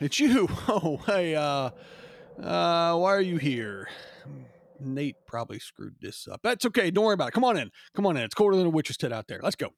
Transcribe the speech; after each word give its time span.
It's 0.00 0.18
you. 0.18 0.48
Oh, 0.68 1.00
hey, 1.06 1.34
uh, 1.34 1.70
uh, 2.42 2.96
why 2.96 3.10
are 3.14 3.20
you 3.20 3.36
here? 3.36 3.88
Nate 4.80 5.16
probably 5.26 5.58
screwed 5.58 5.96
this 6.00 6.26
up. 6.26 6.40
That's 6.42 6.64
okay. 6.66 6.90
Don't 6.90 7.04
worry 7.04 7.14
about 7.14 7.28
it. 7.28 7.34
Come 7.34 7.44
on 7.44 7.58
in. 7.58 7.70
Come 7.94 8.06
on 8.06 8.16
in. 8.16 8.22
It's 8.22 8.34
colder 8.34 8.56
than 8.56 8.66
a 8.66 8.70
witch's 8.70 8.96
tit 8.96 9.12
out 9.12 9.28
there. 9.28 9.40
Let's 9.42 9.56
go. 9.56 9.70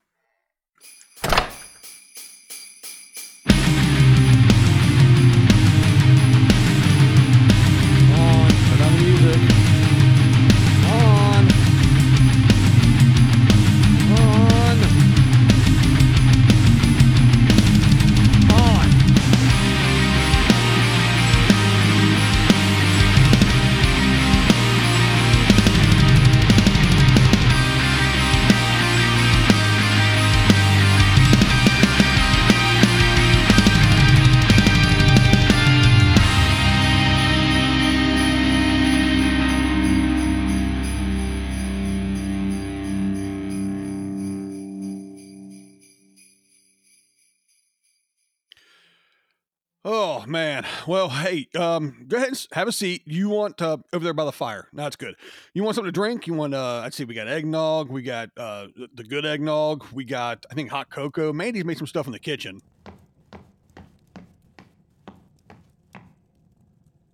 Man. 50.33 50.66
Well, 50.88 51.11
hey, 51.11 51.47
um, 51.56 52.06
go 52.08 52.16
ahead 52.16 52.30
and 52.30 52.47
have 52.52 52.66
a 52.66 52.72
seat. 52.72 53.02
You 53.05 53.28
want 53.28 53.61
uh, 53.62 53.77
over 53.92 54.02
there 54.02 54.14
by 54.14 54.25
the 54.25 54.33
fire? 54.33 54.66
That's 54.72 54.97
good. 54.97 55.14
You 55.52 55.62
want 55.62 55.77
something 55.77 55.92
to 55.92 55.92
drink? 55.92 56.27
You 56.27 56.34
want? 56.34 56.55
Uh, 56.55 56.83
I'd 56.84 56.94
see. 56.94 57.05
We 57.05 57.14
got 57.14 57.28
eggnog. 57.28 57.91
We 57.91 58.02
got 58.02 58.30
uh, 58.36 58.69
the 58.94 59.05
good 59.05 59.27
eggnog. 59.27 59.84
We 59.92 60.05
got, 60.05 60.44
I 60.50 60.55
think, 60.55 60.70
hot 60.70 60.91
cocoa. 60.91 61.33
Mandy's 61.33 61.64
made 61.64 61.78
some 61.78 61.86
stuff 61.86 62.06
in 62.06 62.12
the 62.12 62.19
kitchen. 62.19 62.61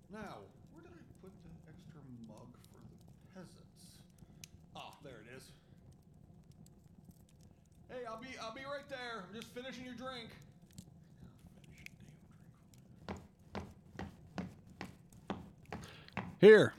Now, 0.09 0.39
where 0.71 0.81
did 0.81 0.93
I 0.93 1.03
put 1.21 1.31
the 1.43 1.51
extra 1.67 2.01
mug 2.27 2.55
for 2.71 2.79
the 2.79 2.97
peasants? 3.35 3.99
Ah, 4.75 4.93
there 5.03 5.21
it 5.25 5.37
is. 5.37 5.43
Hey, 7.89 8.05
I'll 8.07 8.21
be 8.21 8.29
I'll 8.41 8.55
be 8.55 8.61
right 8.61 8.87
there. 8.89 9.25
I'm 9.27 9.35
just 9.35 9.53
finishing 9.53 9.83
your 9.83 9.95
drink. 9.95 10.29
Here, 16.39 16.73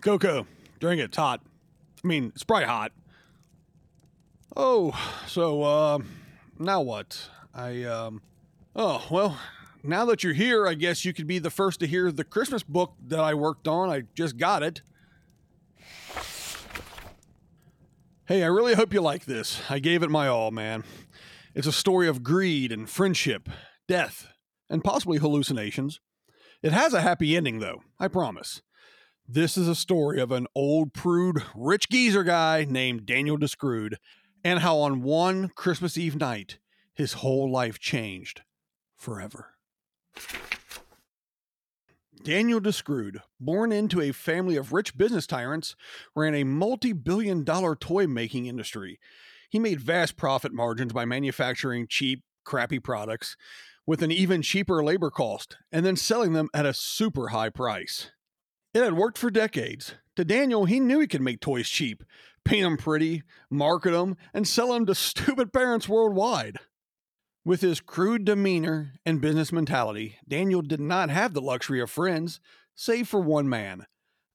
Coco, 0.00 0.46
drink 0.80 1.00
it. 1.00 1.04
It's 1.04 1.16
hot. 1.18 1.42
I 2.02 2.06
mean, 2.06 2.32
it's 2.34 2.44
probably 2.44 2.64
hot. 2.64 2.92
Oh, 4.56 4.98
so 5.26 5.62
um, 5.64 6.08
now 6.58 6.80
what? 6.80 7.28
I 7.54 7.84
um, 7.84 8.22
oh 8.74 9.06
well, 9.10 9.38
now 9.82 10.06
that 10.06 10.24
you're 10.24 10.32
here, 10.32 10.66
I 10.66 10.72
guess 10.72 11.04
you 11.04 11.12
could 11.12 11.26
be 11.26 11.38
the 11.38 11.50
first 11.50 11.80
to 11.80 11.86
hear 11.86 12.10
the 12.10 12.24
Christmas 12.24 12.62
book 12.62 12.94
that 13.06 13.20
I 13.20 13.34
worked 13.34 13.68
on. 13.68 13.90
I 13.90 14.04
just 14.14 14.38
got 14.38 14.62
it. 14.62 14.80
Hey, 18.24 18.42
I 18.42 18.46
really 18.46 18.74
hope 18.74 18.94
you 18.94 19.02
like 19.02 19.26
this. 19.26 19.60
I 19.68 19.78
gave 19.78 20.02
it 20.02 20.08
my 20.08 20.26
all, 20.26 20.50
man. 20.50 20.84
It's 21.54 21.66
a 21.66 21.72
story 21.72 22.08
of 22.08 22.22
greed 22.22 22.72
and 22.72 22.88
friendship, 22.88 23.50
death, 23.86 24.28
and 24.70 24.82
possibly 24.82 25.18
hallucinations. 25.18 26.00
It 26.62 26.72
has 26.72 26.94
a 26.94 27.02
happy 27.02 27.36
ending, 27.36 27.58
though, 27.58 27.82
I 28.00 28.08
promise. 28.08 28.62
This 29.34 29.56
is 29.56 29.66
a 29.66 29.74
story 29.74 30.20
of 30.20 30.30
an 30.30 30.46
old 30.54 30.92
prude 30.92 31.42
rich 31.56 31.88
geezer 31.88 32.22
guy 32.22 32.66
named 32.68 33.06
Daniel 33.06 33.38
DeScrewed, 33.38 33.94
and 34.44 34.58
how 34.58 34.76
on 34.80 35.00
one 35.00 35.48
Christmas 35.48 35.96
Eve 35.96 36.16
night, 36.16 36.58
his 36.92 37.14
whole 37.14 37.50
life 37.50 37.78
changed 37.78 38.42
forever. 38.94 39.54
Daniel 42.22 42.60
DeScrewed, 42.60 43.22
born 43.40 43.72
into 43.72 44.02
a 44.02 44.12
family 44.12 44.56
of 44.56 44.74
rich 44.74 44.98
business 44.98 45.26
tyrants, 45.26 45.76
ran 46.14 46.34
a 46.34 46.44
multi 46.44 46.92
billion 46.92 47.42
dollar 47.42 47.74
toy 47.74 48.06
making 48.06 48.44
industry. 48.44 49.00
He 49.48 49.58
made 49.58 49.80
vast 49.80 50.18
profit 50.18 50.52
margins 50.52 50.92
by 50.92 51.06
manufacturing 51.06 51.86
cheap, 51.88 52.22
crappy 52.44 52.80
products 52.80 53.38
with 53.86 54.02
an 54.02 54.12
even 54.12 54.42
cheaper 54.42 54.84
labor 54.84 55.10
cost 55.10 55.56
and 55.72 55.86
then 55.86 55.96
selling 55.96 56.34
them 56.34 56.50
at 56.52 56.66
a 56.66 56.74
super 56.74 57.28
high 57.28 57.48
price. 57.48 58.10
It 58.74 58.82
had 58.82 58.94
worked 58.94 59.18
for 59.18 59.30
decades. 59.30 59.94
To 60.16 60.24
Daniel, 60.24 60.64
he 60.64 60.80
knew 60.80 61.00
he 61.00 61.06
could 61.06 61.20
make 61.20 61.40
toys 61.40 61.68
cheap, 61.68 62.02
paint 62.44 62.62
them 62.62 62.76
pretty, 62.76 63.22
market 63.50 63.92
them, 63.92 64.16
and 64.32 64.48
sell 64.48 64.72
them 64.72 64.86
to 64.86 64.94
stupid 64.94 65.52
parents 65.52 65.88
worldwide. 65.88 66.58
With 67.44 67.60
his 67.60 67.80
crude 67.80 68.24
demeanor 68.24 68.92
and 69.04 69.20
business 69.20 69.52
mentality, 69.52 70.16
Daniel 70.26 70.62
did 70.62 70.80
not 70.80 71.10
have 71.10 71.34
the 71.34 71.40
luxury 71.40 71.80
of 71.80 71.90
friends, 71.90 72.40
save 72.74 73.08
for 73.08 73.20
one 73.20 73.48
man, 73.48 73.86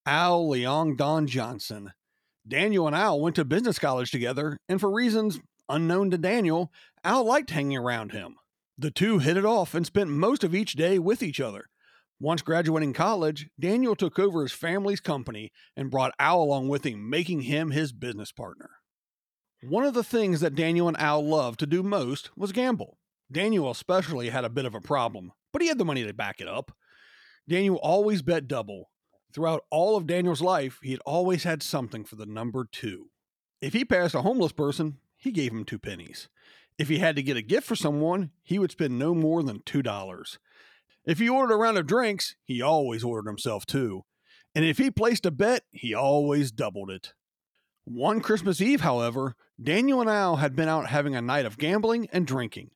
Al 0.05 0.47
Leong 0.47 0.97
Don 0.97 1.25
Johnson. 1.25 1.93
Daniel 2.47 2.85
and 2.85 2.95
Al 2.95 3.19
went 3.19 3.35
to 3.37 3.45
business 3.45 3.79
college 3.79 4.11
together, 4.11 4.57
and 4.69 4.79
for 4.79 4.91
reasons 4.91 5.39
unknown 5.69 6.11
to 6.11 6.17
Daniel, 6.17 6.71
Al 7.03 7.25
liked 7.25 7.49
hanging 7.49 7.77
around 7.77 8.11
him. 8.11 8.35
The 8.77 8.91
two 8.91 9.19
hit 9.19 9.37
it 9.37 9.45
off 9.45 9.73
and 9.73 9.85
spent 9.85 10.09
most 10.09 10.43
of 10.43 10.53
each 10.53 10.73
day 10.73 10.99
with 10.99 11.23
each 11.23 11.39
other. 11.39 11.69
Once 12.19 12.41
graduating 12.41 12.93
college, 12.93 13.47
Daniel 13.59 13.95
took 13.95 14.17
over 14.17 14.41
his 14.41 14.51
family's 14.51 14.99
company 14.99 15.51
and 15.75 15.91
brought 15.91 16.15
Al 16.19 16.41
along 16.41 16.67
with 16.67 16.83
him, 16.83 17.09
making 17.09 17.41
him 17.41 17.69
his 17.69 17.93
business 17.93 18.31
partner. 18.31 18.69
One 19.61 19.83
of 19.83 19.93
the 19.93 20.03
things 20.03 20.39
that 20.39 20.55
Daniel 20.55 20.87
and 20.87 20.97
Al 20.97 21.23
loved 21.23 21.59
to 21.59 21.67
do 21.67 21.83
most 21.83 22.31
was 22.35 22.51
gamble. 22.51 22.97
Daniel 23.31 23.69
especially 23.69 24.29
had 24.29 24.45
a 24.45 24.49
bit 24.49 24.65
of 24.65 24.73
a 24.73 24.81
problem, 24.81 25.31
but 25.51 25.61
he 25.61 25.67
had 25.67 25.77
the 25.77 25.85
money 25.85 26.03
to 26.05 26.13
back 26.13 26.41
it 26.41 26.47
up. 26.47 26.71
Daniel 27.47 27.77
always 27.77 28.21
bet 28.21 28.47
double. 28.47 28.89
Throughout 29.33 29.65
all 29.69 29.95
of 29.95 30.07
Daniel's 30.07 30.41
life, 30.41 30.79
he 30.81 30.91
had 30.91 31.01
always 31.05 31.43
had 31.43 31.61
something 31.61 32.03
for 32.03 32.15
the 32.15 32.25
number 32.25 32.65
two. 32.71 33.09
If 33.61 33.73
he 33.73 33.85
passed 33.85 34.15
a 34.15 34.21
homeless 34.21 34.51
person, 34.51 34.97
he 35.17 35.31
gave 35.31 35.51
him 35.51 35.65
two 35.65 35.79
pennies. 35.79 36.29
If 36.79 36.89
he 36.89 36.99
had 36.99 37.15
to 37.15 37.23
get 37.23 37.37
a 37.37 37.41
gift 37.41 37.67
for 37.67 37.75
someone, 37.75 38.31
he 38.43 38.57
would 38.57 38.71
spend 38.71 38.97
no 38.97 39.13
more 39.13 39.43
than 39.43 39.61
two 39.65 39.81
dollars. 39.81 40.39
If 41.07 41.19
he 41.19 41.29
ordered 41.29 41.53
a 41.53 41.57
round 41.57 41.77
of 41.77 41.87
drinks, 41.87 42.35
he 42.43 42.61
always 42.61 43.01
ordered 43.01 43.29
himself 43.29 43.65
two. 43.65 44.03
And 44.53 44.65
if 44.65 44.77
he 44.77 44.91
placed 44.91 45.25
a 45.25 45.31
bet, 45.31 45.63
he 45.71 45.93
always 45.93 46.51
doubled 46.51 46.91
it. 46.91 47.13
One 47.85 48.19
Christmas 48.19 48.59
Eve, 48.59 48.81
however, 48.81 49.35
Daniel 49.61 50.01
and 50.01 50.09
Al 50.09 50.35
had 50.35 50.53
been 50.53 50.67
out 50.67 50.87
having 50.87 51.15
a 51.15 51.21
night 51.21 51.45
of 51.45 51.57
gambling 51.57 52.09
and 52.11 52.27
drinking, 52.27 52.71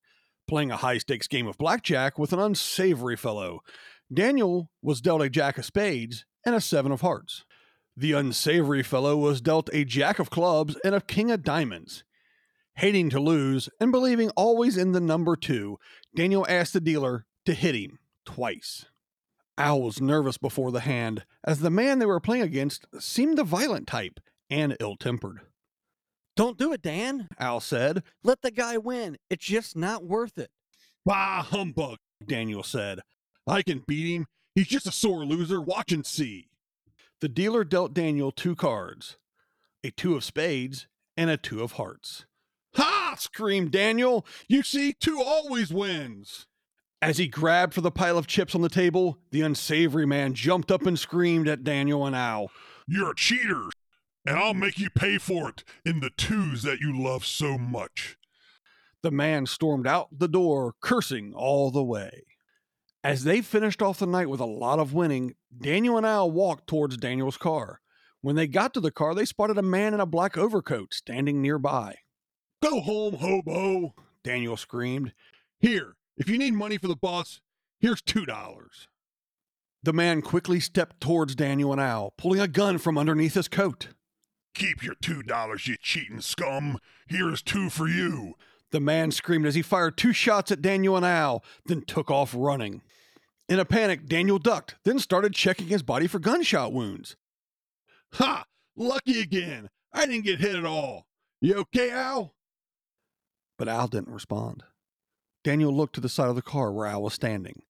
playing 0.48 0.72
a 0.72 0.78
high 0.78 0.98
stakes 1.00 1.28
game 1.28 1.46
of 1.46 1.58
blackjack 1.58 2.18
with 2.18 2.32
an 2.32 2.40
unsavory 2.40 3.18
fellow. 3.18 3.60
Daniel 4.12 4.70
was 4.82 5.02
dealt 5.02 5.22
a 5.22 5.30
jack 5.30 5.58
of 5.58 5.66
spades 5.66 6.24
and 6.46 6.56
a 6.56 6.62
seven 6.62 6.94
of 6.94 7.02
hearts. 7.02 7.44
The 7.98 8.14
unsavory 8.14 8.84
fellow 8.84 9.18
was 9.18 9.42
dealt 9.42 9.70
a 9.74 9.84
jack 9.84 10.20
of 10.20 10.30
clubs 10.30 10.78
and 10.86 10.96
a 10.96 11.02
king 11.02 11.32
of 11.32 11.44
diamonds. 11.44 12.06
Hating 12.76 13.10
to 13.10 13.20
lose 13.20 13.68
and 13.82 13.92
believing 13.92 14.30
always 14.38 14.78
in 14.78 14.94
the 14.94 15.02
number 15.02 15.36
two, 15.36 15.78
Daniel 16.16 16.46
asked 16.48 16.72
the 16.72 16.80
dealer 16.80 17.26
to 17.46 17.54
hit 17.54 17.76
him 17.76 18.00
twice. 18.26 18.86
Al 19.58 19.82
was 19.82 20.02
nervous 20.02 20.38
before 20.38 20.72
the 20.72 20.80
hand, 20.82 21.26
as 21.44 21.60
the 21.60 21.70
man 21.70 22.00
they 22.00 22.06
were 22.06 22.20
playing 22.20 22.44
against 22.44 22.86
seemed 23.00 23.38
the 23.38 23.44
violent 23.44 23.88
type 23.88 24.20
and 24.50 24.76
ill 24.80 24.96
tempered. 24.96 25.42
Don't 26.36 26.58
do 26.58 26.72
it, 26.74 26.82
Dan. 26.82 27.28
Al 27.38 27.60
said. 27.60 28.04
Let 28.24 28.42
the 28.42 28.52
guy 28.52 28.78
win. 28.78 29.18
It's 29.30 29.46
just 29.46 29.76
not 29.76 30.04
worth 30.04 30.38
it. 30.38 30.50
Bah, 31.06 31.44
humbug, 31.44 31.98
Daniel 32.26 32.64
said. 32.64 33.02
I 33.46 33.62
can 33.62 33.84
beat 33.88 34.16
him. 34.16 34.28
He's 34.56 34.68
just 34.68 34.88
a 34.88 34.92
sore 34.92 35.26
loser. 35.26 35.60
Watch 35.60 35.92
and 35.92 36.06
see. 36.06 36.48
The 37.20 37.30
dealer 37.30 37.64
dealt 37.64 37.94
Daniel 37.94 38.32
two 38.32 38.56
cards 38.56 39.18
a 39.84 39.92
two 39.92 40.16
of 40.16 40.24
spades 40.24 40.88
and 41.18 41.30
a 41.30 41.38
two 41.38 41.62
of 41.62 41.74
hearts. 41.74 42.26
Ha! 42.76 43.16
screamed 43.18 43.72
Daniel. 43.72 44.26
You 44.48 44.64
see, 44.64 44.94
two 44.94 45.22
always 45.22 45.74
wins. 45.74 46.48
As 47.02 47.18
he 47.18 47.28
grabbed 47.28 47.74
for 47.74 47.82
the 47.82 47.90
pile 47.90 48.18
of 48.18 48.28
chips 48.28 48.54
on 48.54 48.62
the 48.62 48.70
table, 48.70 49.18
the 49.32 49.42
unsavory 49.42 50.06
man 50.06 50.36
jumped 50.36 50.72
up 50.72 50.86
and 50.86 51.00
screamed 51.00 51.48
at 51.48 51.64
Daniel 51.64 52.06
and 52.06 52.16
Al. 52.16 52.52
You're 52.88 53.12
a 53.12 53.16
cheater, 53.16 53.70
and 54.24 54.38
I'll 54.38 54.54
make 54.54 54.78
you 54.78 54.92
pay 54.92 55.18
for 55.18 55.50
it 55.50 55.64
in 55.84 56.00
the 56.00 56.12
twos 56.12 56.62
that 56.62 56.80
you 56.80 56.96
love 56.96 57.26
so 57.26 57.58
much. 57.58 58.18
The 59.02 59.10
man 59.10 59.48
stormed 59.48 59.88
out 59.88 60.20
the 60.20 60.28
door, 60.28 60.76
cursing 60.80 61.34
all 61.34 61.72
the 61.72 61.84
way. 61.84 62.24
As 63.04 63.24
they 63.24 63.42
finished 63.42 63.82
off 63.82 63.98
the 63.98 64.06
night 64.06 64.30
with 64.30 64.40
a 64.40 64.46
lot 64.46 64.78
of 64.78 64.94
winning, 64.94 65.34
Daniel 65.60 65.98
and 65.98 66.06
Al 66.06 66.30
walked 66.30 66.68
towards 66.68 66.98
Daniel's 66.98 67.38
car. 67.38 67.82
When 68.22 68.36
they 68.36 68.46
got 68.46 68.76
to 68.76 68.80
the 68.80 68.92
car, 68.92 69.16
they 69.16 69.26
spotted 69.26 69.58
a 69.58 69.64
man 69.64 69.96
in 69.96 70.00
a 70.00 70.06
black 70.06 70.38
overcoat 70.38 70.94
standing 70.94 71.42
nearby. 71.42 71.96
Go 72.62 72.80
home, 72.80 73.16
hobo. 73.16 73.96
Daniel 74.24 74.56
screamed. 74.56 75.14
Here, 75.60 75.96
if 76.18 76.30
you 76.30 76.38
need 76.38 76.54
money 76.54 76.78
for 76.78 76.88
the 76.88 76.96
bus, 76.96 77.42
Here's 77.82 78.02
two 78.04 78.28
dollars. 78.28 78.88
The 79.82 79.92
man 79.92 80.22
quickly 80.22 80.60
stepped 80.60 81.02
towards 81.02 81.34
Daniel 81.34 81.72
and 81.72 81.82
Al, 81.82 82.14
pulling 82.16 82.40
a 82.40 82.48
gun 82.48 82.78
from 82.78 82.96
underneath 82.96 83.34
his 83.34 83.48
coat. 83.48 83.88
Keep 84.54 84.84
your 84.84 84.94
two 85.02 85.24
dollars, 85.24 85.66
you 85.66 85.78
cheating 85.82 86.22
scum. 86.22 86.78
Here's 87.08 87.42
two 87.42 87.72
for 87.72 87.88
you. 87.88 88.36
The 88.70 88.80
man 88.80 89.10
screamed 89.10 89.48
as 89.48 89.56
he 89.56 89.64
fired 89.64 89.98
two 89.98 90.14
shots 90.14 90.52
at 90.52 90.62
Daniel 90.62 90.96
and 90.96 91.06
Al, 91.06 91.44
then 91.66 91.82
took 91.82 92.12
off 92.12 92.36
running. 92.38 92.84
In 93.50 93.60
a 93.60 93.66
panic, 93.66 94.06
Daniel 94.06 94.38
ducked, 94.38 94.76
then 94.84 95.00
started 95.00 95.34
checking 95.34 95.68
his 95.68 95.82
body 95.82 96.06
for 96.06 96.20
gunshot 96.20 96.72
wounds. 96.72 97.16
Ha! 98.14 98.46
Lucky 98.76 99.20
again. 99.20 99.70
I 99.92 100.06
didn't 100.06 100.26
get 100.26 100.40
hit 100.40 100.56
at 100.56 100.66
all. 100.66 101.08
You 101.42 101.56
okay, 101.56 101.90
Al? 101.90 102.36
But 103.58 103.68
Al 103.68 103.88
didn't 103.88 104.14
respond. 104.14 104.64
Daniel 105.44 105.76
looked 105.76 105.96
to 105.96 106.02
the 106.02 106.10
side 106.10 106.30
of 106.30 106.36
the 106.36 106.42
car 106.42 106.72
where 106.72 106.86
Al 106.86 107.02
was 107.02 107.14
standing, 107.14 107.64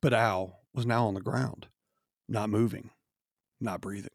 but 0.00 0.14
Al 0.14 0.60
was 0.74 0.86
now 0.86 1.06
on 1.06 1.14
the 1.14 1.20
ground, 1.20 1.66
not 2.28 2.48
moving, 2.48 2.90
not 3.60 3.80
breathing. 3.80 4.10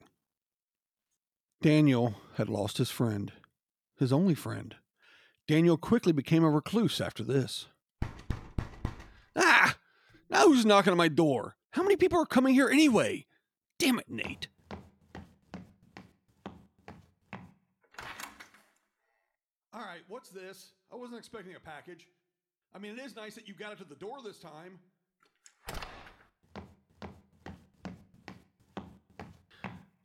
Daniel 1.61 2.15
had 2.35 2.49
lost 2.49 2.77
his 2.77 2.89
friend, 2.89 3.31
his 3.97 4.11
only 4.11 4.33
friend. 4.35 4.75
Daniel 5.47 5.77
quickly 5.77 6.11
became 6.11 6.43
a 6.43 6.49
recluse 6.49 6.99
after 6.99 7.23
this. 7.23 7.67
Ah! 9.35 9.75
Now 10.29 10.47
who's 10.47 10.65
knocking 10.65 10.91
on 10.91 10.97
my 10.97 11.07
door? 11.07 11.55
How 11.71 11.83
many 11.83 11.95
people 11.95 12.19
are 12.19 12.25
coming 12.25 12.55
here 12.55 12.69
anyway? 12.69 13.27
Damn 13.77 13.99
it, 13.99 14.09
Nate. 14.09 14.47
All 19.71 19.81
right, 19.81 20.01
what's 20.07 20.29
this? 20.29 20.71
I 20.91 20.95
wasn't 20.95 21.19
expecting 21.19 21.53
a 21.55 21.59
package. 21.59 22.07
I 22.75 22.77
mean, 22.77 22.99
it 22.99 23.05
is 23.05 23.15
nice 23.15 23.35
that 23.35 23.47
you 23.47 23.53
got 23.53 23.71
it 23.71 23.77
to 23.77 23.85
the 23.85 23.95
door 23.95 24.17
this 24.21 24.37
time. 24.37 24.79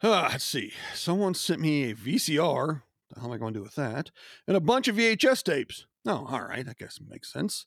Uh, 0.00 0.28
let's 0.30 0.44
see. 0.44 0.72
Someone 0.94 1.34
sent 1.34 1.60
me 1.60 1.90
a 1.90 1.94
VCR. 1.94 2.82
Hell 3.16 3.24
am 3.24 3.32
I 3.32 3.38
going 3.38 3.52
to 3.52 3.58
do 3.58 3.64
with 3.64 3.74
that? 3.74 4.12
And 4.46 4.56
a 4.56 4.60
bunch 4.60 4.86
of 4.86 4.94
VHS 4.94 5.42
tapes. 5.42 5.86
Oh, 6.06 6.28
all 6.30 6.42
right. 6.42 6.66
I 6.66 6.74
guess 6.78 6.98
it 6.98 7.10
makes 7.10 7.32
sense. 7.32 7.66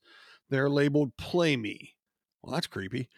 They're 0.49 0.69
labeled 0.69 1.17
Play 1.17 1.57
Me. 1.57 1.95
Well, 2.41 2.53
that's 2.53 2.67
creepy. 2.67 3.09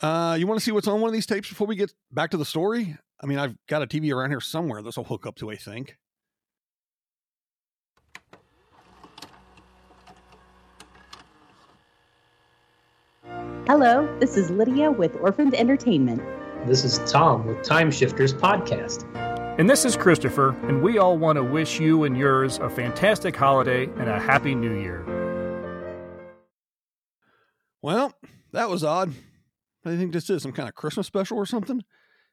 Uh, 0.00 0.36
you 0.38 0.46
want 0.46 0.60
to 0.60 0.64
see 0.64 0.72
what's 0.72 0.88
on 0.88 1.00
one 1.00 1.08
of 1.08 1.14
these 1.14 1.26
tapes 1.26 1.48
before 1.48 1.66
we 1.66 1.74
get 1.74 1.92
back 2.12 2.30
to 2.30 2.36
the 2.36 2.44
story? 2.44 2.96
I 3.20 3.26
mean, 3.26 3.38
I've 3.38 3.56
got 3.68 3.82
a 3.82 3.86
TV 3.88 4.14
around 4.14 4.30
here 4.30 4.40
somewhere 4.40 4.82
this 4.82 4.96
will 4.96 5.04
hook 5.04 5.26
up 5.26 5.34
to, 5.36 5.50
I 5.50 5.56
think. 5.56 5.96
Hello, 13.66 14.06
this 14.20 14.36
is 14.36 14.50
Lydia 14.50 14.92
with 14.92 15.16
Orphaned 15.22 15.54
Entertainment. 15.54 16.22
This 16.66 16.84
is 16.84 16.98
Tom 17.10 17.46
with 17.46 17.62
Time 17.62 17.90
Shifters 17.90 18.34
Podcast. 18.34 19.06
And 19.58 19.70
this 19.70 19.86
is 19.86 19.96
Christopher, 19.96 20.50
and 20.68 20.82
we 20.82 20.98
all 20.98 21.16
want 21.16 21.36
to 21.36 21.42
wish 21.42 21.80
you 21.80 22.04
and 22.04 22.14
yours 22.14 22.58
a 22.58 22.68
fantastic 22.68 23.34
holiday 23.34 23.84
and 23.84 24.10
a 24.10 24.20
happy 24.20 24.54
new 24.54 24.78
year. 24.78 25.02
Well, 27.80 28.12
that 28.52 28.68
was 28.68 28.84
odd. 28.84 29.14
I 29.82 29.96
think 29.96 30.12
this 30.12 30.28
is 30.28 30.42
some 30.42 30.52
kind 30.52 30.68
of 30.68 30.74
Christmas 30.74 31.06
special 31.06 31.38
or 31.38 31.46
something. 31.46 31.82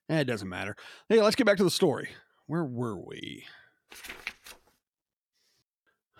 Eh, 0.10 0.20
it 0.20 0.26
doesn't 0.26 0.50
matter. 0.50 0.76
Hey, 1.08 1.22
let's 1.22 1.38
get 1.38 1.48
back 1.48 1.58
to 1.58 1.64
the 1.64 1.72
story. 1.72 2.10
Where 2.48 2.66
were 2.66 3.00
we? 3.00 3.46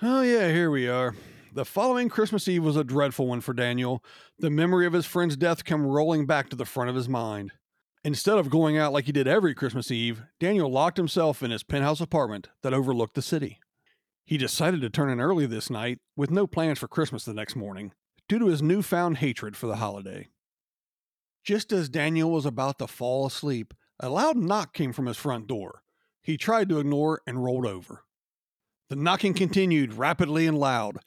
Oh, 0.02 0.22
yeah, 0.22 0.50
here 0.50 0.72
we 0.72 0.88
are. 0.88 1.14
The 1.54 1.66
following 1.66 2.08
Christmas 2.08 2.48
Eve 2.48 2.64
was 2.64 2.78
a 2.78 2.84
dreadful 2.86 3.28
one 3.28 3.42
for 3.42 3.52
Daniel. 3.52 4.02
The 4.40 4.50
memory 4.50 4.86
of 4.86 4.94
his 4.94 5.06
friend's 5.06 5.36
death 5.36 5.66
came 5.66 5.86
rolling 5.86 6.26
back 6.26 6.48
to 6.50 6.56
the 6.56 6.64
front 6.64 6.90
of 6.90 6.96
his 6.96 7.10
mind. 7.10 7.52
Instead 8.06 8.38
of 8.38 8.50
going 8.50 8.78
out 8.78 8.94
like 8.94 9.04
he 9.04 9.12
did 9.12 9.28
every 9.28 9.54
Christmas 9.54 9.92
Eve, 9.92 10.24
Daniel 10.40 10.72
locked 10.72 10.96
himself 10.96 11.44
in 11.44 11.52
his 11.52 11.62
penthouse 11.62 12.00
apartment 12.00 12.48
that 12.64 12.74
overlooked 12.74 13.16
the 13.16 13.22
city. 13.22 13.60
He 14.24 14.38
decided 14.38 14.80
to 14.80 14.90
turn 14.90 15.10
in 15.10 15.20
early 15.20 15.46
this 15.46 15.70
night 15.70 16.00
with 16.16 16.32
no 16.32 16.48
plans 16.48 16.80
for 16.80 16.88
Christmas 16.88 17.26
the 17.26 17.34
next 17.34 17.58
morning 17.58 17.92
due 18.30 18.40
to 18.40 18.48
his 18.48 18.62
newfound 18.62 19.18
hatred 19.18 19.58
for 19.58 19.68
the 19.68 19.76
holiday. 19.76 20.30
Just 21.44 21.74
as 21.74 21.90
Daniel 21.90 22.32
was 22.32 22.46
about 22.46 22.80
to 22.80 22.88
fall 22.88 23.26
asleep, 23.26 23.74
a 24.00 24.08
loud 24.08 24.38
knock 24.38 24.74
came 24.74 24.94
from 24.94 25.06
his 25.06 25.18
front 25.18 25.48
door. 25.48 25.84
He 26.22 26.38
tried 26.38 26.70
to 26.70 26.80
ignore 26.80 27.22
and 27.28 27.44
rolled 27.44 27.66
over. 27.66 28.06
The 28.88 28.96
knocking 28.96 29.34
continued 29.34 29.94
rapidly 29.94 30.48
and 30.48 30.58
loud. 30.58 31.00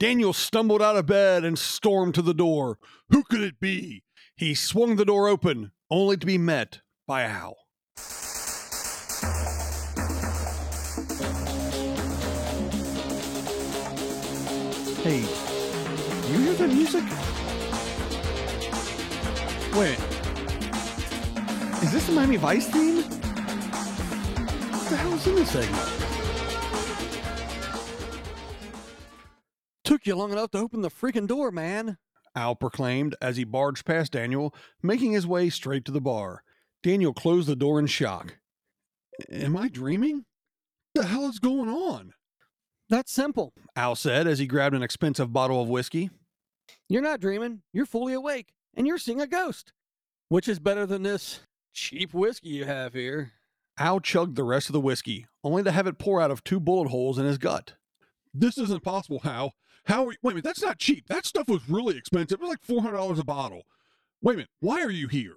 Daniel 0.00 0.32
stumbled 0.32 0.80
out 0.80 0.96
of 0.96 1.04
bed 1.04 1.44
and 1.44 1.58
stormed 1.58 2.14
to 2.14 2.22
the 2.22 2.32
door. 2.32 2.78
Who 3.10 3.22
could 3.22 3.42
it 3.42 3.60
be? 3.60 4.02
He 4.34 4.54
swung 4.54 4.96
the 4.96 5.04
door 5.04 5.28
open, 5.28 5.72
only 5.90 6.16
to 6.16 6.26
be 6.26 6.38
met 6.38 6.80
by 7.06 7.24
Al. 7.24 7.58
Hey, 15.02 15.20
you 16.32 16.38
hear 16.38 16.54
the 16.54 16.66
music? 16.66 17.04
Wait. 19.76 19.98
Is 21.82 21.92
this 21.92 22.06
the 22.06 22.12
Miami 22.14 22.38
Vice 22.38 22.68
theme? 22.68 23.02
What 24.72 24.88
the 24.88 24.96
hell 24.96 25.12
is 25.12 25.26
in 25.26 25.34
this 25.34 25.50
segment? 25.50 26.09
Took 29.90 30.06
you 30.06 30.14
long 30.14 30.30
enough 30.30 30.52
to 30.52 30.58
open 30.58 30.82
the 30.82 30.88
freaking 30.88 31.26
door, 31.26 31.50
man. 31.50 31.98
Al 32.36 32.54
proclaimed 32.54 33.16
as 33.20 33.36
he 33.36 33.42
barged 33.42 33.84
past 33.84 34.12
Daniel, 34.12 34.54
making 34.84 35.10
his 35.10 35.26
way 35.26 35.50
straight 35.50 35.84
to 35.84 35.90
the 35.90 36.00
bar. 36.00 36.44
Daniel 36.80 37.12
closed 37.12 37.48
the 37.48 37.56
door 37.56 37.80
in 37.80 37.88
shock. 37.88 38.38
Am 39.32 39.56
I 39.56 39.66
dreaming? 39.66 40.26
What 40.92 41.02
The 41.02 41.08
hell 41.08 41.28
is 41.28 41.40
going 41.40 41.68
on? 41.68 42.12
That's 42.88 43.10
simple. 43.10 43.52
Al 43.74 43.96
said 43.96 44.28
as 44.28 44.38
he 44.38 44.46
grabbed 44.46 44.76
an 44.76 44.82
expensive 44.84 45.32
bottle 45.32 45.60
of 45.60 45.68
whiskey. 45.68 46.10
You're 46.88 47.02
not 47.02 47.18
dreaming. 47.18 47.62
You're 47.72 47.84
fully 47.84 48.12
awake, 48.12 48.52
and 48.74 48.86
you're 48.86 48.96
seeing 48.96 49.20
a 49.20 49.26
ghost. 49.26 49.72
Which 50.28 50.46
is 50.46 50.60
better 50.60 50.86
than 50.86 51.02
this 51.02 51.40
cheap 51.72 52.14
whiskey 52.14 52.50
you 52.50 52.64
have 52.64 52.94
here. 52.94 53.32
Al 53.76 53.98
chugged 53.98 54.36
the 54.36 54.44
rest 54.44 54.68
of 54.68 54.72
the 54.72 54.80
whiskey, 54.80 55.26
only 55.42 55.64
to 55.64 55.72
have 55.72 55.88
it 55.88 55.98
pour 55.98 56.20
out 56.20 56.30
of 56.30 56.44
two 56.44 56.60
bullet 56.60 56.90
holes 56.90 57.18
in 57.18 57.26
his 57.26 57.38
gut. 57.38 57.74
This 58.32 58.56
isn't 58.56 58.84
possible, 58.84 59.20
Al. 59.24 59.54
How 59.84 60.06
are 60.06 60.12
you? 60.12 60.18
Wait 60.22 60.32
a 60.32 60.34
minute, 60.34 60.44
that's 60.44 60.62
not 60.62 60.78
cheap. 60.78 61.06
That 61.08 61.26
stuff 61.26 61.48
was 61.48 61.68
really 61.68 61.96
expensive. 61.96 62.40
It 62.40 62.42
was 62.42 62.50
like 62.50 62.62
$400 62.62 63.18
a 63.18 63.24
bottle. 63.24 63.62
Wait 64.22 64.34
a 64.34 64.36
minute, 64.36 64.50
why 64.60 64.82
are 64.82 64.90
you 64.90 65.08
here? 65.08 65.36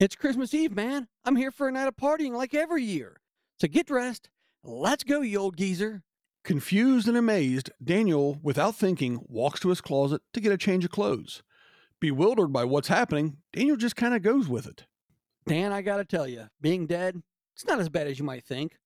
It's 0.00 0.16
Christmas 0.16 0.54
Eve, 0.54 0.74
man. 0.74 1.08
I'm 1.24 1.36
here 1.36 1.50
for 1.50 1.68
a 1.68 1.72
night 1.72 1.86
of 1.86 1.96
partying 1.96 2.32
like 2.32 2.54
every 2.54 2.82
year. 2.82 3.20
So 3.60 3.68
get 3.68 3.86
dressed. 3.86 4.30
Let's 4.64 5.04
go, 5.04 5.20
you 5.20 5.38
old 5.38 5.56
geezer. 5.56 6.02
Confused 6.44 7.06
and 7.06 7.16
amazed, 7.16 7.70
Daniel, 7.82 8.38
without 8.42 8.74
thinking, 8.74 9.24
walks 9.28 9.60
to 9.60 9.68
his 9.68 9.80
closet 9.80 10.22
to 10.32 10.40
get 10.40 10.50
a 10.50 10.58
change 10.58 10.84
of 10.84 10.90
clothes. 10.90 11.42
Bewildered 12.00 12.52
by 12.52 12.64
what's 12.64 12.88
happening, 12.88 13.36
Daniel 13.52 13.76
just 13.76 13.94
kind 13.94 14.12
of 14.12 14.22
goes 14.22 14.48
with 14.48 14.66
it. 14.66 14.86
Dan, 15.46 15.70
I 15.70 15.82
gotta 15.82 16.04
tell 16.04 16.26
you, 16.26 16.48
being 16.60 16.88
dead, 16.88 17.22
it's 17.54 17.66
not 17.66 17.78
as 17.78 17.88
bad 17.88 18.08
as 18.08 18.18
you 18.18 18.24
might 18.24 18.44
think. 18.44 18.76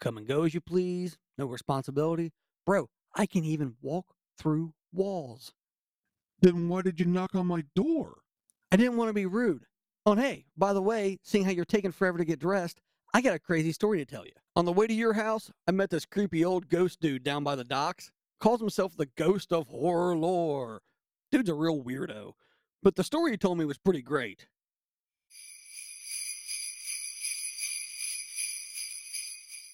Come 0.00 0.16
and 0.16 0.26
go 0.26 0.44
as 0.44 0.54
you 0.54 0.62
please, 0.62 1.18
no 1.36 1.44
responsibility. 1.44 2.32
Bro, 2.64 2.88
I 3.14 3.26
can 3.26 3.44
even 3.44 3.74
walk 3.82 4.13
through 4.38 4.72
walls. 4.92 5.52
Then 6.40 6.68
why 6.68 6.82
did 6.82 7.00
you 7.00 7.06
knock 7.06 7.34
on 7.34 7.46
my 7.46 7.64
door? 7.74 8.18
I 8.70 8.76
didn't 8.76 8.96
want 8.96 9.08
to 9.08 9.14
be 9.14 9.26
rude. 9.26 9.64
Oh, 10.06 10.12
and 10.12 10.20
hey, 10.20 10.46
by 10.56 10.72
the 10.72 10.82
way, 10.82 11.18
seeing 11.22 11.44
how 11.44 11.50
you're 11.50 11.64
taking 11.64 11.92
forever 11.92 12.18
to 12.18 12.24
get 12.24 12.38
dressed, 12.38 12.80
I 13.14 13.20
got 13.20 13.34
a 13.34 13.38
crazy 13.38 13.72
story 13.72 13.98
to 13.98 14.04
tell 14.04 14.24
you. 14.24 14.32
On 14.56 14.64
the 14.64 14.72
way 14.72 14.86
to 14.86 14.92
your 14.92 15.14
house, 15.14 15.50
I 15.66 15.70
met 15.70 15.90
this 15.90 16.04
creepy 16.04 16.44
old 16.44 16.68
ghost 16.68 17.00
dude 17.00 17.22
down 17.22 17.44
by 17.44 17.54
the 17.54 17.64
docks. 17.64 18.10
Calls 18.40 18.60
himself 18.60 18.96
the 18.96 19.08
ghost 19.16 19.52
of 19.52 19.68
horror 19.68 20.16
lore. 20.16 20.82
Dude's 21.30 21.48
a 21.48 21.54
real 21.54 21.82
weirdo. 21.82 22.32
But 22.82 22.96
the 22.96 23.04
story 23.04 23.30
he 23.30 23.36
told 23.36 23.56
me 23.56 23.64
was 23.64 23.78
pretty 23.78 24.02
great. 24.02 24.46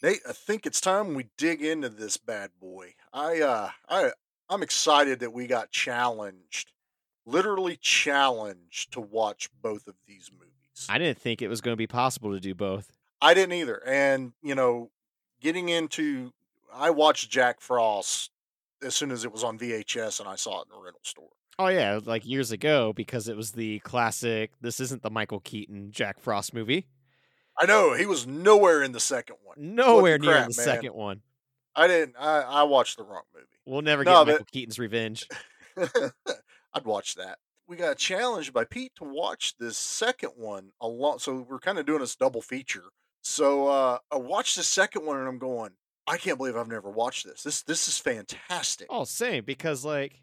Nate, 0.02 0.20
I 0.28 0.32
think 0.32 0.64
it's 0.64 0.80
time 0.80 1.14
we 1.14 1.26
dig 1.36 1.62
into 1.62 1.88
this 1.88 2.16
bad 2.16 2.52
boy. 2.60 2.94
I 3.12 3.40
uh 3.40 3.70
I 3.88 4.12
I'm 4.50 4.62
excited 4.62 5.21
that 5.21 5.33
we 5.33 5.47
got 5.47 5.71
challenged, 5.71 6.73
literally 7.25 7.76
challenged 7.80 8.92
to 8.92 9.00
watch 9.00 9.49
both 9.62 9.87
of 9.87 9.95
these 10.07 10.30
movies. 10.33 10.87
I 10.88 10.99
didn't 10.99 11.19
think 11.19 11.40
it 11.40 11.49
was 11.49 11.61
going 11.61 11.73
to 11.73 11.78
be 11.78 11.87
possible 11.87 12.33
to 12.33 12.40
do 12.40 12.54
both. 12.54 12.90
I 13.23 13.33
didn't 13.33 13.52
either. 13.52 13.80
And, 13.87 14.33
you 14.42 14.54
know, 14.54 14.90
getting 15.40 15.69
into 15.69 16.33
I 16.75 16.90
watched 16.90 17.30
Jack 17.30 17.61
Frost 17.61 18.30
as 18.83 18.95
soon 18.95 19.11
as 19.11 19.25
it 19.25 19.33
was 19.33 19.45
on 19.45 19.59
VHS 19.59 20.21
and 20.21 20.28
I 20.28 20.37
saw 20.37 20.61
it 20.61 20.66
in 20.71 20.76
the 20.76 20.83
rental 20.83 21.00
store. 21.02 21.28
Oh 21.59 21.69
yeah, 21.69 22.00
like 22.04 22.26
years 22.26 22.52
ago 22.52 22.92
because 22.95 23.28
it 23.28 23.37
was 23.37 23.52
the 23.52 23.80
classic. 23.80 24.52
This 24.61 24.80
isn't 24.80 25.02
the 25.02 25.11
Michael 25.11 25.40
Keaton 25.40 25.90
Jack 25.90 26.19
Frost 26.19 26.54
movie. 26.54 26.87
I 27.59 27.66
know 27.66 27.92
he 27.92 28.07
was 28.07 28.26
nowhere 28.26 28.83
in 28.83 28.92
the 28.92 29.00
second 29.00 29.37
one. 29.45 29.57
Nowhere 29.59 30.19
near 30.19 30.30
crap, 30.30 30.49
the 30.49 30.57
man. 30.57 30.64
second 30.64 30.95
one. 30.95 31.21
I 31.76 31.87
didn't. 31.87 32.16
I, 32.19 32.40
I 32.40 32.62
watched 32.62 32.97
the 32.97 33.04
wrong 33.04 33.25
movie. 33.35 33.47
We'll 33.66 33.82
never 33.82 34.04
No, 34.04 34.12
get 34.12 34.26
but- 34.26 34.32
Michael 34.32 34.46
Keaton's 34.52 34.78
revenge. 34.78 35.28
I'd 36.72 36.84
watch 36.84 37.14
that. 37.16 37.38
we 37.66 37.76
got 37.76 37.96
challenged 37.98 38.52
by 38.52 38.64
Pete 38.64 38.92
to 38.96 39.04
watch 39.04 39.54
this 39.58 39.76
second 39.76 40.30
one 40.36 40.70
a 40.80 40.88
lot. 40.88 41.20
So 41.20 41.46
we're 41.48 41.58
kind 41.60 41.78
of 41.78 41.86
doing 41.86 42.00
this 42.00 42.16
double 42.16 42.42
feature. 42.42 42.84
So 43.22 43.68
uh, 43.68 43.98
I 44.10 44.16
watched 44.16 44.56
the 44.56 44.62
second 44.62 45.04
one 45.06 45.18
and 45.18 45.28
I'm 45.28 45.38
going, 45.38 45.70
I 46.06 46.16
can't 46.16 46.38
believe 46.38 46.56
I've 46.56 46.68
never 46.68 46.90
watched 46.90 47.26
this. 47.26 47.42
This 47.42 47.62
this 47.62 47.86
is 47.86 47.98
fantastic. 47.98 48.86
Oh, 48.90 49.04
same 49.04 49.44
because 49.44 49.84
like 49.84 50.20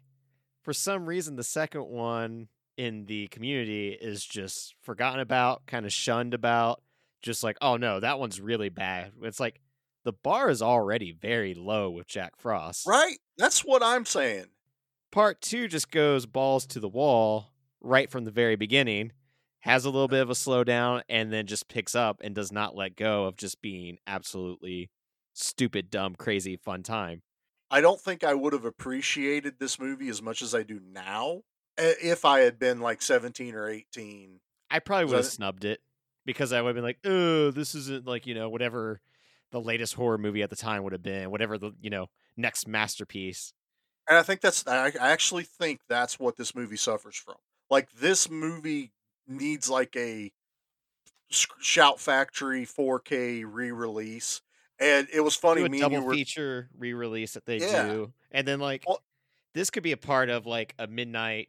for 0.64 0.72
some 0.72 1.06
reason 1.06 1.36
the 1.36 1.44
second 1.44 1.86
one 1.86 2.48
in 2.76 3.06
the 3.06 3.28
community 3.28 3.88
is 3.98 4.24
just 4.24 4.74
forgotten 4.82 5.20
about, 5.20 5.64
kind 5.66 5.86
of 5.86 5.92
shunned 5.92 6.34
about, 6.34 6.82
just 7.22 7.42
like, 7.42 7.56
oh 7.62 7.76
no, 7.76 8.00
that 8.00 8.18
one's 8.18 8.40
really 8.40 8.68
bad. 8.68 9.12
It's 9.22 9.40
like 9.40 9.60
the 10.08 10.12
bar 10.14 10.48
is 10.48 10.62
already 10.62 11.12
very 11.12 11.52
low 11.52 11.90
with 11.90 12.06
Jack 12.06 12.32
Frost. 12.38 12.86
Right? 12.86 13.18
That's 13.36 13.60
what 13.60 13.82
I'm 13.82 14.06
saying. 14.06 14.46
Part 15.12 15.42
two 15.42 15.68
just 15.68 15.90
goes 15.90 16.24
balls 16.24 16.66
to 16.68 16.80
the 16.80 16.88
wall 16.88 17.52
right 17.82 18.10
from 18.10 18.24
the 18.24 18.30
very 18.30 18.56
beginning, 18.56 19.12
has 19.60 19.84
a 19.84 19.90
little 19.90 20.08
bit 20.08 20.22
of 20.22 20.30
a 20.30 20.32
slowdown, 20.32 21.02
and 21.10 21.30
then 21.30 21.46
just 21.46 21.68
picks 21.68 21.94
up 21.94 22.22
and 22.24 22.34
does 22.34 22.50
not 22.50 22.74
let 22.74 22.96
go 22.96 23.26
of 23.26 23.36
just 23.36 23.60
being 23.60 23.98
absolutely 24.06 24.88
stupid, 25.34 25.90
dumb, 25.90 26.14
crazy, 26.14 26.56
fun 26.56 26.82
time. 26.82 27.20
I 27.70 27.82
don't 27.82 28.00
think 28.00 28.24
I 28.24 28.32
would 28.32 28.54
have 28.54 28.64
appreciated 28.64 29.58
this 29.58 29.78
movie 29.78 30.08
as 30.08 30.22
much 30.22 30.40
as 30.40 30.54
I 30.54 30.62
do 30.62 30.80
now 30.90 31.42
uh, 31.76 31.92
if 32.02 32.24
I 32.24 32.40
had 32.40 32.58
been 32.58 32.80
like 32.80 33.02
17 33.02 33.54
or 33.54 33.68
18. 33.68 34.40
I 34.70 34.78
probably 34.78 35.04
would 35.04 35.16
have 35.16 35.26
snubbed 35.26 35.66
it 35.66 35.80
because 36.24 36.54
I 36.54 36.62
would 36.62 36.68
have 36.68 36.76
been 36.76 36.84
like, 36.84 37.00
oh, 37.04 37.50
this 37.50 37.74
isn't 37.74 38.06
like, 38.06 38.26
you 38.26 38.34
know, 38.34 38.48
whatever 38.48 39.02
the 39.50 39.60
latest 39.60 39.94
horror 39.94 40.18
movie 40.18 40.42
at 40.42 40.50
the 40.50 40.56
time 40.56 40.82
would 40.84 40.92
have 40.92 41.02
been, 41.02 41.30
whatever 41.30 41.58
the, 41.58 41.72
you 41.80 41.90
know, 41.90 42.06
next 42.36 42.66
masterpiece. 42.68 43.52
And 44.08 44.16
I 44.18 44.22
think 44.22 44.40
that's, 44.40 44.66
I 44.66 44.90
actually 44.98 45.44
think 45.44 45.80
that's 45.88 46.18
what 46.18 46.36
this 46.36 46.54
movie 46.54 46.76
suffers 46.76 47.16
from. 47.16 47.36
Like, 47.70 47.90
this 47.92 48.30
movie 48.30 48.92
needs 49.26 49.68
like 49.68 49.94
a 49.96 50.32
Shout 51.30 52.00
Factory 52.00 52.64
4K 52.64 53.44
re 53.46 53.70
release. 53.70 54.40
And 54.80 55.08
it 55.12 55.20
was 55.20 55.34
funny, 55.34 55.68
me 55.68 55.80
double 55.80 56.00
were. 56.02 56.14
feature 56.14 56.70
re 56.78 56.94
release 56.94 57.34
that 57.34 57.44
they 57.44 57.58
Yeah. 57.58 57.86
do. 57.88 58.12
And 58.30 58.46
then, 58.48 58.60
like, 58.60 58.84
Well- 58.86 59.02
this 59.54 59.70
could 59.70 59.82
be 59.82 59.92
a 59.92 59.96
part 59.96 60.30
of 60.30 60.46
like 60.46 60.74
a 60.78 60.86
midnight 60.86 61.48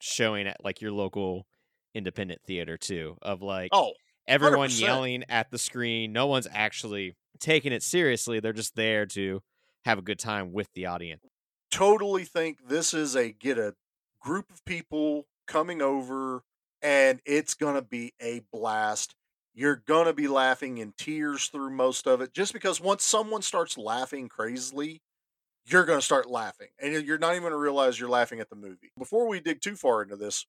showing 0.00 0.46
at 0.46 0.64
like 0.64 0.80
your 0.80 0.92
local 0.92 1.46
independent 1.94 2.40
theater 2.46 2.78
too, 2.78 3.18
of 3.20 3.42
like, 3.42 3.70
Oh, 3.72 3.94
everyone 4.26 4.70
100%. 4.70 4.80
yelling 4.80 5.24
at 5.28 5.50
the 5.50 5.58
screen. 5.58 6.12
No 6.12 6.26
one's 6.26 6.46
actually 6.50 7.16
taking 7.40 7.72
it 7.72 7.82
seriously. 7.82 8.40
They're 8.40 8.52
just 8.52 8.74
there 8.76 9.06
to 9.06 9.42
have 9.84 9.98
a 9.98 10.02
good 10.02 10.18
time 10.18 10.52
with 10.52 10.72
the 10.74 10.86
audience. 10.86 11.22
totally 11.70 12.24
think 12.24 12.68
this 12.68 12.92
is 12.94 13.14
a 13.16 13.30
get 13.32 13.58
a 13.58 13.74
group 14.20 14.50
of 14.50 14.64
people 14.64 15.26
coming 15.46 15.80
over 15.82 16.42
and 16.82 17.20
it's 17.24 17.54
going 17.54 17.74
to 17.74 17.82
be 17.82 18.12
a 18.20 18.42
blast. 18.52 19.14
You're 19.54 19.76
going 19.76 20.06
to 20.06 20.12
be 20.12 20.28
laughing 20.28 20.78
in 20.78 20.92
tears 20.96 21.46
through 21.48 21.70
most 21.70 22.06
of 22.06 22.20
it 22.20 22.32
just 22.32 22.52
because 22.52 22.80
once 22.80 23.02
someone 23.04 23.42
starts 23.42 23.76
laughing 23.76 24.28
crazily, 24.28 25.02
you're 25.66 25.84
going 25.84 25.98
to 25.98 26.04
start 26.04 26.28
laughing 26.30 26.68
and 26.80 26.92
you're- 26.92 27.18
not 27.18 27.32
even 27.32 27.42
going 27.42 27.52
to 27.52 27.58
realize 27.58 27.98
you're 27.98 28.08
laughing 28.08 28.40
at 28.40 28.48
the 28.50 28.56
movie. 28.56 28.90
Before 28.96 29.26
we 29.28 29.40
dig 29.40 29.60
too 29.60 29.76
far 29.76 30.02
into 30.02 30.16
this, 30.16 30.46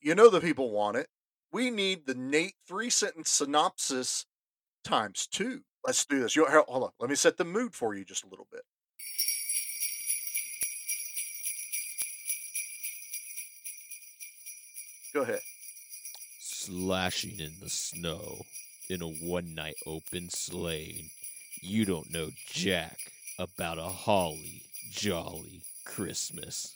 you 0.00 0.14
know 0.14 0.30
the 0.30 0.40
people 0.40 0.70
want 0.70 0.96
it. 0.96 1.08
We 1.52 1.70
need 1.70 2.06
the 2.06 2.14
Nate 2.14 2.54
three 2.66 2.90
sentence 2.90 3.30
synopsis 3.30 4.26
times 4.82 5.26
two. 5.26 5.62
Let's 5.84 6.04
do 6.06 6.20
this. 6.20 6.34
You, 6.34 6.46
hold 6.46 6.82
on. 6.82 6.90
Let 6.98 7.10
me 7.10 7.16
set 7.16 7.36
the 7.36 7.44
mood 7.44 7.74
for 7.74 7.94
you 7.94 8.04
just 8.04 8.24
a 8.24 8.28
little 8.28 8.46
bit. 8.50 8.62
Go 15.12 15.22
ahead. 15.22 15.40
Slashing 16.40 17.38
in 17.38 17.52
the 17.60 17.68
snow 17.68 18.42
in 18.88 19.02
a 19.02 19.06
one 19.06 19.54
night 19.54 19.76
open 19.86 20.30
sleigh. 20.30 21.10
You 21.60 21.84
don't 21.84 22.12
know 22.12 22.30
Jack 22.48 22.96
about 23.38 23.78
a 23.78 23.82
holly 23.84 24.62
jolly 24.90 25.62
Christmas. 25.84 26.74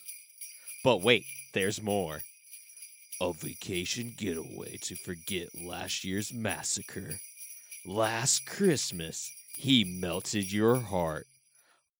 But 0.83 1.01
wait, 1.01 1.25
there's 1.53 1.81
more. 1.81 2.21
A 3.19 3.33
vacation 3.33 4.13
getaway 4.17 4.77
to 4.83 4.95
forget 4.95 5.49
last 5.59 6.05
year's 6.05 6.31
massacre. 6.31 7.19
Last 7.85 8.45
Christmas, 8.45 9.31
he 9.55 9.83
melted 9.83 10.51
your 10.51 10.77
heart. 10.77 11.27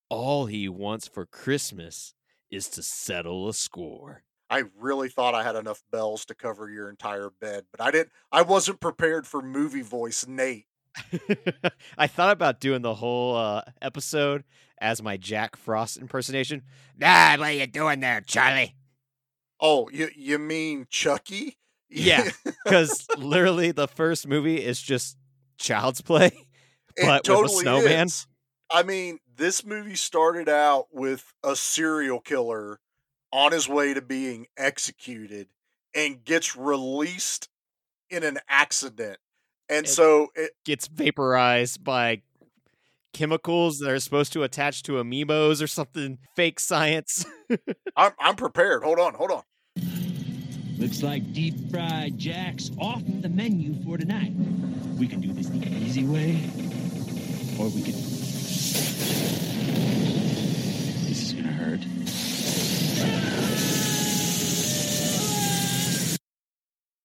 All 0.10 0.46
he 0.46 0.68
wants 0.68 1.08
for 1.08 1.26
Christmas 1.26 2.14
is 2.52 2.68
to 2.70 2.84
settle 2.84 3.48
a 3.48 3.54
score. 3.54 4.24
I 4.50 4.64
really 4.78 5.10
thought 5.10 5.36
I 5.36 5.44
had 5.44 5.56
enough 5.56 5.84
bells 5.92 6.26
to 6.26 6.36
cover 6.36 6.70
your 6.70 6.90
entire 6.90 7.30
bed, 7.40 7.66
but 7.72 7.82
I 7.82 7.92
didn't. 7.92 8.10
I 8.32 8.42
wasn't 8.42 8.80
prepared 8.80 9.28
for 9.28 9.42
movie 9.42 9.82
voice 9.84 10.28
Nate. 10.28 10.66
I 11.98 12.08
thought 12.08 12.32
about 12.32 12.60
doing 12.60 12.82
the 12.82 12.96
whole 12.96 13.36
uh, 13.36 13.62
episode 13.82 14.44
as 14.82 15.02
my 15.04 15.18
Jack 15.18 15.56
Frost 15.56 15.98
impersonation. 15.98 16.64
Ah, 17.02 17.36
what 17.38 17.50
are 17.50 17.54
you 17.54 17.68
doing 17.68 18.00
there, 18.00 18.22
Charlie? 18.22 18.76
Oh, 19.62 19.90
you 19.92 20.10
you 20.16 20.40
mean 20.40 20.88
Chucky? 20.90 21.56
Yeah. 21.92 22.30
Because 22.64 23.08
literally 23.18 23.72
the 23.72 23.88
first 23.88 24.28
movie 24.28 24.64
is 24.64 24.80
just 24.80 25.18
child's 25.60 26.02
play, 26.02 26.32
but 27.02 27.28
with 27.28 27.46
a 27.46 27.50
snowman. 27.50 28.08
is. 28.08 28.28
I 28.72 28.84
mean, 28.84 29.20
this 29.36 29.66
movie 29.66 29.96
started 29.96 30.48
out 30.50 30.88
with 30.92 31.34
a 31.44 31.56
serial 31.56 32.20
killer 32.20 32.80
on 33.32 33.52
his 33.52 33.68
way 33.68 33.94
to 33.94 34.02
being 34.02 34.48
executed 34.58 35.48
and 35.96 36.24
gets 36.24 36.56
released 36.56 37.50
in 38.10 38.24
an 38.24 38.40
accident. 38.48 39.18
And 39.70 39.86
It- 39.86 39.90
so 39.90 40.28
it, 40.36 40.52
Gets 40.66 40.88
vaporized 40.88 41.84
by 41.84 42.22
chemicals 43.14 43.80
that 43.80 43.90
are 43.90 44.00
supposed 44.00 44.34
to 44.34 44.44
attach 44.44 44.84
to 44.84 44.94
amiibos 44.94 45.64
or 45.64 45.68
something 45.68 46.20
fake 46.36 46.60
science. 46.60 47.26
I'm 47.96 48.12
I'm 48.20 48.36
prepared. 48.36 48.84
Hold 48.84 49.00
on, 49.00 49.16
hold 49.16 49.32
on. 49.32 49.42
Looks 50.80 51.04
like 51.04 51.34
deep 51.34 51.56
fried 51.70 52.18
jacks 52.18 52.72
off 52.80 53.02
the 53.06 53.28
menu 53.30 53.76
for 53.84 53.98
tonight. 53.98 54.32
We 54.98 55.08
can 55.08 55.20
do 55.20 55.34
this 55.34 55.48
the 55.50 55.68
easy 55.68 56.06
way, 56.06 56.50
or 57.60 57.68
we 57.70 57.82
can. 57.84 57.94
This 61.06 61.22
is 61.22 61.34
gonna 61.34 61.52
hurt. 61.52 61.82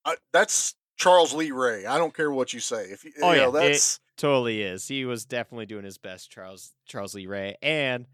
I, 0.05 0.17
that's 0.33 0.75
Charles 0.97 1.33
Lee 1.35 1.51
Ray. 1.51 1.87
I 1.87 1.99
don't 1.99 2.15
care 2.15 2.31
what 2.31 2.53
you 2.53 2.61
say. 2.61 2.85
If 2.85 3.05
you, 3.05 3.13
Oh, 3.23 3.33
you 3.33 3.39
yeah, 3.41 3.47
know, 3.47 3.57
it- 3.57 3.73
that's 3.73 4.01
totally 4.17 4.63
is. 4.63 4.87
He 4.87 5.05
was 5.05 5.25
definitely 5.25 5.67
doing 5.67 5.85
his 5.85 5.99
best, 5.99 6.31
Charles 6.31 6.73
Charles 6.87 7.15
Lee 7.15 7.27
Ray, 7.27 7.57
and 7.63 8.07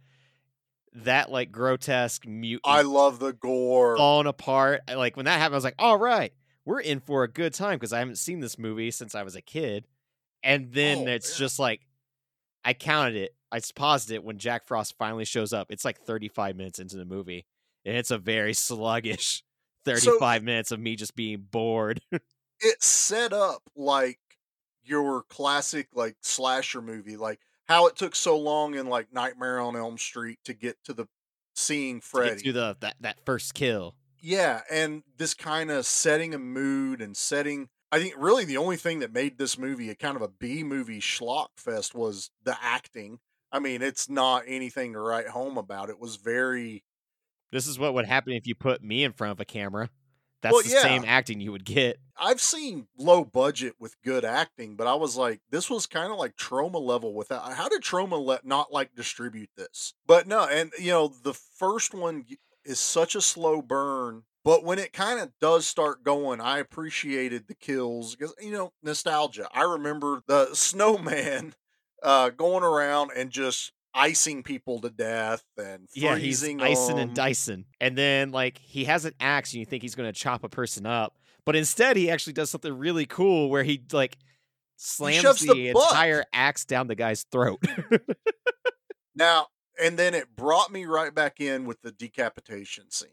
that 0.92 1.30
like 1.30 1.52
grotesque 1.52 2.26
mutant 2.26 2.62
I 2.66 2.82
love 2.82 3.18
the 3.18 3.32
gore. 3.32 3.97
falling 3.97 4.26
apart. 4.26 4.82
Like 4.94 5.16
when 5.16 5.26
that 5.26 5.38
happened, 5.38 5.54
I 5.54 5.59
was 5.59 5.64
like, 5.64 5.75
all 5.78 5.97
right, 5.99 6.32
we're 6.64 6.80
in 6.80 7.00
for 7.00 7.23
a 7.25 7.28
good 7.28 7.54
time 7.54 7.76
because 7.78 7.92
I 7.92 7.99
haven't 8.00 8.18
seen 8.18 8.40
this 8.40 8.59
movie 8.59 8.90
since 8.90 9.14
I 9.14 9.23
was 9.23 9.37
a 9.37 9.42
kid. 9.42 9.87
And 10.42 10.73
then 10.73 11.06
Oh, 11.09 11.12
it's 11.12 11.32
yeah. 11.38 11.44
just 11.44 11.59
like, 11.59 11.87
I 12.64 12.75
counted 12.75 13.16
it. 13.16 13.35
I 13.52 13.61
paused 13.75 14.11
it 14.11 14.23
when 14.25 14.38
Jack 14.38 14.66
Frost 14.66 14.94
finally 14.99 15.25
shows 15.25 15.52
up. 15.52 15.68
It's 15.70 15.85
like 15.85 15.99
35 16.00 16.56
minutes 16.56 16.78
into 16.78 16.97
the 16.97 17.04
movie. 17.04 17.47
And 17.85 17.97
it's 17.97 18.11
a 18.11 18.18
very 18.18 18.54
sluggish 18.54 19.42
35 19.85 20.42
minutes 20.42 20.70
of 20.73 20.80
me 20.80 20.97
just 20.97 21.14
being 21.14 21.47
bored. 21.50 22.00
It's 22.62 22.87
set 22.87 23.32
up 23.32 23.62
like 23.75 24.18
your 24.85 25.23
classic 25.23 25.88
like 25.94 26.16
slasher 26.20 26.82
movie, 26.82 27.16
like 27.16 27.40
how 27.71 27.87
it 27.87 27.97
took 27.97 28.15
so 28.17 28.37
long 28.39 28.75
in 28.75 28.87
like 28.89 29.12
Nightmare 29.12 29.61
on 29.61 29.77
Elm 29.77 29.97
Street 29.99 30.41
to 30.45 30.55
get 30.55 30.83
to 30.85 30.93
the 30.93 31.07
seeing 31.55 32.00
to 32.15 32.23
Freddy. 32.23 32.37
get 32.37 32.45
to 32.45 32.53
the 32.53 32.77
that, 32.81 32.97
that 33.00 33.25
first 33.25 33.55
kill. 33.55 33.97
Yeah, 34.21 34.62
and 34.71 35.03
this 35.17 35.35
kind 35.35 35.71
of 35.71 35.87
setting 35.87 36.35
a 36.35 36.39
mood 36.39 37.00
and 37.00 37.17
setting. 37.17 37.69
I 37.93 37.99
think 37.99 38.15
really 38.17 38.45
the 38.45 38.57
only 38.59 38.77
thing 38.77 39.00
that 39.00 39.12
made 39.12 39.39
this 39.39 39.59
movie 39.59 39.91
a 39.91 39.95
kind 39.95 40.17
of 40.17 40.23
a 40.23 40.29
B 40.29 40.62
movie 40.62 41.00
schlock 41.00 41.49
fest 41.57 41.95
was 41.95 42.31
the 42.45 42.57
acting. 42.62 43.21
I 43.53 43.59
mean, 43.59 43.83
it's 43.83 44.09
not 44.09 44.45
anything 44.47 44.93
to 44.93 45.00
write 45.00 45.29
home 45.29 45.59
about. 45.59 45.91
It 45.91 45.99
was 45.99 46.17
very 46.17 46.85
This 47.53 47.67
is 47.67 47.79
what 47.79 47.95
would 47.95 48.07
happen 48.07 48.33
if 48.33 48.47
you 48.47 48.55
put 48.55 48.83
me 48.83 49.05
in 49.05 49.12
front 49.12 49.33
of 49.33 49.41
a 49.41 49.45
camera. 49.45 49.91
That's 50.42 50.54
Well, 50.54 50.62
the 50.62 50.70
yeah. 50.70 50.82
same 50.82 51.04
acting 51.04 51.40
you 51.40 51.52
would 51.52 51.64
get. 51.64 51.99
I've 52.16 52.40
seen 52.40 52.88
low 52.99 53.25
budget 53.25 53.75
with 53.78 54.00
good 54.02 54.25
acting, 54.25 54.76
but 54.76 54.87
I 54.87 54.94
was 54.94 55.16
like, 55.16 55.40
this 55.50 55.70
was 55.70 55.87
kind 55.87 56.12
of 56.12 56.18
like 56.18 56.37
Troma 56.37 56.80
level 56.80 57.14
with 57.14 57.28
that. 57.28 57.52
How 57.52 57.68
did 57.68 57.82
Troma 57.82 58.23
let 58.23 58.44
not 58.44 58.73
like 58.73 58.94
distribute 58.94 59.50
this? 59.56 59.94
But 60.06 60.26
no, 60.26 60.47
and 60.47 60.73
you 60.78 60.90
know, 60.90 61.09
the 61.09 61.35
first 61.35 61.94
one 61.94 62.26
is 62.64 62.78
such 62.78 63.14
a 63.14 63.20
slow 63.23 63.62
burn, 63.62 64.25
but 64.44 64.64
when 64.64 64.78
it 64.78 64.92
kind 64.92 65.18
of 65.20 65.32
does 65.40 65.66
start 65.66 66.02
going, 66.04 66.40
I 66.40 66.59
appreciated 66.59 67.47
the 67.49 67.54
kills 67.54 68.14
because 68.16 68.35
you 68.40 68.52
know, 68.52 68.73
nostalgia. 68.82 69.49
I 69.52 69.62
remember 69.62 70.23
the 70.26 70.50
snowman 70.54 71.54
uh 72.02 72.30
going 72.30 72.62
around 72.64 73.11
and 73.16 73.30
just 73.30 73.73
icing 73.94 74.42
people 74.42 74.80
to 74.80 74.90
death 74.90 75.42
and 75.56 75.88
Yeah, 75.94 76.16
he's 76.16 76.40
freezing 76.40 76.61
icing 76.61 76.99
and 76.99 77.11
them. 77.11 77.14
dicing. 77.14 77.64
And 77.80 77.97
then 77.97 78.30
like 78.30 78.59
he 78.59 78.85
has 78.85 79.04
an 79.04 79.14
axe 79.20 79.52
and 79.52 79.61
you 79.61 79.66
think 79.66 79.82
he's 79.82 79.94
gonna 79.94 80.12
chop 80.12 80.44
a 80.44 80.49
person 80.49 80.87
up. 80.87 81.16
But 81.44 81.56
instead 81.56 81.97
he 81.97 82.11
actually 82.11 82.35
does 82.35 82.50
something 82.50 82.76
really 82.76 83.06
cool 83.06 83.50
where 83.50 83.62
he 83.64 83.82
like 83.92 84.16
slams 84.76 85.16
shoves 85.16 85.40
the, 85.40 85.54
the 85.54 85.68
entire 85.68 86.25
axe 86.32 86.64
down 86.64 86.87
the 86.87 86.94
guy's 86.94 87.25
throat. 87.25 87.61
Now, 89.14 89.49
and 89.82 89.99
then 89.99 90.14
it 90.14 90.35
brought 90.35 90.70
me 90.73 90.85
right 90.85 91.14
back 91.14 91.40
in 91.40 91.64
with 91.66 91.82
the 91.82 91.92
decapitation 91.92 92.90
scene. 92.90 93.11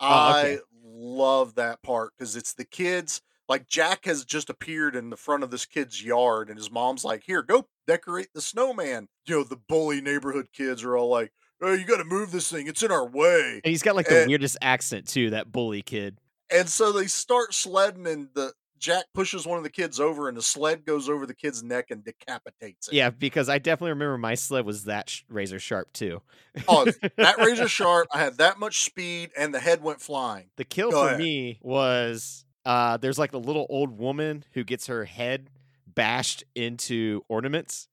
Oh, 0.00 0.30
okay. 0.40 0.54
I 0.54 0.58
love 0.82 1.54
that 1.56 1.82
part 1.82 2.12
because 2.18 2.36
it's 2.36 2.54
the 2.54 2.64
kids. 2.64 3.22
Like 3.48 3.68
Jack 3.68 4.04
has 4.06 4.24
just 4.24 4.50
appeared 4.50 4.96
in 4.96 5.10
the 5.10 5.16
front 5.16 5.42
of 5.44 5.50
this 5.50 5.66
kid's 5.66 6.02
yard, 6.02 6.48
and 6.48 6.58
his 6.58 6.70
mom's 6.70 7.04
like, 7.04 7.22
"Here, 7.24 7.42
go 7.42 7.68
decorate 7.86 8.28
the 8.34 8.40
snowman." 8.40 9.08
You 9.26 9.36
know, 9.36 9.44
the 9.44 9.56
bully 9.68 10.00
neighborhood 10.00 10.48
kids 10.52 10.82
are 10.82 10.96
all 10.96 11.08
like, 11.08 11.32
"Oh, 11.62 11.72
you 11.72 11.84
got 11.84 11.98
to 11.98 12.04
move 12.04 12.32
this 12.32 12.50
thing; 12.50 12.66
it's 12.66 12.82
in 12.82 12.90
our 12.90 13.06
way." 13.06 13.60
and 13.64 13.70
he's 13.70 13.82
got 13.82 13.94
like 13.96 14.08
the 14.08 14.20
And- 14.22 14.28
weirdest 14.28 14.56
accent 14.60 15.06
too, 15.08 15.30
that 15.30 15.52
bully 15.52 15.82
kid. 15.82 16.18
And 16.50 16.68
so 16.68 16.92
they 16.92 17.06
start 17.06 17.54
sledding, 17.54 18.06
and 18.06 18.28
the 18.34 18.52
Jack 18.78 19.06
pushes 19.14 19.46
one 19.46 19.56
of 19.58 19.64
the 19.64 19.70
kids 19.70 19.98
over, 19.98 20.28
and 20.28 20.36
the 20.36 20.42
sled 20.42 20.84
goes 20.84 21.08
over 21.08 21.24
the 21.26 21.34
kid's 21.34 21.62
neck 21.62 21.86
and 21.90 22.04
decapitates 22.04 22.88
it. 22.88 22.94
Yeah, 22.94 23.10
because 23.10 23.48
I 23.48 23.58
definitely 23.58 23.90
remember 23.92 24.18
my 24.18 24.34
sled 24.34 24.66
was 24.66 24.84
that 24.84 25.08
sh- 25.10 25.22
razor 25.28 25.58
sharp 25.58 25.92
too. 25.92 26.20
Oh, 26.68 26.84
that 27.16 27.38
razor 27.38 27.68
sharp. 27.68 28.06
I 28.12 28.18
had 28.18 28.38
that 28.38 28.58
much 28.58 28.82
speed, 28.84 29.30
and 29.36 29.52
the 29.54 29.60
head 29.60 29.82
went 29.82 30.00
flying. 30.00 30.50
The 30.56 30.64
kill 30.64 30.90
Go 30.90 31.02
for 31.02 31.08
ahead. 31.08 31.20
me 31.20 31.58
was 31.62 32.44
uh 32.66 32.98
there's 32.98 33.18
like 33.20 33.32
the 33.32 33.40
little 33.40 33.66
old 33.70 33.92
woman 33.98 34.44
who 34.54 34.64
gets 34.64 34.88
her 34.88 35.06
head 35.06 35.50
bashed 35.88 36.44
into 36.56 37.22
ornaments. 37.30 37.88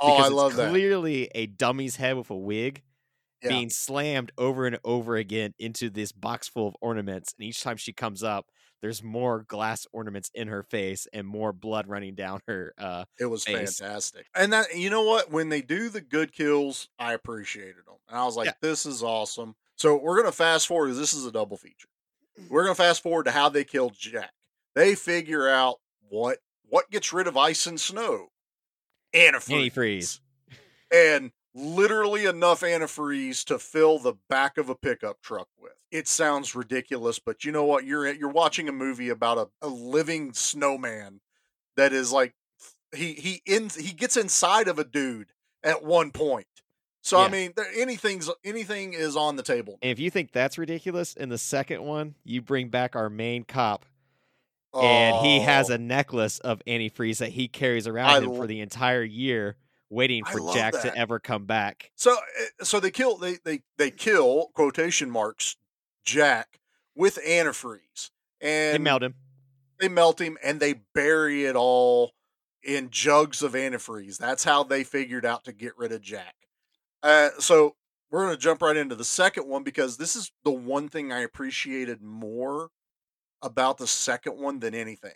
Oh, 0.00 0.16
because 0.16 0.26
I 0.26 0.28
it's 0.30 0.34
love 0.34 0.56
that. 0.56 0.78
clearly 0.78 1.30
a 1.34 1.46
dummy's 1.46 1.96
head 1.96 2.16
with 2.16 2.30
a 2.30 2.36
wig 2.36 2.82
Yeah. 3.42 3.62
being 3.62 3.70
slammed 3.70 4.32
over 4.38 4.66
and 4.66 4.78
over 4.84 5.16
again 5.16 5.54
into 5.58 5.90
this 5.90 6.12
box 6.12 6.48
full 6.48 6.68
of 6.68 6.76
ornaments. 6.82 7.34
And 7.38 7.46
each 7.48 7.62
time 7.62 7.76
she 7.78 7.92
comes 7.92 8.22
up, 8.22 8.46
there's 8.82 9.02
more 9.02 9.44
glass 9.44 9.86
ornaments 9.92 10.30
in 10.34 10.48
her 10.48 10.62
face 10.64 11.06
and 11.12 11.26
more 11.26 11.52
blood 11.52 11.86
running 11.88 12.14
down 12.16 12.40
her 12.48 12.74
uh 12.78 13.04
It 13.18 13.26
was 13.26 13.46
face. 13.46 13.82
fantastic. 13.84 14.26
And 14.34 14.52
that 14.52 14.76
you 14.76 14.90
know 14.90 15.02
what? 15.02 15.30
When 15.30 15.48
they 15.48 15.60
do 15.62 15.88
the 15.88 16.00
good 16.00 16.32
kills, 16.32 16.88
I 16.98 17.14
appreciated 17.14 17.84
them. 17.86 17.96
And 18.08 18.16
I 18.16 18.24
was 18.24 18.36
like, 18.36 18.50
Yeah. 18.50 18.52
this 18.60 18.86
is 18.86 19.02
awesome. 19.02 19.56
So 19.76 19.96
we're 19.96 20.16
gonna 20.16 20.32
fast 20.32 20.66
forward. 20.66 20.92
This 20.94 21.14
is 21.14 21.26
a 21.26 21.32
double 21.32 21.56
feature. 21.56 21.88
We're 22.48 22.64
gonna 22.64 22.74
fast 22.74 23.02
forward 23.02 23.24
to 23.24 23.30
how 23.30 23.48
they 23.48 23.64
killed 23.64 23.94
Jack. 23.98 24.32
They 24.74 24.94
figure 24.94 25.48
out 25.48 25.76
what 26.08 26.38
what 26.68 26.90
gets 26.90 27.12
rid 27.12 27.26
of 27.26 27.36
ice 27.36 27.66
and 27.66 27.80
snow. 27.80 28.28
Antifreeze. 29.14 29.72
antifreeze. 29.72 30.20
and 30.92 31.32
literally 31.54 32.26
enough 32.26 32.60
antifreeze 32.60 33.44
to 33.44 33.58
fill 33.58 33.98
the 33.98 34.14
back 34.28 34.58
of 34.58 34.68
a 34.68 34.74
pickup 34.74 35.20
truck 35.22 35.48
with. 35.58 35.72
It 35.90 36.06
sounds 36.06 36.54
ridiculous, 36.54 37.18
but 37.18 37.44
you 37.44 37.52
know 37.52 37.64
what? 37.64 37.84
You're 37.84 38.12
you're 38.12 38.28
watching 38.28 38.68
a 38.68 38.72
movie 38.72 39.08
about 39.08 39.38
a, 39.38 39.66
a 39.66 39.68
living 39.68 40.32
snowman 40.34 41.20
that 41.76 41.92
is 41.92 42.12
like 42.12 42.34
he 42.94 43.14
he 43.14 43.42
in 43.46 43.70
he 43.70 43.92
gets 43.92 44.16
inside 44.16 44.68
of 44.68 44.78
a 44.78 44.84
dude 44.84 45.32
at 45.62 45.82
one 45.82 46.10
point. 46.10 46.46
So 47.08 47.18
I 47.18 47.28
mean, 47.28 47.52
there, 47.56 47.66
anything's 47.76 48.28
anything 48.44 48.92
is 48.92 49.16
on 49.16 49.36
the 49.36 49.42
table. 49.42 49.78
And 49.82 49.90
if 49.90 49.98
you 49.98 50.10
think 50.10 50.32
that's 50.32 50.58
ridiculous, 50.58 51.14
in 51.14 51.28
the 51.30 51.38
second 51.38 51.82
one, 51.82 52.14
you 52.24 52.42
bring 52.42 52.68
back 52.68 52.94
our 52.96 53.08
main 53.08 53.44
cop 53.44 53.84
and 54.74 55.24
he 55.24 55.40
has 55.40 55.70
Oh, 55.70 55.74
a 55.74 55.78
necklace 55.78 56.38
of 56.40 56.62
antifreeze 56.66 57.18
that 57.18 57.30
he 57.30 57.48
carries 57.48 57.86
around 57.86 58.10
I 58.10 58.18
him 58.18 58.34
for 58.34 58.46
the 58.46 58.60
entire 58.60 59.02
year, 59.02 59.56
waiting 59.90 60.24
for 60.24 60.52
Jack 60.52 60.74
that. 60.74 60.82
to 60.82 60.96
ever 60.96 61.18
come 61.18 61.46
back. 61.46 61.90
So 61.96 62.12
uh, 62.12 62.64
so 62.64 62.78
they 62.78 62.90
kill 62.90 63.16
they 63.16 63.38
they 63.44 63.62
they 63.78 63.90
kill 63.90 64.48
quotation 64.54 65.10
marks 65.10 65.56
Jack 66.04 66.60
with 66.94 67.18
antifreeze 67.26 68.10
and 68.40 68.74
They 68.74 68.78
melt 68.78 69.02
him. 69.02 69.14
they 69.80 69.88
melt 69.88 70.20
him 70.20 70.36
and 70.44 70.60
they 70.60 70.74
bury 70.94 71.46
it 71.46 71.56
all 71.56 72.12
in 72.62 72.90
jugs 72.90 73.42
of 73.42 73.52
antifreeze. 73.54 74.18
That's 74.18 74.44
how 74.44 74.62
they 74.64 74.84
figured 74.84 75.24
out 75.24 75.44
to 75.44 75.52
get 75.52 75.72
rid 75.78 75.92
of 75.92 76.02
Jack. 76.02 76.34
Uh, 77.02 77.30
so 77.38 77.76
we're 78.10 78.24
going 78.24 78.34
to 78.36 78.40
jump 78.40 78.62
right 78.62 78.76
into 78.76 78.94
the 78.94 79.04
second 79.04 79.46
one 79.48 79.62
because 79.62 79.96
this 79.96 80.16
is 80.16 80.32
the 80.44 80.50
one 80.50 80.88
thing 80.88 81.12
I 81.12 81.20
appreciated 81.20 82.02
more 82.02 82.70
about 83.42 83.78
the 83.78 83.86
second 83.86 84.38
one 84.38 84.58
than 84.60 84.74
anything. 84.74 85.14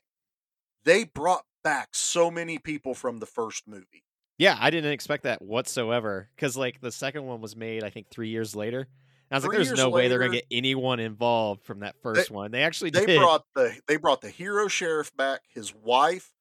They 0.85 1.05
brought 1.05 1.45
back 1.65 1.91
so 1.93 2.31
many 2.31 2.59
people 2.59 2.95
from 2.95 3.19
the 3.19 3.27
first 3.27 3.67
movie. 3.67 4.05
Yeah, 4.39 4.57
I 4.59 4.71
didn't 4.71 4.93
expect 4.93 5.25
that 5.25 5.43
whatsoever. 5.43 6.29
Because 6.35 6.57
like 6.57 6.81
the 6.81 6.93
second 6.93 7.25
one 7.25 7.41
was 7.41 7.55
made, 7.57 7.85
I 7.85 7.91
think 7.91 8.09
three 8.11 8.29
years 8.29 8.57
later. 8.57 8.81
And 8.81 8.89
I 9.31 9.37
was 9.37 9.45
Three 9.45 9.59
like, 9.59 9.67
"There's 9.67 9.79
no 9.79 9.89
way 9.91 10.09
they're 10.09 10.19
gonna 10.19 10.33
get 10.33 10.47
anyone 10.51 11.01
involved 11.01 11.65
from 11.65 11.81
that 11.81 11.97
first 12.03 12.31
one." 12.31 12.51
They 12.51 12.63
actually 12.63 12.91
They 12.91 13.07
did. 13.07 13.19
brought 13.19 13.45
the 13.55 13.81
they 13.87 13.97
brought 13.97 14.21
the 14.21 14.29
hero 14.31 14.69
sheriff 14.69 15.15
back, 15.17 15.43
his 15.49 15.73
wife, 15.75 16.33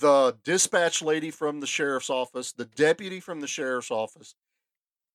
the 0.00 0.36
dispatch 0.42 1.02
lady 1.02 1.30
from 1.30 1.60
the 1.60 1.66
sheriff's 1.66 2.10
office, 2.10 2.52
the 2.52 2.64
deputy 2.64 3.20
from 3.20 3.40
the 3.40 3.46
sheriff's 3.46 3.90
office, 3.90 4.34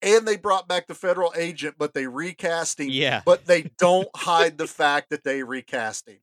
and 0.06 0.26
they 0.28 0.38
brought 0.38 0.68
back 0.68 0.88
the 0.88 0.94
federal 0.94 1.34
agent, 1.36 1.76
but 1.78 1.94
they 1.94 2.08
recast 2.08 2.80
him. 2.80 2.90
Yeah. 2.90 3.24
But 3.26 3.46
they 3.46 3.64
don't 3.78 4.08
hide 4.16 4.58
the 4.58 4.68
fact 4.68 5.10
that 5.10 5.24
they 5.24 5.44
recast 5.44 6.08
him. 6.08 6.20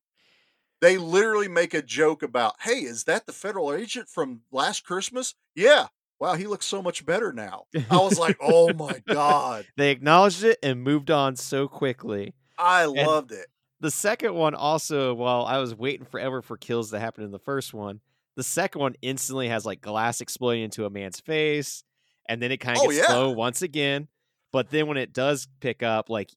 They 0.80 0.96
literally 0.96 1.48
make 1.48 1.74
a 1.74 1.82
joke 1.82 2.22
about, 2.22 2.54
"Hey, 2.60 2.80
is 2.80 3.04
that 3.04 3.26
the 3.26 3.32
federal 3.32 3.72
agent 3.72 4.08
from 4.08 4.42
last 4.50 4.84
Christmas?" 4.84 5.34
Yeah. 5.54 5.88
Wow, 6.18 6.34
he 6.34 6.46
looks 6.46 6.66
so 6.66 6.80
much 6.80 7.04
better 7.04 7.32
now. 7.32 7.64
I 7.90 7.96
was 7.96 8.18
like, 8.18 8.36
"Oh 8.40 8.72
my 8.72 9.02
god, 9.06 9.66
they 9.76 9.90
acknowledged 9.90 10.44
it 10.44 10.58
and 10.62 10.82
moved 10.82 11.10
on 11.10 11.36
so 11.36 11.68
quickly. 11.68 12.34
I 12.58 12.84
loved 12.84 13.32
it." 13.32 13.46
The 13.80 13.90
second 13.90 14.34
one 14.34 14.54
also, 14.54 15.14
while 15.14 15.44
I 15.44 15.58
was 15.58 15.74
waiting 15.74 16.06
forever 16.06 16.40
for 16.40 16.56
kills 16.56 16.92
to 16.92 17.00
happen 17.00 17.24
in 17.24 17.32
the 17.32 17.40
first 17.40 17.74
one, 17.74 18.00
the 18.36 18.44
second 18.44 18.80
one 18.80 18.94
instantly 19.02 19.48
has 19.48 19.66
like 19.66 19.80
glass 19.80 20.20
exploding 20.20 20.62
into 20.62 20.84
a 20.84 20.90
man's 20.90 21.18
face, 21.18 21.82
and 22.28 22.40
then 22.42 22.52
it 22.52 22.58
kind 22.58 22.76
of 22.76 22.82
Oh, 22.84 22.86
gets 22.88 22.98
yeah. 22.98 23.06
slow 23.06 23.30
once 23.30 23.62
again. 23.62 24.08
But 24.52 24.70
then 24.70 24.86
when 24.86 24.96
it 24.98 25.12
does 25.12 25.48
pick 25.60 25.82
up, 25.82 26.10
like 26.10 26.30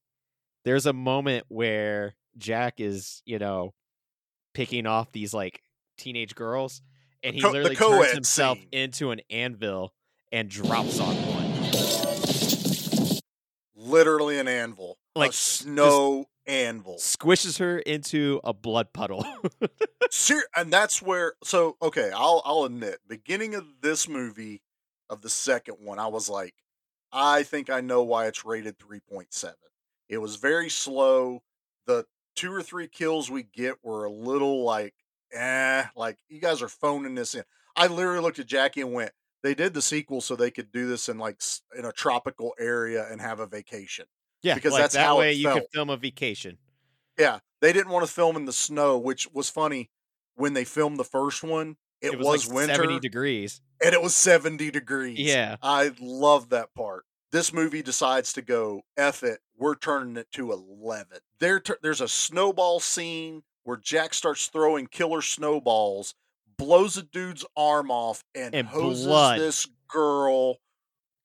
there's 0.63 0.85
a 0.85 0.93
moment 0.93 1.45
where 1.49 2.15
Jack 2.37 2.79
is, 2.79 3.21
you 3.25 3.39
know, 3.39 3.73
picking 4.53 4.87
off 4.87 5.11
these 5.11 5.33
like 5.33 5.61
teenage 5.97 6.33
girls, 6.35 6.81
and 7.23 7.35
he 7.35 7.41
co- 7.41 7.51
literally 7.51 7.75
turns 7.75 8.11
himself 8.13 8.57
scene. 8.57 8.67
into 8.71 9.11
an 9.11 9.21
anvil 9.29 9.93
and 10.31 10.49
drops 10.49 10.99
on 10.99 11.15
one. 11.15 11.45
Literally 13.75 14.39
an 14.39 14.47
anvil, 14.47 14.97
Like, 15.15 15.29
a 15.31 15.33
snow 15.33 16.25
anvil. 16.47 16.95
Squishes 16.97 17.59
her 17.59 17.79
into 17.79 18.39
a 18.43 18.53
blood 18.53 18.93
puddle. 18.93 19.25
Ser- 20.11 20.47
and 20.55 20.71
that's 20.71 21.01
where 21.01 21.33
so 21.43 21.75
okay 21.81 22.11
i'll 22.15 22.41
i'll 22.45 22.63
admit 22.63 22.99
beginning 23.07 23.55
of 23.55 23.65
this 23.81 24.07
movie 24.07 24.61
of 25.09 25.21
the 25.21 25.29
second 25.29 25.75
one 25.79 25.99
i 25.99 26.07
was 26.07 26.29
like 26.29 26.55
i 27.11 27.43
think 27.43 27.69
i 27.69 27.81
know 27.81 28.03
why 28.03 28.27
it's 28.27 28.45
rated 28.45 28.77
3.7 28.79 29.55
it 30.07 30.19
was 30.19 30.35
very 30.35 30.69
slow. 30.69 31.41
The 31.87 32.05
two 32.35 32.53
or 32.53 32.61
three 32.61 32.87
kills 32.87 33.31
we 33.31 33.41
get 33.43 33.83
were 33.83 34.05
a 34.05 34.11
little 34.11 34.63
like 34.63 34.93
eh 35.31 35.85
like 35.95 36.19
you 36.29 36.39
guys 36.39 36.61
are 36.61 36.67
phoning 36.69 37.15
this 37.15 37.33
in. 37.35 37.43
I 37.75 37.87
literally 37.87 38.19
looked 38.21 38.39
at 38.39 38.45
jackie 38.47 38.81
and 38.81 38.93
went 38.93 39.11
they 39.43 39.55
did 39.55 39.73
the 39.73 39.81
sequel 39.81 40.21
so 40.21 40.35
they 40.35 40.51
could 40.51 40.71
do 40.71 40.87
this 40.87 41.09
in 41.09 41.17
like 41.17 41.41
in 41.77 41.85
a 41.85 41.91
tropical 41.91 42.53
area 42.59 43.07
and 43.11 43.19
have 43.21 43.39
a 43.39 43.47
vacation 43.47 44.05
yeah, 44.43 44.53
Because 44.53 44.73
like, 44.73 44.81
that's 44.83 44.93
that 44.93 45.05
how 45.05 45.17
way 45.17 45.33
you 45.33 45.49
could 45.49 45.65
film 45.73 45.89
a 45.89 45.97
vacation. 45.97 46.59
yeah 47.17 47.39
they 47.61 47.73
didn't 47.73 47.91
want 47.91 48.05
to 48.05 48.11
film 48.11 48.35
in 48.35 48.45
the 48.45 48.53
snow 48.53 48.97
which 48.97 49.27
was 49.31 49.49
funny 49.49 49.89
when 50.35 50.53
they 50.53 50.65
filmed 50.65 50.97
the 50.97 51.03
first 51.03 51.43
one 51.43 51.77
it, 52.05 52.13
It 52.13 52.17
was, 52.19 52.27
was, 52.27 52.47
like 52.47 52.55
winter 52.55 52.75
70 52.75 52.99
degrees. 52.99 53.61
and 53.83 53.93
it 53.93 54.01
was 54.01 54.15
70 54.15 54.71
degrees. 54.71 55.19
Yeah. 55.19 55.55
I 55.61 55.91
love 55.99 56.49
that 56.49 56.73
part. 56.75 57.05
This 57.31 57.51
movie 57.51 57.81
decides 57.81 58.33
to 58.33 58.41
go, 58.41 58.81
F 58.97 59.23
it, 59.23 59.39
we're 59.57 59.75
turning 59.75 60.15
it 60.17 60.31
to 60.33 60.51
11. 60.53 61.17
There, 61.39 61.61
there's 61.81 62.01
a 62.01 62.07
snowball 62.07 62.79
scene 62.79 63.43
where 63.63 63.77
Jack 63.77 64.13
starts 64.13 64.47
throwing 64.47 64.87
killer 64.87 65.21
snowballs, 65.21 66.13
blows 66.57 66.95
a 66.97 67.03
dude's 67.03 67.43
arm 67.57 67.91
off, 67.91 68.23
and, 68.35 68.53
And 68.55 68.67
hoses 68.67 69.05
blood. 69.05 69.39
this 69.39 69.67
girl. 69.89 70.57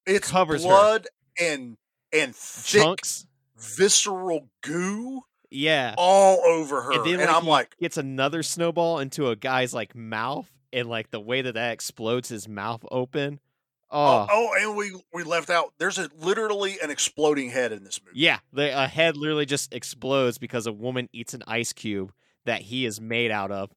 It's 0.07 0.31
Covers 0.31 0.63
her. 0.65 0.69
blood 0.69 1.07
and 1.39 1.77
and 2.13 2.35
thick, 2.35 2.83
Chunks. 2.83 3.27
visceral 3.57 4.49
goo 4.63 5.23
Yeah. 5.51 5.95
all 5.97 6.41
over 6.45 6.83
her. 6.83 6.93
and 6.93 7.01
And, 7.07 7.21
then 7.21 7.27
like, 7.29 7.37
I'm 7.37 7.43
he 7.45 7.49
like, 7.51 7.77
gets 7.79 7.97
another 7.99 8.43
snowball 8.43 8.99
into 8.99 9.29
a 9.29 9.37
guy's 9.37 9.73
like 9.73 9.95
mouth, 9.95 10.51
and 10.73 10.89
like 10.89 11.11
the 11.11 11.21
way 11.21 11.43
that 11.43 11.55
that 11.55 11.73
explodes 11.73 12.29
his 12.29 12.49
mouth 12.49 12.85
open. 12.91 13.41
oh, 13.91 13.99
Oh, 14.01 14.27
oh, 14.31 14.51
and 14.61 14.77
we 14.77 14.93
we 15.13 15.23
left 15.23 15.51
out. 15.51 15.73
There's 15.79 15.99
a 15.99 16.09
literally 16.19 16.79
an 16.81 16.91
exploding 16.91 17.51
head 17.51 17.73
in 17.73 17.85
this 17.85 18.01
movie. 18.05 18.19
yeah. 18.21 18.39
The 18.53 18.85
a 18.85 18.87
head 18.87 19.17
literally 19.17 19.47
just 19.47 19.75
explodes 19.75 20.39
because 20.39 20.67
a 20.67 20.73
woman 20.73 21.09
eats 21.13 21.35
an 21.35 21.43
ice 21.47 21.73
cube 21.73 22.13
that 22.45 22.63
he 22.63 22.87
is 22.87 23.01
made 23.01 23.31
out 23.31 23.51
of, 23.51 23.71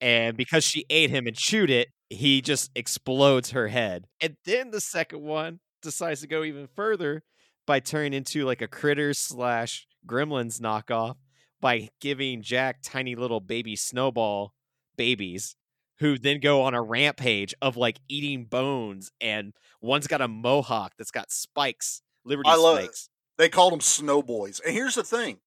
and 0.00 0.36
because 0.36 0.64
she 0.64 0.84
ate 0.88 1.10
him 1.10 1.26
and 1.26 1.36
chewed 1.36 1.70
it, 1.70 1.88
he 2.08 2.40
just 2.40 2.70
explodes 2.74 3.50
her 3.50 3.68
head. 3.68 4.06
And 4.20 4.36
then 4.44 4.70
the 4.70 4.80
second 4.80 5.22
one, 5.22 5.60
decides 5.82 6.20
to 6.20 6.26
go 6.26 6.42
even 6.42 6.66
further 6.74 7.22
by 7.66 7.80
turning 7.80 8.12
into 8.12 8.44
like 8.44 8.62
a 8.62 8.68
critter 8.68 9.14
slash 9.14 9.86
gremlins 10.06 10.60
knockoff 10.60 11.16
by 11.60 11.88
giving 12.00 12.42
Jack 12.42 12.78
tiny 12.82 13.14
little 13.14 13.40
baby 13.40 13.76
snowball 13.76 14.52
babies 14.96 15.56
who 15.98 16.18
then 16.18 16.40
go 16.40 16.62
on 16.62 16.74
a 16.74 16.82
rampage 16.82 17.54
of 17.62 17.76
like 17.76 17.98
eating 18.08 18.44
bones 18.44 19.10
and 19.20 19.52
one's 19.80 20.06
got 20.06 20.20
a 20.20 20.28
mohawk 20.28 20.92
that's 20.98 21.10
got 21.10 21.30
spikes, 21.30 22.02
liberty 22.24 22.48
I 22.48 22.56
love 22.56 22.78
it. 22.78 22.84
spikes. 22.84 23.08
They 23.38 23.48
called 23.48 23.72
them 23.72 23.80
snow 23.80 24.22
boys. 24.22 24.60
And 24.60 24.74
here's 24.74 24.94
the 24.94 25.04
thing. 25.04 25.38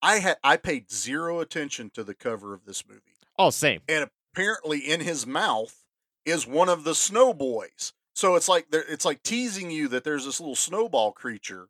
I 0.00 0.18
had 0.20 0.36
I 0.44 0.56
paid 0.56 0.90
zero 0.90 1.40
attention 1.40 1.90
to 1.94 2.04
the 2.04 2.14
cover 2.14 2.54
of 2.54 2.64
this 2.64 2.86
movie. 2.86 3.02
Oh, 3.38 3.50
same. 3.50 3.80
And 3.88 4.08
apparently 4.32 4.78
in 4.78 5.00
his 5.00 5.26
mouth 5.26 5.84
is 6.24 6.46
one 6.46 6.68
of 6.68 6.84
the 6.84 6.94
snow 6.94 7.34
boys. 7.34 7.92
So 8.14 8.34
it's 8.34 8.48
like 8.48 8.66
it's 8.72 9.04
like 9.04 9.22
teasing 9.22 9.70
you 9.70 9.88
that 9.88 10.04
there's 10.04 10.24
this 10.24 10.40
little 10.40 10.56
snowball 10.56 11.12
creature. 11.12 11.68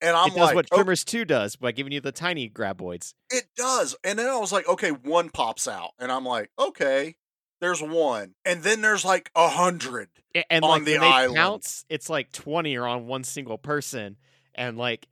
And 0.00 0.16
I'm 0.16 0.28
it 0.28 0.34
does 0.36 0.38
like, 0.38 0.54
what 0.54 0.66
"Oh, 0.72 0.76
Tremors 0.76 1.04
2 1.04 1.24
does 1.24 1.56
by 1.56 1.72
giving 1.72 1.92
you 1.92 2.00
the 2.00 2.12
tiny 2.12 2.50
graboids. 2.50 3.14
It 3.30 3.46
does. 3.56 3.96
And 4.04 4.18
then 4.18 4.28
I 4.28 4.36
was 4.36 4.52
like, 4.52 4.68
okay, 4.68 4.90
one 4.90 5.30
pops 5.30 5.66
out. 5.66 5.92
And 5.98 6.12
I'm 6.12 6.24
like, 6.24 6.50
okay, 6.58 7.16
there's 7.60 7.82
one. 7.82 8.34
And 8.44 8.62
then 8.62 8.80
there's 8.82 9.04
like 9.04 9.30
a 9.34 9.48
hundred. 9.48 10.08
And 10.50 10.64
on 10.64 10.70
like 10.70 10.84
the 10.84 10.98
island. 10.98 11.36
pounce, 11.36 11.84
it's 11.88 12.10
like 12.10 12.32
20 12.32 12.76
are 12.76 12.86
on 12.86 13.06
one 13.06 13.24
single 13.24 13.58
person. 13.58 14.16
And 14.54 14.76
like 14.76 15.06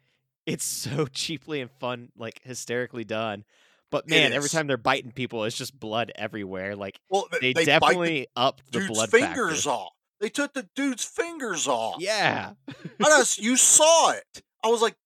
it's 0.47 0.65
so 0.65 1.07
cheaply 1.13 1.61
and 1.61 1.71
fun, 1.71 2.11
like 2.17 2.41
hysterically 2.45 3.05
done. 3.05 3.45
But 3.91 4.09
man, 4.09 4.33
every 4.33 4.49
time 4.49 4.67
they're 4.67 4.77
biting 4.77 5.13
people, 5.13 5.45
it's 5.45 5.57
just 5.57 5.79
blood 5.79 6.11
everywhere. 6.17 6.75
Like 6.75 6.99
Well, 7.11 7.29
they, 7.41 7.53
they, 7.53 7.65
definitely 7.65 8.27
up 8.35 8.61
the 8.71 8.81
the 8.81 8.87
dude's 8.87 8.99
blood 8.99 9.11
fingers 9.11 9.65
factor. 9.65 9.71
off. 9.71 9.93
They 10.21 10.31
took 10.31 10.53
the 10.53 10.69
dude's 10.75 11.05
fingers 11.05 11.69
off. 11.69 11.97
Yeah. 12.01 12.53
Just, 13.01 13.41
you 13.41 13.57
saw 13.57 14.13
it. 14.13 14.43
I 14.65 14.69
was 14.69 14.81
like, 14.81 14.97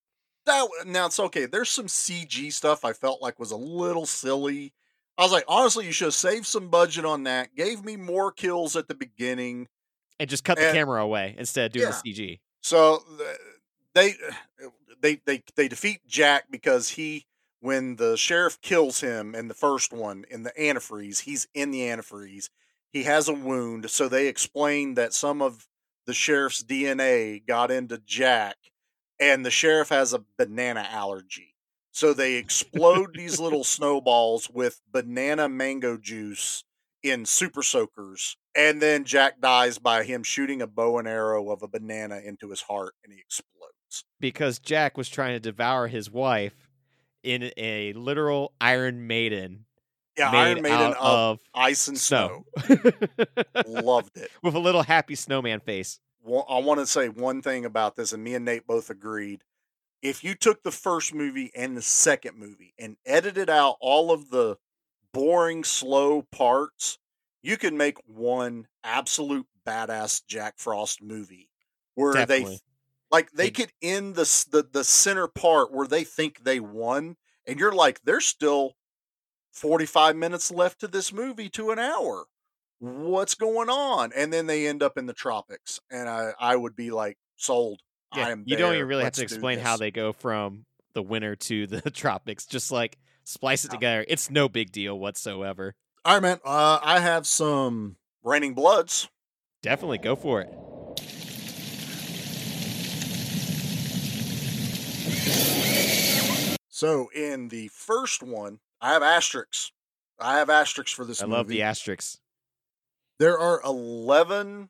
that. 0.47 0.69
Now 0.87 1.07
it's 1.07 1.21
okay. 1.21 1.47
There's 1.47 1.69
some 1.69 1.87
CG 1.87 2.53
stuff 2.53 2.85
I 2.85 2.93
felt 2.93 3.21
like 3.21 3.39
was 3.39 3.51
a 3.51 3.57
little 3.57 4.07
silly. 4.07 4.73
I 5.19 5.23
was 5.23 5.33
like, 5.33 5.45
honestly, 5.49 5.85
you 5.85 5.93
should 5.93 6.07
have 6.07 6.15
saved 6.15 6.47
some 6.47 6.69
budget 6.69 7.05
on 7.05 7.25
that. 7.25 7.55
Gave 7.57 7.85
me 7.85 7.97
more 7.97 8.31
kills 8.31 8.77
at 8.77 8.87
the 8.89 8.95
beginning. 8.95 9.67
And 10.21 10.31
just 10.31 10.45
cut 10.45 10.57
the 10.59 10.71
camera 10.73 11.03
away 11.03 11.35
instead 11.37 11.67
of 11.67 11.73
doing 11.73 11.87
Yeah. 11.89 12.01
the 12.05 12.13
CG. 12.13 12.41
So 12.63 13.05
they 13.95 14.15
they 15.01 15.21
they 15.27 15.43
they 15.57 15.69
defeat 15.69 16.01
Jack 16.07 16.45
because 16.51 16.91
he 16.91 17.27
when 17.61 17.97
the 17.97 18.17
sheriff 18.17 18.61
kills 18.61 19.01
him 19.01 19.35
in 19.35 19.49
the 19.49 19.55
first 19.55 19.93
one 19.93 20.25
in 20.31 20.45
the 20.45 20.53
antifreeze, 20.59 21.21
he's 21.21 21.49
in 21.55 21.71
the 21.73 21.81
antifreeze. 21.81 22.51
He 22.93 23.03
has 23.05 23.29
a 23.29 23.33
wound, 23.35 23.91
so 23.91 24.09
they 24.09 24.29
explain 24.29 24.95
that 24.95 25.13
some 25.13 25.43
of 25.43 25.67
the 26.07 26.15
sheriff's 26.15 26.63
DNA 26.63 27.45
got 27.45 27.71
into 27.71 27.99
Jack 27.99 28.57
and 29.21 29.45
the 29.45 29.51
sheriff 29.51 29.89
has 29.91 30.13
a 30.15 30.25
banana 30.39 30.87
allergy. 30.89 31.55
So 31.99 32.15
they 32.15 32.35
explode 32.35 33.15
these 33.15 33.41
little 33.41 33.65
snowballs 33.65 34.49
with 34.49 34.81
banana 34.93 35.49
mango 35.49 35.97
juice 35.97 36.63
in 37.03 37.27
super 37.27 37.61
soakers 37.61 38.37
and 38.55 38.81
then 38.81 39.03
jack 39.03 39.41
dies 39.41 39.79
by 39.79 40.05
him 40.05 40.23
shooting 40.23 40.63
a 40.63 40.69
bow 40.69 40.99
and 40.99 41.09
arrow 41.09 41.51
of 41.51 41.61
a 41.65 41.67
banana 41.67 42.21
into 42.25 42.51
his 42.51 42.61
heart 42.61 42.95
and 43.03 43.13
he 43.13 43.19
explodes 43.19 44.05
Because 44.21 44.61
Jack 44.61 44.97
was 44.97 45.09
trying 45.09 45.35
to 45.35 45.41
devour 45.41 45.89
his 45.89 46.09
wife 46.09 46.69
in 47.25 47.51
a 47.57 47.93
literal 47.95 48.53
Iron 48.61 49.09
Maiden 49.09 49.65
yeah 50.17 50.31
made 50.31 50.39
iron 50.39 50.63
maiden 50.63 50.93
of, 50.93 50.97
of 51.01 51.41
ice 51.53 51.89
and 51.89 51.99
snow, 51.99 52.45
snow. 52.65 52.79
loved 53.67 54.17
it 54.17 54.31
With 54.41 54.55
a 54.55 54.61
little 54.61 54.85
happy 54.85 55.17
snowman 55.17 55.59
face. 55.59 55.99
I 56.25 56.61
want 56.61 56.79
to 56.79 56.87
say 56.87 57.09
one 57.09 57.43
thing 57.43 57.65
about 57.65 57.97
this 57.97 58.13
and 58.13 58.23
me 58.23 58.37
and 58.37 58.45
nate 58.45 58.69
both 58.69 58.89
agreed 58.89 59.43
if 60.03 60.23
you 60.25 60.35
took 60.35 60.63
the 60.63 60.73
first 60.73 61.15
movie 61.15 61.51
and 61.55 61.77
the 61.77 61.83
second 61.83 62.37
movie 62.39 62.75
and 62.79 62.97
edited 63.07 63.51
out 63.51 63.77
all 63.81 64.11
of 64.13 64.31
the 64.31 64.57
boring 65.13 65.65
slow 65.65 66.23
parts 66.23 66.99
you 67.43 67.57
could 67.57 67.75
make 67.75 67.99
one 68.07 68.69
absolute 68.85 69.47
badass 69.67 70.25
jack 70.27 70.59
frost 70.59 71.03
movie 71.03 71.51
where 71.95 72.23
they 72.23 72.47
Like 73.11 73.31
they 73.33 73.49
They- 73.49 73.51
could 73.51 73.73
end 73.83 74.15
the, 74.17 74.25
the 74.51 74.63
the 74.63 74.85
center 74.85 75.29
part 75.29 75.73
where 75.73 75.87
they 75.87 76.05
think 76.05 76.41
they 76.45 76.61
won, 76.61 77.17
and 77.47 77.59
you're 77.59 77.73
like, 77.75 78.01
there's 78.03 78.27
still 78.27 78.77
45 79.53 80.17
minutes 80.17 80.51
left 80.51 80.81
to 80.81 80.89
this 80.89 81.13
movie 81.13 81.49
to 81.51 81.71
an 81.71 81.79
hour. 81.79 82.27
What's 82.81 83.35
going 83.35 83.71
on? 83.71 84.13
And 84.15 84.33
then 84.33 84.47
they 84.47 84.67
end 84.69 84.83
up 84.83 84.99
in 84.99 85.07
the 85.07 85.15
tropics, 85.15 85.81
and 85.91 86.09
I 86.09 86.35
I 86.39 86.57
would 86.57 86.77
be 86.77 86.91
like, 86.91 87.19
sold. 87.37 87.83
Yeah, 88.15 88.35
you 88.45 88.57
don't 88.57 88.75
even 88.75 88.89
really 88.89 89.05
Let's 89.05 89.19
have 89.19 89.29
to 89.29 89.35
explain 89.35 89.59
how 89.59 89.77
they 89.77 89.91
go 89.91 90.13
from 90.13 90.65
the 90.95 91.03
winter 91.03 91.37
to 91.37 91.67
the 91.67 91.91
tropics. 91.91 92.47
Just 92.47 92.73
like 92.73 92.99
splice 93.25 93.65
it 93.65 93.71
together. 93.71 94.05
It's 94.09 94.31
no 94.31 94.49
big 94.49 94.73
deal 94.73 94.99
whatsoever. 94.99 95.75
All 96.05 96.15
right, 96.15 96.23
man. 96.23 96.41
Uh, 96.45 96.79
I 96.83 97.01
have 97.01 97.27
some 97.27 97.97
raining 98.23 98.55
bloods. 98.55 99.09
Definitely 99.63 99.99
go 99.99 100.17
for 100.17 100.41
it. 100.41 100.55
So 106.69 107.09
in 107.13 107.49
the 107.49 107.69
first 107.69 108.23
one, 108.23 108.61
I 108.81 108.93
have 108.93 109.03
asterisks. 109.03 109.73
I 110.21 110.39
have 110.39 110.49
asterisks 110.49 110.93
for 110.93 111.05
this 111.05 111.21
I 111.21 111.27
movie. 111.27 111.37
love 111.37 111.49
the 111.49 111.63
asterisks. 111.63 112.19
There 113.19 113.39
are 113.39 113.61
11 113.65 114.69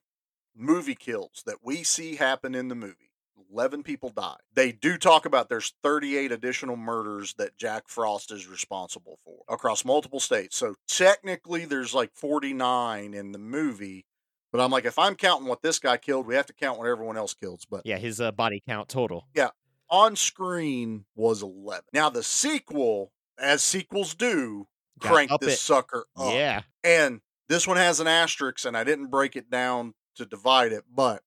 movie 0.56 0.94
kills 0.94 1.42
that 1.44 1.58
we 1.62 1.82
see 1.82 2.16
happen 2.16 2.54
in 2.54 2.68
the 2.68 2.74
movie. 2.74 3.07
11 3.52 3.82
people 3.82 4.10
die. 4.10 4.36
They 4.54 4.72
do 4.72 4.96
talk 4.98 5.24
about 5.26 5.48
there's 5.48 5.74
38 5.82 6.32
additional 6.32 6.76
murders 6.76 7.34
that 7.38 7.56
Jack 7.56 7.84
Frost 7.88 8.30
is 8.32 8.46
responsible 8.46 9.18
for 9.24 9.38
across 9.48 9.84
multiple 9.84 10.20
states. 10.20 10.56
So 10.56 10.74
technically 10.86 11.64
there's 11.64 11.94
like 11.94 12.10
49 12.14 13.14
in 13.14 13.32
the 13.32 13.38
movie, 13.38 14.04
but 14.52 14.60
I'm 14.60 14.70
like 14.70 14.84
if 14.84 14.98
I'm 14.98 15.14
counting 15.14 15.48
what 15.48 15.62
this 15.62 15.78
guy 15.78 15.96
killed, 15.96 16.26
we 16.26 16.34
have 16.34 16.46
to 16.46 16.52
count 16.54 16.78
what 16.78 16.88
everyone 16.88 17.16
else 17.16 17.34
kills. 17.34 17.66
But 17.68 17.82
Yeah, 17.84 17.98
his 17.98 18.20
uh, 18.20 18.32
body 18.32 18.62
count 18.66 18.88
total. 18.88 19.26
Yeah. 19.34 19.50
On 19.90 20.16
screen 20.16 21.04
was 21.16 21.42
11. 21.42 21.84
Now 21.92 22.10
the 22.10 22.22
sequel, 22.22 23.12
as 23.38 23.62
sequels 23.62 24.14
do, 24.14 24.66
Got 24.98 25.12
crank 25.12 25.30
this 25.40 25.54
it. 25.54 25.58
sucker 25.58 26.06
up. 26.16 26.34
Yeah. 26.34 26.62
And 26.84 27.20
this 27.48 27.66
one 27.66 27.76
has 27.78 27.98
an 28.00 28.06
asterisk, 28.06 28.66
and 28.66 28.76
I 28.76 28.84
didn't 28.84 29.06
break 29.08 29.36
it 29.36 29.48
down 29.50 29.94
to 30.16 30.26
divide 30.26 30.72
it, 30.72 30.84
but 30.92 31.22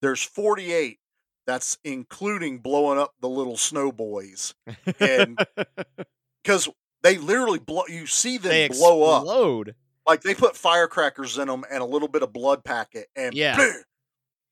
there's 0.00 0.22
48. 0.22 0.98
That's 1.48 1.78
including 1.82 2.58
blowing 2.58 2.98
up 2.98 3.14
the 3.22 3.28
little 3.30 3.56
snow 3.56 3.90
boys. 3.90 4.54
And 5.00 5.38
because 6.44 6.68
they 7.02 7.16
literally 7.16 7.58
blow, 7.58 7.84
you 7.88 8.04
see 8.06 8.36
them 8.36 8.50
they 8.50 8.68
blow 8.68 9.02
up. 9.04 9.22
explode. 9.22 9.74
Like 10.06 10.20
they 10.20 10.34
put 10.34 10.58
firecrackers 10.58 11.38
in 11.38 11.48
them 11.48 11.64
and 11.70 11.80
a 11.80 11.86
little 11.86 12.08
bit 12.08 12.22
of 12.22 12.34
blood 12.34 12.64
packet. 12.64 13.06
And 13.16 13.34
Yeah. 13.34 13.56
blah! 13.56 13.66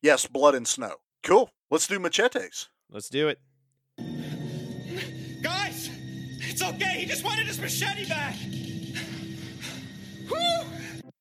yes, 0.01 0.27
blood 0.27 0.55
and 0.55 0.67
snow. 0.67 0.95
Cool. 1.23 1.51
Let's 1.71 1.87
do 1.87 1.99
machetes. 1.99 2.71
Let's 2.91 3.11
do 3.11 3.29
it. 3.29 3.41
Guys, 5.43 5.91
it's 6.41 6.63
okay. 6.63 7.01
He 7.01 7.05
just 7.05 7.25
wanted 7.25 7.47
his 7.47 7.61
machete 7.61 8.09
back. 8.09 8.37
Whew. 10.29 10.63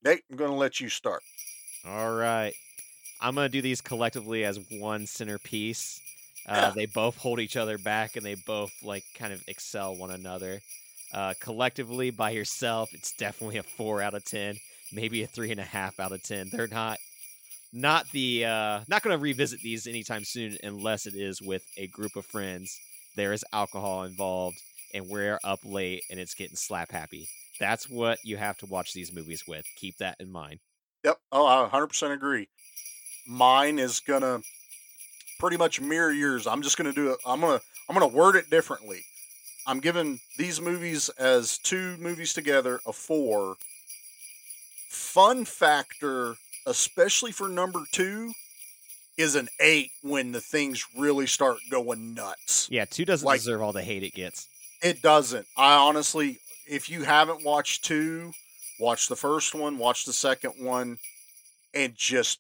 Nate, 0.05 0.23
I'm 0.31 0.37
going 0.37 0.51
to 0.51 0.55
let 0.57 0.79
you 0.79 0.87
start. 0.87 1.21
All 1.85 2.13
right. 2.15 2.53
I'm 3.21 3.35
going 3.35 3.45
to 3.45 3.49
do 3.49 3.61
these 3.61 3.81
collectively 3.81 4.43
as 4.43 4.59
one 4.71 5.05
centerpiece. 5.07 6.01
Uh, 6.47 6.69
Yeah. 6.69 6.75
They 6.75 6.85
both 6.85 7.17
hold 7.17 7.39
each 7.39 7.55
other 7.57 7.77
back 7.77 8.15
and 8.15 8.25
they 8.25 8.35
both 8.35 8.71
like 8.83 9.03
kind 9.15 9.33
of 9.33 9.43
excel 9.47 9.95
one 9.95 10.11
another. 10.11 10.61
Uh, 11.13 11.33
collectively, 11.39 12.09
by 12.11 12.31
yourself, 12.31 12.93
it's 12.93 13.13
definitely 13.13 13.57
a 13.57 13.63
four 13.63 14.01
out 14.01 14.13
of 14.13 14.23
ten, 14.25 14.57
maybe 14.91 15.23
a 15.23 15.27
three 15.27 15.51
and 15.51 15.59
a 15.59 15.63
half 15.65 15.99
out 15.99 16.11
of 16.11 16.21
ten. 16.23 16.49
They're 16.49 16.67
not 16.67 16.99
not 17.73 18.09
the 18.11 18.45
uh, 18.45 18.81
not 18.87 19.03
going 19.03 19.17
to 19.17 19.21
revisit 19.21 19.61
these 19.61 19.87
anytime 19.87 20.23
soon 20.23 20.57
unless 20.63 21.05
it 21.05 21.15
is 21.15 21.41
with 21.41 21.63
a 21.77 21.87
group 21.87 22.15
of 22.15 22.25
friends. 22.25 22.79
There 23.15 23.33
is 23.33 23.45
alcohol 23.53 24.03
involved, 24.03 24.57
and 24.93 25.07
we're 25.09 25.39
up 25.43 25.59
late, 25.63 26.03
and 26.09 26.19
it's 26.19 26.33
getting 26.35 26.55
slap 26.55 26.91
happy. 26.91 27.27
That's 27.59 27.89
what 27.89 28.19
you 28.23 28.37
have 28.37 28.57
to 28.59 28.65
watch 28.65 28.93
these 28.93 29.13
movies 29.13 29.43
with. 29.47 29.65
Keep 29.77 29.97
that 29.97 30.17
in 30.19 30.31
mind. 30.31 30.59
Yep. 31.03 31.21
Oh, 31.31 31.45
I 31.45 31.61
100% 31.61 32.11
agree. 32.11 32.49
Mine 33.27 33.79
is 33.79 33.99
going 33.99 34.21
to 34.21 34.43
pretty 35.39 35.57
much 35.57 35.81
mirror 35.81 36.11
yours. 36.11 36.47
I'm 36.47 36.61
just 36.61 36.77
going 36.77 36.91
to 36.91 36.95
do 36.95 37.11
it. 37.11 37.17
I'm 37.25 37.41
going 37.41 37.59
to 37.59 37.65
I'm 37.87 37.99
to 37.99 38.07
word 38.07 38.35
it 38.35 38.49
differently. 38.49 39.03
I'm 39.67 39.79
giving 39.79 40.19
these 40.37 40.59
movies 40.61 41.09
as 41.19 41.57
two 41.59 41.97
movies 41.97 42.33
together 42.33 42.79
a 42.85 42.93
4. 42.93 43.55
Fun 44.89 45.45
factor, 45.45 46.35
especially 46.65 47.31
for 47.31 47.47
number 47.47 47.81
2, 47.91 48.33
is 49.17 49.35
an 49.35 49.49
8 49.59 49.89
when 50.01 50.31
the 50.31 50.41
things 50.41 50.85
really 50.97 51.27
start 51.27 51.57
going 51.69 52.13
nuts. 52.13 52.67
Yeah, 52.71 52.85
two 52.85 53.05
doesn't 53.05 53.25
Like- 53.25 53.39
deserve 53.39 53.61
all 53.61 53.73
the 53.73 53.83
hate 53.83 54.03
it 54.03 54.13
gets. 54.13 54.47
It 54.81 55.01
doesn't. 55.01 55.47
I 55.57 55.75
honestly, 55.75 56.39
if 56.67 56.89
you 56.89 57.03
haven't 57.03 57.43
watched 57.43 57.85
two, 57.85 58.33
watch 58.79 59.07
the 59.07 59.15
first 59.15 59.55
one, 59.55 59.77
watch 59.77 60.05
the 60.05 60.13
second 60.13 60.53
one, 60.63 60.99
and 61.73 61.95
just 61.95 62.39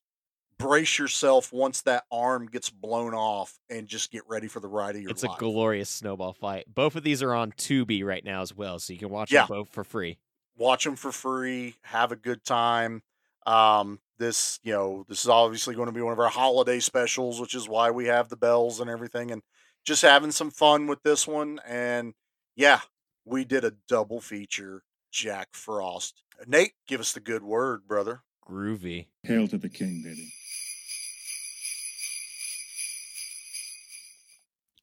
brace 0.57 0.97
yourself 0.97 1.51
once 1.51 1.81
that 1.81 2.05
arm 2.11 2.47
gets 2.47 2.69
blown 2.69 3.13
off 3.13 3.57
and 3.69 3.87
just 3.87 4.11
get 4.11 4.23
ready 4.27 4.47
for 4.47 4.59
the 4.59 4.67
ride 4.67 4.95
of 4.95 5.01
your 5.01 5.09
life. 5.09 5.15
It's 5.15 5.23
life. 5.23 5.37
a 5.37 5.39
glorious 5.39 5.89
snowball 5.89 6.33
fight. 6.33 6.65
Both 6.73 6.95
of 6.95 7.03
these 7.03 7.21
are 7.21 7.33
on 7.33 7.51
Tubi 7.53 8.03
right 8.03 8.23
now 8.23 8.41
as 8.41 8.55
well, 8.55 8.79
so 8.79 8.93
you 8.93 8.99
can 8.99 9.09
watch 9.09 9.31
Yeah. 9.31 9.41
them 9.45 9.57
both 9.57 9.69
for 9.69 9.83
free. 9.83 10.17
Watch 10.57 10.85
them 10.85 10.95
for 10.95 11.11
free. 11.11 11.75
Have 11.83 12.11
a 12.11 12.15
good 12.15 12.43
time. 12.45 13.03
Um, 13.45 13.99
this, 14.17 14.59
you 14.63 14.71
know, 14.73 15.05
this 15.09 15.21
is 15.23 15.29
obviously 15.29 15.75
going 15.75 15.87
to 15.87 15.91
be 15.91 16.01
one 16.01 16.13
of 16.13 16.19
our 16.19 16.29
holiday 16.29 16.79
specials, 16.79 17.39
which 17.41 17.53
is 17.53 17.67
why 17.67 17.91
we 17.91 18.05
have 18.05 18.29
the 18.29 18.37
bells 18.37 18.79
and 18.79 18.89
everything, 18.89 19.31
and 19.31 19.41
just 19.85 20.01
having 20.01 20.31
some 20.31 20.49
fun 20.49 20.87
with 20.87 21.03
this 21.03 21.27
one. 21.27 21.59
And 21.67 22.13
yeah, 22.55 22.79
we 23.25 23.43
did 23.43 23.65
a 23.65 23.73
double 23.87 24.21
feature. 24.21 24.83
Jack 25.11 25.49
Frost. 25.53 26.23
Nate, 26.47 26.73
give 26.87 26.99
us 26.99 27.13
the 27.13 27.19
good 27.21 27.43
word, 27.43 27.87
brother. 27.87 28.23
Groovy. 28.49 29.07
Hail 29.23 29.47
to 29.47 29.57
the 29.57 29.69
king, 29.69 30.01
baby. 30.03 30.29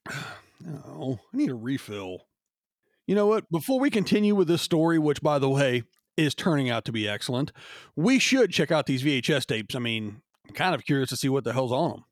Oh, 0.86 1.18
I 1.34 1.36
need 1.36 1.50
a 1.50 1.56
refill. 1.56 2.28
You 3.08 3.16
know 3.16 3.26
what? 3.26 3.50
Before 3.50 3.80
we 3.80 3.90
continue 3.90 4.36
with 4.36 4.46
this 4.46 4.62
story, 4.62 4.96
which, 4.96 5.20
by 5.20 5.40
the 5.40 5.50
way, 5.50 5.82
is 6.16 6.36
turning 6.36 6.70
out 6.70 6.84
to 6.84 6.92
be 6.92 7.08
excellent, 7.08 7.50
we 7.96 8.20
should 8.20 8.52
check 8.52 8.70
out 8.70 8.86
these 8.86 9.02
VHS 9.02 9.46
tapes. 9.46 9.74
I 9.74 9.80
mean, 9.80 10.22
I'm 10.46 10.54
kind 10.54 10.74
of 10.74 10.84
curious 10.84 11.08
to 11.08 11.16
see 11.16 11.28
what 11.28 11.42
the 11.42 11.52
hell's 11.52 11.72
on 11.72 11.90
them. 11.90 12.04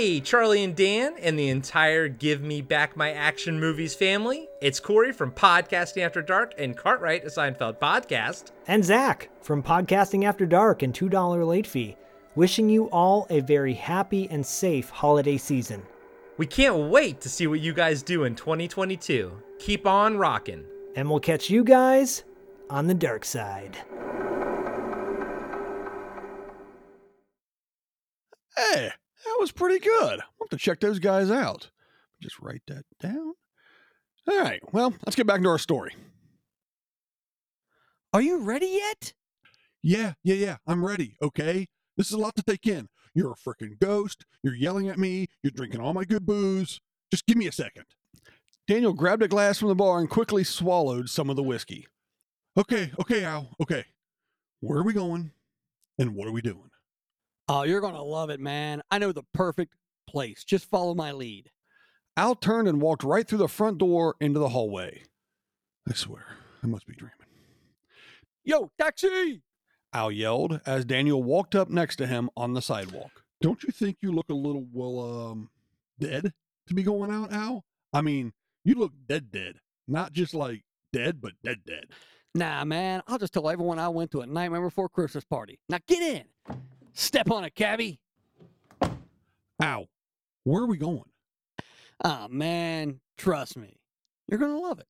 Hey, 0.00 0.18
Charlie 0.18 0.64
and 0.64 0.74
Dan, 0.74 1.12
and 1.20 1.38
the 1.38 1.50
entire 1.50 2.08
Give 2.08 2.40
Me 2.40 2.62
Back 2.62 2.96
My 2.96 3.12
Action 3.12 3.60
Movies 3.60 3.94
family. 3.94 4.48
It's 4.62 4.80
Corey 4.80 5.12
from 5.12 5.30
Podcasting 5.30 6.00
After 6.00 6.22
Dark 6.22 6.54
and 6.56 6.74
Cartwright, 6.74 7.24
a 7.24 7.26
Seinfeld 7.26 7.78
podcast. 7.78 8.52
And 8.66 8.82
Zach 8.82 9.28
from 9.42 9.62
Podcasting 9.62 10.24
After 10.24 10.46
Dark 10.46 10.82
and 10.82 10.94
$2 10.94 11.46
Late 11.46 11.66
Fee, 11.66 11.98
wishing 12.34 12.70
you 12.70 12.86
all 12.86 13.26
a 13.28 13.40
very 13.40 13.74
happy 13.74 14.26
and 14.30 14.46
safe 14.46 14.88
holiday 14.88 15.36
season. 15.36 15.82
We 16.38 16.46
can't 16.46 16.88
wait 16.88 17.20
to 17.20 17.28
see 17.28 17.46
what 17.46 17.60
you 17.60 17.74
guys 17.74 18.02
do 18.02 18.24
in 18.24 18.34
2022. 18.34 19.30
Keep 19.58 19.86
on 19.86 20.16
rocking. 20.16 20.64
And 20.96 21.10
we'll 21.10 21.20
catch 21.20 21.50
you 21.50 21.62
guys 21.62 22.24
on 22.70 22.86
the 22.86 22.94
dark 22.94 23.26
side. 23.26 23.76
Hey, 28.56 28.92
that 29.24 29.36
was 29.38 29.52
pretty 29.52 29.78
good. 29.78 30.20
I'll 30.20 30.36
have 30.42 30.50
to 30.50 30.56
check 30.56 30.80
those 30.80 30.98
guys 30.98 31.30
out. 31.30 31.70
Just 32.22 32.38
write 32.40 32.62
that 32.68 32.84
down. 33.00 33.34
All 34.28 34.40
right, 34.40 34.60
well, 34.72 34.94
let's 35.06 35.16
get 35.16 35.26
back 35.26 35.42
to 35.42 35.48
our 35.48 35.58
story. 35.58 35.94
Are 38.12 38.20
you 38.20 38.38
ready 38.38 38.66
yet? 38.66 39.14
Yeah, 39.82 40.14
yeah, 40.22 40.34
yeah. 40.34 40.56
I'm 40.66 40.84
ready. 40.84 41.16
Okay. 41.22 41.68
This 41.96 42.08
is 42.08 42.12
a 42.12 42.18
lot 42.18 42.34
to 42.36 42.42
take 42.42 42.66
in. 42.66 42.88
You're 43.14 43.32
a 43.32 43.34
freaking 43.34 43.78
ghost. 43.78 44.24
You're 44.42 44.54
yelling 44.54 44.88
at 44.88 44.98
me. 44.98 45.28
You're 45.42 45.52
drinking 45.52 45.80
all 45.80 45.94
my 45.94 46.04
good 46.04 46.26
booze. 46.26 46.80
Just 47.10 47.26
give 47.26 47.36
me 47.36 47.46
a 47.46 47.52
second. 47.52 47.84
Daniel 48.66 48.92
grabbed 48.92 49.22
a 49.22 49.28
glass 49.28 49.58
from 49.58 49.68
the 49.68 49.74
bar 49.74 49.98
and 49.98 50.08
quickly 50.08 50.44
swallowed 50.44 51.08
some 51.08 51.28
of 51.30 51.36
the 51.36 51.42
whiskey. 51.42 51.86
Okay, 52.56 52.92
okay, 53.00 53.24
Al. 53.24 53.50
Okay. 53.60 53.84
Where 54.60 54.78
are 54.78 54.84
we 54.84 54.92
going? 54.92 55.32
And 55.98 56.14
what 56.14 56.28
are 56.28 56.32
we 56.32 56.42
doing? 56.42 56.69
Oh, 57.52 57.64
you're 57.64 57.80
going 57.80 57.96
to 57.96 58.02
love 58.02 58.30
it, 58.30 58.38
man. 58.38 58.80
I 58.92 58.98
know 58.98 59.10
the 59.10 59.24
perfect 59.34 59.74
place. 60.08 60.44
Just 60.44 60.70
follow 60.70 60.94
my 60.94 61.10
lead. 61.10 61.50
Al 62.16 62.36
turned 62.36 62.68
and 62.68 62.80
walked 62.80 63.02
right 63.02 63.26
through 63.26 63.38
the 63.38 63.48
front 63.48 63.78
door 63.78 64.14
into 64.20 64.38
the 64.38 64.50
hallway. 64.50 65.02
I 65.88 65.94
swear, 65.94 66.26
I 66.62 66.68
must 66.68 66.86
be 66.86 66.94
dreaming. 66.94 67.16
Yo, 68.44 68.70
taxi! 68.78 69.42
Al 69.92 70.12
yelled 70.12 70.60
as 70.64 70.84
Daniel 70.84 71.24
walked 71.24 71.56
up 71.56 71.68
next 71.68 71.96
to 71.96 72.06
him 72.06 72.30
on 72.36 72.54
the 72.54 72.62
sidewalk. 72.62 73.24
Don't 73.40 73.64
you 73.64 73.72
think 73.72 73.96
you 74.00 74.12
look 74.12 74.30
a 74.30 74.34
little, 74.34 74.68
well, 74.72 75.30
um, 75.30 75.50
dead 75.98 76.32
to 76.68 76.74
be 76.74 76.84
going 76.84 77.10
out, 77.10 77.32
Al? 77.32 77.64
I 77.92 78.00
mean, 78.00 78.32
you 78.64 78.76
look 78.76 78.92
dead, 79.08 79.32
dead. 79.32 79.56
Not 79.88 80.12
just 80.12 80.34
like 80.34 80.62
dead, 80.92 81.20
but 81.20 81.32
dead, 81.42 81.62
dead. 81.66 81.86
Nah, 82.32 82.64
man. 82.64 83.02
I'll 83.08 83.18
just 83.18 83.32
tell 83.32 83.50
everyone 83.50 83.80
I 83.80 83.88
went 83.88 84.12
to 84.12 84.20
a 84.20 84.26
Nightmare 84.26 84.62
Before 84.62 84.88
Christmas 84.88 85.24
party. 85.24 85.58
Now 85.68 85.78
get 85.88 86.00
in. 86.00 86.56
Step 86.94 87.30
on 87.30 87.44
it, 87.44 87.54
cabbie. 87.54 88.00
Ow. 89.62 89.86
where 90.44 90.62
are 90.62 90.66
we 90.66 90.78
going? 90.78 91.04
Oh, 92.02 92.28
man. 92.28 93.00
Trust 93.18 93.56
me. 93.56 93.76
You're 94.26 94.38
going 94.38 94.52
to 94.52 94.58
love 94.58 94.78
it. 94.80 94.86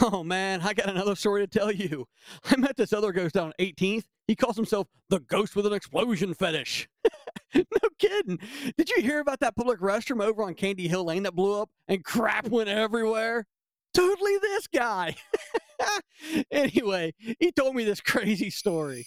Oh, 0.00 0.22
man. 0.22 0.60
I 0.62 0.72
got 0.72 0.88
another 0.88 1.16
story 1.16 1.46
to 1.46 1.46
tell 1.46 1.70
you. 1.70 2.06
I 2.44 2.56
met 2.56 2.76
this 2.76 2.92
other 2.92 3.12
ghost 3.12 3.34
down 3.34 3.48
on 3.48 3.52
18th. 3.58 4.04
He 4.26 4.36
calls 4.36 4.56
himself 4.56 4.86
the 5.08 5.20
ghost 5.20 5.56
with 5.56 5.66
an 5.66 5.72
explosion 5.72 6.32
fetish. 6.34 6.88
no 7.54 7.62
kidding. 7.98 8.38
Did 8.78 8.88
you 8.90 9.02
hear 9.02 9.20
about 9.20 9.40
that 9.40 9.56
public 9.56 9.80
restroom 9.80 10.24
over 10.24 10.44
on 10.44 10.54
Candy 10.54 10.88
Hill 10.88 11.04
Lane 11.04 11.24
that 11.24 11.34
blew 11.34 11.60
up 11.60 11.70
and 11.88 12.04
crap 12.04 12.48
went 12.48 12.68
everywhere? 12.68 13.46
Totally 13.92 14.38
this 14.38 14.68
guy. 14.68 15.16
anyway, 16.50 17.12
he 17.38 17.52
told 17.52 17.74
me 17.74 17.84
this 17.84 18.00
crazy 18.00 18.48
story. 18.48 19.06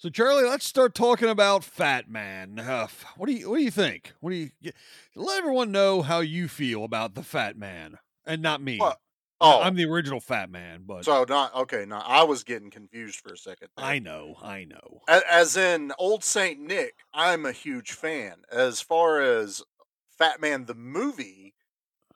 So, 0.00 0.10
Charlie, 0.10 0.44
let's 0.44 0.64
start 0.64 0.94
talking 0.94 1.28
about 1.28 1.64
Fat 1.64 2.08
Man. 2.08 2.60
Uh, 2.60 2.86
what 3.16 3.26
do 3.26 3.32
you 3.32 3.50
What 3.50 3.56
do 3.56 3.64
you 3.64 3.70
think? 3.72 4.12
What 4.20 4.30
do 4.30 4.36
you 4.36 4.50
let 5.16 5.38
everyone 5.38 5.72
know 5.72 6.02
how 6.02 6.20
you 6.20 6.46
feel 6.46 6.84
about 6.84 7.16
the 7.16 7.24
Fat 7.24 7.56
Man, 7.56 7.98
and 8.24 8.40
not 8.40 8.62
me? 8.62 8.78
What? 8.78 9.00
Oh, 9.40 9.60
I'm 9.60 9.74
the 9.74 9.86
original 9.86 10.20
Fat 10.20 10.52
Man, 10.52 10.84
but 10.86 11.04
so 11.04 11.24
not 11.28 11.52
okay. 11.52 11.84
No, 11.84 11.96
I 11.96 12.22
was 12.22 12.44
getting 12.44 12.70
confused 12.70 13.18
for 13.18 13.32
a 13.32 13.36
second. 13.36 13.70
there. 13.76 13.86
I 13.86 13.98
know, 13.98 14.36
I 14.40 14.62
know. 14.62 15.00
As 15.08 15.56
in 15.56 15.92
Old 15.98 16.22
Saint 16.22 16.60
Nick, 16.60 16.94
I'm 17.12 17.44
a 17.44 17.50
huge 17.50 17.90
fan. 17.90 18.42
As 18.52 18.80
far 18.80 19.20
as 19.20 19.64
Fat 20.16 20.40
Man 20.40 20.66
the 20.66 20.74
movie, 20.74 21.54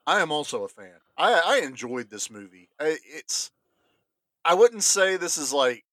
I 0.06 0.20
am 0.20 0.30
also 0.30 0.62
a 0.62 0.68
fan. 0.68 1.00
I 1.16 1.32
I 1.44 1.66
enjoyed 1.66 2.10
this 2.10 2.30
movie. 2.30 2.68
It's 2.78 3.50
I 4.44 4.54
wouldn't 4.54 4.84
say 4.84 5.16
this 5.16 5.36
is 5.36 5.52
like 5.52 5.84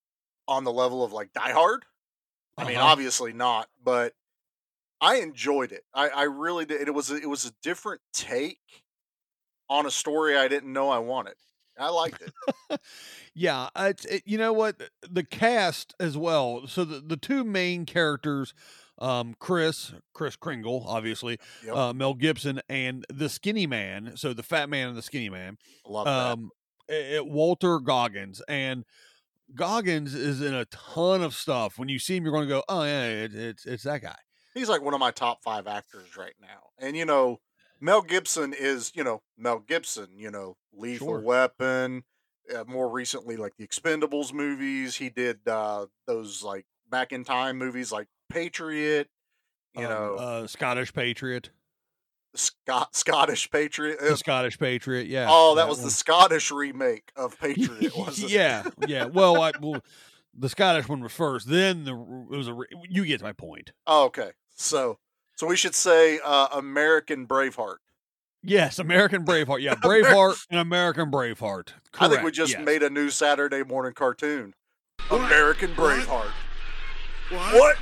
on 0.50 0.64
the 0.64 0.72
level 0.74 1.04
of 1.04 1.14
like 1.14 1.32
Die 1.34 1.52
Hard. 1.52 1.86
I 2.58 2.66
mean, 2.66 2.78
Uh-huh. 2.78 2.88
obviously 2.88 3.32
not, 3.32 3.70
but 3.84 4.14
I 5.00 5.18
enjoyed 5.18 5.72
it. 5.72 5.86
I, 5.94 6.10
I 6.10 6.24
really 6.24 6.66
did. 6.66 6.88
It 6.88 6.92
was 6.94 7.10
a, 7.12 7.16
it 7.16 7.30
was 7.30 7.46
a 7.46 7.52
different 7.64 8.02
take 8.12 8.60
on 9.70 9.86
a 9.86 9.92
story 9.92 10.36
I 10.38 10.48
didn't 10.50 10.74
know 10.74 10.90
I 10.90 10.98
wanted. 11.00 11.36
I 11.80 11.90
liked 11.90 12.22
it. 12.22 12.80
Yeah, 13.34 13.70
it's 13.78 14.04
it, 14.06 14.24
you 14.26 14.38
know 14.38 14.52
what 14.52 14.82
the 15.10 15.24
cast 15.24 15.94
as 16.00 16.18
well. 16.18 16.68
So 16.68 16.84
the 16.84 17.00
the 17.00 17.16
two 17.16 17.46
main 17.46 17.86
characters, 17.86 18.54
um, 18.98 19.36
Chris 19.40 19.94
Chris 20.14 20.36
Kringle, 20.36 20.84
obviously, 20.86 21.40
Yep. 21.64 21.76
uh, 21.76 21.94
Mel 21.94 22.16
Gibson, 22.16 22.60
and 22.68 23.06
the 23.14 23.30
Skinny 23.30 23.66
Man. 23.68 24.14
So 24.18 24.34
the 24.34 24.44
Fat 24.44 24.68
Man 24.68 24.90
and 24.90 24.98
the 24.98 25.02
Skinny 25.02 25.30
Man. 25.30 25.58
Love 25.86 26.06
that. 26.06 26.12
um, 26.34 26.50
it, 26.90 27.26
Walton 27.26 27.84
Goggins, 27.86 28.42
and 28.50 28.84
Goggins 29.56 30.14
is 30.14 30.42
in 30.42 30.54
a 30.54 30.66
ton 30.66 31.22
of 31.24 31.34
stuff. 31.34 31.78
When 31.80 31.90
you 31.90 32.00
see 32.00 32.18
him, 32.18 32.24
you're 32.24 32.32
going 32.34 32.48
to 32.48 32.54
go, 32.54 32.64
"Oh 32.70 32.84
yeah, 32.84 33.06
it, 33.06 33.34
it's 33.36 33.66
it's 33.66 33.84
that 33.84 34.02
guy." 34.02 34.16
he's 34.56 34.68
like 34.70 34.82
one 34.82 34.94
of 34.94 35.00
my 35.00 35.12
top 35.12 35.42
five 35.44 35.68
actors 35.68 36.18
right 36.18 36.34
now. 36.42 36.70
And 36.80 36.98
you 36.98 37.06
know, 37.06 37.40
Mel 37.80 38.02
Gibson 38.02 38.54
is 38.54 38.92
you 38.96 39.04
know 39.04 39.22
Mel 39.38 39.60
Gibson. 39.60 40.10
You 40.18 40.32
know, 40.32 40.58
Lethal 40.74 41.08
Sure. 41.08 41.20
Weapon. 41.22 42.04
Uh, 42.54 42.64
more 42.68 42.90
recently, 42.90 43.38
like 43.38 43.54
the 43.58 43.68
Expendables 43.68 44.34
movies. 44.34 44.96
He 44.96 45.10
did 45.10 45.48
uh, 45.48 45.86
those 46.08 46.42
like 46.44 46.66
back 46.90 47.12
in 47.12 47.24
time 47.24 47.58
movies, 47.58 47.92
like 47.92 48.08
Patriot. 48.30 49.08
You 49.76 49.84
Um, 49.86 49.90
know, 49.92 50.16
uh, 50.16 50.48
Scottish 50.48 50.92
Patriot, 50.94 51.52
Scott 52.36 52.96
Scottish 52.96 53.50
Patriot. 53.50 54.00
the 54.00 54.18
Scottish 54.18 54.60
Patriot. 54.60 55.08
Yeah. 55.08 55.28
oh, 55.30 55.56
that, 55.56 55.68
was 55.68 55.82
the. 55.82 55.92
Scottish 55.92 56.52
remake 56.52 57.12
of 57.16 57.40
Patriot. 57.42 57.96
Was 57.98 58.24
it? 58.24 58.30
yeah, 58.30 58.64
yeah. 58.88 59.06
Well, 59.06 59.42
I, 59.42 59.52
well, 59.62 59.82
the 60.38 60.50
Scottish 60.50 60.88
one 60.88 61.02
was 61.02 61.12
first. 61.12 61.50
Then 61.50 61.84
the 61.86 61.94
it 61.94 62.38
was 62.38 62.48
a. 62.48 62.58
You 62.90 63.06
get 63.06 63.22
my 63.22 63.34
point. 63.34 63.72
Oh, 63.88 64.06
okay. 64.06 64.32
So, 64.56 65.00
so 65.36 65.48
we 65.48 65.56
should 65.56 65.76
say 65.76 66.20
uh, 66.24 66.48
American 66.54 67.28
Braveheart. 67.28 67.78
Yes, 68.44 68.80
American 68.80 69.26
Braveheart. 69.26 69.62
Yeah, 69.62 69.76
Braveheart 69.84 70.46
and 70.50 70.60
American 70.60 71.12
Braveheart. 71.12 71.70
I 72.00 72.08
think 72.08 72.24
we 72.24 72.32
just 72.32 72.54
yes. 72.54 72.66
made 72.66 72.84
a 72.84 72.90
new 72.90 73.10
Saturday 73.10 73.64
morning 73.64 73.94
cartoon. 73.94 74.54
American 75.12 75.72
Braveheart. 75.72 76.32
What? 77.32 77.78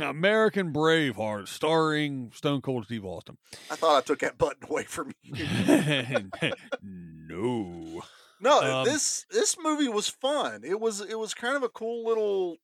American 0.00 0.72
Braveheart, 0.72 1.48
starring 1.48 2.30
Stone 2.34 2.60
Cold 2.62 2.84
Steve 2.86 3.04
Austin. 3.04 3.36
I 3.70 3.76
thought 3.76 3.96
I 3.96 4.00
took 4.00 4.20
that 4.20 4.38
button 4.38 4.68
away 4.68 4.84
from 4.84 5.12
you. 5.22 5.34
no. 6.82 8.02
No, 8.40 8.60
Um, 8.60 8.84
this 8.84 9.24
this 9.30 9.56
movie 9.62 9.88
was 9.88 10.08
fun. 10.08 10.62
It 10.64 10.78
was 10.80 11.00
it 11.00 11.18
was 11.18 11.32
kind 11.34 11.56
of 11.56 11.62
a 11.62 11.68
cool 11.70 12.06
little 12.06 12.56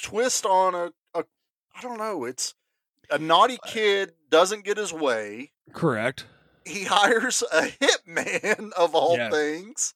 twist 0.00 0.44
on 0.44 0.74
a, 0.74 0.90
a 1.14 1.24
I 1.74 1.80
don't 1.80 1.98
know. 1.98 2.24
It's 2.24 2.54
a 3.10 3.18
naughty 3.18 3.58
kid 3.66 4.12
doesn't 4.30 4.64
get 4.64 4.76
his 4.76 4.92
way. 4.92 5.52
Correct. 5.72 6.26
He 6.66 6.84
hires 6.84 7.42
a 7.52 7.62
hitman 7.80 8.72
of 8.72 8.94
all 8.94 9.16
Yes. 9.16 9.32
things. 9.32 9.94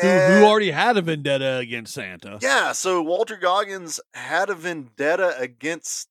Who, 0.00 0.08
who 0.08 0.44
already 0.44 0.70
had 0.70 0.96
a 0.96 1.02
vendetta 1.02 1.56
against 1.58 1.94
Santa. 1.94 2.38
Yeah, 2.40 2.72
so 2.72 3.02
Walton 3.02 3.38
Goggins 3.40 4.00
had 4.14 4.50
a 4.50 4.54
vendetta 4.54 5.36
against 5.38 6.08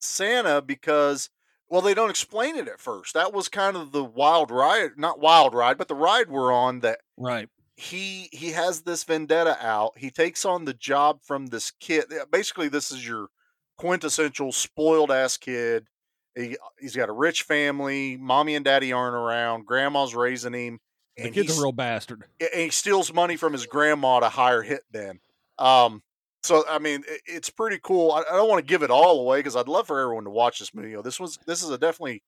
Santa 0.00 0.60
because, 0.62 1.30
well, 1.68 1.80
they 1.82 1.94
don't 1.94 2.10
explain 2.10 2.56
it 2.56 2.68
at 2.68 2.80
first. 2.80 3.14
That 3.14 3.32
was 3.32 3.48
kind 3.48 3.76
of 3.76 3.92
the 3.92 4.04
wild 4.04 4.50
ride, 4.50 4.92
not 4.96 5.20
wild 5.20 5.54
ride, 5.54 5.78
but 5.78 5.88
the 5.88 5.94
ride 5.94 6.28
we're 6.30 6.52
on 6.52 6.80
that 6.80 7.00
Right. 7.16 7.48
he 7.76 8.28
he 8.32 8.50
has 8.52 8.82
this 8.82 9.04
vendetta 9.04 9.56
out. 9.64 9.92
He 9.96 10.10
takes 10.10 10.44
on 10.44 10.64
the 10.64 10.74
job 10.74 11.20
from 11.22 11.46
this 11.46 11.70
kid. 11.70 12.04
Basically, 12.30 12.68
this 12.68 12.90
is 12.92 13.06
your 13.06 13.28
quintessential 13.76 14.52
spoiled 14.52 15.10
ass 15.10 15.36
kid. 15.36 15.86
He 16.34 16.56
he's 16.78 16.96
got 16.96 17.08
a 17.08 17.12
rich 17.12 17.42
family. 17.42 18.16
Mommy 18.16 18.54
and 18.54 18.64
daddy 18.64 18.92
aren't 18.92 19.14
around. 19.16 19.66
Grandma's 19.66 20.14
raising 20.14 20.52
him. 20.54 20.80
The 21.24 21.30
kid's 21.30 21.48
he's- 21.48 21.58
a 21.58 21.62
real 21.62 21.72
bastard. 21.72 22.24
and 22.40 22.50
he 22.60 22.70
steals 22.70 23.12
money 23.12 23.36
from 23.36 23.52
his 23.52 23.66
grandma 23.66 24.20
to 24.20 24.28
hire 24.28 24.62
hitmen. 24.64 25.18
Um, 25.58 26.02
so 26.42 26.64
I 26.68 26.78
mean, 26.78 27.02
it, 27.08 27.20
it's 27.26 27.50
pretty 27.50 27.78
cool. 27.82 28.12
I, 28.12 28.20
I 28.20 28.36
don't 28.36 28.48
want 28.48 28.60
to 28.64 28.68
give 28.68 28.82
it 28.82 28.90
all 28.90 29.20
away 29.20 29.40
because 29.40 29.56
I'd 29.56 29.68
love 29.68 29.86
for 29.88 29.98
everyone 30.00 30.24
to 30.24 30.30
watch 30.30 30.58
this 30.60 30.72
movie. 30.72 30.90
You 30.90 30.96
know, 30.96 31.02
this 31.02 31.18
was 31.18 31.38
this 31.46 31.62
is 31.62 31.70
a 31.70 31.78
definitely 31.78 32.22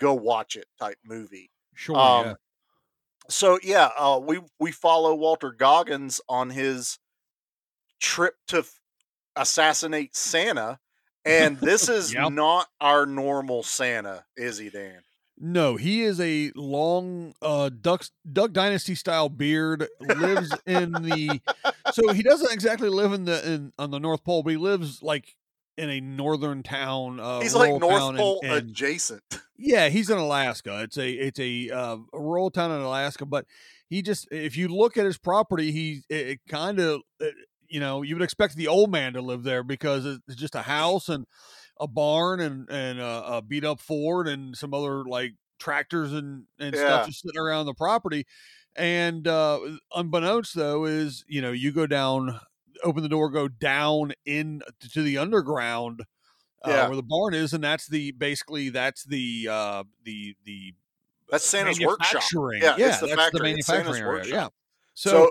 go 0.00 0.14
watch 0.14 0.54
it 0.56 0.66
type 0.78 0.96
movie. 1.04 1.50
Sure. 1.74 1.96
Um, 1.96 2.26
yeah. 2.26 2.34
So 3.28 3.58
yeah, 3.62 3.90
uh, 3.98 4.20
we 4.22 4.40
we 4.60 4.70
follow 4.72 5.14
Walton 5.14 5.54
Goggins 5.58 6.20
on 6.28 6.50
his 6.50 6.98
trip 8.00 8.34
to 8.48 8.58
f- 8.58 8.80
assassinate 9.36 10.14
Santa, 10.16 10.78
and 11.24 11.58
this 11.58 11.88
is 11.88 12.14
Yep. 12.14 12.32
not 12.32 12.68
our 12.80 13.04
normal 13.06 13.62
Santa, 13.64 14.24
is 14.36 14.56
he, 14.58 14.70
Dan? 14.70 15.00
No, 15.40 15.76
he 15.76 16.02
is 16.02 16.20
a 16.20 16.50
long 16.56 17.34
uh 17.40 17.68
Duck 17.68 18.04
Duck 18.32 18.52
Dynasty 18.52 18.94
style 18.94 19.28
beard. 19.28 19.86
Lives 20.00 20.52
in 20.66 20.92
the 20.92 21.40
so 21.92 22.12
he 22.12 22.22
doesn't 22.22 22.52
exactly 22.52 22.88
live 22.88 23.12
in 23.12 23.24
the 23.24 23.46
in 23.48 23.72
on 23.78 23.90
the 23.90 24.00
North 24.00 24.24
Pole, 24.24 24.42
but 24.42 24.50
he 24.50 24.56
lives 24.56 25.02
like 25.02 25.36
in 25.76 25.90
a 25.90 26.00
northern 26.00 26.64
town. 26.64 27.20
Uh, 27.20 27.38
He's 27.40 27.54
like 27.54 27.70
North 27.78 27.98
town 27.98 28.14
in- 28.14 28.20
Pole 28.20 28.40
adjacent. 28.44 29.22
Yeah, 29.60 29.88
he's 29.88 30.08
in 30.08 30.18
Alaska. 30.18 30.82
It's 30.84 30.96
a 30.98 31.10
it's 31.10 31.40
a, 31.40 31.68
uh, 31.70 31.96
a 32.12 32.20
rural 32.20 32.48
town 32.48 32.70
in 32.70 32.80
Alaska, 32.80 33.26
but 33.26 33.44
he 33.90 34.02
just 34.02 34.28
if 34.30 34.56
you 34.56 34.68
look 34.68 34.96
at 34.96 35.04
his 35.04 35.18
property, 35.18 35.72
he 35.72 36.02
it, 36.08 36.28
it 36.28 36.40
kind 36.48 36.78
of 36.78 37.00
you 37.68 37.80
know 37.80 38.02
you 38.02 38.14
would 38.14 38.22
expect 38.22 38.54
the 38.54 38.68
old 38.68 38.92
man 38.92 39.14
to 39.14 39.20
live 39.20 39.42
there 39.42 39.64
because 39.64 40.06
it's 40.06 40.36
just 40.36 40.54
a 40.54 40.62
house 40.62 41.08
and 41.08 41.26
a 41.80 41.86
barn 41.86 42.40
and 42.40 42.68
and 42.70 42.98
a, 43.00 43.36
a 43.36 43.42
beat 43.42 43.64
up 43.64 43.80
Ford 43.80 44.26
and 44.28 44.56
some 44.56 44.74
other 44.74 45.04
like 45.04 45.34
tractors 45.58 46.12
and 46.12 46.44
and 46.58 46.74
Yeah. 46.74 46.80
stuff 46.80 47.06
just 47.06 47.22
sitting 47.22 47.40
around 47.40 47.66
the 47.66 47.74
property. 47.74 48.26
And 48.76 49.26
uh 49.26 49.58
unbeknownst 49.94 50.54
though 50.54 50.84
is 50.84 51.24
you 51.28 51.40
know 51.42 51.50
you 51.52 51.72
go 51.72 51.86
down, 51.86 52.38
open 52.84 53.02
the 53.02 53.08
door, 53.08 53.28
go 53.30 53.48
down 53.48 54.12
in 54.24 54.62
to 54.92 55.02
the 55.02 55.18
underground 55.18 56.02
uh, 56.64 56.70
Yeah. 56.70 56.86
where 56.88 56.96
the 56.96 57.02
barn 57.02 57.34
is, 57.34 57.52
and 57.52 57.62
that's 57.62 57.86
the 57.88 58.12
basically 58.12 58.68
that's 58.70 59.04
the 59.04 59.48
uh, 59.50 59.84
the 60.04 60.34
the 60.44 60.74
That's 61.30 61.44
Santa's 61.44 61.78
workshop. 61.80 62.22
Yeah, 62.60 62.76
Yeah, 62.76 62.88
it's 62.88 63.00
the 63.00 63.06
that's 63.06 63.20
factory. 63.20 63.38
the 63.38 63.42
manufacturing 63.44 64.02
area. 64.02 64.24
Yeah. 64.26 64.48
So, 64.94 65.10
So- 65.10 65.30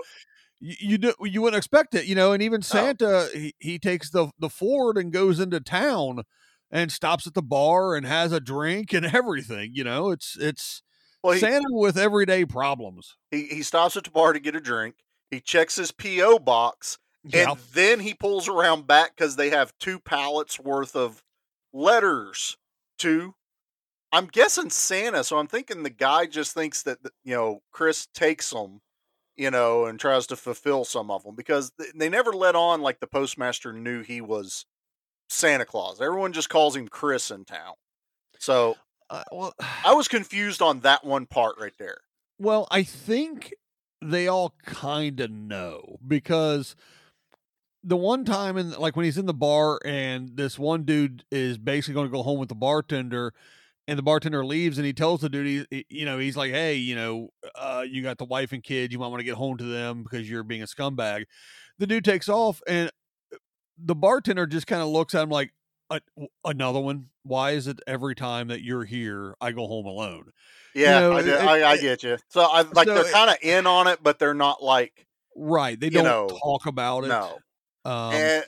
you 0.60 0.74
you, 0.80 0.98
do, 0.98 1.14
you 1.22 1.40
wouldn't 1.42 1.56
expect 1.58 1.94
it, 1.94 2.06
you 2.06 2.14
know, 2.16 2.32
and 2.32 2.42
even 2.42 2.62
Santa 2.62 3.28
he, 3.32 3.54
he 3.60 3.78
takes 3.78 4.10
the 4.10 4.30
the 4.40 4.48
Ford 4.48 4.96
and 4.98 5.12
goes 5.12 5.38
into 5.38 5.60
town 5.60 6.22
and 6.70 6.92
stops 6.92 7.26
at 7.26 7.34
the 7.34 7.42
bar 7.42 7.94
and 7.94 8.04
has 8.06 8.32
a 8.32 8.40
drink 8.40 8.92
and 8.92 9.06
everything. 9.14 9.70
You 9.74 9.84
know, 9.84 10.10
it's 10.10 10.36
it's 10.38 10.82
Well, 11.22 11.34
he- 11.34 11.40
Santa 11.40 11.68
with 11.70 11.96
everyday 11.98 12.44
problems. 12.44 13.16
He 13.30 13.46
he 13.46 13.62
stops 13.62 13.96
at 13.96 14.04
the 14.04 14.10
bar 14.10 14.32
to 14.32 14.40
get 14.40 14.54
a 14.56 14.60
drink. 14.60 14.96
He 15.30 15.40
checks 15.40 15.76
his 15.76 15.92
PO 15.92 16.38
box, 16.38 16.98
Yeah. 17.24 17.50
and 17.50 17.58
then 17.74 18.00
he 18.00 18.14
pulls 18.14 18.48
around 18.48 18.86
back 18.86 19.14
because 19.16 19.36
they 19.36 19.50
have 19.50 19.72
two 19.78 19.98
pallets 20.00 20.58
worth 20.58 20.96
of 20.96 21.22
letters 21.72 22.56
to. 23.00 23.34
I'm 24.10 24.26
guessing 24.26 24.70
Santa, 24.70 25.22
so 25.22 25.36
I'm 25.36 25.48
thinking 25.48 25.82
the 25.82 25.90
guy 25.90 26.24
just 26.24 26.54
thinks 26.54 26.82
that 26.84 26.98
you 27.24 27.34
know 27.34 27.60
Chris 27.72 28.06
takes 28.14 28.48
them, 28.50 28.80
you 29.36 29.50
know, 29.50 29.84
and 29.84 30.00
tries 30.00 30.26
to 30.28 30.36
fulfill 30.36 30.86
some 30.86 31.10
of 31.10 31.24
them 31.24 31.34
because 31.34 31.72
they 31.94 32.08
never 32.08 32.32
let 32.32 32.54
on 32.56 32.80
like 32.80 33.00
the 33.00 33.06
postmaster 33.06 33.70
knew 33.74 34.02
he 34.02 34.22
was 34.22 34.64
Santa 35.28 35.64
Claus. 35.64 36.00
Everyone 36.00 36.32
just 36.32 36.48
calls 36.48 36.74
him 36.74 36.88
Chris 36.88 37.30
in 37.30 37.44
town. 37.44 37.74
So 38.38 38.76
Uh, 39.10 39.24
well, 39.32 39.54
I 39.84 39.92
was 39.94 40.08
confused 40.08 40.60
on 40.62 40.80
that 40.80 41.04
one 41.04 41.26
part 41.26 41.56
right 41.58 41.72
there. 41.78 41.98
Well, 42.38 42.68
I 42.70 42.82
think 42.82 43.54
they 44.00 44.28
all 44.28 44.54
kind 44.64 45.18
of 45.20 45.30
know 45.30 45.96
because 46.06 46.76
the 47.82 47.96
one 47.96 48.24
time 48.24 48.56
in 48.56 48.70
like 48.72 48.96
when 48.96 49.04
he's 49.04 49.18
in 49.18 49.26
the 49.26 49.34
bar 49.34 49.80
and 49.84 50.36
this 50.36 50.58
one 50.58 50.84
dude 50.84 51.24
is 51.30 51.58
basically 51.58 51.94
going 51.94 52.06
to 52.06 52.12
go 52.12 52.22
home 52.22 52.38
with 52.38 52.48
the 52.48 52.54
bartender 52.54 53.32
and 53.88 53.98
the 53.98 54.02
bartender 54.02 54.44
leaves 54.44 54.78
and 54.78 54.86
he 54.86 54.92
tells 54.92 55.20
the 55.20 55.28
dude 55.28 55.66
he, 55.70 55.86
you 55.88 56.04
know 56.04 56.18
he's 56.18 56.36
like 56.36 56.50
hey 56.50 56.74
you 56.74 56.94
know 56.94 57.28
uh 57.56 57.84
you 57.88 58.02
got 58.02 58.18
the 58.18 58.24
wife 58.24 58.52
and 58.52 58.62
kids 58.62 58.92
you 58.92 58.98
might 58.98 59.08
want 59.08 59.20
to 59.20 59.24
get 59.24 59.34
home 59.34 59.56
to 59.56 59.64
them 59.64 60.02
because 60.02 60.28
you're 60.28 60.42
being 60.42 60.62
a 60.62 60.66
scumbag 60.66 61.24
the 61.78 61.86
dude 61.86 62.04
takes 62.04 62.28
off 62.28 62.60
and 62.66 62.90
the 63.78 63.94
bartender 63.94 64.46
just 64.46 64.66
kind 64.66 64.82
of 64.82 64.88
looks 64.88 65.14
at 65.14 65.22
him 65.22 65.30
like 65.30 65.52
"A- 65.90 66.00
another 66.44 66.80
one 66.80 67.06
why 67.22 67.52
is 67.52 67.66
it 67.66 67.80
every 67.86 68.14
time 68.14 68.48
that 68.48 68.62
you're 68.62 68.84
here 68.84 69.34
i 69.40 69.52
go 69.52 69.66
home 69.66 69.86
alone 69.86 70.30
You 70.74 70.82
Yeah, 70.82 71.00
know, 71.00 71.12
I, 71.12 71.20
it- 71.20 71.40
I, 71.40 71.70
I 71.72 71.76
get 71.78 72.02
you. 72.02 72.18
So 72.28 72.42
I 72.42 72.62
like 72.62 72.86
so 72.88 72.94
they're 72.94 73.12
kind 73.12 73.30
of 73.30 73.36
in 73.42 73.66
on 73.66 73.86
it, 73.86 74.00
but 74.02 74.18
they're 74.18 74.34
not 74.34 74.62
like 74.62 75.06
Right. 75.36 75.78
They 75.78 75.88
don't 75.88 76.04
know, 76.04 76.26
talk 76.42 76.66
about 76.66 77.04
it. 77.04 77.08
no. 77.08 77.38
Um, 77.84 78.12
and 78.12 78.44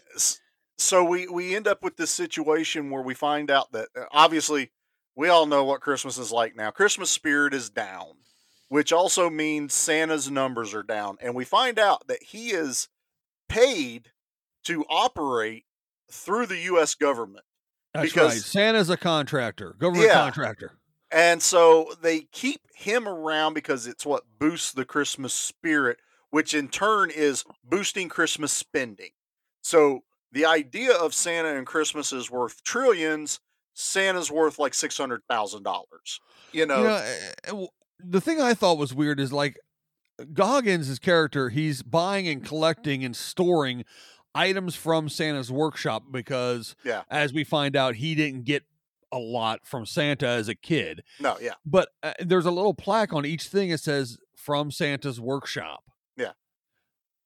so 0.79 1.05
we 1.05 1.29
we 1.29 1.55
end 1.55 1.69
up 1.69 1.83
with 1.83 1.97
this 1.97 2.11
situation 2.11 2.91
where 2.91 3.03
we 3.03 3.15
find 3.15 3.51
out 3.51 3.73
that 3.73 3.89
uh, 3.97 4.05
obviously 4.13 4.71
we 5.17 5.29
all 5.29 5.47
know 5.47 5.65
what 5.65 5.81
Christmas 5.81 6.19
is 6.19 6.33
like 6.33 6.57
now. 6.57 6.71
Christmas 6.71 7.11
spirit 7.11 7.55
is 7.55 7.71
down, 7.71 8.15
which 8.69 8.93
also 8.93 9.31
means 9.31 9.73
Santa's 9.73 10.31
numbers 10.31 10.75
are 10.75 10.83
down, 10.83 11.17
and 11.21 11.35
we 11.35 11.45
find 11.45 11.79
out 11.79 12.07
that 12.09 12.23
he 12.23 12.51
is 12.51 12.89
paid 13.49 14.11
to 14.65 14.85
operate 14.89 15.65
through 16.11 16.47
the 16.47 16.59
U.S. 16.59 16.95
government. 16.95 17.45
that's 17.95 18.13
because- 18.13 18.33
right. 18.35 18.43
Santa's 18.43 18.91
a 18.91 18.97
contractor, 18.97 19.75
government 19.79 20.07
Yeah. 20.09 20.15
contractor. 20.15 20.79
And 21.13 21.43
so 21.43 21.93
they 22.03 22.21
keep 22.33 22.61
him 22.75 23.09
around 23.09 23.55
because 23.55 23.89
it's 23.89 24.07
what 24.07 24.23
boosts 24.39 24.71
the 24.73 24.85
Christmas 24.85 25.35
spirit, 25.35 25.99
which 26.31 26.55
in 26.55 26.69
turn 26.69 27.11
is 27.11 27.45
boosting 27.65 28.09
Christmas 28.09 28.53
spending. 28.53 29.11
So 29.63 30.05
the 30.31 30.45
idea 30.47 30.93
of 30.95 31.13
Santa 31.15 31.49
and 31.57 31.67
Christmas 31.67 32.13
is 32.13 32.31
worth 32.31 32.63
trillions. 32.63 33.41
Santa's 33.75 34.31
worth 34.31 34.59
like 34.61 34.73
six 34.75 34.97
hundred 34.97 35.23
thousand 35.29 35.65
dollars. 35.65 36.21
You 36.53 36.67
know, 36.67 36.85
eh, 36.85 37.33
eh, 37.45 37.67
the 37.99 38.21
thing 38.21 38.41
I 38.41 38.55
thought 38.55 38.79
was 38.79 38.95
weird 38.95 39.19
is 39.19 39.33
like 39.33 39.59
Goggins' 40.33 40.99
character, 41.01 41.49
he's 41.49 41.83
buying 41.83 42.29
and 42.29 42.45
collecting 42.45 43.05
and 43.05 43.17
storing 43.17 43.85
items 44.35 44.75
from 44.77 45.09
Santa's 45.09 45.51
workshop 45.51 46.05
because, 46.11 46.75
Yeah. 46.85 47.03
as 47.11 47.33
we 47.33 47.45
find 47.45 47.77
out, 47.77 47.97
he 47.97 48.15
didn't 48.15 48.45
get 48.45 48.65
a 49.13 49.19
lot 49.19 49.67
from 49.67 49.85
Santa 49.87 50.27
as 50.29 50.49
a 50.49 50.55
kid. 50.55 51.03
no, 51.19 51.37
yeah, 51.41 51.55
But 51.67 51.89
uh, 52.03 52.13
there's 52.21 52.47
a 52.47 52.51
little 52.53 52.75
plaque 52.75 53.13
on 53.13 53.27
each 53.27 53.45
thing 53.49 53.71
that 53.71 53.79
says 53.79 54.19
from 54.37 54.71
Santa's 54.71 55.21
workshop. 55.21 55.83
Yeah. 56.17 56.33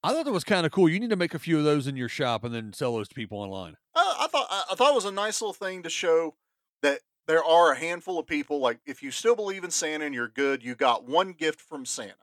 I 0.03 0.13
thought 0.13 0.25
that 0.25 0.33
was 0.33 0.45
kind 0.45 0.65
of 0.67 0.73
cool. 0.73 0.89
You 0.89 0.99
need 1.01 1.11
to 1.11 1.17
make 1.17 1.35
a 1.35 1.39
few 1.39 1.59
of 1.59 1.65
those 1.65 1.87
in 1.87 1.97
your 1.97 2.09
shop 2.09 2.43
and 2.45 2.55
then 2.55 2.73
sell 2.73 2.95
those 2.95 3.09
to 3.09 3.15
people 3.15 3.39
online. 3.39 3.77
Uh, 3.95 4.15
I 4.21 4.27
thought 4.29 4.47
I 4.51 4.65
I 4.73 4.75
thought 4.75 4.91
it 4.93 4.95
was 4.95 5.05
a 5.05 5.13
nice 5.13 5.41
little 5.41 5.53
thing 5.55 5.83
to 5.83 5.91
show 5.91 6.35
that 6.83 7.01
there 7.27 7.45
are 7.45 7.73
a 7.73 7.77
handful 7.79 8.19
of 8.19 8.27
people 8.27 8.59
like 8.61 8.81
if 8.87 9.03
you 9.03 9.11
still 9.11 9.37
believe 9.37 9.63
in 9.65 9.71
Santa 9.71 10.05
and 10.07 10.15
you're 10.15 10.29
good, 10.29 10.63
you 10.65 10.75
got 10.75 11.07
one 11.09 11.33
gift 11.33 11.61
from 11.61 11.85
Santa. 11.87 12.15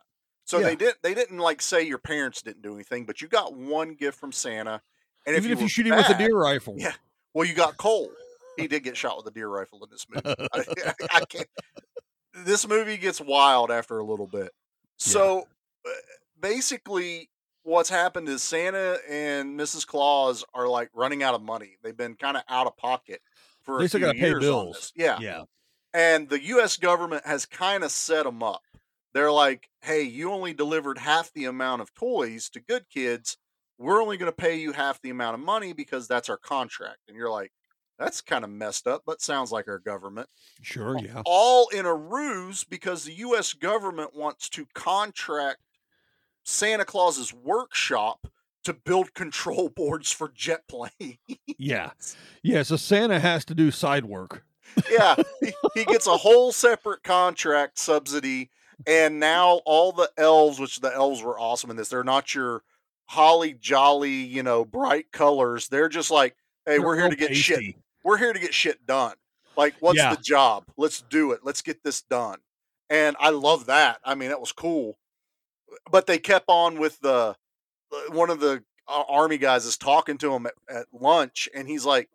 So 0.51 0.59
Yeah. 0.59 0.65
they 0.67 0.75
didn't 0.75 0.97
they 1.01 1.13
didn't 1.13 1.37
like 1.37 1.61
say 1.61 1.81
your 1.83 1.97
parents 1.97 2.41
didn't 2.41 2.61
do 2.61 2.73
anything, 2.75 3.05
but 3.05 3.21
you 3.21 3.29
got 3.29 3.53
one 3.55 3.93
gift 3.95 4.19
from 4.19 4.33
Santa. 4.33 4.81
And 5.25 5.35
Even 5.37 5.49
if 5.51 5.59
you 5.59 5.65
were 5.65 5.69
shoot 5.69 5.87
him 5.87 5.95
with 5.95 6.09
a 6.09 6.17
deer 6.17 6.35
rifle. 6.37 6.75
yeah, 6.77 6.91
well, 7.33 7.47
you 7.47 7.53
got 7.53 7.77
coal. 7.77 8.11
He 8.57 8.67
did 8.67 8.83
get 8.83 8.97
shot 8.97 9.15
with 9.15 9.25
a 9.27 9.31
deer 9.31 9.47
rifle 9.47 9.81
in 9.83 9.89
this 9.89 10.05
movie. 10.09 10.35
I, 10.53 10.93
I 11.13 11.25
can't. 11.25 11.47
This 12.45 12.67
movie 12.67 12.97
gets 12.97 13.21
wild 13.21 13.71
after 13.71 13.97
a 13.99 14.03
little 14.03 14.27
bit. 14.27 14.51
So 14.97 15.47
uh, 15.87 15.89
basically, 16.39 17.29
what's 17.63 17.89
happened 17.89 18.27
is 18.27 18.43
Santa 18.43 18.97
and 19.09 19.57
Mrs. 19.59 19.87
Claus 19.87 20.43
are 20.53 20.67
like 20.67 20.89
running 20.93 21.23
out 21.23 21.33
of 21.33 21.41
money. 21.41 21.77
They've 21.81 21.95
been 21.95 22.15
kind 22.15 22.35
of 22.35 22.43
out 22.49 22.67
of 22.67 22.75
pocket 22.75 23.21
for 23.61 23.79
They 23.79 23.85
a 23.85 23.87
still 23.87 23.99
few 23.99 24.07
gotta 24.07 24.19
pay 24.19 24.25
years 24.27 24.35
on 24.35 24.41
bills. 24.41 24.91
Yeah, 24.95 25.17
Yeah. 25.21 25.43
and 25.93 26.27
the 26.29 26.41
U.S. 26.45 26.75
government 26.77 27.25
has 27.25 27.45
kind 27.45 27.83
of 27.83 27.91
set 27.91 28.23
them 28.25 28.43
up. 28.43 28.63
They're 29.13 29.31
like, 29.31 29.69
"Hey, 29.81 30.03
you 30.03 30.31
only 30.31 30.53
delivered 30.53 30.97
half 30.97 31.31
the 31.33 31.45
amount 31.45 31.81
of 31.81 31.93
toys 31.93 32.49
to 32.51 32.59
good 32.59 32.89
kids. 32.89 33.37
we're 33.77 34.01
only 34.01 34.15
going 34.15 34.31
to 34.31 34.35
pay 34.35 34.55
you 34.55 34.71
half 34.73 35.01
the 35.01 35.09
amount 35.09 35.33
of 35.33 35.39
money 35.39 35.73
because 35.73 36.07
that's 36.07 36.29
our 36.29 36.37
contract. 36.37 36.99
And 37.07 37.17
you're 37.17 37.31
like, 37.31 37.51
that's 37.97 38.21
kind 38.21 38.43
of 38.43 38.49
messed 38.49 38.87
up, 38.87 39.03
but 39.05 39.21
sounds 39.21 39.51
like 39.51 39.67
our 39.67 39.77
government. 39.79 40.27
Sure, 40.61 40.97
yeah. 40.99 41.21
All 41.25 41.67
in 41.69 41.85
a 41.85 41.93
ruse 41.93 42.63
because 42.63 43.03
the 43.03 43.13
U.S. 43.13 43.53
government 43.53 44.15
wants 44.15 44.49
to 44.49 44.65
contract 44.73 45.61
Santa 46.43 46.85
Claus's 46.85 47.33
workshop 47.33 48.27
to 48.63 48.73
build 48.73 49.13
control 49.13 49.69
boards 49.69 50.11
for 50.11 50.31
jet 50.33 50.61
planes. 50.67 51.17
Yeah. 51.59 51.91
Yeah, 52.43 52.63
so 52.63 52.75
Santa 52.75 53.19
has 53.19 53.45
to 53.45 53.55
do 53.55 53.69
side 53.69 54.05
work. 54.05 54.43
yeah, 54.91 55.15
he, 55.39 55.53
he 55.75 55.85
gets 55.85 56.07
a 56.07 56.17
whole 56.17 56.51
separate 56.51 57.03
contract 57.03 57.77
subsidy, 57.77 58.49
and 58.87 59.19
now 59.19 59.61
all 59.65 59.91
the 59.91 60.09
elves, 60.17 60.59
which 60.59 60.79
the 60.79 60.93
elves 60.93 61.21
were 61.23 61.39
awesome 61.39 61.69
in 61.69 61.77
this, 61.77 61.89
they're 61.89 62.03
not 62.03 62.33
your 62.35 62.63
holly 63.05 63.53
jolly, 63.53 64.11
you 64.11 64.43
know, 64.43 64.63
bright 64.65 65.11
colors. 65.11 65.67
They're 65.67 65.89
just 65.89 66.11
like, 66.11 66.35
hey, 66.65 66.73
They're 66.77 66.81
we're 66.85 66.97
here 66.99 67.09
to 67.09 67.15
get 67.15 67.35
shit. 67.35 67.75
We're 68.03 68.17
here 68.17 68.33
to 68.33 68.39
get 68.39 68.53
shit 68.53 68.85
done. 68.85 69.15
Like, 69.57 69.75
what's 69.79 69.97
Yeah. 69.97 70.15
the 70.15 70.21
job? 70.21 70.65
Let's 70.77 71.01
do 71.01 71.31
it. 71.33 71.41
Let's 71.43 71.61
get 71.61 71.83
this 71.83 72.01
done. 72.01 72.39
And 72.89 73.15
I 73.19 73.29
love 73.29 73.67
that. 73.67 73.99
I 74.03 74.15
mean, 74.15 74.29
that 74.29 74.39
was 74.39 74.51
cool. 74.51 74.97
But 75.89 76.07
they 76.07 76.17
kept 76.17 76.45
on 76.47 76.79
with 76.79 76.99
the 76.99 77.35
uh, 77.93 77.97
one 78.09 78.29
of 78.29 78.39
the 78.39 78.63
uh, 78.87 79.03
army 79.07 79.37
guys 79.37 79.65
is 79.65 79.77
talking 79.77 80.17
to 80.19 80.33
him 80.33 80.45
at, 80.45 80.53
at 80.69 80.85
lunch, 80.93 81.47
and 81.53 81.67
he's 81.67 81.85
like, 81.85 82.09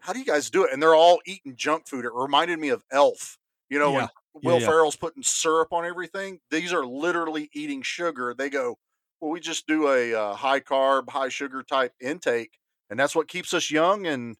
"How 0.00 0.12
do 0.12 0.18
you 0.18 0.24
guys 0.24 0.48
do 0.50 0.64
it?" 0.64 0.72
And 0.72 0.82
they're 0.82 0.94
all 0.94 1.20
eating 1.26 1.56
junk 1.56 1.86
food. 1.86 2.04
It 2.04 2.12
reminded 2.14 2.58
me 2.58 2.68
of 2.70 2.84
Elf. 2.90 3.38
You 3.68 3.78
know, 3.78 3.92
Yeah. 3.92 4.08
When 4.32 4.42
Yeah, 4.42 4.52
Will 4.54 4.60
yeah. 4.60 4.66
Ferrell's 4.66 4.96
putting 4.96 5.22
syrup 5.22 5.72
on 5.72 5.84
everything. 5.84 6.40
These 6.50 6.72
are 6.72 6.84
literally 6.86 7.50
eating 7.52 7.82
sugar. 7.82 8.34
They 8.36 8.50
go, 8.50 8.78
"Well, 9.20 9.30
we 9.30 9.40
just 9.40 9.66
do 9.66 9.88
a 9.88 10.14
uh, 10.14 10.34
high 10.34 10.60
carb, 10.60 11.10
high 11.10 11.28
sugar 11.28 11.62
type 11.62 11.92
intake, 12.00 12.58
and 12.90 12.98
that's 12.98 13.14
what 13.14 13.28
keeps 13.28 13.54
us 13.54 13.70
young 13.70 14.06
and 14.06 14.36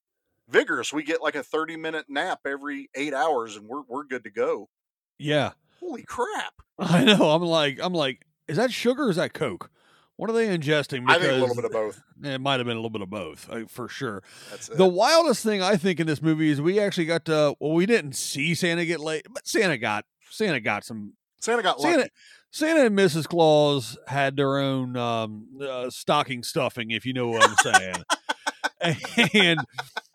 vigorous. 0.48 0.92
We 0.92 1.02
get 1.04 1.22
like 1.22 1.34
a 1.34 1.42
thirty 1.42 1.76
minute 1.76 2.06
nap 2.08 2.40
every 2.46 2.90
eight 2.94 3.14
hours, 3.14 3.56
and 3.56 3.66
we're 3.68 3.82
we're 3.88 4.04
good 4.04 4.24
to 4.24 4.30
go." 4.30 4.68
Yeah. 5.18 5.52
Holy 5.80 6.02
crap! 6.04 6.54
I 6.78 7.04
know. 7.04 7.30
I'm 7.30 7.42
like, 7.42 7.78
I'm 7.80 7.92
like, 7.92 8.26
is 8.48 8.56
that 8.56 8.72
sugar 8.72 9.04
or 9.04 9.10
is 9.10 9.16
that 9.16 9.34
Coke? 9.34 9.70
What 10.16 10.30
are 10.30 10.34
they 10.34 10.46
ingesting? 10.46 11.04
I 11.08 11.18
think 11.18 11.32
a 11.32 11.36
little 11.36 11.54
bit 11.54 11.64
of 11.64 11.72
both. 11.72 12.00
It 12.22 12.40
might 12.40 12.60
have 12.60 12.66
been 12.66 12.76
a 12.76 12.80
little 12.80 12.90
bit 12.90 13.02
of 13.02 13.10
both, 13.10 13.48
for 13.68 13.88
sure. 13.88 14.22
That's 14.50 14.68
The 14.68 14.86
wildest 14.86 15.42
thing 15.42 15.62
I 15.62 15.76
think 15.76 16.00
in 16.00 16.06
this 16.06 16.22
movie 16.22 16.50
is 16.50 16.60
we 16.60 16.78
actually 16.78 17.06
got 17.06 17.24
to. 17.26 17.54
Well, 17.58 17.72
we 17.72 17.86
didn't 17.86 18.14
see 18.14 18.54
Santa 18.54 18.84
get 18.84 19.00
late, 19.00 19.26
but 19.30 19.46
Santa 19.46 19.78
got 19.78 20.04
Santa 20.30 20.60
got 20.60 20.84
some. 20.84 21.14
Santa 21.40 21.62
got 21.62 21.80
Santa, 21.80 21.98
lucky. 21.98 22.10
Santa 22.50 22.86
and 22.86 22.96
Mrs. 22.96 23.26
Claus 23.26 23.98
had 24.06 24.36
their 24.36 24.58
own 24.58 24.96
um, 24.96 25.46
uh, 25.60 25.90
stocking 25.90 26.42
stuffing, 26.42 26.90
if 26.90 27.06
you 27.06 27.14
know 27.14 27.28
what 27.28 27.48
I'm 27.48 27.56
saying. 28.82 28.98
and 29.34 29.60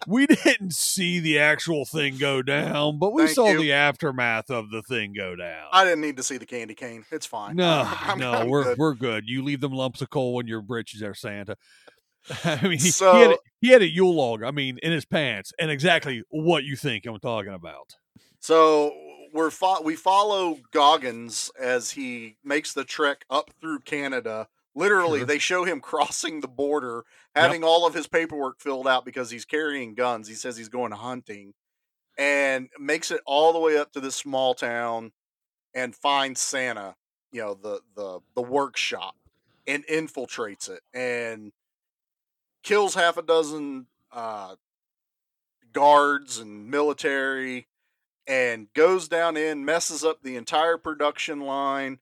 we 0.08 0.26
didn't 0.26 0.74
see 0.74 1.20
the 1.20 1.38
actual 1.38 1.84
thing 1.86 2.18
go 2.18 2.42
down, 2.42 2.98
but 2.98 3.12
we 3.14 3.24
Thank 3.24 3.36
saw 3.36 3.50
you. 3.50 3.60
the 3.60 3.74
aftermath 3.74 4.50
of 4.50 4.72
the 4.72 4.82
thing 4.82 5.14
go 5.14 5.36
down. 5.36 5.66
I 5.74 5.84
didn't 5.84 6.00
need 6.02 6.16
to 6.18 6.24
see 6.24 6.38
the 6.38 6.46
candy 6.46 6.74
cane. 6.74 7.04
It's 7.12 7.26
fine. 7.26 7.58
No, 7.58 7.84
I'm- 7.86 8.18
no, 8.20 8.32
I'm 8.32 8.50
we're 8.50 8.64
good. 8.64 8.78
we're 8.78 8.94
good. 8.96 9.28
You 9.28 9.44
leave 9.44 9.60
them 9.60 9.74
lumps 9.74 10.02
of 10.02 10.10
coal 10.10 10.40
in 10.40 10.48
your 10.48 10.62
britches 10.62 11.02
there, 11.02 11.14
Santa. 11.14 11.58
I 12.46 12.62
mean, 12.64 12.80
he, 12.80 12.90
he 12.90 13.04
had 13.06 13.32
a, 13.32 13.38
he 13.62 13.68
had 13.70 13.82
a 13.82 13.88
Yule 13.88 14.16
log. 14.16 14.44
I 14.44 14.52
mean, 14.52 14.80
in 14.82 14.92
his 14.94 15.06
pants, 15.06 15.52
and 15.60 15.70
exactly 15.70 16.24
what 16.30 16.64
you 16.64 16.76
think 16.78 17.06
I'm 17.06 17.20
talking 17.20 17.54
about. 17.54 17.96
So 18.40 18.94
we're 19.34 19.52
fo- 19.52 19.82
we 19.82 19.96
follow 19.98 20.58
Goggins 20.72 21.52
as 21.60 21.92
he 21.92 22.38
makes 22.46 22.74
the 22.74 22.86
trek 22.86 23.26
up 23.30 23.52
through 23.60 23.80
Canada. 23.80 24.48
Literally, 24.78 25.20
Sure. 25.20 25.26
they 25.26 25.40
show 25.40 25.64
him 25.64 25.82
crossing 25.82 26.42
the 26.42 26.48
border, 26.48 27.04
having 27.36 27.64
all 27.64 27.88
of 27.88 27.94
his 27.96 28.08
paperwork 28.08 28.60
filled 28.60 28.88
out 28.88 29.06
because 29.06 29.32
he's 29.32 29.46
carrying 29.46 29.96
guns. 29.96 30.28
He 30.28 30.36
says 30.36 30.56
he's 30.56 30.70
going 30.70 30.92
hunting, 30.92 31.54
and 32.18 32.70
makes 32.80 33.10
it 33.10 33.22
all 33.26 33.54
the 33.54 33.60
way 33.60 33.78
up 33.78 33.92
to 33.94 34.00
this 34.00 34.16
small 34.16 34.54
town, 34.54 35.12
and 35.74 35.96
finds 35.96 36.40
Santa. 36.42 36.96
You 37.32 37.42
know 37.42 37.54
the 37.56 37.82
the 37.96 38.20
the 38.36 38.42
workshop, 38.42 39.16
and 39.66 39.86
infiltrates 39.88 40.70
it, 40.70 40.82
and 40.94 41.52
kills 42.64 42.94
half 42.94 43.18
a 43.18 43.22
dozen 43.24 43.88
uh, 44.12 44.56
guards 45.74 46.38
and 46.38 46.70
military 46.70 47.68
and 48.28 48.68
goes 48.74 49.08
down 49.08 49.38
in, 49.38 49.64
messes 49.64 50.04
up 50.04 50.22
the 50.22 50.36
entire 50.36 50.78
production 50.78 51.40
line. 51.42 52.00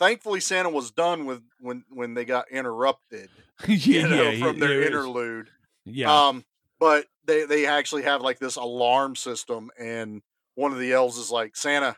Thankfully, 0.00 0.40
Santa 0.40 0.70
was 0.70 0.90
done 0.90 1.26
with 1.26 1.42
when 1.60 1.84
when 1.90 2.14
they 2.14 2.24
got 2.24 2.50
interrupted. 2.50 3.28
yeah, 3.68 3.76
you 3.76 4.08
know, 4.08 4.30
yeah, 4.30 4.38
from 4.46 4.56
yeah, 4.56 4.66
their 4.66 4.80
it 4.80 4.80
is. 4.80 4.86
interlude. 4.86 5.50
Yeah, 5.84 6.28
Um, 6.28 6.44
but 6.78 7.04
they 7.26 7.44
they 7.44 7.66
actually 7.66 8.02
have 8.04 8.22
like 8.22 8.38
this 8.38 8.56
alarm 8.56 9.14
system, 9.14 9.70
and 9.78 10.22
one 10.54 10.72
of 10.72 10.78
the 10.78 10.92
elves 10.94 11.18
is 11.18 11.30
like, 11.30 11.54
"Santa, 11.54 11.96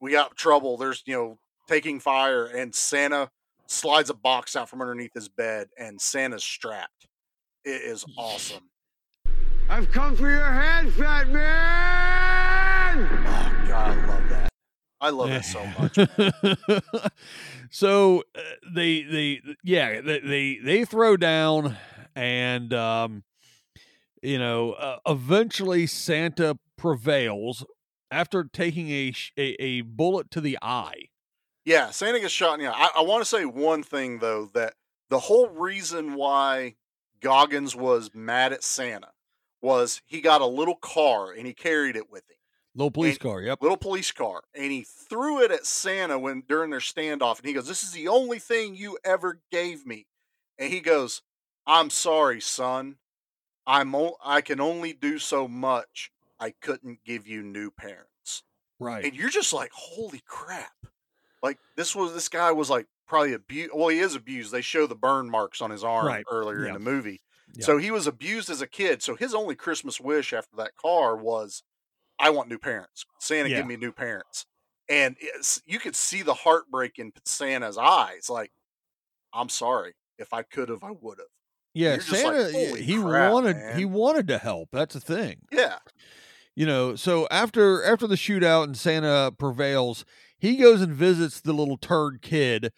we 0.00 0.10
got 0.10 0.36
trouble. 0.36 0.76
There's 0.76 1.04
you 1.06 1.14
know 1.14 1.38
taking 1.68 2.00
fire," 2.00 2.44
and 2.44 2.74
Santa 2.74 3.30
slides 3.68 4.10
a 4.10 4.14
box 4.14 4.56
out 4.56 4.68
from 4.68 4.80
underneath 4.80 5.14
his 5.14 5.28
bed, 5.28 5.68
and 5.78 6.00
Santa's 6.00 6.42
strapped. 6.42 7.06
It 7.64 7.82
is 7.82 8.04
awesome. 8.18 8.68
I've 9.68 9.90
come 9.92 10.16
for 10.16 10.28
your 10.28 10.50
head, 10.52 10.92
fat 10.92 11.28
man! 11.28 13.08
Oh 13.26 13.68
God, 13.68 13.96
I 13.96 14.06
love 14.06 14.06
that. 14.06 14.23
I 15.04 15.10
love 15.10 15.30
it 15.30 15.44
so 15.44 15.64
much. 15.78 15.98
so 17.70 18.22
uh, 18.34 18.40
they 18.74 19.02
they 19.02 19.42
yeah 19.62 20.00
they, 20.00 20.20
they 20.20 20.58
they 20.62 20.84
throw 20.84 21.16
down 21.16 21.76
and 22.16 22.72
um 22.72 23.24
you 24.22 24.38
know 24.38 24.72
uh, 24.72 24.98
eventually 25.06 25.86
santa 25.86 26.58
prevails 26.76 27.64
after 28.10 28.44
taking 28.44 28.90
a, 28.90 29.12
sh- 29.12 29.32
a 29.36 29.62
a 29.62 29.80
bullet 29.82 30.30
to 30.30 30.40
the 30.40 30.58
eye 30.62 31.08
Yeah, 31.64 31.90
Santa 31.90 32.20
gets 32.20 32.32
shot 32.32 32.58
in 32.58 32.64
the 32.66 32.70
eye. 32.70 32.88
I, 32.94 33.00
I 33.00 33.02
want 33.02 33.22
to 33.22 33.28
say 33.28 33.44
one 33.44 33.82
thing 33.82 34.18
though 34.20 34.48
that 34.54 34.74
the 35.10 35.18
whole 35.18 35.48
reason 35.48 36.14
why 36.14 36.76
Goggins 37.20 37.74
was 37.74 38.10
mad 38.14 38.52
at 38.52 38.62
Santa 38.62 39.08
was 39.62 40.00
he 40.06 40.20
got 40.20 40.40
a 40.42 40.46
little 40.46 40.76
car 40.76 41.32
and 41.32 41.46
he 41.46 41.54
carried 41.54 41.96
it 41.96 42.10
with 42.10 42.22
him, 42.30 42.36
little 42.74 42.90
police 42.90 43.14
And- 43.14 43.20
car 43.20 43.40
yep 43.42 43.60
little 43.62 43.76
police 43.76 44.10
car, 44.12 44.44
and 44.54 44.70
he 44.72 44.82
threw 44.84 45.42
it 45.42 45.50
at 45.50 45.66
Santa 45.66 46.18
when 46.18 46.42
during 46.42 46.70
their 46.70 46.80
standoff, 46.80 47.38
and 47.38 47.46
he 47.46 47.52
goes, 47.54 47.66
"This 47.68 47.82
is 47.82 47.92
the 47.92 48.08
only 48.08 48.38
thing 48.38 48.74
you 48.74 48.98
ever 49.04 49.40
gave 49.50 49.86
me," 49.86 50.06
and 50.58 50.72
he 50.72 50.80
goes, 50.80 51.22
"I'm 51.66 51.90
sorry, 51.90 52.40
son. 52.40 52.98
I'm 53.66 53.94
o- 53.94 54.16
I 54.22 54.40
can 54.42 54.60
only 54.60 54.92
do 54.92 55.18
so 55.18 55.48
much. 55.48 56.10
I 56.38 56.50
couldn't 56.50 57.04
give 57.04 57.26
you 57.26 57.42
new 57.42 57.70
parents." 57.70 58.42
right 58.80 59.04
and 59.04 59.14
you're 59.14 59.30
just 59.30 59.52
like, 59.52 59.70
holy 59.72 60.20
crap! 60.26 60.74
Like 61.42 61.58
this 61.76 61.94
was 61.94 62.12
this 62.12 62.28
guy 62.28 62.50
was 62.50 62.68
like 62.70 62.86
probably 63.06 63.32
abused. 63.32 63.70
Well, 63.72 63.88
he 63.88 64.00
is 64.00 64.14
abused. 64.16 64.50
They 64.50 64.62
show 64.62 64.86
the 64.88 64.96
burn 64.96 65.30
marks 65.30 65.62
on 65.62 65.70
his 65.70 65.84
arm 65.84 66.06
Right. 66.06 66.24
earlier 66.28 66.62
Yeah. 66.62 66.68
in 66.68 66.74
the 66.74 66.80
movie. 66.80 67.22
Yeah. 67.54 67.64
So 67.66 67.78
he 67.78 67.90
was 67.92 68.06
abused 68.08 68.50
as 68.50 68.60
a 68.60 68.66
kid. 68.66 69.00
So 69.02 69.14
his 69.14 69.32
only 69.32 69.54
Christmas 69.54 70.00
wish 70.00 70.32
after 70.32 70.56
that 70.56 70.74
car 70.76 71.16
was, 71.16 71.62
"I 72.18 72.30
want 72.30 72.48
new 72.48 72.58
parents. 72.58 73.04
Santa, 73.20 73.48
Yeah. 73.50 73.56
give 73.58 73.66
me 73.66 73.76
new 73.76 73.92
parents." 73.92 74.46
And 74.88 75.16
you 75.66 75.78
could 75.78 75.96
see 75.96 76.22
the 76.22 76.34
heartbreak 76.34 76.98
in 76.98 77.12
Santa's 77.24 77.78
eyes. 77.78 78.28
Like, 78.28 78.52
I'm 79.32 79.48
sorry. 79.48 79.94
If 80.18 80.32
I 80.32 80.42
could 80.42 80.68
have, 80.68 80.84
I 80.84 80.90
would 80.92 81.18
have. 81.18 81.26
yeah 81.76 81.88
you're 81.94 81.96
like, 81.96 82.04
santa 82.52 82.76
he 82.78 82.96
crap, 83.02 83.32
wanted 83.32 83.56
man." 83.56 83.76
he 83.78 83.84
wanted 83.84 84.28
to 84.28 84.38
help 84.38 84.68
that's 84.70 84.94
the 84.94 85.00
thing 85.00 85.40
Yeah. 85.50 85.78
you 86.54 86.66
know 86.66 86.94
so 86.94 87.26
after 87.32 87.82
after 87.82 88.06
the 88.06 88.14
shootout 88.14 88.62
and 88.64 88.76
santa 88.76 89.32
prevails 89.36 90.04
he 90.38 90.54
goes 90.56 90.82
and 90.82 90.92
visits 90.94 91.40
the 91.40 91.52
little 91.52 91.76
turd 91.76 92.22
kid 92.22 92.72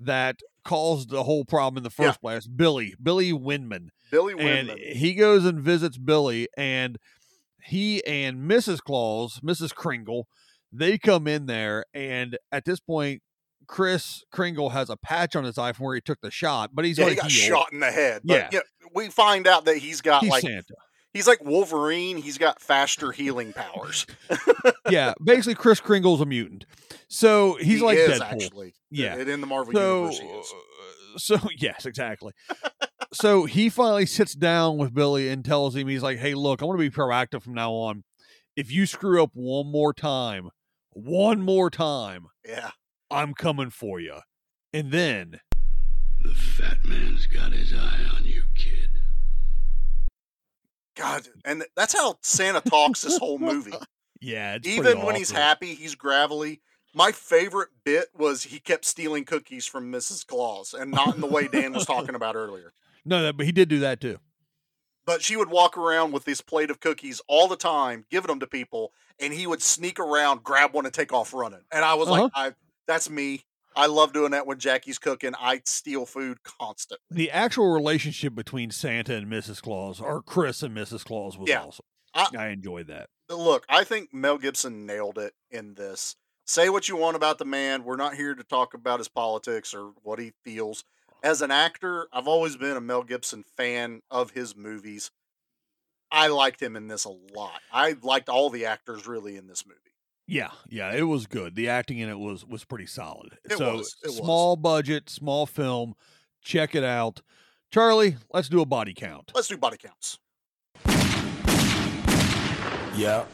that 0.00 0.40
caused 0.64 1.10
the 1.10 1.24
whole 1.24 1.44
problem 1.44 1.76
in 1.76 1.82
the 1.82 1.94
Yeah. 2.02 2.06
first 2.06 2.22
place 2.22 2.46
billy 2.46 2.94
billy 3.02 3.32
winman 3.34 3.90
Billy 4.10 4.32
and 4.38 4.70
Windman. 4.70 4.96
he 4.96 5.12
goes 5.12 5.44
and 5.44 5.60
visits 5.60 5.98
billy 5.98 6.48
and 6.56 6.96
he 7.62 8.04
and 8.06 8.48
mrs 8.50 8.80
claus 8.82 9.40
mrs 9.44 9.74
kringle 9.74 10.26
they 10.72 10.98
come 10.98 11.26
in 11.26 11.46
there 11.46 11.84
and 11.94 12.38
at 12.52 12.64
this 12.64 12.80
point 12.80 13.20
chris 13.66 14.24
kringle 14.32 14.70
has 14.70 14.88
a 14.90 14.96
patch 14.96 15.34
on 15.36 15.44
his 15.44 15.58
eye 15.58 15.72
from 15.72 15.86
where 15.86 15.94
he 15.94 16.00
took 16.00 16.20
the 16.20 16.30
shot 16.30 16.70
but 16.72 16.84
he's 16.84 16.98
yeah, 16.98 17.08
he 17.08 17.14
got 17.14 17.30
heal. 17.30 17.48
shot 17.56 17.72
in 17.72 17.80
the 17.80 17.90
head. 17.90 18.22
But, 18.24 18.34
Yeah. 18.34 18.48
yeah. 18.52 18.88
we 18.94 19.08
find 19.08 19.46
out 19.46 19.64
that 19.66 19.76
he's 19.78 20.00
got 20.00 20.22
he's 20.22 20.30
like 20.30 20.42
santa 20.42 20.74
he's 21.14 21.26
like 21.26 21.42
Wolverine. 21.42 22.18
He's 22.18 22.38
got 22.38 22.60
faster 22.60 23.10
healing 23.12 23.52
powers. 23.52 24.06
yeah 24.90 25.14
basically 25.22 25.54
chris 25.54 25.80
kringle's 25.80 26.20
a 26.20 26.26
mutant 26.26 26.64
so 27.08 27.54
he's 27.56 27.78
He 27.78 27.84
like 27.84 27.98
is, 27.98 28.20
deadpool 28.20 28.32
actually. 28.44 28.74
Yeah. 28.90 29.16
And 29.16 29.28
in 29.28 29.40
the 29.40 29.46
Marvel 29.46 29.72
so, 29.72 29.96
universe, 30.10 30.18
he 30.20 30.26
is. 30.26 30.52
uh, 30.52 31.18
so 31.18 31.48
yes, 31.58 31.86
exactly. 31.86 32.32
So 33.12 33.44
he 33.44 33.68
finally 33.68 34.06
sits 34.06 34.34
down 34.34 34.76
with 34.78 34.94
Billy 34.94 35.28
and 35.28 35.44
tells 35.44 35.74
him 35.76 35.88
he's 35.88 36.02
like, 36.02 36.18
"Hey, 36.18 36.34
look, 36.34 36.62
I 36.62 36.64
want 36.66 36.78
to 36.78 36.90
be 36.90 36.94
proactive 36.94 37.42
from 37.42 37.54
now 37.54 37.72
on. 37.72 38.04
If 38.56 38.70
you 38.72 38.86
screw 38.86 39.22
up 39.22 39.30
one 39.34 39.70
more 39.70 39.92
time, 39.94 40.50
one 40.90 41.40
more 41.42 41.70
time, 41.70 42.26
Yeah. 42.46 42.70
I'm 43.10 43.34
coming 43.34 43.70
for 43.70 44.00
you." 44.00 44.20
And 44.72 44.90
then 44.92 45.40
The 46.22 46.34
fat 46.34 46.84
man's 46.84 47.26
got 47.26 47.52
his 47.52 47.72
eye 47.72 48.04
on 48.14 48.24
you, 48.24 48.42
kid. 48.56 48.90
God, 50.96 51.28
and 51.44 51.64
that's 51.76 51.96
how 51.96 52.16
Santa 52.22 52.60
talks 52.60 53.02
this 53.02 53.18
whole 53.18 53.38
movie. 53.38 53.72
Yeah, 54.20 54.56
it's 54.56 54.66
Even 54.66 54.82
pretty 54.84 55.00
when 55.06 55.14
he's 55.14 55.30
happy, 55.30 55.74
he's 55.76 55.94
gravelly. 55.94 56.60
My 56.92 57.12
favorite 57.12 57.68
bit 57.84 58.08
was 58.16 58.42
he 58.42 58.58
kept 58.58 58.84
stealing 58.84 59.24
cookies 59.24 59.64
from 59.64 59.92
Mrs. 59.92 60.26
Claus, 60.26 60.74
and 60.74 60.90
not 60.90 61.14
in 61.14 61.20
the 61.20 61.28
way 61.28 61.46
Dan 61.46 61.72
was 61.72 61.86
talking 61.86 62.16
about 62.16 62.34
earlier. 62.34 62.72
No, 63.08 63.22
that, 63.22 63.36
but 63.36 63.46
he 63.46 63.52
did 63.52 63.68
do 63.68 63.78
that 63.80 64.00
too. 64.00 64.18
But 65.06 65.22
she 65.22 65.36
would 65.36 65.48
walk 65.48 65.78
around 65.78 66.12
with 66.12 66.24
this 66.24 66.42
plate 66.42 66.70
of 66.70 66.80
cookies 66.80 67.22
all 67.28 67.48
the 67.48 67.56
time, 67.56 68.04
giving 68.10 68.28
them 68.28 68.40
to 68.40 68.46
people, 68.46 68.92
and 69.18 69.32
he 69.32 69.46
would 69.46 69.62
sneak 69.62 69.98
around, 69.98 70.42
grab 70.44 70.74
one, 70.74 70.84
and 70.84 70.92
take 70.92 71.12
off 71.12 71.32
running. 71.32 71.64
And 71.72 71.84
I 71.84 71.94
was 71.94 72.08
Uh-huh. 72.08 72.24
like, 72.24 72.32
I, 72.34 72.54
"That's 72.86 73.08
me. 73.08 73.44
I 73.74 73.86
love 73.86 74.12
doing 74.12 74.32
that 74.32 74.46
when 74.46 74.58
Jackie's 74.58 74.98
cooking. 74.98 75.32
I 75.40 75.62
steal 75.64 76.04
food 76.04 76.42
constantly." 76.42 77.02
The 77.10 77.30
actual 77.30 77.72
relationship 77.72 78.34
between 78.34 78.70
Santa 78.70 79.14
and 79.14 79.26
Mrs. 79.28 79.62
Claus, 79.62 79.98
or 80.00 80.20
Chris 80.22 80.62
and 80.62 80.76
Mrs. 80.76 81.04
Claus, 81.06 81.38
was 81.38 81.48
Yeah. 81.48 81.64
awesome. 81.64 81.86
I- 82.12 82.28
I 82.38 82.48
enjoyed 82.48 82.88
that. 82.88 83.08
Look, 83.30 83.64
I 83.68 83.84
think 83.84 84.12
Mel 84.12 84.36
Gibson 84.38 84.84
nailed 84.84 85.16
it 85.18 85.34
in 85.50 85.74
this. 85.74 86.16
Say 86.46 86.68
what 86.70 86.88
you 86.88 86.96
want 86.96 87.14
about 87.16 87.38
the 87.38 87.44
man. 87.44 87.84
We're 87.84 87.96
not 87.96 88.14
here 88.14 88.34
to 88.34 88.42
talk 88.44 88.72
about 88.74 89.00
his 89.00 89.08
politics 89.08 89.72
or 89.74 89.92
what 90.02 90.18
he 90.18 90.32
feels. 90.44 90.84
As 91.22 91.42
an 91.42 91.50
actor, 91.50 92.06
I've 92.12 92.28
always 92.28 92.56
been 92.56 92.76
a 92.76 92.80
Mel 92.80 93.02
Gibson 93.02 93.44
fan 93.56 94.02
of 94.10 94.30
his 94.30 94.56
movies. 94.56 95.10
I 96.10 96.28
liked 96.28 96.62
him 96.62 96.76
in 96.76 96.88
this 96.88 97.04
a 97.04 97.12
lot. 97.34 97.60
I 97.72 97.96
liked 98.02 98.28
all 98.28 98.50
the 98.50 98.66
actors 98.66 99.06
really 99.06 99.36
in 99.36 99.46
this 99.46 99.66
movie. 99.66 99.78
Yeah, 100.26 100.50
yeah, 100.68 100.92
it 100.92 101.02
was 101.02 101.26
good. 101.26 101.54
The 101.54 101.68
acting 101.68 101.98
in 101.98 102.08
it 102.08 102.18
was 102.18 102.44
was 102.44 102.64
pretty 102.64 102.86
solid. 102.86 103.38
It 103.44 103.56
so 103.56 103.76
was, 103.76 103.96
it 104.04 104.08
was. 104.08 104.16
small 104.18 104.56
budget, 104.56 105.10
small 105.10 105.46
film. 105.46 105.94
Check 106.42 106.74
it 106.74 106.84
out. 106.84 107.22
Charlie, 107.70 108.16
let's 108.32 108.48
do 108.48 108.60
a 108.60 108.66
body 108.66 108.94
count. 108.94 109.32
Let's 109.34 109.48
do 109.48 109.56
body 109.56 109.78
counts. 109.78 110.18
Yeah. 112.96 113.24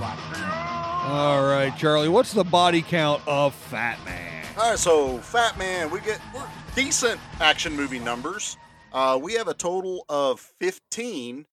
All 0.00 1.44
right, 1.44 1.72
Charlie, 1.76 2.08
what's 2.08 2.32
the 2.32 2.44
body 2.44 2.82
count 2.82 3.22
of 3.28 3.54
Fat 3.54 4.02
Man? 4.04 4.44
All 4.56 4.70
right, 4.70 4.78
so 4.78 5.18
Fat 5.18 5.56
Man, 5.58 5.90
we 5.90 6.00
get 6.00 6.20
decent 6.74 7.20
action 7.40 7.76
movie 7.76 7.98
numbers. 7.98 8.56
Uh, 8.92 9.18
we 9.20 9.34
have 9.34 9.48
a 9.48 9.54
total 9.54 10.04
of 10.08 10.40
15, 10.60 11.46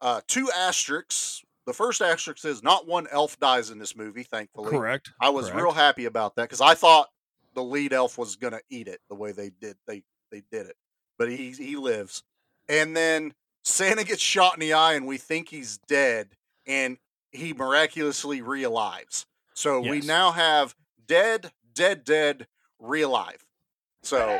uh, 0.00 0.20
two 0.26 0.50
asterisks. 0.56 1.42
The 1.66 1.72
first 1.72 2.00
asterisk 2.02 2.44
is 2.44 2.62
not 2.62 2.86
one 2.86 3.06
elf 3.10 3.38
dies 3.38 3.70
in 3.70 3.78
this 3.78 3.96
movie, 3.96 4.22
thankfully. 4.22 4.70
Correct. 4.70 5.12
I 5.20 5.30
was 5.30 5.46
correct. 5.46 5.62
real 5.62 5.72
happy 5.72 6.04
about 6.06 6.36
that 6.36 6.42
because 6.42 6.60
I 6.60 6.74
thought 6.74 7.08
the 7.54 7.62
lead 7.62 7.92
elf 7.92 8.18
was 8.18 8.36
gonna 8.36 8.60
eat 8.70 8.88
it 8.88 9.00
the 9.08 9.14
way 9.14 9.32
they 9.32 9.50
did 9.60 9.76
they 9.86 10.02
they 10.30 10.42
did 10.50 10.66
it, 10.66 10.76
but 11.18 11.30
he 11.30 11.52
he 11.52 11.76
lives. 11.76 12.22
And 12.68 12.96
then 12.96 13.34
Santa 13.64 14.04
gets 14.04 14.20
shot 14.20 14.54
in 14.54 14.60
the 14.60 14.72
eye, 14.72 14.94
and 14.94 15.06
we 15.06 15.16
think 15.16 15.48
he's 15.48 15.78
dead, 15.88 16.30
and 16.66 16.98
he 17.34 17.52
miraculously 17.52 18.40
realives. 18.40 19.26
So 19.54 19.80
we 19.80 20.00
now 20.00 20.32
have 20.32 20.74
dead, 21.06 21.52
dead, 21.74 22.04
dead, 22.04 22.46
realive. 22.78 23.44
So 24.02 24.38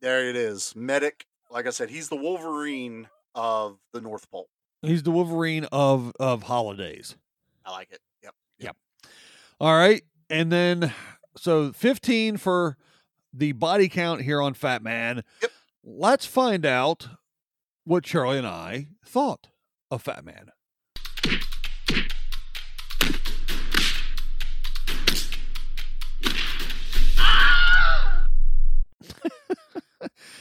there 0.00 0.28
it 0.28 0.36
is, 0.36 0.74
medic. 0.76 1.26
Like 1.50 1.66
I 1.66 1.70
said, 1.70 1.90
he's 1.90 2.08
the 2.08 2.16
Wolverine 2.16 3.08
of 3.34 3.78
the 3.92 4.00
North 4.00 4.30
Pole. 4.30 4.48
He's 4.82 5.02
the 5.02 5.10
Wolverine 5.10 5.66
of 5.72 6.12
of 6.18 6.44
holidays. 6.44 7.16
I 7.64 7.72
like 7.72 7.90
it. 7.90 8.00
Yep. 8.22 8.34
Yep. 8.58 8.76
All 9.60 9.76
right, 9.76 10.02
and 10.28 10.50
then 10.50 10.92
so 11.36 11.72
15 11.72 12.36
for 12.36 12.76
the 13.32 13.52
body 13.52 13.88
count 13.88 14.22
here 14.22 14.40
on 14.40 14.54
Fat 14.54 14.82
Man. 14.82 15.22
Yep. 15.42 15.50
Let's 15.84 16.26
find 16.26 16.66
out 16.66 17.08
what 17.84 18.04
Charlie 18.04 18.38
and 18.38 18.46
I 18.46 18.88
thought 19.04 19.48
of 19.90 20.02
Fat 20.02 20.24
Man. 20.24 20.50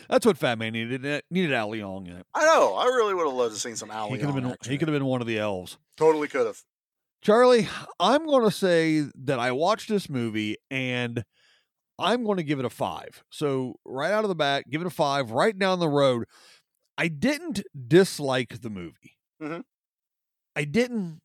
That's 0.10 0.26
what 0.26 0.38
Fat 0.38 0.58
Man 0.58 0.74
needed. 0.74 1.06
It 1.06 1.26
needed 1.30 1.54
Al 1.54 1.70
Leong 1.72 2.08
in 2.08 2.16
it. 2.16 2.26
I 2.34 2.46
know. 2.46 2.76
I 2.76 2.86
really 2.86 3.14
would 3.14 3.26
have 3.28 3.36
loved 3.36 3.54
to 3.54 3.60
seen 3.60 3.76
some 3.76 3.92
Al 3.92 4.10
He 4.10 4.18
could 4.18 4.26
have 4.28 4.36
been. 4.36 4.56
He 4.66 4.78
could 4.78 4.88
have 4.88 4.96
been 4.96 5.06
one 5.06 5.22
of 5.22 5.28
the 5.28 5.38
elves. 5.40 5.78
Totally 5.98 6.28
could 6.28 6.46
have. 6.48 6.62
Charlie, 7.22 7.68
I'm 8.00 8.26
going 8.26 8.46
to 8.46 8.52
say 8.56 9.06
that 9.26 9.40
I 9.40 9.52
watched 9.52 9.90
this 9.90 10.10
movie 10.10 10.56
and 10.72 11.26
I'm 12.00 12.24
going 12.24 12.38
to 12.38 12.44
give 12.44 12.60
it 12.60 12.66
a 12.66 12.70
five. 12.70 13.24
So, 13.30 13.76
right 13.84 14.12
out 14.14 14.24
of 14.24 14.30
the 14.30 14.36
bat, 14.36 14.64
give 14.70 14.80
it 14.80 14.88
a 14.88 14.92
five. 14.92 15.32
Right 15.32 15.58
down 15.58 15.80
the 15.80 15.90
road, 15.90 16.24
I 16.98 17.10
didn't 17.10 17.62
dislike 17.88 18.62
the 18.62 18.70
movie. 18.70 19.18
Mhm. 19.42 19.64
I 20.56 20.64
didn't 20.64 21.20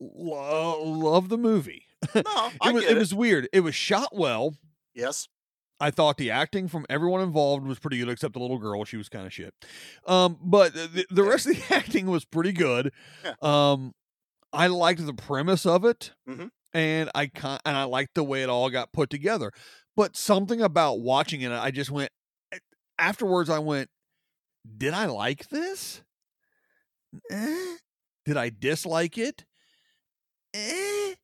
lo- 0.00 0.82
love 0.82 1.28
the 1.28 1.38
movie. 1.38 1.84
No, 2.14 2.22
I 2.62 2.70
it 2.70 2.74
was 2.74 2.84
it 2.84 2.90
it. 2.92 2.98
was 2.98 3.14
weird. 3.14 3.48
It 3.52 3.60
was 3.60 3.74
shot 3.74 4.08
well. 4.16 4.54
Yes. 4.94 5.28
I 5.80 5.90
thought 5.90 6.18
the 6.18 6.30
acting 6.30 6.68
from 6.68 6.84
everyone 6.90 7.20
involved 7.22 7.66
was 7.66 7.78
pretty 7.78 7.98
good, 7.98 8.08
except 8.10 8.34
the 8.34 8.40
little 8.40 8.58
girl. 8.58 8.84
She 8.84 8.96
was 8.98 9.08
kind 9.08 9.26
of 9.26 9.32
shit. 9.32 9.54
Um, 10.06 10.38
but 10.42 10.74
the, 10.74 11.06
the 11.10 11.22
rest 11.22 11.46
of 11.46 11.56
the 11.56 11.62
acting 11.74 12.06
was 12.06 12.24
pretty 12.24 12.52
good. 12.52 12.92
Yeah. 13.24 13.34
Um, 13.40 13.92
I 14.52 14.66
liked 14.66 15.04
the 15.06 15.14
premise 15.14 15.64
of 15.64 15.84
it, 15.84 16.12
Mhm. 16.28 16.50
and 16.74 17.10
I 17.14 17.28
con- 17.28 17.60
and 17.64 17.76
I 17.76 17.84
liked 17.84 18.14
the 18.14 18.24
way 18.24 18.42
it 18.42 18.48
all 18.50 18.68
got 18.68 18.92
put 18.92 19.08
together. 19.10 19.52
But 19.96 20.16
something 20.16 20.60
about 20.60 21.00
watching 21.00 21.40
it, 21.42 21.52
I 21.52 21.70
just 21.70 21.90
went 21.90 22.10
afterwards. 22.98 23.48
I 23.48 23.58
went, 23.60 23.88
did 24.76 24.92
I 24.92 25.06
like 25.06 25.48
this? 25.48 26.02
Eh? 27.30 27.76
Did 28.24 28.36
I 28.36 28.50
dislike 28.50 29.18
it? 29.18 29.44
Eh? 30.54 31.14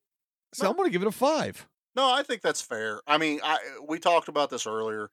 So 0.54 0.68
I'm 0.70 0.76
going 0.76 0.88
to 0.88 0.92
give 0.92 1.02
it 1.02 1.08
a 1.08 1.12
five. 1.12 1.66
No, 1.96 2.10
I 2.12 2.22
think 2.22 2.42
that's 2.42 2.60
fair. 2.62 3.00
I 3.06 3.18
mean, 3.18 3.40
I 3.42 3.54
eh, 3.56 3.78
we 3.88 3.98
talked 3.98 4.28
about 4.28 4.50
this 4.50 4.66
earlier. 4.66 5.10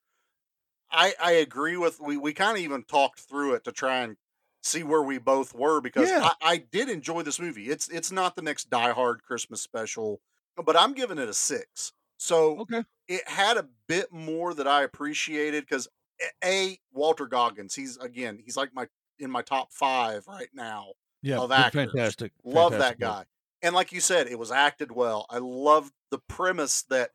I 0.91 1.15
I 1.21 1.31
agree 1.33 1.77
with 1.77 1.99
we 1.99 2.17
we 2.17 2.33
kind 2.33 2.57
of 2.57 2.63
even 2.63 2.83
talked 2.83 3.21
through 3.21 3.55
it 3.55 3.63
to 3.65 3.71
try 3.71 3.99
and 3.99 4.17
see 4.63 4.83
where 4.83 5.03
we 5.03 5.17
both 5.19 5.53
were 5.53 5.81
because 5.81 6.13
Yeah. 6.13 6.21
I, 6.21 6.35
I 6.41 6.57
did 6.57 6.89
enjoy 6.89 7.23
this 7.23 7.39
movie. 7.39 7.69
It's 7.69 7.89
it's 7.89 8.11
not 8.11 8.35
the 8.35 8.41
next 8.43 8.69
Die 8.69 8.91
Hard 8.93 9.23
Christmas 9.23 9.61
special, 9.61 10.21
but 10.57 10.77
I'm 10.77 10.93
giving 10.93 11.17
it 11.19 11.29
a 11.29 11.33
six. 11.33 11.93
So 12.17 12.61
Okay. 12.61 12.83
it 13.07 13.27
had 13.27 13.57
a 13.57 13.69
bit 13.87 14.11
more 14.11 14.53
that 14.53 14.67
I 14.67 14.83
appreciated 14.83 15.63
because 15.65 15.87
eh, 16.21 16.29
a 16.43 16.79
Walton 16.91 17.29
Goggins. 17.29 17.75
He's 17.75 17.97
again 17.97 18.39
he's 18.43 18.57
like 18.57 18.73
my 18.73 18.87
in 19.19 19.31
my 19.31 19.41
top 19.43 19.73
five 19.73 20.27
right 20.27 20.49
now 20.53 20.93
Yeah, 21.23 21.39
of 21.39 21.51
actors. 21.51 21.71
fantastic. 21.71 22.33
Love 22.43 22.77
fantastic 22.77 22.99
that 22.99 22.99
guy. 22.99 23.25
And 23.63 23.73
like 23.73 23.93
you 23.93 24.01
said, 24.01 24.27
it 24.27 24.37
was 24.37 24.51
acted 24.51 24.91
well. 24.91 25.25
I 25.29 25.39
love 25.39 25.89
the 26.11 26.19
premise 26.19 26.83
that 26.89 27.11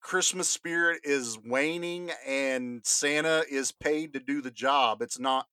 Christmas 0.00 0.48
spirit 0.48 1.00
is 1.04 1.38
waning 1.44 2.10
and 2.26 2.80
Santa 2.84 3.44
is 3.50 3.72
paid 3.72 4.14
to 4.14 4.20
do 4.20 4.40
the 4.40 4.50
job. 4.50 5.02
It's 5.02 5.18
not, 5.18 5.46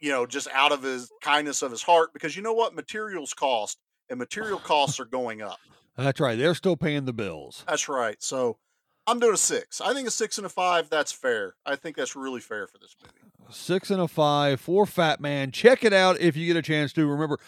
you 0.00 0.10
know, 0.10 0.26
just 0.26 0.48
out 0.52 0.72
of 0.72 0.82
his 0.82 1.10
kindness 1.22 1.62
of 1.62 1.70
his 1.70 1.82
heart 1.82 2.12
because 2.12 2.36
you 2.36 2.42
know 2.42 2.52
what? 2.52 2.74
Materials 2.74 3.32
cost 3.32 3.78
and 4.10 4.18
material 4.18 4.58
costs 4.58 5.00
are 5.00 5.06
going 5.06 5.40
up. 5.40 5.58
That's 5.96 6.20
right. 6.20 6.36
They're 6.36 6.54
still 6.54 6.76
paying 6.76 7.06
the 7.06 7.12
bills. 7.12 7.64
That's 7.66 7.88
right. 7.88 8.22
So 8.22 8.58
I'm 9.06 9.18
doing 9.18 9.34
a 9.34 9.38
six. 9.38 9.80
I 9.80 9.94
think 9.94 10.08
a 10.08 10.10
six 10.10 10.38
and 10.38 10.46
a 10.46 10.50
five, 10.50 10.90
that's 10.90 11.12
fair. 11.12 11.54
I 11.64 11.76
think 11.76 11.96
that's 11.96 12.16
really 12.16 12.40
fair 12.40 12.66
for 12.66 12.78
this 12.78 12.94
movie. 13.02 13.32
Six 13.50 13.90
and 13.90 14.00
a 14.00 14.08
five 14.08 14.60
for 14.60 14.86
Fat 14.86 15.20
Man. 15.20 15.52
Check 15.52 15.84
it 15.84 15.92
out 15.92 16.20
if 16.20 16.36
you 16.36 16.46
get 16.46 16.56
a 16.56 16.62
chance 16.62 16.92
to. 16.94 17.06
Remember, 17.06 17.38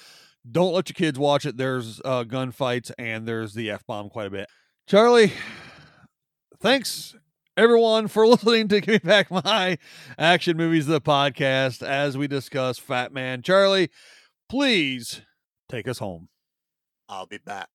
don't 0.51 0.73
let 0.73 0.89
your 0.89 0.95
kids 0.95 1.19
watch 1.19 1.47
it. 1.47 1.57
There's 1.57 2.01
uh, 2.05 2.25
gunfights 2.25 2.91
and 2.99 3.27
there's 3.27 3.55
the 3.55 3.71
F 3.71 3.87
bomb 3.87 4.09
quite 4.11 4.27
a 4.27 4.31
bit. 4.31 4.49
Charlie, 4.87 5.33
thanks 6.61 7.15
everyone 7.57 8.09
for 8.09 8.27
listening 8.29 8.69
to 8.69 8.81
Give 8.81 9.03
Me 9.03 9.09
Back 9.09 9.31
My 9.31 9.79
Action 10.19 10.57
Movies, 10.57 10.87
the 10.87 11.01
podcast, 11.01 11.83
as 11.83 12.17
we 12.17 12.29
discuss 12.29 12.79
Fat 12.79 13.13
Man. 13.13 13.43
Charlie, 13.43 13.91
please 14.49 15.23
take 15.69 15.89
us 15.89 15.99
home. 15.99 16.29
I'll 17.09 17.27
be 17.27 17.39
back. 17.39 17.69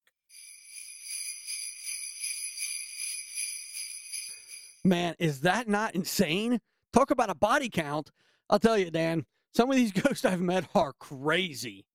Man, 4.84 5.16
is 5.20 5.42
that 5.42 5.68
not 5.68 5.94
insane? 5.96 6.60
Talk 6.92 7.12
about 7.12 7.30
a 7.30 7.36
body 7.36 7.70
count. 7.70 8.12
I'll 8.50 8.60
tell 8.60 8.78
you, 8.78 8.90
Dan, 8.90 9.26
some 9.56 9.70
of 9.70 9.76
these 9.76 9.92
ghosts 9.92 10.26
I've 10.26 10.42
met 10.42 10.68
are 10.74 10.94
crazy. 10.94 11.86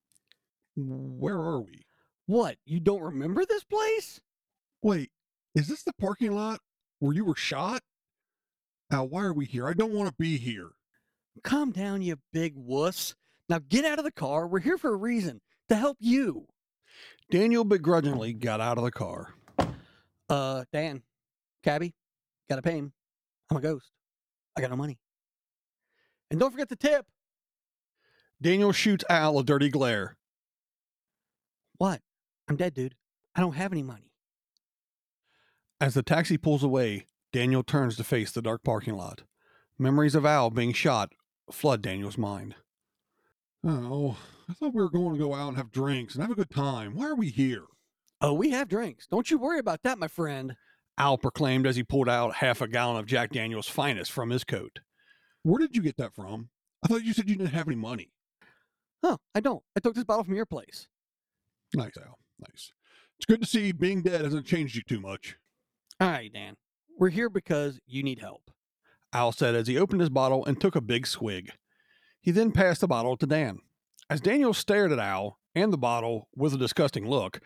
Where 0.77 1.37
are 1.37 1.61
we? 1.61 1.87
What? 2.27 2.57
You 2.65 2.81
don't 2.81 3.03
remember 3.03 3.45
this 3.45 3.65
place? 3.65 4.21
Wait, 4.83 5.11
is 5.55 5.69
this 5.69 5.83
the 5.83 5.93
parking 5.95 6.35
lot 6.35 6.61
where 6.99 7.15
you 7.15 7.25
were 7.25 7.37
shot? 7.37 7.83
Now, 8.91 9.05
why 9.05 9.23
are 9.23 9.33
we 9.33 9.47
here? 9.47 9.67
I 9.67 9.73
don't 9.73 9.93
want 9.93 10.09
to 10.09 10.15
be 10.19 10.37
here. 10.37 10.71
Calm 11.43 11.73
down, 11.73 12.03
you 12.03 12.17
big 12.33 12.55
wuss. 12.57 13.15
Now 13.49 13.61
get 13.69 13.85
out 13.85 13.99
of 13.99 14.05
the 14.05 14.13
car. 14.13 14.47
We're 14.47 14.61
here 14.61 14.79
for 14.79 14.93
a 14.93 14.97
reason 14.97 15.41
to 15.69 15.77
help 15.77 15.97
you. 16.01 16.47
Daniel 17.31 17.65
begrudgingly 17.65 18.33
got 18.33 18.61
out 18.61 18.79
of 18.79 18.85
the 18.85 18.93
car. 18.93 19.35
Uh, 20.29 20.65
Dan, 20.73 21.03
cabby, 21.63 21.95
gotta 22.49 22.63
pay 22.63 22.79
him. 22.79 22.93
I'm 23.51 23.57
a 23.57 23.61
ghost. 23.61 23.91
I 24.57 24.61
got 24.61 24.71
no 24.71 24.77
money. 24.77 24.99
And 26.31 26.41
don't 26.41 26.51
forget 26.51 26.69
the 26.69 26.77
tip. 26.77 27.07
Daniel 28.41 28.73
shoots 28.73 29.05
Al 29.09 29.39
a 29.39 29.45
dirty 29.45 29.69
glare. 29.69 30.17
What? 31.79 32.01
I'm 32.49 32.57
dead, 32.57 32.75
dude. 32.75 32.95
I 33.35 33.41
don't 33.41 33.55
have 33.55 33.73
any 33.73 33.83
money. 33.83 34.13
As 35.81 35.95
the 35.95 36.03
taxi 36.03 36.39
pulls 36.39 36.63
away, 36.63 37.07
Daniel 37.33 37.63
turns 37.63 37.97
to 37.97 38.05
face 38.05 38.31
the 38.31 38.41
dark 38.41 38.65
parking 38.65 38.97
lot. 38.97 39.23
Memories 39.79 40.15
of 40.15 40.25
Al 40.25 40.51
being 40.51 40.73
shot 40.73 41.13
flood 41.51 41.83
Daniel's 41.83 42.17
mind. 42.17 42.55
Oh, 43.65 44.17
I 44.49 44.55
thought 44.55 44.75
we 44.75 44.83
were 44.83 44.91
going 44.91 45.13
to 45.15 45.19
go 45.19 45.35
out 45.35 45.49
and 45.49 45.57
have 45.57 45.71
drinks 45.71 46.15
and 46.15 46.23
have 46.23 46.31
a 46.31 46.37
good 46.37 46.51
time. 46.51 46.95
Why 46.95 47.07
are 47.07 47.15
we 47.15 47.29
here? 47.29 47.65
Oh, 48.21 48.33
we 48.33 48.51
have 48.51 48.69
drinks. 48.69 49.07
Don't 49.07 49.31
you 49.31 49.39
worry 49.39 49.59
about 49.59 49.83
that, 49.83 49.99
my 49.99 50.09
friend. 50.09 50.57
Al 50.99 51.19
proclaimed 51.19 51.67
as 51.67 51.77
he 51.77 51.83
pulled 51.83 52.09
out 52.09 52.37
half 52.37 52.63
a 52.63 52.69
gallon 52.69 52.97
of 52.97 53.07
Jack 53.07 53.31
Daniel's 53.31 53.69
finest 53.69 54.11
from 54.11 54.31
his 54.31 54.45
coat. 54.45 54.79
Where 55.43 55.59
did 55.59 55.77
you 55.77 55.83
get 55.83 55.99
that 55.99 56.15
from? 56.15 56.49
I 56.83 56.89
thought 56.89 57.05
you 57.05 57.13
said 57.13 57.29
you 57.29 57.37
didn't 57.37 57.53
have 57.53 57.69
any 57.69 57.77
money. 57.77 58.13
Huh, 59.05 59.19
I 59.35 59.41
don't. 59.41 59.63
I 59.77 59.81
took 59.81 59.95
this 59.95 60.05
bottle 60.05 60.25
from 60.25 60.37
your 60.37 60.47
place. 60.47 60.89
Nice, 61.75 61.97
Al. 61.97 62.19
Nice. 62.39 62.73
It's 63.19 63.27
good 63.27 63.41
to 63.43 63.47
see 63.47 63.73
being 63.73 64.03
dead 64.03 64.23
hasn't 64.23 64.47
changed 64.47 64.77
you 64.77 64.83
too 64.83 65.01
much. 65.01 65.37
All 66.01 66.09
right, 66.09 66.33
Dan. 66.33 66.57
We're 66.99 67.11
here 67.11 67.31
because 67.31 67.81
you 67.87 68.03
need 68.03 68.21
help. 68.21 68.51
Al 69.13 69.33
said 69.33 69.55
as 69.55 69.67
he 69.67 69.79
opened 69.79 70.01
his 70.01 70.11
bottle 70.11 70.45
and 70.45 70.61
took 70.61 70.77
a 70.77 70.81
big 70.81 71.07
swig. 71.07 71.51
He 72.21 72.31
then 72.31 72.53
passed 72.53 72.81
the 72.81 72.89
bottle 72.89 73.17
to 73.17 73.27
Dan. 73.27 73.61
As 74.11 74.21
Daniel 74.21 74.53
stared 74.53 74.93
at 74.93 74.99
Al 74.99 75.39
and 75.55 75.73
the 75.73 75.79
bottle 75.79 76.29
with 76.37 76.55
a 76.55 76.59
disgusting 76.59 77.09
look, 77.09 77.41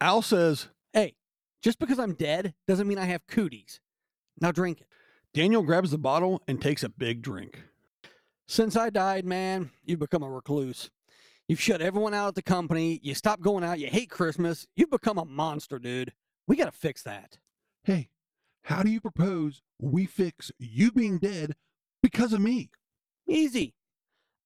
Al 0.00 0.20
says, 0.22 0.68
Hey, 0.92 1.14
just 1.62 1.78
because 1.78 1.98
I'm 1.98 2.14
dead 2.14 2.54
doesn't 2.68 2.86
mean 2.86 2.98
I 2.98 3.06
have 3.06 3.26
cooties. 3.26 3.80
Now 4.40 4.52
drink 4.52 4.80
it. 4.82 4.86
Daniel 5.32 5.62
grabs 5.62 5.90
the 5.90 5.98
bottle 5.98 6.42
and 6.46 6.60
takes 6.60 6.82
a 6.82 6.88
big 6.88 7.22
drink. 7.22 7.62
Since 8.46 8.76
I 8.76 8.90
died, 8.90 9.24
man, 9.24 9.70
you've 9.84 9.98
become 9.98 10.22
a 10.22 10.30
recluse. 10.30 10.90
You've 11.48 11.60
shut 11.60 11.80
everyone 11.80 12.12
out 12.12 12.28
at 12.28 12.34
the 12.34 12.42
company. 12.42 12.98
You 13.02 13.14
stop 13.14 13.40
going 13.40 13.62
out. 13.62 13.78
You 13.78 13.86
hate 13.86 14.10
Christmas. 14.10 14.66
You've 14.74 14.90
become 14.90 15.16
a 15.16 15.24
monster, 15.24 15.78
dude. 15.78 16.12
We 16.48 16.56
got 16.56 16.72
to 16.72 16.76
fix 16.76 17.02
that. 17.04 17.38
Hey, 17.84 18.08
how 18.64 18.82
do 18.82 18.90
you 18.90 19.00
propose 19.00 19.62
we 19.80 20.06
fix 20.06 20.50
you 20.58 20.90
being 20.90 21.18
dead 21.18 21.54
because 22.02 22.32
of 22.32 22.40
me? 22.40 22.70
Easy. 23.28 23.74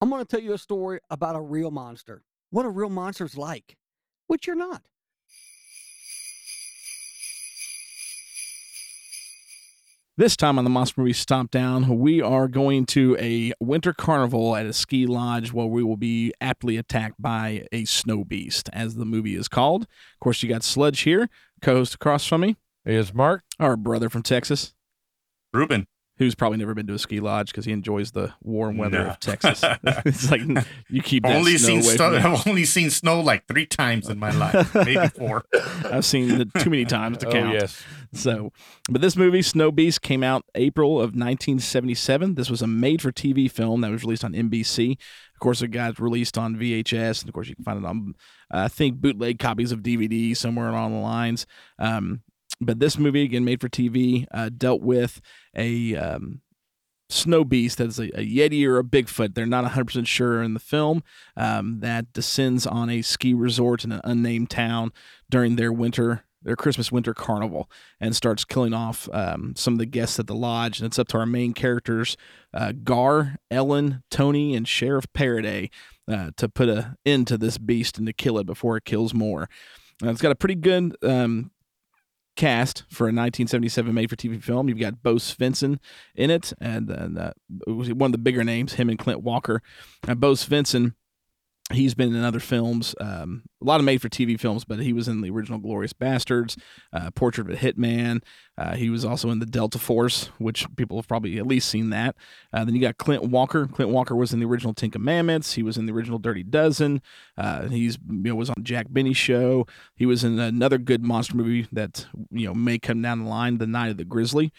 I'm 0.01 0.11
going 0.11 0.25
to 0.25 0.29
tell 0.29 0.45
you 0.45 0.53
a 0.53 0.59
story 0.59 1.01
about 1.09 1.37
a 1.37 1.41
real 1.41 1.71
monster. 1.71 2.23
What 2.51 2.67
a 2.67 2.71
real 2.71 2.91
monster's 2.91 3.37
like, 3.37 3.77
which 4.27 4.47
you're 4.47 4.57
not. 4.57 4.83
This 10.17 10.37
time 10.37 10.59
on 10.59 10.65
the 10.65 10.71
Monster 10.71 11.01
Movie 11.01 11.13
Stomp 11.15 11.51
Down, 11.51 11.99
we 11.99 12.21
are 12.21 12.47
going 12.47 12.85
to 12.87 13.17
a 13.19 13.53
winter 13.61 13.95
carnival 13.95 14.55
at 14.55 14.67
a 14.67 14.73
ski 14.73 15.07
lodge 15.07 15.53
where 15.53 15.67
we 15.67 15.83
will 15.83 15.97
be 15.97 16.35
aptly 16.41 16.77
attacked 16.77 17.23
by 17.23 17.65
a 17.73 17.85
snow 17.87 18.25
beast, 18.25 18.69
as 18.73 18.97
the 18.97 19.07
movie 19.07 19.37
is 19.37 19.49
called. 19.49 19.83
Of 19.83 20.21
course, 20.21 20.43
you 20.43 20.49
got 20.49 20.63
Sludge 20.63 21.01
here, 21.01 21.31
co 21.63 21.77
host 21.77 21.95
across 21.95 22.27
from 22.27 22.43
me. 22.43 22.57
Is 22.85 23.15
Mark. 23.15 23.45
Our 23.59 23.77
brother 23.77 24.11
from 24.11 24.23
Texas. 24.23 24.75
Ruben. 25.55 25.87
Who's 26.21 26.35
probably 26.35 26.59
never 26.59 26.75
been 26.75 26.87
to 26.87 26.93
a 26.95 26.99
ski 26.99 27.19
lodge 27.19 27.49
because 27.51 27.65
he 27.65 27.73
enjoys 27.73 28.11
the 28.13 28.33
warm 28.43 28.77
weather 28.77 29.03
No. 29.05 29.11
of 29.11 29.21
Texas. 29.21 29.63
it's 30.05 30.31
like 30.31 30.43
you 30.91 31.03
keep 31.03 31.25
only 31.27 31.57
seen 31.57 31.83
snow. 31.83 32.15
I've 32.15 32.47
only 32.47 32.67
seen 32.67 32.91
snow 32.91 33.21
like 33.21 33.49
three 33.49 33.65
times 33.65 34.09
in 34.09 34.19
my 34.19 34.31
life, 34.31 34.75
maybe 34.75 35.09
four. 35.09 35.45
I've 35.85 36.05
seen 36.05 36.41
it 36.43 36.49
too 36.61 36.69
many 36.71 36.85
times 36.85 37.17
to 37.19 37.29
Oh, 37.29 37.33
count. 37.33 37.55
yes. 37.55 37.83
So, 38.13 38.53
but 38.91 39.01
this 39.01 39.17
movie, 39.17 39.41
Snow 39.41 39.71
Beast, 39.71 40.03
came 40.03 40.23
out 40.23 40.45
April 40.55 40.97
of 40.97 41.15
1977. 41.15 42.35
This 42.35 42.51
was 42.51 42.61
a 42.61 42.67
made-for-TV 42.67 43.51
film 43.51 43.81
that 43.83 43.91
was 43.91 44.03
released 44.03 44.25
on 44.25 44.33
NBC. 44.33 44.93
Of 45.35 45.41
course, 45.41 45.63
it 45.63 45.69
got 45.69 45.99
released 45.99 46.37
on 46.37 46.57
VHS, 46.57 47.21
and 47.21 47.29
of 47.29 47.33
course, 47.35 47.49
you 47.49 47.55
can 47.55 47.65
find 47.65 47.79
it 47.79 47.87
on, 47.87 48.15
uh, 48.53 48.59
I 48.65 48.69
think, 48.69 48.97
bootleg 48.97 49.39
copies 49.39 49.73
of 49.73 49.81
DVD 49.81 50.37
somewhere 50.37 50.69
along 50.69 50.93
the 50.93 50.99
lines. 50.99 51.47
Um, 51.79 52.23
but 52.61 52.79
this 52.79 52.99
movie, 52.99 53.23
again, 53.23 53.45
made 53.45 53.61
for 53.61 53.69
TV, 53.69 54.27
uh, 54.33 54.51
dealt 54.51 54.83
with 54.83 55.21
a 55.57 55.97
um, 55.97 56.43
snow 57.09 57.45
beast 57.45 57.79
that's 57.79 57.99
a, 57.99 58.05
a 58.19 58.27
Yeti 58.27 58.67
or 58.67 58.79
a 58.79 58.85
Bigfoot. 58.85 59.35
They're 59.35 59.47
not 59.47 59.71
100% 59.71 60.07
sure 60.07 60.43
in 60.43 60.55
the 60.55 60.61
film 60.61 61.03
um, 61.37 61.81
that 61.81 62.13
descends 62.13 62.67
on 62.67 62.91
a 62.91 63.03
ski 63.03 63.35
resort 63.35 63.85
in 63.85 63.93
an 63.93 64.01
unnamed 64.05 64.51
town 64.51 64.93
during 65.29 65.57
their 65.57 65.73
winter. 65.73 66.25
Their 66.43 66.57
Christmas 66.57 66.91
winter 66.91 67.13
carnival 67.13 67.71
and 68.01 68.17
starts 68.17 68.47
killing 68.47 68.73
off 68.73 69.11
um, 69.13 69.53
some 69.57 69.75
of 69.75 69.79
the 69.79 69.85
guests 69.85 70.19
at 70.19 70.27
the 70.27 70.35
lodge. 70.35 70.79
And 70.79 70.87
it's 70.87 70.99
up 70.99 71.09
to 71.09 71.19
our 71.19 71.27
main 71.27 71.53
characters, 71.53 72.17
uh, 72.55 72.73
Gar, 72.73 73.37
Ellen, 73.51 74.03
Tony, 74.11 74.55
and 74.55 74.67
Sheriff 74.67 75.05
Paraday, 75.13 75.69
uh, 76.11 76.31
to 76.39 76.49
put 76.49 76.71
an 76.71 76.97
end 77.05 77.27
to 77.27 77.37
this 77.37 77.59
beast 77.59 77.99
and 77.99 78.07
to 78.07 78.15
kill 78.15 78.39
it 78.39 78.47
before 78.47 78.79
it 78.79 78.87
kills 78.87 79.13
more. 79.13 79.51
Uh, 80.03 80.09
it's 80.09 80.23
got 80.23 80.33
a 80.33 80.37
pretty 80.37 80.55
good 80.55 80.97
um, 81.03 81.51
cast 82.37 82.85
for 82.89 83.05
a 83.05 83.13
1977 83.13 83.93
made-for-TV 83.93 84.43
film. 84.43 84.69
You've 84.69 84.79
got 84.79 85.03
Bo 85.03 85.17
Svenson 85.17 85.79
in 86.15 86.31
it, 86.31 86.53
and, 86.61 86.91
and 86.91 87.19
uh, 87.19 87.33
one 87.67 88.09
of 88.09 88.13
the 88.13 88.19
bigger 88.19 88.45
names, 88.45 88.75
him 88.75 88.89
and 88.89 88.99
Clint 88.99 89.23
Walker. 89.23 89.63
And 90.07 90.21
Bo 90.21 90.33
Svenson, 90.33 90.95
he's 91.73 91.95
been 91.95 92.15
in 92.15 92.25
other 92.25 92.41
films, 92.41 92.95
um, 93.01 93.43
a 93.63 93.65
lot 93.65 93.81
of 93.81 93.87
made-for-TV 93.87 94.39
films, 94.39 94.65
but 94.65 94.81
he 94.81 94.93
was 94.93 95.09
in 95.09 95.21
the 95.21 95.31
original 95.31 95.59
Glorious 95.59 95.93
Bastards, 95.93 96.57
uh, 96.93 97.11
Portrait 97.13 97.49
of 97.49 97.55
a 97.55 97.59
Hitman. 97.59 98.23
Uh, 98.59 98.75
he 98.77 98.91
was 98.91 99.05
also 99.05 99.31
in 99.31 99.39
the 99.39 99.47
Delta 99.47 99.79
Force, 99.79 100.31
which 100.39 100.67
people 100.77 100.97
have 100.99 101.09
probably 101.09 101.39
at 101.39 101.47
least 101.47 101.69
seen 101.69 101.91
that. 101.91 102.17
Uh, 102.53 102.65
then 102.65 102.75
you 102.75 102.81
got 102.81 102.99
Clint 102.99 103.25
Walker. 103.25 103.67
Clint 103.67 103.91
Walker 103.91 104.15
was 104.17 104.33
in 104.33 104.41
the 104.41 104.47
original 104.47 104.75
Ten 104.75 104.91
Commandments. 104.91 105.55
He 105.55 105.63
was 105.63 105.77
in 105.77 105.87
the 105.87 105.93
original 105.93 106.19
Dirty 106.19 106.43
Dozen. 106.43 107.03
Uh, 107.37 107.69
he's 107.69 107.99
you 108.09 108.23
know 108.23 108.35
was 108.35 108.51
on 108.51 108.63
Jack 108.63 108.87
Benny 108.91 109.13
show. 109.13 109.67
He 109.95 110.07
was 110.07 110.25
in 110.25 110.39
another 110.39 110.79
good 110.79 111.03
monster 111.03 111.37
movie 111.37 111.69
that 111.73 112.07
you 112.31 112.47
know 112.47 112.55
may 112.55 112.79
come 112.79 113.03
down 113.03 113.25
the 113.25 113.31
line, 113.31 113.59
The 113.59 113.67
Night 113.67 113.91
of 113.91 113.97
the 113.97 114.05
Grizzly. 114.05 114.53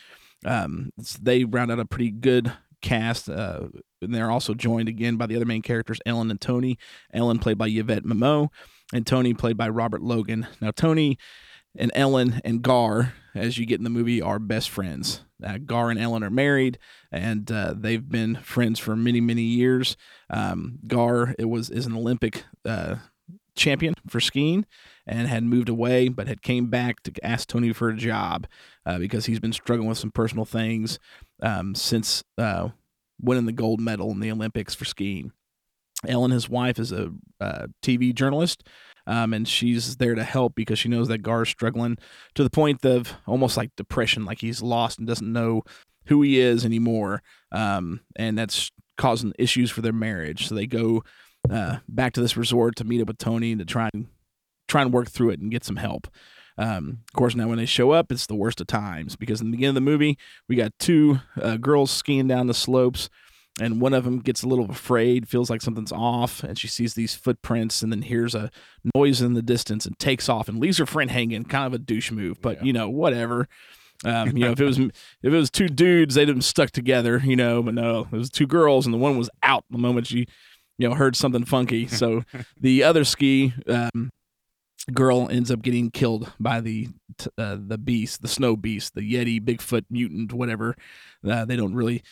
Um, 0.45 0.91
they 1.21 1.43
round 1.43 1.71
out 1.71 1.79
a 1.79 1.85
pretty 1.85 2.09
good 2.09 2.51
cast. 2.81 3.29
Uh, 3.29 3.67
and 4.01 4.13
they're 4.13 4.31
also 4.31 4.53
joined 4.53 4.89
again 4.89 5.17
by 5.17 5.27
the 5.27 5.35
other 5.35 5.45
main 5.45 5.61
characters, 5.61 5.99
Ellen 6.05 6.31
and 6.31 6.41
Tony. 6.41 6.77
Ellen 7.13 7.39
played 7.39 7.57
by 7.57 7.67
Yvette 7.67 8.05
Mimieux, 8.05 8.47
and 8.93 9.05
Tony 9.05 9.33
played 9.33 9.57
by 9.57 9.69
Robert 9.69 10.01
Logan. 10.01 10.47
Now 10.59 10.71
Tony 10.71 11.17
and 11.77 11.91
Ellen 11.95 12.41
and 12.43 12.61
Gar, 12.61 13.13
as 13.33 13.57
you 13.57 13.65
get 13.65 13.79
in 13.79 13.83
the 13.83 13.89
movie, 13.89 14.21
are 14.21 14.39
best 14.39 14.69
friends. 14.69 15.21
Uh, 15.43 15.57
Gar 15.57 15.89
and 15.89 15.99
Ellen 15.99 16.23
are 16.23 16.29
married, 16.29 16.77
and 17.11 17.51
uh, 17.51 17.73
they've 17.75 18.07
been 18.07 18.35
friends 18.35 18.79
for 18.79 18.95
many, 18.95 19.21
many 19.21 19.41
years. 19.41 19.97
Um, 20.29 20.79
Gar 20.87 21.35
it 21.39 21.45
was 21.45 21.69
is 21.69 21.85
an 21.85 21.95
Olympic 21.95 22.43
uh, 22.65 22.97
champion 23.55 23.93
for 24.07 24.19
skiing 24.19 24.65
and 25.07 25.27
had 25.27 25.43
moved 25.43 25.69
away, 25.69 26.09
but 26.09 26.27
had 26.27 26.41
came 26.41 26.67
back 26.67 27.01
to 27.03 27.11
ask 27.23 27.47
Tony 27.47 27.73
for 27.73 27.89
a 27.89 27.95
job 27.95 28.47
uh, 28.85 28.99
because 28.99 29.25
he's 29.25 29.39
been 29.39 29.53
struggling 29.53 29.89
with 29.89 29.97
some 29.97 30.11
personal 30.11 30.45
things 30.45 30.99
um, 31.41 31.75
since 31.75 32.23
uh, 32.37 32.69
winning 33.19 33.45
the 33.45 33.51
gold 33.51 33.79
medal 33.79 34.11
in 34.11 34.19
the 34.19 34.31
Olympics 34.31 34.73
for 34.73 34.85
skiing. 34.85 35.31
Ellen, 36.07 36.31
his 36.31 36.49
wife, 36.49 36.79
is 36.79 36.91
a 36.91 37.11
uh, 37.39 37.67
TV 37.83 38.13
journalist, 38.13 38.67
um, 39.05 39.33
and 39.33 39.47
she's 39.47 39.97
there 39.97 40.15
to 40.15 40.23
help 40.23 40.55
because 40.55 40.79
she 40.79 40.89
knows 40.89 41.07
that 41.09 41.19
Gar's 41.19 41.49
struggling 41.49 41.97
to 42.33 42.43
the 42.43 42.49
point 42.49 42.83
of 42.85 43.13
almost 43.27 43.55
like 43.55 43.75
depression, 43.75 44.25
like 44.25 44.41
he's 44.41 44.61
lost 44.63 44.97
and 44.97 45.07
doesn't 45.07 45.31
know 45.31 45.61
who 46.05 46.23
he 46.23 46.39
is 46.39 46.65
anymore, 46.65 47.21
um, 47.51 48.01
and 48.15 48.37
that's 48.37 48.71
causing 48.97 49.33
issues 49.37 49.69
for 49.69 49.81
their 49.81 49.93
marriage. 49.93 50.47
So 50.47 50.55
they 50.55 50.65
go 50.65 51.03
uh, 51.49 51.77
back 51.87 52.13
to 52.13 52.21
this 52.21 52.37
resort 52.37 52.75
to 52.77 52.83
meet 52.83 53.01
up 53.01 53.07
with 53.07 53.17
Tony 53.17 53.55
to 53.55 53.65
try 53.65 53.89
and 53.93 54.07
try 54.67 54.81
and 54.81 54.93
work 54.93 55.09
through 55.09 55.31
it 55.31 55.39
and 55.39 55.51
get 55.51 55.63
some 55.63 55.75
help. 55.75 56.07
Um, 56.57 56.99
of 57.07 57.13
course, 57.13 57.35
now 57.35 57.47
when 57.47 57.57
they 57.57 57.65
show 57.65 57.91
up, 57.91 58.11
it's 58.11 58.27
the 58.27 58.35
worst 58.35 58.61
of 58.61 58.67
times 58.67 59.15
because 59.15 59.41
in 59.41 59.47
the 59.47 59.57
beginning 59.57 59.69
of 59.69 59.75
the 59.75 59.81
movie, 59.81 60.17
we 60.47 60.55
got 60.55 60.71
two 60.79 61.19
uh, 61.41 61.57
girls 61.57 61.91
skiing 61.91 62.27
down 62.27 62.47
the 62.47 62.53
slopes, 62.53 63.09
and 63.59 63.81
one 63.81 63.93
of 63.93 64.03
them 64.03 64.19
gets 64.19 64.43
a 64.43 64.47
little 64.47 64.69
afraid, 64.69 65.27
feels 65.27 65.49
like 65.49 65.61
something's 65.61 65.91
off, 65.91 66.43
and 66.43 66.57
she 66.57 66.67
sees 66.67 66.93
these 66.93 67.15
footprints, 67.15 67.81
and 67.81 67.91
then 67.91 68.01
hears 68.01 68.35
a 68.35 68.49
noise 68.95 69.21
in 69.21 69.33
the 69.33 69.41
distance 69.41 69.85
and 69.85 69.97
takes 69.99 70.29
off 70.29 70.47
and 70.47 70.59
leaves 70.59 70.77
her 70.77 70.85
friend 70.85 71.11
hanging. 71.11 71.43
Kind 71.43 71.67
of 71.67 71.73
a 71.73 71.79
douche 71.79 72.11
move, 72.11 72.41
but 72.41 72.65
you 72.65 72.73
know, 72.73 72.89
whatever. 72.89 73.47
Um, 74.03 74.35
you 74.35 74.45
know, 74.45 74.51
if 74.51 74.59
it 74.59 74.65
was 74.65 74.79
if 74.79 74.93
it 75.23 75.29
was 75.29 75.49
two 75.49 75.67
dudes, 75.67 76.15
they'd 76.15 76.27
have 76.27 76.43
stuck 76.43 76.71
together, 76.71 77.21
you 77.23 77.35
know. 77.35 77.61
But 77.61 77.73
no, 77.73 78.07
it 78.11 78.15
was 78.15 78.29
two 78.29 78.47
girls, 78.47 78.85
and 78.85 78.93
the 78.93 78.97
one 78.97 79.17
was 79.17 79.29
out 79.43 79.65
the 79.69 79.77
moment 79.77 80.07
she, 80.07 80.27
you 80.77 80.89
know, 80.89 80.95
heard 80.95 81.15
something 81.15 81.45
funky. 81.45 81.87
So 81.87 82.23
the 82.59 82.83
other 82.83 83.03
ski 83.03 83.53
um, 83.67 84.11
girl 84.85 85.27
ends 85.29 85.51
up 85.51 85.61
getting 85.61 85.91
killed 85.91 86.31
by 86.39 86.61
the 86.61 86.89
uh, 87.37 87.57
the 87.59 87.77
beast, 87.77 88.21
the 88.21 88.27
snow 88.27 88.55
beast, 88.55 88.95
the 88.95 89.01
Yeti, 89.01 89.39
Bigfoot, 89.39 89.85
mutant, 89.89 90.33
whatever. 90.33 90.75
Uh, 91.27 91.45
they 91.45 91.55
don't 91.55 91.75
really 91.75 92.03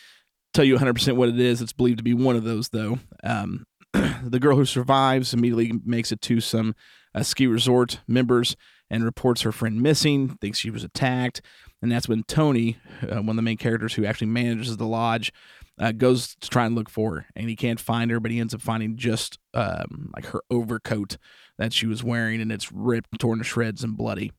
tell 0.52 0.64
you 0.64 0.76
100% 0.76 1.16
what 1.16 1.28
it 1.28 1.40
is. 1.40 1.62
It's 1.62 1.72
believed 1.72 1.98
to 1.98 2.04
be 2.04 2.14
one 2.14 2.36
of 2.36 2.44
those, 2.44 2.68
though. 2.68 2.98
Um, 3.24 3.66
the 3.92 4.38
girl 4.40 4.56
who 4.56 4.64
survives 4.64 5.34
immediately 5.34 5.72
makes 5.84 6.12
it 6.12 6.20
to 6.22 6.40
some 6.40 6.74
uh, 7.14 7.22
ski 7.22 7.46
resort 7.46 8.00
members 8.06 8.56
and 8.90 9.04
reports 9.04 9.42
her 9.42 9.52
friend 9.52 9.80
missing, 9.80 10.36
thinks 10.40 10.58
she 10.58 10.70
was 10.70 10.84
attacked. 10.84 11.40
And 11.80 11.90
that's 11.90 12.08
when 12.08 12.24
Tony, 12.24 12.76
uh, 13.02 13.16
one 13.16 13.30
of 13.30 13.36
the 13.36 13.42
main 13.42 13.56
characters 13.56 13.94
who 13.94 14.04
actually 14.04 14.26
manages 14.26 14.76
the 14.76 14.86
lodge, 14.86 15.32
uh, 15.80 15.92
goes 15.92 16.36
to 16.36 16.48
try 16.48 16.66
and 16.66 16.74
look 16.74 16.90
for 16.90 17.16
her. 17.16 17.26
And 17.34 17.48
he 17.48 17.56
can't 17.56 17.80
find 17.80 18.10
her, 18.10 18.20
but 18.20 18.30
he 18.30 18.38
ends 18.38 18.54
up 18.54 18.60
finding 18.60 18.96
just 18.96 19.38
um, 19.54 20.10
like 20.14 20.26
her 20.26 20.42
overcoat 20.50 21.16
that 21.58 21.72
she 21.72 21.86
was 21.86 22.04
wearing, 22.04 22.40
and 22.40 22.52
it's 22.52 22.70
ripped, 22.70 23.18
torn 23.18 23.38
to 23.38 23.44
shreds, 23.44 23.82
and 23.82 23.96
bloody. 23.96 24.30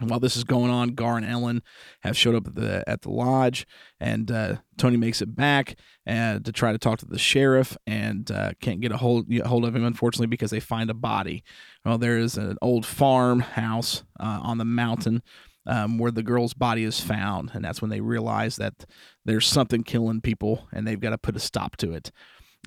And 0.00 0.08
while 0.08 0.20
this 0.20 0.36
is 0.36 0.44
going 0.44 0.70
on, 0.70 0.94
Gar 0.94 1.18
and 1.18 1.26
Ellen 1.26 1.62
have 2.02 2.16
showed 2.16 2.34
up 2.34 2.46
at 2.46 2.54
the 2.54 2.82
at 2.88 3.02
the 3.02 3.10
lodge, 3.10 3.66
and 4.00 4.30
uh, 4.30 4.56
Tony 4.78 4.96
makes 4.96 5.20
it 5.20 5.36
back 5.36 5.78
uh, 6.06 6.38
to 6.38 6.50
try 6.50 6.72
to 6.72 6.78
talk 6.78 6.98
to 7.00 7.06
the 7.06 7.18
sheriff, 7.18 7.76
and 7.86 8.30
uh, 8.30 8.52
can't 8.60 8.80
get 8.80 8.90
a 8.90 8.96
hold 8.96 9.28
get 9.28 9.46
hold 9.46 9.66
of 9.66 9.76
him 9.76 9.84
unfortunately 9.84 10.28
because 10.28 10.50
they 10.50 10.60
find 10.60 10.88
a 10.88 10.94
body. 10.94 11.44
Well, 11.84 11.98
there 11.98 12.18
is 12.18 12.38
an 12.38 12.56
old 12.62 12.86
farmhouse 12.86 14.02
uh, 14.18 14.40
on 14.42 14.56
the 14.56 14.64
mountain 14.64 15.22
um, 15.66 15.98
where 15.98 16.10
the 16.10 16.22
girl's 16.22 16.54
body 16.54 16.84
is 16.84 17.00
found, 17.00 17.50
and 17.54 17.64
that's 17.64 17.80
when 17.80 17.90
they 17.90 18.00
realize 18.00 18.56
that 18.56 18.84
there's 19.24 19.46
something 19.46 19.82
killing 19.82 20.20
people, 20.20 20.68
and 20.72 20.86
they've 20.86 21.00
got 21.00 21.10
to 21.10 21.18
put 21.18 21.36
a 21.36 21.40
stop 21.40 21.76
to 21.78 21.92
it. 21.92 22.10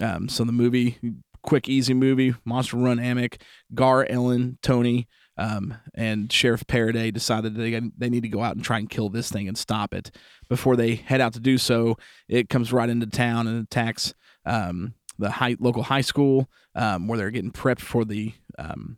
Um, 0.02 0.30
so 0.30 0.43
the 0.43 0.52
movie, 0.52 0.98
quick, 1.41 1.70
easy 1.70 1.93
movie, 1.93 2.36
Monster 2.43 2.78
Run 2.78 2.98
Amic, 2.98 3.41
Gar, 3.74 4.06
Ellen, 4.10 4.58
Tony 4.62 5.08
um, 5.38 5.76
and 5.93 6.32
Sheriff 6.32 6.66
Paraday 6.68 7.14
decided 7.14 7.56
they 7.56 7.80
they 7.98 8.10
need 8.10 8.24
to 8.24 8.30
go 8.30 8.41
out 8.41 8.56
and 8.56 8.64
try 8.64 8.80
and 8.80 8.89
kill 8.89 9.10
this 9.10 9.30
thing 9.30 9.48
and 9.48 9.58
stop 9.58 9.93
it. 9.93 10.12
Before 10.50 10.76
they 10.76 10.96
head 10.96 11.22
out 11.22 11.34
to 11.34 11.39
do 11.39 11.58
so, 11.58 11.98
it 12.28 12.50
comes 12.50 12.72
right 12.72 12.89
into 12.89 13.08
town 13.08 13.48
and 13.48 13.64
attacks 13.64 14.14
um, 14.46 14.93
the 15.18 15.32
high, 15.32 15.56
local 15.60 15.84
high 15.84 16.02
school 16.02 16.50
um, 16.76 17.08
where 17.08 17.18
they're 17.18 17.32
getting 17.32 17.52
prepped 17.52 17.80
for 17.80 18.06
the 18.06 18.34
um, 18.58 18.98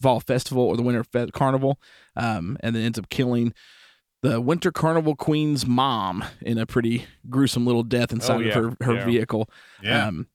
fall 0.00 0.20
festival 0.20 0.62
or 0.64 0.76
the 0.76 0.82
winter 0.82 1.04
fe- 1.04 1.30
carnival, 1.32 1.80
um, 2.16 2.56
and 2.60 2.74
then 2.74 2.82
ends 2.82 2.98
up 2.98 3.08
killing 3.08 3.52
the 4.22 4.40
winter 4.40 4.70
carnival 4.70 5.16
queen's 5.16 5.66
mom 5.66 6.22
in 6.42 6.58
a 6.58 6.66
pretty 6.66 7.06
gruesome 7.30 7.64
little 7.66 7.82
death 7.82 8.12
inside 8.12 8.36
Oh, 8.36 8.40
yeah. 8.40 8.58
of 8.58 8.76
her, 8.80 8.84
her 8.86 8.94
Yeah. 8.96 9.04
vehicle. 9.06 9.50
Yeah. 9.82 10.08
Um, 10.08 10.26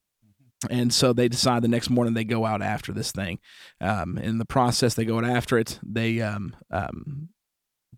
and 0.70 0.92
so 0.92 1.12
they 1.12 1.28
decide 1.28 1.62
the 1.62 1.68
next 1.68 1.90
morning 1.90 2.14
they 2.14 2.24
go 2.24 2.44
out 2.46 2.62
after 2.62 2.92
this 2.92 3.12
thing. 3.12 3.38
Um, 3.80 4.18
in 4.18 4.38
the 4.38 4.44
process, 4.46 4.94
they 4.94 5.04
go 5.04 5.18
out 5.18 5.24
after 5.24 5.58
it. 5.58 5.78
They 5.84 6.20
um, 6.22 6.56
um, 6.70 7.28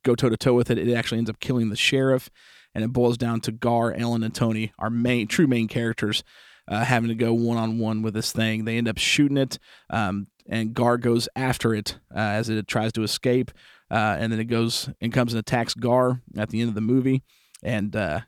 go 0.04 0.14
toe 0.14 0.28
to 0.28 0.36
toe 0.36 0.54
with 0.54 0.70
it. 0.70 0.76
It 0.76 0.92
actually 0.94 1.18
ends 1.18 1.30
up 1.30 1.40
killing 1.40 1.70
the 1.70 1.76
sheriff, 1.76 2.28
and 2.74 2.84
it 2.84 2.92
boils 2.92 3.16
down 3.16 3.40
to 3.42 3.52
Gar, 3.52 3.92
Ellen, 3.92 4.22
and 4.22 4.34
Tony, 4.34 4.72
our 4.78 4.90
main 4.90 5.26
true 5.28 5.46
main 5.46 5.68
characters, 5.68 6.22
uh, 6.66 6.84
having 6.84 7.08
to 7.08 7.14
go 7.14 7.32
one 7.32 7.56
on 7.56 7.78
one 7.78 8.02
with 8.02 8.12
this 8.12 8.32
thing. 8.32 8.64
They 8.64 8.76
end 8.76 8.88
up 8.88 8.98
shooting 8.98 9.38
it, 9.38 9.58
um, 9.88 10.26
and 10.48 10.74
Gar 10.74 10.96
goes 10.96 11.28
after 11.36 11.74
it 11.74 11.98
uh, 12.14 12.18
as 12.18 12.48
it 12.48 12.66
tries 12.66 12.92
to 12.94 13.02
escape, 13.02 13.50
uh, 13.90 14.16
and 14.18 14.32
then 14.32 14.40
it 14.40 14.44
goes 14.44 14.88
and 15.00 15.12
comes 15.12 15.32
and 15.32 15.40
attacks 15.40 15.74
Gar 15.74 16.22
at 16.36 16.50
the 16.50 16.60
end 16.60 16.68
of 16.68 16.74
the 16.74 16.80
movie, 16.80 17.22
and 17.62 17.94
uh, 17.94 18.20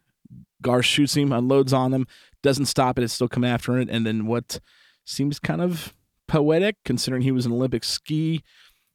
Gar 0.63 0.83
shoots 0.83 1.17
him, 1.17 1.33
unloads 1.33 1.73
on 1.73 1.93
him, 1.93 2.07
doesn't 2.43 2.67
stop 2.67 2.99
it. 2.99 3.05
It's 3.05 3.13
still 3.13 3.29
coming 3.29 3.51
after 3.51 3.79
it. 3.79 3.89
And 3.91 4.07
then 4.07 4.27
what 4.27 4.61
seems 5.05 5.39
kind 5.39 5.61
of 5.61 5.95
poetic, 6.29 6.77
considering 6.85 7.23
he 7.23 7.33
was 7.33 7.47
an 7.47 7.53
Olympic 7.53 7.85
ski, 7.85 8.43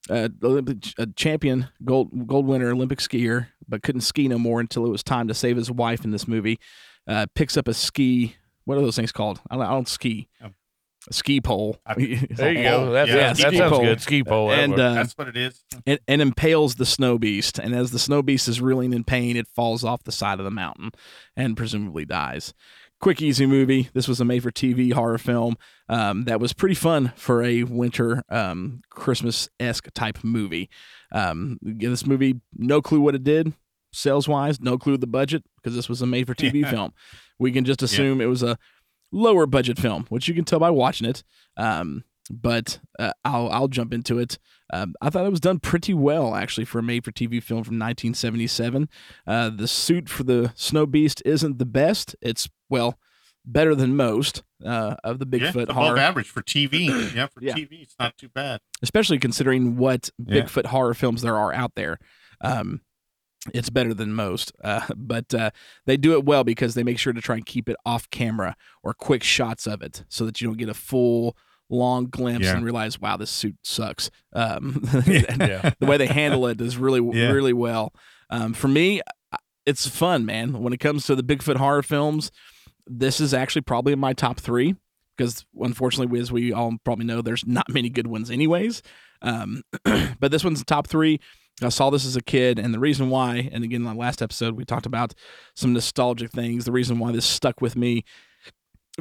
uh, 0.10 0.30
Olympic 0.44 0.94
a 0.98 1.08
champion, 1.08 1.70
gold 1.84 2.28
gold 2.28 2.46
winner, 2.46 2.72
Olympic 2.72 3.00
skier, 3.00 3.48
but 3.68 3.82
couldn't 3.82 4.02
ski 4.02 4.28
no 4.28 4.38
more 4.38 4.60
until 4.60 4.86
it 4.86 4.90
was 4.90 5.04
time 5.04 5.28
to 5.28 5.34
save 5.34 5.58
his 5.58 5.72
wife 5.72 6.06
in 6.06 6.12
this 6.12 6.28
movie. 6.28 6.60
Uh, 7.08 7.26
picks 7.36 7.58
up 7.58 7.68
a 7.68 7.74
ski. 7.74 8.36
What 8.66 8.78
are 8.78 8.82
those 8.82 8.96
things 8.96 9.12
called? 9.12 9.42
I 9.50 9.56
don't, 9.56 9.66
I 9.66 9.72
don't 9.72 9.88
ski. 9.88 10.28
Ski 11.12 11.42
pole. 11.42 11.78
I- 11.86 11.94
There 12.30 12.52
you 12.54 12.64
go. 12.64 12.92
That's- 12.92 13.38
that 13.38 13.48
ski 13.50 13.58
sounds 13.58 13.80
good. 13.80 14.02
Ski 14.02 14.24
pole, 14.24 14.52
And 14.52 14.72
works. 14.74 14.82
uh, 14.82 14.94
That's 14.94 15.14
what 15.18 15.28
it 15.28 15.38
is. 15.38 15.64
and, 15.86 16.00
and 16.08 16.22
impales 16.22 16.76
the 16.76 16.86
snow 16.86 17.18
beast. 17.18 17.60
And 17.60 17.74
as 17.76 17.92
the 17.92 18.00
snow 18.00 18.22
beast 18.22 18.48
is 18.48 18.62
reeling 18.62 18.94
in 18.94 19.04
pain, 19.04 19.36
it 19.38 19.48
falls 19.48 19.84
off 19.84 20.04
the 20.04 20.12
side 20.12 20.40
of 20.40 20.46
the 20.46 20.52
mountain 20.52 20.92
and 21.36 21.56
presumably 21.58 22.06
dies. 22.06 22.54
Quick, 23.02 23.22
easy 23.22 23.46
movie. 23.46 23.90
This 23.94 24.08
was 24.08 24.22
a 24.22 24.26
made 24.26 24.42
for 24.42 24.52
TV 24.52 24.94
horror 24.94 25.18
film 25.18 25.58
um, 25.90 26.24
that 26.24 26.40
was 26.40 26.54
pretty 26.54 26.76
fun 26.76 27.12
for 27.18 27.44
a 27.44 27.64
winter 27.64 28.24
um, 28.30 28.82
Christmas 28.90 29.50
esque 29.60 29.90
type 29.94 30.20
movie. 30.24 30.70
Um, 31.12 31.60
again, 31.68 31.92
this 31.92 32.06
movie, 32.06 32.40
no 32.56 32.82
clue 32.82 33.02
what 33.02 33.14
it 33.16 33.24
did 33.24 33.54
sales 33.92 34.28
wise, 34.28 34.60
no 34.60 34.78
clue 34.78 34.98
the 34.98 35.08
budget 35.08 35.42
because 35.56 35.74
this 35.76 35.88
was 35.88 36.02
a 36.02 36.06
made 36.06 36.28
for 36.28 36.34
TV 36.36 36.56
Yeah. 36.64 36.70
film. 36.72 36.94
We 37.40 37.52
can 37.52 37.64
just 37.66 37.82
assume 37.82 38.20
it 38.22 38.26
was 38.26 38.44
a 38.44 38.58
lower 39.16 39.46
budget 39.46 39.80
film, 39.80 40.06
which 40.10 40.28
you 40.28 40.34
can 40.34 40.44
tell 40.46 40.60
by 40.60 40.70
watching 40.70 41.08
it. 41.08 41.24
Um, 41.58 42.04
but 42.30 42.80
uh, 43.00 43.12
I'll 43.24 43.50
I'll 43.50 43.68
jump 43.68 43.94
into 43.94 44.18
it. 44.20 44.38
Um, 44.74 44.96
I 45.00 45.10
thought 45.12 45.26
it 45.26 45.32
was 45.32 45.40
done 45.40 45.60
pretty 45.60 45.94
well 45.94 46.34
actually 46.34 46.66
for 46.66 46.80
a 46.80 46.84
made 46.84 47.06
for 47.06 47.12
TV 47.12 47.34
film 47.42 47.64
from 47.64 47.78
1977. 47.80 48.90
Uh, 49.28 49.50
the 49.52 49.68
suit 49.68 50.10
for 50.10 50.24
the 50.24 50.52
Snow 50.56 50.86
Beast 50.88 51.22
isn't 51.24 51.60
the 51.60 51.66
best. 51.68 52.16
It's 52.22 52.50
well 52.70 52.98
better 53.46 53.76
than 53.76 53.96
most 53.96 54.42
uh, 54.66 54.96
of 55.04 55.20
the 55.20 55.26
Bigfoot 55.28 55.56
Yeah, 55.56 55.62
above 55.64 55.76
horror, 55.76 55.98
average 56.00 56.30
for 56.30 56.42
TV. 56.42 56.88
Yeah, 57.16 57.28
for 57.28 57.44
Yeah. 57.44 57.54
TV, 57.54 57.84
it's 57.84 57.96
not 58.00 58.18
too 58.18 58.30
bad. 58.30 58.60
especially 58.82 59.20
considering 59.20 59.78
what 59.78 60.10
Yeah. 60.18 60.42
Bigfoot 60.42 60.66
horror 60.66 60.96
films 60.96 61.22
there 61.22 61.38
are 61.38 61.54
out 61.54 61.74
there. 61.76 62.00
Um, 62.42 62.82
it's 63.54 63.70
better 63.70 63.94
than 63.94 64.14
most, 64.14 64.52
uh, 64.64 64.82
but 64.96 65.34
uh, 65.34 65.52
they 65.86 65.98
do 65.98 66.14
it 66.14 66.26
well 66.26 66.44
because 66.44 66.74
they 66.74 66.84
make 66.84 67.00
sure 67.00 67.14
to 67.14 67.22
try 67.22 67.36
and 67.36 67.46
keep 67.46 67.70
it 67.70 67.76
off 67.86 68.10
camera 68.10 68.56
or 68.84 68.94
quick 68.94 69.24
shots 69.24 69.68
of 69.68 69.82
it 69.82 70.04
so 70.10 70.26
that 70.26 70.42
you 70.42 70.48
don't 70.48 70.58
get 70.58 70.70
a 70.70 70.74
full 70.74 71.36
long 71.70 72.06
glimpse 72.06 72.46
Yeah. 72.46 72.56
and 72.58 72.64
realize, 72.64 73.00
wow, 73.00 73.18
this 73.18 73.32
suit 73.32 73.56
sucks. 73.64 74.10
Um, 74.34 74.84
Yeah. 75.08 75.72
the 75.80 75.86
way 75.86 75.98
they 75.98 76.08
handle 76.08 76.46
it 76.48 76.62
is 76.62 76.78
really, 76.78 77.02
Yeah. 77.18 77.32
really 77.32 77.54
well. 77.54 77.94
Um, 78.30 78.54
for 78.54 78.68
me, 78.68 79.02
it's 79.66 79.88
fun, 79.88 80.26
man. 80.26 80.54
When 80.62 80.74
it 80.74 80.80
comes 80.80 81.06
to 81.08 81.16
the 81.16 81.24
Bigfoot 81.24 81.56
horror 81.56 81.82
films, 81.84 82.32
this 82.88 83.20
is 83.20 83.34
actually 83.34 83.62
probably 83.64 83.94
in 83.94 84.00
my 84.00 84.14
top 84.14 84.40
three 84.40 84.76
because 85.18 85.46
unfortunately, 85.60 86.20
as 86.20 86.32
we 86.32 86.52
all 86.54 86.76
probably 86.84 87.06
know, 87.06 87.22
there's 87.22 87.46
not 87.48 87.68
many 87.70 87.90
good 87.90 88.06
ones, 88.08 88.30
anyways. 88.30 88.84
Um, 89.22 89.64
but 90.20 90.30
this 90.32 90.44
one's 90.44 90.64
top 90.64 90.88
three. 90.88 91.20
I 91.62 91.70
saw 91.70 91.90
this 91.90 92.06
as 92.06 92.16
a 92.16 92.22
kid, 92.22 92.60
and 92.60 92.74
the 92.74 92.80
reason 92.80 93.10
why, 93.10 93.50
and 93.52 93.64
again, 93.64 93.82
in 93.82 93.88
the 93.88 93.94
last 93.94 94.22
episode, 94.22 94.56
we 94.56 94.66
talked 94.66 94.86
about 94.86 95.14
some 95.56 95.72
nostalgic 95.74 96.32
things. 96.32 96.66
The 96.66 96.72
reason 96.72 97.00
why 97.00 97.12
this 97.12 97.26
stuck 97.26 97.62
with 97.62 97.76
me 97.78 98.04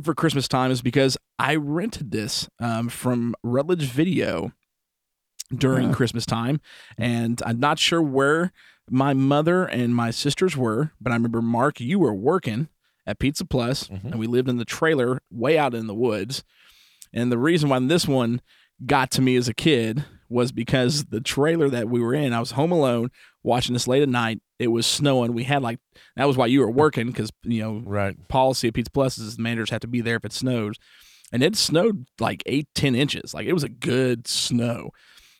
for 0.02 0.14
Christmas 0.14 0.46
time 0.46 0.70
is 0.70 0.82
because 0.82 1.16
I 1.38 1.56
rented 1.56 2.12
this 2.12 2.48
um, 2.60 2.88
from 2.88 3.34
Rutledge 3.42 3.86
Video 3.86 4.52
during 5.54 5.92
Christmas 5.92 6.26
time, 6.26 6.60
and 6.96 7.42
I'm 7.44 7.58
not 7.58 7.78
sure 7.78 8.00
where 8.02 8.52
my 8.90 9.14
mother 9.14 9.64
and 9.64 9.94
my 9.94 10.10
sisters 10.10 10.56
were, 10.56 10.92
but 11.00 11.10
I 11.10 11.16
remember 11.16 11.42
Mark, 11.42 11.80
you 11.80 11.98
were 11.98 12.14
working 12.14 12.68
at 13.06 13.18
Pizza 13.18 13.44
Plus, 13.44 13.88
and 13.88 14.18
we 14.18 14.26
lived 14.26 14.48
in 14.48 14.58
the 14.58 14.64
trailer 14.64 15.20
way 15.30 15.58
out 15.58 15.74
in 15.74 15.86
the 15.86 15.94
woods. 15.94 16.44
And 17.12 17.32
the 17.32 17.38
reason 17.38 17.68
why 17.68 17.78
this 17.80 18.06
one 18.06 18.40
got 18.86 19.10
to 19.12 19.22
me 19.22 19.36
as 19.36 19.48
a 19.48 19.54
kid 19.54 20.04
was 20.28 20.52
because 20.52 21.06
the 21.06 21.20
trailer 21.20 21.68
that 21.68 21.88
we 21.88 22.00
were 22.00 22.14
in, 22.14 22.32
I 22.32 22.40
was 22.40 22.52
home 22.52 22.72
alone 22.72 23.10
watching 23.42 23.72
this 23.72 23.86
late 23.86 24.02
at 24.02 24.08
night. 24.08 24.40
It 24.58 24.68
was 24.68 24.86
snowing. 24.86 25.34
We 25.34 25.44
had 25.44 25.62
like 25.62 25.78
that 26.16 26.26
was 26.26 26.36
why 26.36 26.46
you 26.46 26.60
were 26.60 26.70
working 26.70 27.08
because 27.08 27.30
you 27.42 27.62
know 27.62 27.82
right 27.84 28.16
policy 28.28 28.68
at 28.68 28.74
Pizza 28.74 28.90
Plus 28.90 29.18
is 29.18 29.36
the 29.36 29.42
managers 29.42 29.70
have 29.70 29.80
to 29.80 29.86
be 29.86 30.00
there 30.00 30.16
if 30.16 30.24
it 30.24 30.32
snows, 30.32 30.76
and 31.32 31.42
it 31.42 31.56
snowed 31.56 32.06
like 32.18 32.42
eight 32.46 32.68
ten 32.74 32.94
inches. 32.94 33.34
Like 33.34 33.46
it 33.46 33.52
was 33.52 33.64
a 33.64 33.68
good 33.68 34.26
snow, 34.26 34.90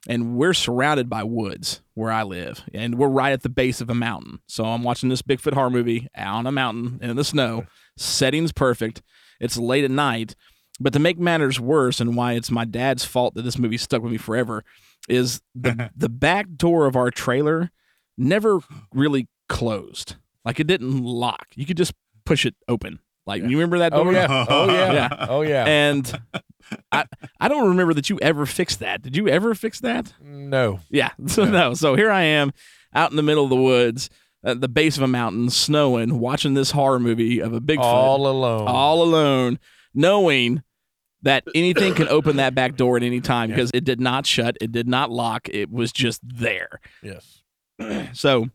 and 0.08 0.36
we're 0.36 0.54
surrounded 0.54 1.08
by 1.08 1.24
woods 1.24 1.80
where 1.94 2.12
I 2.12 2.22
live, 2.24 2.62
and 2.74 2.96
we're 2.96 3.08
right 3.08 3.32
at 3.32 3.42
the 3.42 3.48
base 3.48 3.80
of 3.80 3.90
a 3.90 3.94
mountain. 3.94 4.40
So 4.46 4.64
I'm 4.64 4.82
watching 4.82 5.08
this 5.08 5.22
Bigfoot 5.22 5.54
horror 5.54 5.70
movie 5.70 6.08
out 6.16 6.36
on 6.36 6.46
a 6.46 6.52
mountain 6.52 6.98
in 7.02 7.16
the 7.16 7.24
snow. 7.24 7.64
Setting's 7.96 8.52
perfect. 8.52 9.02
It's 9.40 9.56
late 9.56 9.84
at 9.84 9.90
night. 9.90 10.34
But 10.80 10.92
to 10.94 10.98
make 10.98 11.18
matters 11.18 11.60
worse, 11.60 12.00
and 12.00 12.16
why 12.16 12.32
it's 12.32 12.50
my 12.50 12.64
dad's 12.64 13.04
fault 13.04 13.34
that 13.34 13.42
this 13.42 13.58
movie 13.58 13.76
stuck 13.76 14.02
with 14.02 14.12
me 14.12 14.18
forever, 14.18 14.64
is 15.08 15.40
the 15.54 15.90
the 15.96 16.08
back 16.08 16.46
door 16.56 16.86
of 16.86 16.96
our 16.96 17.10
trailer 17.10 17.70
never 18.18 18.60
really 18.92 19.28
closed. 19.48 20.16
Like 20.44 20.60
it 20.60 20.66
didn't 20.66 21.02
lock. 21.02 21.48
You 21.54 21.66
could 21.66 21.76
just 21.76 21.94
push 22.24 22.44
it 22.44 22.54
open. 22.68 22.98
Like 23.26 23.42
you 23.42 23.50
remember 23.50 23.78
that 23.78 23.94
oh, 23.94 24.04
door? 24.04 24.08
Oh, 24.08 24.14
yeah. 24.14 24.46
Oh, 24.48 24.66
yeah. 24.92 25.26
Oh, 25.28 25.40
yeah. 25.42 25.64
And 25.64 26.20
I 26.92 27.06
I 27.40 27.48
don't 27.48 27.68
remember 27.68 27.94
that 27.94 28.10
you 28.10 28.18
ever 28.20 28.44
fixed 28.46 28.80
that. 28.80 29.02
Did 29.02 29.16
you 29.16 29.28
ever 29.28 29.54
fix 29.54 29.80
that? 29.80 30.12
No. 30.20 30.80
Yeah. 30.90 31.10
So 31.26 31.44
no. 31.44 31.74
So 31.74 31.94
here 31.94 32.10
I 32.10 32.22
am 32.22 32.52
out 32.94 33.10
in 33.10 33.16
the 33.16 33.22
middle 33.22 33.44
of 33.44 33.50
the 33.50 33.56
woods 33.56 34.10
at 34.44 34.60
the 34.60 34.68
base 34.68 34.96
of 34.98 35.02
a 35.02 35.08
mountain, 35.08 35.48
snowing, 35.48 36.20
watching 36.20 36.54
this 36.54 36.72
horror 36.72 37.00
movie 37.00 37.40
of 37.40 37.54
a 37.54 37.60
Bigfoot 37.60 37.78
All 37.78 38.26
alone. 38.26 38.68
all 38.68 39.02
alone, 39.02 39.58
knowing 39.94 40.62
that 41.22 41.44
anything 41.54 41.94
can 41.94 42.08
open 42.18 42.36
that 42.36 42.54
back 42.54 42.76
door 42.76 42.96
at 42.96 43.02
any 43.02 43.20
time 43.20 43.48
because 43.50 43.70
it 43.72 43.84
did 43.84 44.00
not 44.00 44.26
shut, 44.26 44.56
it 44.60 44.72
did 44.72 44.86
not 44.88 45.10
lock, 45.10 45.48
it 45.48 45.70
was 45.70 45.92
just 45.92 46.20
there. 46.22 46.80
Yes. 47.02 47.40
So 48.12 48.48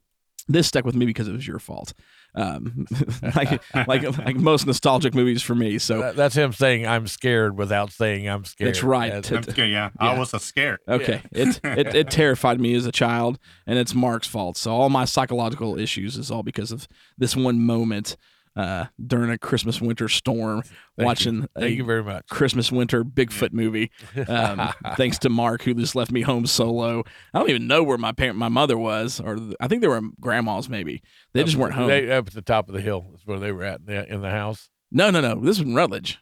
this 0.47 0.67
stuck 0.67 0.85
with 0.85 0.95
me 0.95 1.05
because 1.05 1.27
it 1.27 1.33
was 1.33 1.45
your 1.47 1.59
fault. 1.59 1.93
um, 2.35 2.85
like 3.35 3.61
like 3.87 4.17
like 4.17 4.35
most 4.35 4.65
nostalgic 4.65 5.13
movies 5.13 5.41
for 5.41 5.55
me. 5.55 5.77
So 5.77 5.99
That- 6.01 6.15
that's 6.15 6.35
him 6.35 6.53
saying 6.53 6.87
I'm 6.87 7.05
scared 7.07 7.57
without 7.57 7.91
saying 7.91 8.27
I'm 8.29 8.45
scared. 8.45 8.69
That's 8.69 8.83
right. 8.83 9.11
That's- 9.11 9.31
I'm 9.31 9.51
scared, 9.51 9.69
yeah. 9.71 9.89
I 9.99 10.17
was 10.17 10.33
a 10.33 10.39
scared. 10.39 10.79
Okay, 10.87 11.21
it, 11.31 11.59
it 11.63 11.95
it 11.95 12.09
terrified 12.11 12.59
me 12.61 12.73
as 12.75 12.85
a 12.85 12.91
child, 12.91 13.37
and 13.67 13.77
it's 13.77 13.93
Mark's 13.93 14.27
fault. 14.27 14.57
So 14.57 14.71
all 14.71 14.89
my 14.89 15.05
psychological 15.05 15.77
issues 15.77 16.17
is 16.17 16.31
all 16.31 16.43
because 16.43 16.71
of 16.71 16.87
this 17.17 17.35
one 17.35 17.59
moment 17.61 18.15
uh, 18.59 18.85
during 19.05 19.29
a 19.29 19.37
Christmas 19.37 19.79
winter 19.81 20.09
storm, 20.09 20.63
you. 20.97 21.05
watching 21.05 21.41
Thank 21.55 21.65
a 21.65 21.71
you 21.71 21.83
very 21.85 22.03
much. 22.03 22.27
Christmas 22.29 22.71
winter 22.71 23.03
Bigfoot 23.03 23.53
movie. 23.53 23.91
Um, 24.27 24.69
thanks 24.97 25.17
to 25.19 25.29
Mark, 25.29 25.61
who 25.63 25.73
just 25.73 25.95
left 25.95 26.11
me 26.11 26.21
home 26.21 26.45
solo. 26.45 27.03
I 27.33 27.39
don't 27.39 27.49
even 27.49 27.67
know 27.67 27.83
where 27.83 27.97
my 27.97 28.11
parent, 28.11 28.37
my 28.37 28.49
mother 28.49 28.77
was, 28.77 29.19
or 29.19 29.37
I 29.59 29.67
think 29.67 29.81
they 29.81 29.87
were 29.87 30.01
grandma's. 30.19 30.67
Maybe 30.69 31.01
they 31.33 31.43
just 31.43 31.55
weren't 31.57 31.73
home. 31.73 31.87
They, 31.87 32.11
up 32.11 32.27
at 32.27 32.33
the 32.33 32.41
top 32.41 32.67
of 32.69 32.75
the 32.75 32.81
hill 32.81 33.11
is 33.15 33.21
where 33.25 33.39
they 33.39 33.51
were 33.51 33.63
at 33.63 33.79
in 33.81 33.85
the, 33.85 34.13
in 34.15 34.21
the 34.21 34.31
house. 34.31 34.69
no, 34.91 35.09
no, 35.09 35.21
no. 35.21 35.35
This 35.35 35.59
was 35.59 35.67
in 35.67 35.75
Rutledge. 35.75 36.19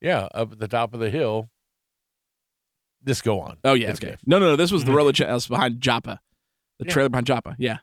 Yeah, 0.00 0.28
up 0.34 0.52
at 0.52 0.58
the 0.58 0.68
top 0.68 0.92
of 0.92 1.00
the 1.00 1.08
hill. 1.10 1.48
Just 3.06 3.22
go 3.22 3.40
on. 3.40 3.58
Oh 3.64 3.74
yeah, 3.74 3.90
It's 3.90 4.00
okay. 4.00 4.10
good. 4.12 4.18
No, 4.26 4.38
no, 4.38 4.46
no. 4.50 4.56
This 4.56 4.72
was 4.72 4.84
the 4.84 4.92
Rutledge 4.96 5.18
house 5.18 5.46
behind 5.46 5.80
Joppa, 5.80 6.20
the 6.78 6.86
Yeah. 6.86 6.92
trailer 6.92 7.08
behind 7.10 7.26
Joppa. 7.26 7.54
Yeah. 7.58 7.78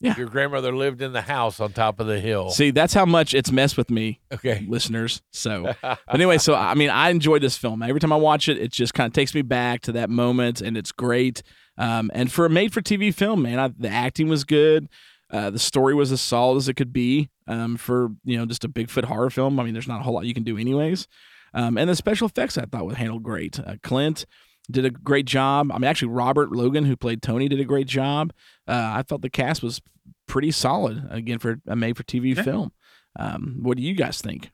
Yeah. 0.00 0.16
Your 0.16 0.28
grandmother 0.28 0.74
lived 0.74 1.02
in 1.02 1.12
the 1.12 1.20
house 1.20 1.60
on 1.60 1.72
top 1.72 2.00
of 2.00 2.06
the 2.06 2.20
hill. 2.20 2.50
See, 2.50 2.70
that's 2.70 2.94
how 2.94 3.04
much 3.04 3.34
it's 3.34 3.52
messed 3.52 3.76
with 3.76 3.90
me, 3.90 4.20
Okay. 4.32 4.64
listeners. 4.66 5.20
So, 5.30 5.74
but 5.82 5.98
anyway, 6.12 6.38
so 6.38 6.54
I 6.54 6.74
mean, 6.74 6.88
I 6.90 7.10
enjoyed 7.10 7.42
this 7.42 7.56
film. 7.58 7.82
Every 7.82 8.00
time 8.00 8.12
I 8.12 8.16
watch 8.16 8.48
it, 8.48 8.56
it 8.58 8.72
just 8.72 8.94
kind 8.94 9.06
of 9.06 9.12
takes 9.12 9.34
me 9.34 9.42
back 9.42 9.82
to 9.82 9.92
that 9.92 10.08
moment, 10.08 10.62
and 10.62 10.76
it's 10.76 10.90
great. 10.92 11.42
Um, 11.76 12.10
and 12.14 12.32
for 12.32 12.46
a 12.46 12.50
made-for-TV 12.50 13.14
film, 13.14 13.42
man, 13.42 13.58
I, 13.58 13.68
the 13.78 13.88
acting 13.90 14.28
was 14.28 14.44
good. 14.44 14.88
Uh, 15.30 15.50
the 15.50 15.58
story 15.58 15.94
was 15.94 16.10
as 16.12 16.20
solid 16.20 16.56
as 16.56 16.68
it 16.68 16.74
could 16.74 16.92
be 16.92 17.28
um, 17.46 17.76
for 17.76 18.08
you 18.24 18.36
know 18.38 18.46
just 18.46 18.64
a 18.64 18.68
Bigfoot 18.68 19.04
horror 19.04 19.30
film. 19.30 19.60
I 19.60 19.64
mean, 19.64 19.74
there's 19.74 19.86
not 19.88 20.00
a 20.00 20.02
whole 20.02 20.14
lot 20.14 20.24
you 20.24 20.34
can 20.34 20.42
do, 20.44 20.56
anyways. 20.58 21.06
Um, 21.54 21.76
and 21.76 21.88
the 21.90 21.94
special 21.94 22.26
effects 22.26 22.56
I 22.56 22.64
thought 22.64 22.86
were 22.86 22.94
handled 22.94 23.22
great. 23.22 23.60
Uh, 23.60 23.74
Clint 23.82 24.24
did 24.70 24.84
a 24.84 24.90
great 24.90 25.26
job. 25.26 25.70
I 25.72 25.78
mean, 25.78 25.84
actually, 25.88 26.12
Robert 26.12 26.50
Logan, 26.52 26.84
who 26.84 26.96
played 26.96 27.22
Tony, 27.22 27.48
did 27.48 27.60
a 27.60 27.64
great 27.64 27.86
job. 27.86 28.32
Uh, 28.68 28.92
I 28.94 29.02
thought 29.02 29.22
the 29.22 29.30
cast 29.30 29.62
was 29.62 29.80
pretty 30.26 30.50
solid 30.50 31.06
again 31.10 31.38
for 31.38 31.60
a 31.66 31.74
made-for-TV 31.76 32.36
Yeah. 32.36 32.42
film. 32.42 32.72
Um, 33.18 33.58
what 33.62 33.76
do 33.76 33.82
you 33.82 33.94
guys 33.94 34.20
think? 34.20 34.50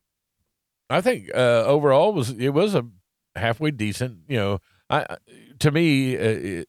I 0.89 1.01
think 1.01 1.31
uh, 1.35 1.65
overall 1.65 2.13
was 2.13 2.31
it 2.31 2.51
was 2.51 2.75
a 2.75 2.87
halfway 3.35 3.71
decent. 3.71 4.21
You 4.29 4.37
know, 4.37 4.59
I 4.89 5.01
I- 5.11 5.17
to 5.59 5.71
me, 5.71 6.17
uh, 6.17 6.21
it, 6.21 6.69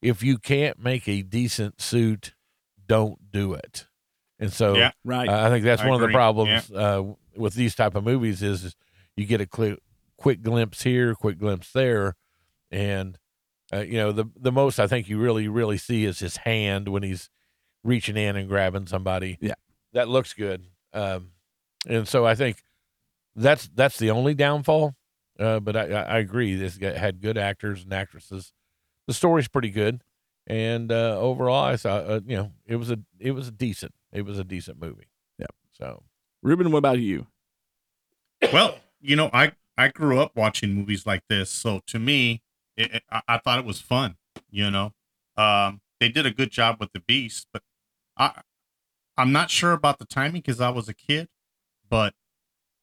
if 0.00 0.22
you 0.22 0.38
can't 0.38 0.78
make 0.78 1.08
a 1.08 1.22
decent 1.22 1.80
suit, 1.80 2.34
don't 2.86 3.30
do 3.32 3.52
it. 3.54 3.86
And 4.38 4.52
so, 4.52 4.76
Yeah. 4.76 4.92
Right. 5.04 5.28
uh, 5.28 5.46
I 5.46 5.48
think 5.50 5.64
that's 5.64 5.82
I 5.82 5.86
one 5.86 5.94
of 5.94 6.00
the 6.00 6.06
agree. 6.06 6.14
problems 6.14 6.70
uh, 6.70 7.02
with 7.36 7.54
these 7.54 7.74
type 7.74 7.94
of 7.96 8.04
movies 8.04 8.40
is, 8.42 8.64
is 8.64 8.76
you 9.16 9.26
get 9.26 9.40
a 9.40 9.46
quick, 9.46 9.80
quick 10.16 10.40
glimpse 10.42 10.82
here, 10.84 11.14
quick 11.16 11.38
glimpse 11.38 11.72
there, 11.72 12.14
and 12.70 13.18
uh, 13.72 13.80
you 13.80 13.98
know 13.98 14.12
the 14.12 14.26
the 14.36 14.52
most 14.52 14.78
I 14.78 14.86
think 14.86 15.08
you 15.08 15.18
really 15.18 15.48
really 15.48 15.78
see 15.78 16.04
is 16.04 16.18
his 16.18 16.38
hand 16.38 16.88
when 16.88 17.02
he's 17.02 17.30
reaching 17.84 18.16
in 18.16 18.36
and 18.36 18.48
grabbing 18.48 18.86
somebody. 18.86 19.38
Yeah. 19.40 19.54
that 19.92 20.08
looks 20.08 20.34
good. 20.34 20.64
Um, 20.92 21.30
and 21.86 22.08
so 22.08 22.26
I 22.26 22.34
think 22.34 22.62
that's 23.36 23.68
that's 23.74 23.98
the 23.98 24.10
only 24.10 24.34
downfall. 24.34 24.94
Uh, 25.38 25.60
but 25.60 25.76
I, 25.76 25.82
I 25.90 26.02
I 26.02 26.18
agree. 26.18 26.56
This 26.56 26.78
had 26.78 27.20
good 27.20 27.38
actors 27.38 27.84
and 27.84 27.92
actresses. 27.92 28.52
The 29.06 29.14
story's 29.14 29.48
pretty 29.48 29.70
good, 29.70 30.02
and 30.46 30.90
uh, 30.90 31.16
overall, 31.18 31.64
I 31.64 31.76
saw 31.76 31.96
uh, 31.96 32.20
you 32.26 32.36
know 32.36 32.52
it 32.66 32.76
was 32.76 32.90
a 32.90 32.98
it 33.18 33.32
was 33.32 33.48
a 33.48 33.52
decent 33.52 33.94
it 34.12 34.22
was 34.22 34.38
a 34.38 34.44
decent 34.44 34.80
movie. 34.80 35.08
Yeah. 35.38 35.46
So 35.72 36.02
Ruben, 36.42 36.70
what 36.72 36.78
about 36.78 36.98
you? 36.98 37.26
Well, 38.52 38.78
you 39.00 39.14
know, 39.16 39.30
I 39.32 39.52
I 39.76 39.88
grew 39.88 40.20
up 40.20 40.32
watching 40.36 40.74
movies 40.74 41.06
like 41.06 41.22
this, 41.28 41.50
so 41.50 41.80
to 41.86 41.98
me, 41.98 42.42
it, 42.78 43.02
I, 43.10 43.22
I 43.28 43.38
thought 43.38 43.58
it 43.58 43.64
was 43.64 43.80
fun. 43.80 44.16
You 44.50 44.70
know, 44.70 44.92
um, 45.36 45.80
they 46.00 46.08
did 46.08 46.26
a 46.26 46.30
good 46.30 46.50
job 46.50 46.76
with 46.80 46.92
the 46.92 47.00
Beast, 47.00 47.48
but 47.52 47.62
I 48.16 48.42
I'm 49.16 49.32
not 49.32 49.50
sure 49.50 49.72
about 49.72 49.98
the 49.98 50.06
timing 50.06 50.42
because 50.42 50.60
I 50.60 50.70
was 50.70 50.88
a 50.88 50.94
kid, 50.94 51.28
but 51.90 52.14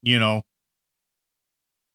you 0.02 0.18
know, 0.18 0.42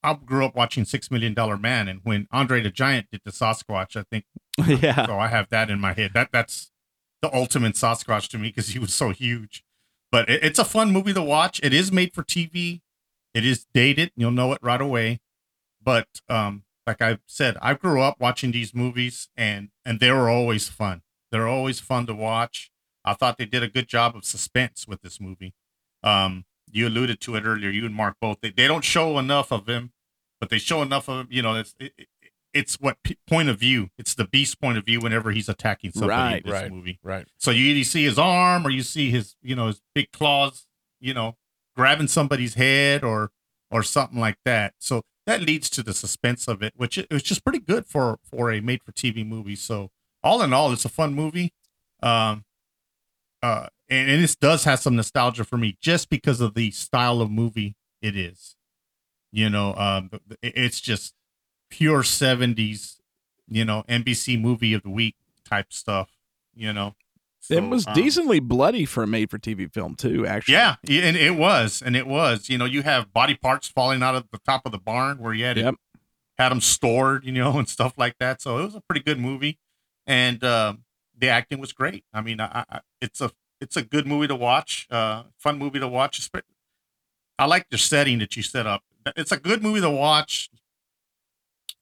I 0.04 0.16
grew 0.16 0.46
up 0.46 0.56
watching 0.56 0.84
Six 0.84 1.12
Million 1.12 1.34
Dollar 1.34 1.58
Man, 1.58 1.88
and 1.88 2.02
when 2.04 2.28
Andre 2.32 2.62
the 2.62 2.72
Giant 2.72 3.08
did 3.12 3.22
the 3.24 3.32
Sasquatch, 3.32 3.96
I 3.96 4.04
think 4.10 4.26
yeah. 4.82 5.06
so 5.06 5.20
I 5.20 5.28
have 5.28 5.50
that 5.50 5.70
in 5.70 5.80
my 5.80 5.94
head. 5.94 6.12
That 6.14 6.30
that's 6.32 6.72
the 7.22 7.34
ultimate 7.34 7.76
Sasquatch 7.76 8.28
to 8.30 8.38
me 8.38 8.50
because 8.50 8.70
he 8.70 8.80
was 8.80 8.94
so 8.94 9.10
huge. 9.10 9.64
But 10.12 10.30
it, 10.30 10.44
it's 10.44 10.60
a 10.60 10.66
fun 10.66 10.92
movie 10.92 11.14
to 11.14 11.22
watch. 11.22 11.60
It 11.64 11.74
is 11.74 11.92
made 11.92 12.14
for 12.14 12.24
TV. 12.24 12.82
It 13.34 13.46
is 13.46 13.66
dated. 13.74 14.12
You'll 14.16 14.32
know 14.32 14.52
it 14.54 14.60
right 14.62 14.82
away. 14.82 15.22
But 15.84 16.08
um, 16.28 16.64
like 16.88 17.02
I 17.02 17.20
said, 17.28 17.58
I 17.62 17.74
grew 17.74 18.02
up 18.02 18.18
watching 18.20 18.52
these 18.52 18.74
movies, 18.74 19.30
and 19.36 19.70
and 19.86 20.00
they 20.00 20.12
were 20.12 20.30
always 20.30 20.68
fun. 20.70 21.02
They're 21.32 21.48
always 21.48 21.80
fun 21.80 22.06
to 22.08 22.14
watch. 22.14 22.72
I 23.06 23.14
thought 23.14 23.38
they 23.38 23.46
did 23.46 23.64
a 23.64 23.68
good 23.68 23.88
job 23.88 24.16
of 24.16 24.26
suspense 24.26 24.88
with 24.88 25.02
this 25.02 25.20
movie. 25.22 25.54
Um, 26.04 26.46
you 26.72 26.88
alluded 26.88 27.20
to 27.22 27.36
it 27.36 27.44
earlier. 27.46 27.70
You 27.70 27.86
and 27.86 27.96
Mark 27.96 28.16
both. 28.22 28.38
They, 28.42 28.52
they 28.52 28.68
don't 28.68 28.84
show 28.84 29.18
enough 29.20 29.52
of 29.52 29.68
him, 29.68 29.92
but 30.40 30.50
they 30.50 30.58
show 30.58 30.82
enough 30.82 31.08
of 31.10 31.22
him. 31.22 31.28
You 31.32 31.42
know, 31.42 31.56
it's 31.56 31.76
it, 31.80 31.94
it- 31.98 32.08
it's 32.54 32.76
what 32.82 32.98
p- 33.06 33.18
point 33.28 33.48
of 33.48 33.58
view. 33.58 33.88
It's 33.98 34.14
the 34.14 34.26
beast 34.26 34.60
point 34.60 34.78
of 34.78 34.84
view 34.86 35.00
whenever 35.00 35.32
he's 35.32 35.48
attacking 35.48 35.92
somebody 35.94 36.12
Right, 36.34 36.44
in 36.44 36.52
this 36.52 36.62
right, 36.64 36.70
movie. 36.70 37.00
right. 37.02 37.26
So 37.38 37.50
you 37.50 37.64
either 37.68 37.86
see 37.86 38.04
his 38.04 38.20
arm 38.20 38.68
or 38.68 38.70
you 38.72 38.84
see 38.84 39.10
his, 39.10 39.38
you 39.42 39.56
know, 39.56 39.68
his 39.68 39.82
big 39.96 40.12
claws, 40.12 40.68
you 41.00 41.14
know, 41.14 41.38
grabbing 41.78 42.10
somebody's 42.10 42.56
head 42.56 43.06
or 43.06 43.32
or 43.72 43.84
something 43.84 44.20
like 44.20 44.36
that. 44.44 44.74
So 44.80 45.02
that 45.32 45.42
leads 45.46 45.70
to 45.72 45.84
the 45.84 45.94
suspense 45.94 46.48
of 46.48 46.62
it, 46.62 46.74
which 46.76 46.98
it 46.98 47.08
was 47.12 47.24
just 47.24 47.44
pretty 47.44 47.60
good 47.60 47.86
for 47.86 48.20
for 48.24 48.52
a 48.52 48.60
made 48.60 48.84
for 48.84 48.92
TV 48.92 49.26
movie. 49.26 49.56
So 49.56 49.92
all 50.24 50.42
in 50.42 50.54
all, 50.54 50.72
it's 50.72 50.86
a 50.86 50.90
fun 50.90 51.14
movie. 51.14 51.54
Um, 52.04 52.46
uh, 53.42 53.68
and, 53.90 54.10
and 54.10 54.24
this 54.24 54.36
does 54.36 54.66
have 54.66 54.80
some 54.80 54.96
nostalgia 54.96 55.44
for 55.44 55.58
me 55.58 55.78
just 55.82 56.10
because 56.10 56.42
of 56.42 56.54
the 56.54 56.72
style 56.72 57.22
of 57.22 57.32
movie 57.32 57.76
it 58.02 58.16
is. 58.16 58.56
You 59.32 59.50
know, 59.50 59.74
um, 59.76 60.12
it's 60.42 60.82
just 60.82 61.14
pure 61.70 62.04
seventies, 62.04 63.00
you 63.48 63.64
know, 63.64 63.84
NBC 63.88 64.40
movie 64.40 64.74
of 64.74 64.84
the 64.84 64.90
week 64.90 65.16
type 65.48 65.72
stuff. 65.72 66.10
You 66.54 66.74
know, 66.74 66.96
it 67.50 67.64
was 67.70 67.88
um, 67.88 67.94
decently 67.94 68.40
bloody 68.40 68.86
for 68.86 69.04
a 69.04 69.08
made-for-TV 69.08 69.74
film 69.74 69.96
too. 69.96 70.26
Actually, 70.26 70.54
yeah, 70.54 70.76
and 70.88 71.18
it 71.18 71.36
was, 71.36 71.82
and 71.84 71.96
it 71.96 72.08
was. 72.08 72.50
You 72.50 72.58
know, 72.58 72.66
you 72.66 72.84
have 72.84 73.14
body 73.14 73.36
parts 73.36 73.68
falling 73.68 74.04
out 74.04 74.16
of 74.16 74.26
the 74.32 74.40
top 74.40 74.62
of 74.66 74.72
the 74.72 74.78
barn 74.78 75.18
where 75.18 75.34
you 75.34 75.46
had 75.46 75.58
it, 75.58 75.76
had 76.38 76.50
them 76.50 76.62
stored, 76.62 77.26
you 77.26 77.32
know, 77.32 77.52
and 77.58 77.68
stuff 77.68 77.94
like 77.98 78.18
that. 78.20 78.42
So 78.42 78.58
it 78.60 78.64
was 78.64 78.76
a 78.76 78.82
pretty 78.82 79.02
good 79.04 79.20
movie, 79.20 79.60
and 80.06 80.44
um, 80.44 80.84
the 81.18 81.30
acting 81.30 81.60
was 81.60 81.74
great. 81.74 82.04
I 82.14 82.22
mean, 82.22 82.40
I, 82.40 82.66
I, 82.70 82.82
it's 83.02 83.22
a 83.22 83.32
it's 83.60 83.78
a 83.78 83.84
good 83.84 84.08
movie 84.08 84.28
to 84.28 84.36
watch, 84.36 84.88
uh, 84.90 85.24
fun 85.38 85.58
movie 85.58 85.80
to 85.80 85.88
watch. 85.88 86.30
I 87.38 87.46
like 87.46 87.70
the 87.70 87.78
setting 87.78 88.20
that 88.20 88.36
you 88.36 88.44
set 88.44 88.68
up. 88.68 88.84
It's 89.16 89.32
a 89.32 89.38
good 89.38 89.64
movie 89.64 89.82
to 89.82 89.90
watch 89.90 90.50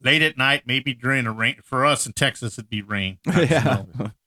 late 0.01 0.21
at 0.21 0.37
night, 0.37 0.63
maybe 0.65 0.93
during 0.93 1.25
a 1.25 1.31
rain. 1.31 1.57
For 1.63 1.85
us 1.85 2.05
in 2.05 2.13
Texas, 2.13 2.57
it'd 2.57 2.69
be 2.69 2.81
rain. 2.81 3.19
yeah. 3.25 3.83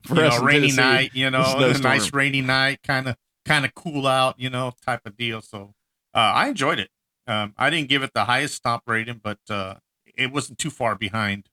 you 0.08 0.14
know, 0.14 0.38
rainy 0.40 0.70
Tennessee, 0.70 0.76
night, 0.76 1.10
you 1.14 1.30
know, 1.30 1.42
a 1.58 1.78
nice 1.78 2.12
rainy 2.12 2.40
night, 2.40 2.80
kind 2.82 3.08
of 3.08 3.16
kind 3.44 3.64
of 3.64 3.74
cool 3.74 4.06
out, 4.06 4.38
you 4.38 4.50
know, 4.50 4.72
type 4.84 5.00
of 5.04 5.16
deal. 5.16 5.40
So 5.40 5.74
uh, 6.14 6.18
I 6.18 6.48
enjoyed 6.48 6.78
it. 6.78 6.90
Um, 7.26 7.54
I 7.56 7.70
didn't 7.70 7.88
give 7.88 8.02
it 8.02 8.12
the 8.14 8.24
highest 8.24 8.54
stomp 8.54 8.82
rating, 8.86 9.20
but 9.22 9.38
uh, 9.48 9.76
it 10.16 10.32
wasn't 10.32 10.58
too 10.58 10.70
far 10.70 10.94
behind 10.94 11.48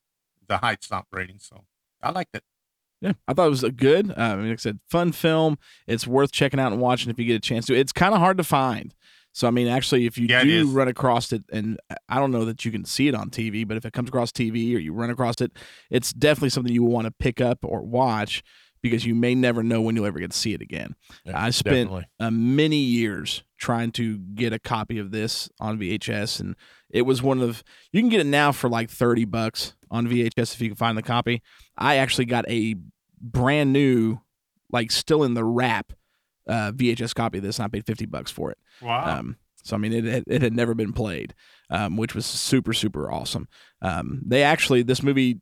the 0.47 0.57
high 0.57 0.77
stomp 0.81 1.07
rating. 1.11 1.39
So 1.39 1.65
I 2.01 2.11
liked 2.11 2.35
it. 2.35 2.43
Yeah, 3.01 3.13
I 3.27 3.33
thought 3.33 3.47
it 3.47 3.51
was 3.51 3.63
a 3.63 3.71
good. 3.71 4.11
Uh, 4.11 4.15
I 4.17 4.35
mean, 4.35 4.49
like 4.49 4.59
I 4.59 4.61
said, 4.61 4.79
fun 4.89 5.13
film. 5.13 5.57
It's 5.87 6.05
worth 6.05 6.33
checking 6.33 6.59
out 6.59 6.73
and 6.73 6.81
watching 6.81 7.09
if 7.09 7.17
you 7.17 7.25
get 7.25 7.35
a 7.35 7.39
chance 7.39 7.65
to. 7.67 7.75
It's 7.75 7.93
kind 7.93 8.13
of 8.13 8.19
hard 8.19 8.37
to 8.37 8.43
find. 8.43 8.93
So 9.33 9.47
I 9.47 9.51
mean, 9.51 9.67
actually, 9.67 10.05
if 10.05 10.17
you 10.17 10.27
Yeah, 10.27 10.43
do 10.43 10.67
run 10.71 10.87
across 10.87 11.31
it, 11.31 11.43
and 11.51 11.79
I 12.09 12.15
don't 12.19 12.31
know 12.31 12.45
that 12.45 12.65
you 12.65 12.71
can 12.71 12.85
see 12.85 13.07
it 13.07 13.15
on 13.15 13.29
TV, 13.29 13.67
but 13.67 13.77
if 13.77 13.85
it 13.85 13.93
comes 13.93 14.09
across 14.09 14.31
TV 14.31 14.75
or 14.75 14.79
you 14.79 14.93
run 14.93 15.09
across 15.09 15.35
it, 15.41 15.51
it's 15.89 16.11
definitely 16.13 16.49
something 16.49 16.73
you 16.73 16.83
will 16.83 16.91
want 16.91 17.05
to 17.05 17.11
pick 17.11 17.39
up 17.39 17.59
or 17.63 17.81
watch 17.81 18.43
because 18.81 19.05
you 19.05 19.13
may 19.13 19.35
never 19.35 19.61
know 19.61 19.81
when 19.81 19.95
you'll 19.95 20.05
ever 20.05 20.19
get 20.19 20.31
to 20.31 20.37
see 20.37 20.53
it 20.53 20.61
again. 20.61 20.95
Yeah, 21.25 21.33
I 21.41 21.49
spent 21.51 21.89
uh, 22.19 22.31
many 22.31 22.77
years 22.77 23.43
trying 23.57 23.91
to 23.91 24.17
get 24.17 24.53
a 24.53 24.59
copy 24.59 24.97
of 24.99 25.11
this 25.11 25.49
on 25.59 25.77
VHS, 25.77 26.39
and 26.39 26.55
it 26.89 27.03
was 27.03 27.21
one 27.21 27.41
of 27.41 27.63
you 27.91 28.01
can 28.01 28.09
get 28.09 28.21
it 28.21 28.25
now 28.25 28.51
for 28.51 28.69
like 28.69 28.89
thirty 28.89 29.25
bucks 29.25 29.75
on 29.91 30.07
VHS 30.07 30.53
if 30.55 30.61
you 30.61 30.69
can 30.69 30.75
find 30.75 30.97
the 30.97 31.03
copy. 31.03 31.41
I 31.77 31.95
actually 31.97 32.25
got 32.25 32.49
a 32.49 32.75
brand 33.21 33.73
new, 33.73 34.19
like 34.71 34.91
still 34.91 35.23
in 35.23 35.33
the 35.33 35.43
wrap, 35.43 35.93
uh, 36.49 36.71
VHS 36.73 37.13
copy 37.15 37.37
of 37.37 37.43
this, 37.43 37.57
and 37.59 37.65
I 37.65 37.69
paid 37.69 37.85
fifty 37.85 38.05
bucks 38.05 38.31
for 38.31 38.51
it. 38.51 38.57
Wow. 38.81 39.19
Um, 39.19 39.37
so 39.63 39.75
I 39.75 39.79
mean, 39.79 39.93
it 39.93 40.03
had- 40.05 40.23
it 40.27 40.41
had 40.41 40.53
never 40.53 40.73
been 40.73 40.91
played, 40.93 41.33
um, 41.69 41.95
which 41.95 42.15
was 42.15 42.25
super 42.25 42.73
super 42.73 43.11
awesome. 43.11 43.47
Um, 43.81 44.21
they 44.25 44.43
actually 44.43 44.83
this 44.83 45.01
movie 45.03 45.39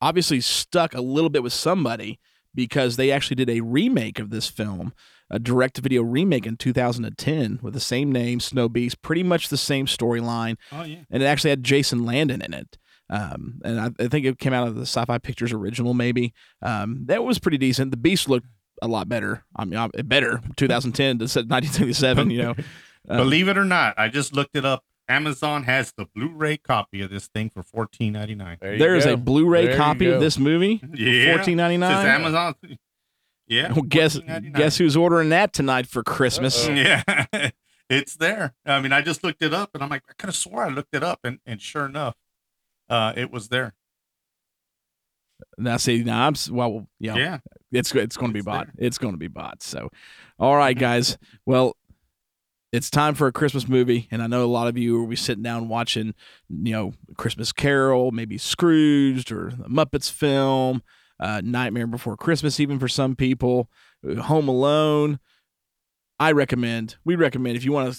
obviously 0.00 0.40
stuck 0.40 0.94
a 0.94 1.00
little 1.00 1.30
bit 1.30 1.42
with 1.42 1.52
somebody 1.52 2.18
because 2.54 2.96
they 2.96 3.10
actually 3.10 3.36
did 3.36 3.50
a 3.50 3.60
remake 3.60 4.18
of 4.18 4.30
this 4.30 4.48
film 4.48 4.92
a 5.30 5.38
direct 5.38 5.74
to 5.76 5.82
video 5.82 6.00
remake 6.02 6.46
in 6.46 6.56
2010 6.56 7.58
with 7.60 7.74
the 7.74 7.80
same 7.80 8.10
name, 8.10 8.40
Snow 8.40 8.66
Beast, 8.66 9.02
pretty 9.02 9.22
much 9.22 9.48
the 9.50 9.58
same 9.58 9.84
storyline. 9.84 10.56
Oh, 10.72 10.84
yeah. 10.84 11.00
And 11.10 11.22
it 11.22 11.26
actually 11.26 11.50
had 11.50 11.62
Jason 11.62 12.06
London 12.06 12.40
in 12.40 12.54
it. 12.54 12.78
Um, 13.10 13.60
and 13.62 13.78
I, 13.78 13.90
I 14.02 14.08
think 14.08 14.24
it 14.24 14.38
came 14.38 14.54
out 14.54 14.68
of 14.68 14.74
the 14.74 14.86
Sci 14.86 15.04
Fi 15.04 15.18
Pictures 15.18 15.52
original, 15.52 15.92
maybe. 15.92 16.32
Um, 16.62 17.02
that 17.08 17.24
was 17.24 17.38
pretty 17.38 17.58
decent. 17.58 17.90
The 17.90 17.98
Beast 17.98 18.26
looked 18.26 18.46
a 18.82 18.88
lot 18.88 19.08
better. 19.08 19.44
I 19.56 19.64
mean, 19.64 19.90
better 20.04 20.40
2010 20.56 21.18
to 21.18 21.24
1977, 21.24 22.30
you 22.30 22.42
know. 22.42 22.54
Um, 23.08 23.16
Believe 23.18 23.48
it 23.48 23.56
or 23.58 23.64
not, 23.64 23.94
I 23.98 24.08
just 24.08 24.34
looked 24.34 24.56
it 24.56 24.64
up. 24.64 24.84
Amazon 25.08 25.62
has 25.62 25.92
the 25.96 26.04
Blu-ray 26.04 26.58
copy 26.58 27.00
of 27.00 27.08
this 27.10 27.28
thing 27.28 27.48
for 27.48 27.62
fourteen 27.62 28.12
ninety 28.12 28.34
nine. 28.34 28.58
there 28.60 28.94
is 28.94 29.06
a 29.06 29.16
Blu-ray 29.16 29.74
copy 29.74 30.06
of 30.06 30.20
this 30.20 30.38
movie 30.38 30.82
Yeah, 30.94 31.38
for 31.38 31.50
14.99. 31.50 31.82
Amazon. 31.82 32.54
Yeah. 33.50 33.72
Well, 33.72 33.80
guess 33.80 34.18
guess 34.52 34.76
who's 34.76 34.94
ordering 34.94 35.30
that 35.30 35.54
tonight 35.54 35.86
for 35.86 36.02
Christmas? 36.02 36.68
Yeah, 36.68 37.02
it's 37.88 38.14
there. 38.16 38.54
I 38.66 38.78
mean, 38.82 38.92
I 38.92 39.00
just 39.00 39.24
looked 39.24 39.40
it 39.40 39.54
up, 39.54 39.70
and 39.72 39.82
I'm 39.82 39.88
like, 39.88 40.02
I 40.06 40.12
could 40.18 40.26
have 40.26 40.36
swore 40.36 40.66
I 40.66 40.68
looked 40.68 40.94
it 40.94 41.02
up, 41.02 41.20
and 41.24 41.38
and 41.46 41.58
sure 41.58 41.86
enough, 41.86 42.14
uh, 42.90 43.14
it 43.16 43.30
was 43.32 43.48
there. 43.48 43.72
Now, 45.56 45.78
see, 45.78 46.02
now 46.04 46.26
I'm 46.26 46.34
well, 46.50 46.88
yeah, 47.00 47.16
Yeah. 47.16 47.38
It's 47.72 47.94
it's 47.94 48.16
going 48.16 48.30
to 48.30 48.34
be 48.34 48.42
bought. 48.42 48.68
It's 48.78 48.98
going 48.98 49.14
to 49.14 49.18
be 49.18 49.28
bought. 49.28 49.62
So, 49.62 49.90
all 50.38 50.56
right, 50.56 50.78
guys. 50.78 51.18
Well, 51.46 51.76
it's 52.72 52.90
time 52.90 53.14
for 53.14 53.26
a 53.26 53.32
Christmas 53.32 53.68
movie, 53.68 54.08
and 54.10 54.22
I 54.22 54.26
know 54.26 54.44
a 54.44 54.46
lot 54.46 54.68
of 54.68 54.76
you 54.76 55.00
will 55.00 55.06
be 55.06 55.16
sitting 55.16 55.42
down 55.42 55.68
watching, 55.68 56.14
you 56.50 56.72
know, 56.72 56.92
Christmas 57.16 57.50
Carol, 57.50 58.10
maybe 58.10 58.36
Scrooged 58.36 59.32
or 59.32 59.52
the 59.56 59.68
Muppets 59.68 60.10
film, 60.12 60.82
uh, 61.18 61.40
Nightmare 61.42 61.86
Before 61.86 62.16
Christmas, 62.16 62.60
even 62.60 62.78
for 62.78 62.88
some 62.88 63.16
people, 63.16 63.70
uh, 64.08 64.22
Home 64.22 64.48
Alone. 64.48 65.18
I 66.20 66.32
recommend, 66.32 66.96
we 67.04 67.16
recommend 67.16 67.56
if 67.56 67.64
you 67.64 67.72
want 67.72 67.96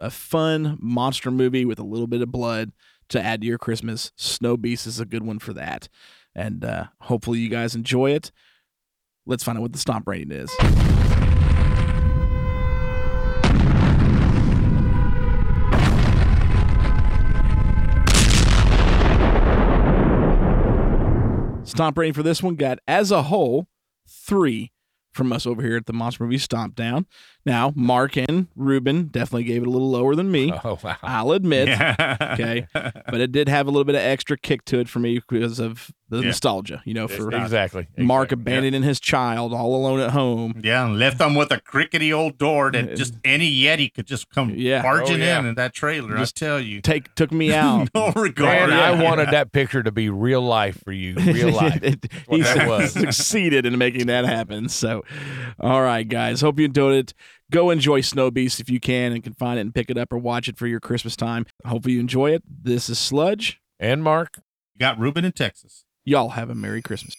a, 0.00 0.06
a 0.06 0.10
fun 0.10 0.78
monster 0.80 1.30
movie 1.30 1.64
with 1.64 1.78
a 1.78 1.84
little 1.84 2.06
bit 2.06 2.22
of 2.22 2.32
blood 2.32 2.72
to 3.10 3.22
add 3.22 3.42
to 3.42 3.46
your 3.46 3.58
Christmas, 3.58 4.10
Snow 4.16 4.56
Beast 4.56 4.86
is 4.86 5.00
a 5.00 5.06
good 5.06 5.22
one 5.22 5.38
for 5.38 5.52
that. 5.52 5.88
And 6.34 6.64
uh, 6.64 6.86
hopefully 7.02 7.38
you 7.38 7.48
guys 7.48 7.74
enjoy 7.74 8.12
it. 8.12 8.32
Let's 9.28 9.44
find 9.44 9.58
out 9.58 9.62
what 9.62 9.74
the 9.74 9.78
stomp 9.78 10.08
rating 10.08 10.32
is. 10.32 10.50
Stomp 21.68 21.98
rating 21.98 22.14
for 22.14 22.22
this 22.22 22.42
one 22.42 22.56
got 22.56 22.78
as 22.88 23.10
a 23.10 23.24
whole 23.24 23.68
three 24.08 24.72
from 25.12 25.30
us 25.30 25.46
over 25.46 25.60
here 25.60 25.76
at 25.76 25.84
the 25.84 25.92
Monster 25.92 26.24
Movie 26.24 26.38
Stomp 26.38 26.74
Down. 26.74 27.04
Now, 27.48 27.72
Mark 27.74 28.16
and 28.16 28.46
Ruben 28.54 29.04
definitely 29.06 29.44
gave 29.44 29.62
it 29.62 29.66
a 29.66 29.70
little 29.70 29.90
lower 29.90 30.14
than 30.14 30.30
me. 30.30 30.52
Oh, 30.64 30.78
wow. 30.84 30.96
I'll 31.02 31.32
admit. 31.32 31.68
Yeah. 31.68 32.16
Okay. 32.34 32.66
But 32.72 33.20
it 33.20 33.32
did 33.32 33.48
have 33.48 33.66
a 33.66 33.70
little 33.70 33.84
bit 33.84 33.94
of 33.94 34.02
extra 34.02 34.36
kick 34.36 34.64
to 34.66 34.78
it 34.80 34.88
for 34.88 34.98
me 34.98 35.20
because 35.28 35.58
of 35.58 35.90
the 36.10 36.18
Yeah. 36.20 36.26
nostalgia, 36.26 36.82
you 36.86 36.94
know, 36.94 37.06
for 37.08 37.30
Exactly. 37.34 37.86
Mark 37.98 38.32
abandoning 38.32 38.82
his 38.82 38.98
child 39.00 39.52
all 39.54 39.74
alone 39.74 40.00
at 40.00 40.10
home. 40.10 40.60
Yeah, 40.62 40.86
and 40.86 40.98
left 40.98 41.18
them 41.18 41.34
with 41.34 41.50
a 41.52 41.60
crickety 41.60 42.12
old 42.12 42.38
door 42.38 42.70
that 42.72 42.96
just 42.96 43.14
any 43.24 43.50
Yeti 43.50 43.92
could 43.92 44.06
just 44.06 44.28
come 44.30 44.50
Yeah. 44.50 44.80
Oh, 44.80 44.82
barging 44.82 45.16
Oh, 45.22 45.24
yeah. 45.24 45.38
in 45.40 45.46
in 45.46 45.54
that 45.56 45.74
trailer. 45.74 46.16
Just 46.16 46.42
I 46.42 46.46
tell 46.46 46.60
you, 46.60 46.80
Take 46.80 47.14
took 47.14 47.30
me 47.32 47.52
out. 47.54 47.88
no 47.94 48.10
regard. 48.12 48.70
Man, 48.70 48.78
I 48.78 49.02
wanted 49.02 49.30
that 49.30 49.52
picture 49.52 49.82
to 49.82 49.92
be 49.92 50.08
real 50.10 50.42
life 50.42 50.78
for 50.84 50.92
you. 50.92 51.14
Real 51.16 51.52
life. 51.52 51.82
It- 51.82 52.06
he 52.30 52.42
su- 52.42 52.86
succeeded 52.88 53.64
in 53.66 53.76
making 53.78 54.06
that 54.06 54.24
happen. 54.26 54.68
So, 54.68 55.04
all 55.60 55.82
right, 55.82 56.06
guys. 56.08 56.40
Hope 56.40 56.58
you 56.58 56.64
enjoyed 56.66 56.94
it. 56.96 57.14
Go 57.50 57.70
enjoy 57.70 58.02
Snow 58.02 58.30
Beast 58.30 58.60
if 58.60 58.68
you 58.68 58.78
can 58.78 59.12
and 59.12 59.24
can 59.24 59.32
find 59.32 59.58
it 59.58 59.62
and 59.62 59.74
pick 59.74 59.88
it 59.88 59.96
up 59.96 60.12
or 60.12 60.18
watch 60.18 60.48
it 60.48 60.58
for 60.58 60.66
your 60.66 60.80
Christmas 60.80 61.16
time. 61.16 61.46
Hopefully 61.64 61.94
you 61.94 62.00
enjoy 62.00 62.32
it. 62.32 62.42
This 62.46 62.90
is 62.90 62.98
Sludge. 62.98 63.58
And 63.80 64.02
Mark. 64.02 64.34
You 64.74 64.80
got 64.80 64.98
Ruben 64.98 65.24
in 65.24 65.32
Texas. 65.32 65.84
Y'all 66.04 66.30
have 66.30 66.50
a 66.50 66.54
Merry 66.54 66.82
Christmas. 66.82 67.14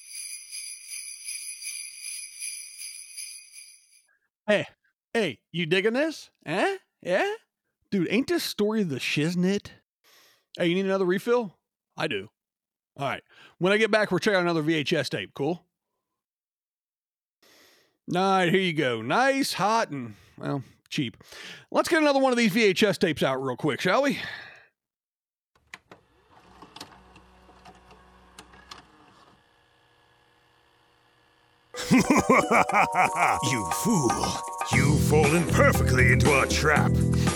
Hey, 4.45 4.67
hey, 5.13 5.39
you 5.51 5.65
digging 5.65 5.93
this? 5.93 6.29
Eh? 6.45 6.77
Yeah? 7.01 7.33
Dude, 7.89 8.07
ain't 8.11 8.27
this 8.27 8.43
story 8.43 8.83
the 8.83 8.97
shiznit? 8.97 9.69
Hey, 10.57 10.67
you 10.67 10.75
need 10.75 10.85
another 10.85 11.05
refill? 11.05 11.55
I 11.97 12.07
do. 12.07 12.29
All 12.97 13.07
right. 13.07 13.23
When 13.57 13.73
I 13.73 13.77
get 13.77 13.89
back, 13.89 14.11
we're 14.11 14.19
checking 14.19 14.37
out 14.37 14.41
another 14.41 14.63
VHS 14.63 15.09
tape. 15.09 15.31
Cool? 15.33 15.63
All 18.15 18.21
right, 18.21 18.49
here 18.49 18.59
you 18.61 18.73
go. 18.73 19.03
Nice, 19.03 19.53
hot, 19.53 19.91
and, 19.91 20.15
well, 20.35 20.63
cheap. 20.89 21.15
Let's 21.69 21.87
get 21.89 22.01
another 22.01 22.17
one 22.17 22.31
of 22.31 22.39
these 22.39 22.51
VHS 22.51 22.97
tapes 22.97 23.21
out 23.21 23.35
real 23.35 23.55
quick, 23.55 23.81
shall 23.81 24.01
we? 24.01 24.17
you 31.91 33.69
fool. 33.73 34.11
You've 34.71 35.01
fallen 35.01 35.45
perfectly 35.47 36.11
into 36.11 36.31
our 36.31 36.47
trap. 36.47 36.91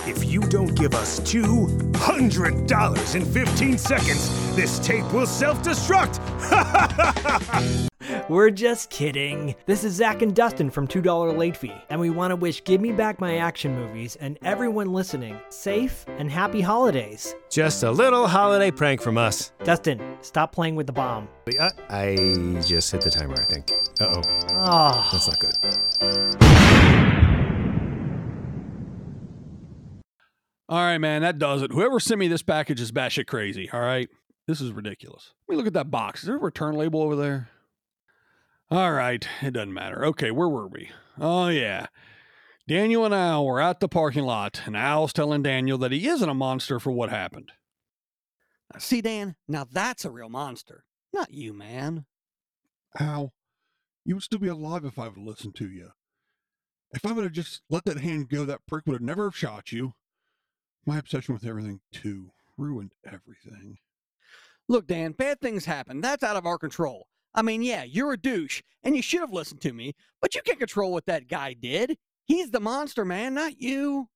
If 0.07 0.25
you 0.25 0.41
don't 0.41 0.73
give 0.75 0.95
us 0.95 1.19
$200 1.19 3.15
in 3.15 3.25
15 3.25 3.77
seconds, 3.77 4.55
this 4.55 4.79
tape 4.79 5.11
will 5.13 5.27
self 5.27 5.61
destruct. 5.61 6.19
We're 8.29 8.51
just 8.51 8.89
kidding. 8.89 9.53
This 9.65 9.83
is 9.83 9.95
Zach 9.95 10.21
and 10.21 10.33
Dustin 10.33 10.69
from 10.69 10.87
$2 10.87 11.37
Late 11.37 11.57
Fee, 11.57 11.73
and 11.89 11.99
we 11.99 12.09
want 12.09 12.31
to 12.31 12.37
wish 12.37 12.63
Give 12.63 12.79
Me 12.79 12.93
Back 12.93 13.19
My 13.19 13.35
Action 13.35 13.75
Movies 13.75 14.15
and 14.15 14.39
everyone 14.43 14.93
listening 14.93 15.37
safe 15.49 16.05
and 16.07 16.31
happy 16.31 16.61
holidays. 16.61 17.35
Just 17.49 17.83
a 17.83 17.91
little 17.91 18.25
holiday 18.25 18.71
prank 18.71 19.01
from 19.01 19.17
us. 19.17 19.51
Dustin, 19.65 19.99
stop 20.21 20.53
playing 20.53 20.75
with 20.75 20.87
the 20.87 20.93
bomb. 20.93 21.27
Uh, 21.59 21.69
I 21.89 22.15
just 22.65 22.93
hit 22.93 23.01
the 23.01 23.09
timer, 23.09 23.35
I 23.37 23.43
think. 23.43 23.73
Uh 23.99 24.05
oh. 24.05 24.21
Oh. 24.51 25.09
That's 25.11 25.27
not 25.27 25.39
good. 25.39 25.55
All 30.69 30.79
right, 30.79 30.97
man, 30.97 31.23
that 31.23 31.37
does 31.39 31.61
it. 31.61 31.73
Whoever 31.73 31.99
sent 31.99 32.19
me 32.19 32.29
this 32.29 32.41
package 32.41 32.79
is 32.79 32.93
batshit 32.93 33.27
crazy. 33.27 33.69
All 33.73 33.81
right, 33.81 34.07
this 34.47 34.61
is 34.61 34.71
ridiculous. 34.71 35.33
Let 35.49 35.53
me 35.53 35.57
look 35.57 35.67
at 35.67 35.73
that 35.73 35.91
box. 35.91 36.21
Is 36.21 36.27
there 36.27 36.37
a 36.37 36.39
return 36.39 36.75
label 36.75 37.01
over 37.01 37.17
there? 37.17 37.49
All 38.73 38.91
right, 38.91 39.23
it 39.43 39.51
doesn't 39.51 39.71
matter. 39.71 40.03
Okay, 40.03 40.31
where 40.31 40.49
were 40.49 40.67
we? 40.67 40.89
Oh 41.19 41.47
yeah, 41.47 41.85
Daniel 42.67 43.05
and 43.05 43.13
Al 43.13 43.45
were 43.45 43.61
at 43.61 43.79
the 43.79 43.87
parking 43.87 44.23
lot, 44.23 44.63
and 44.65 44.75
Al's 44.75 45.13
telling 45.13 45.43
Daniel 45.43 45.77
that 45.77 45.91
he 45.91 46.07
isn't 46.07 46.27
a 46.27 46.33
monster 46.33 46.79
for 46.79 46.91
what 46.91 47.11
happened. 47.11 47.51
See, 48.79 48.99
Dan, 48.99 49.35
now 49.47 49.67
that's 49.71 50.05
a 50.05 50.09
real 50.09 50.27
monster. 50.27 50.85
Not 51.13 51.31
you, 51.31 51.53
man. 51.53 52.05
Al, 52.99 53.33
you 54.05 54.15
would 54.15 54.23
still 54.23 54.39
be 54.39 54.47
alive 54.47 54.85
if 54.85 54.97
I 54.97 55.03
would 55.03 55.17
have 55.17 55.23
listened 55.23 55.53
to 55.57 55.69
you. 55.69 55.89
If 56.95 57.05
I 57.05 57.11
would 57.11 57.25
have 57.25 57.33
just 57.33 57.61
let 57.69 57.85
that 57.85 57.99
hand 57.99 58.27
go, 58.27 58.43
that 58.43 58.65
prick 58.67 58.87
would 58.87 58.93
have 58.93 59.01
never 59.03 59.25
have 59.25 59.37
shot 59.37 59.71
you. 59.71 59.93
My 60.83 60.97
obsession 60.97 61.35
with 61.35 61.45
everything, 61.45 61.81
too, 61.91 62.31
ruined 62.57 62.93
everything. 63.05 63.77
Look, 64.67 64.87
Dan, 64.87 65.11
bad 65.11 65.41
things 65.41 65.65
happen. 65.65 66.01
That's 66.01 66.23
out 66.23 66.37
of 66.37 66.47
our 66.47 66.57
control. 66.57 67.05
I 67.35 67.41
mean, 67.41 67.63
yeah, 67.63 67.83
you're 67.83 68.13
a 68.13 68.17
douche, 68.17 68.61
and 68.83 68.95
you 68.95 69.01
should 69.01 69.21
have 69.21 69.33
listened 69.33 69.61
to 69.61 69.73
me, 69.73 69.95
but 70.21 70.35
you 70.35 70.41
can't 70.41 70.59
control 70.59 70.91
what 70.91 71.05
that 71.07 71.27
guy 71.27 71.53
did. 71.53 71.97
He's 72.25 72.51
the 72.51 72.59
monster, 72.59 73.03
man, 73.03 73.33
not 73.33 73.59
you. 73.59 74.09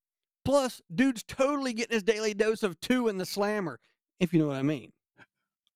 Plus, 0.45 0.81
dude's 0.93 1.23
totally 1.23 1.73
getting 1.73 1.95
his 1.95 2.03
daily 2.03 2.33
dose 2.33 2.63
of 2.63 2.79
two 2.79 3.07
in 3.07 3.17
the 3.17 3.25
slammer, 3.25 3.79
if 4.19 4.33
you 4.33 4.39
know 4.39 4.47
what 4.47 4.57
I 4.57 4.61
mean. 4.61 4.93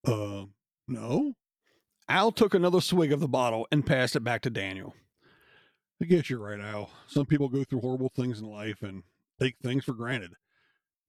Uh, 0.06 0.46
no? 0.88 1.34
Al 2.08 2.32
took 2.32 2.54
another 2.54 2.82
swig 2.82 3.12
of 3.12 3.20
the 3.20 3.28
bottle 3.28 3.68
and 3.72 3.86
passed 3.86 4.16
it 4.16 4.24
back 4.24 4.42
to 4.42 4.50
Daniel. 4.50 4.94
I 6.02 6.06
guess 6.06 6.30
you're 6.30 6.40
right, 6.40 6.60
Al. 6.60 6.90
Some 7.08 7.26
people 7.26 7.50
go 7.50 7.64
through 7.64 7.82
horrible 7.82 8.12
things 8.16 8.40
in 8.40 8.46
life 8.46 8.82
and 8.82 9.04
take 9.40 9.56
things 9.62 9.86
for 9.86 9.94
granted. 9.94 10.32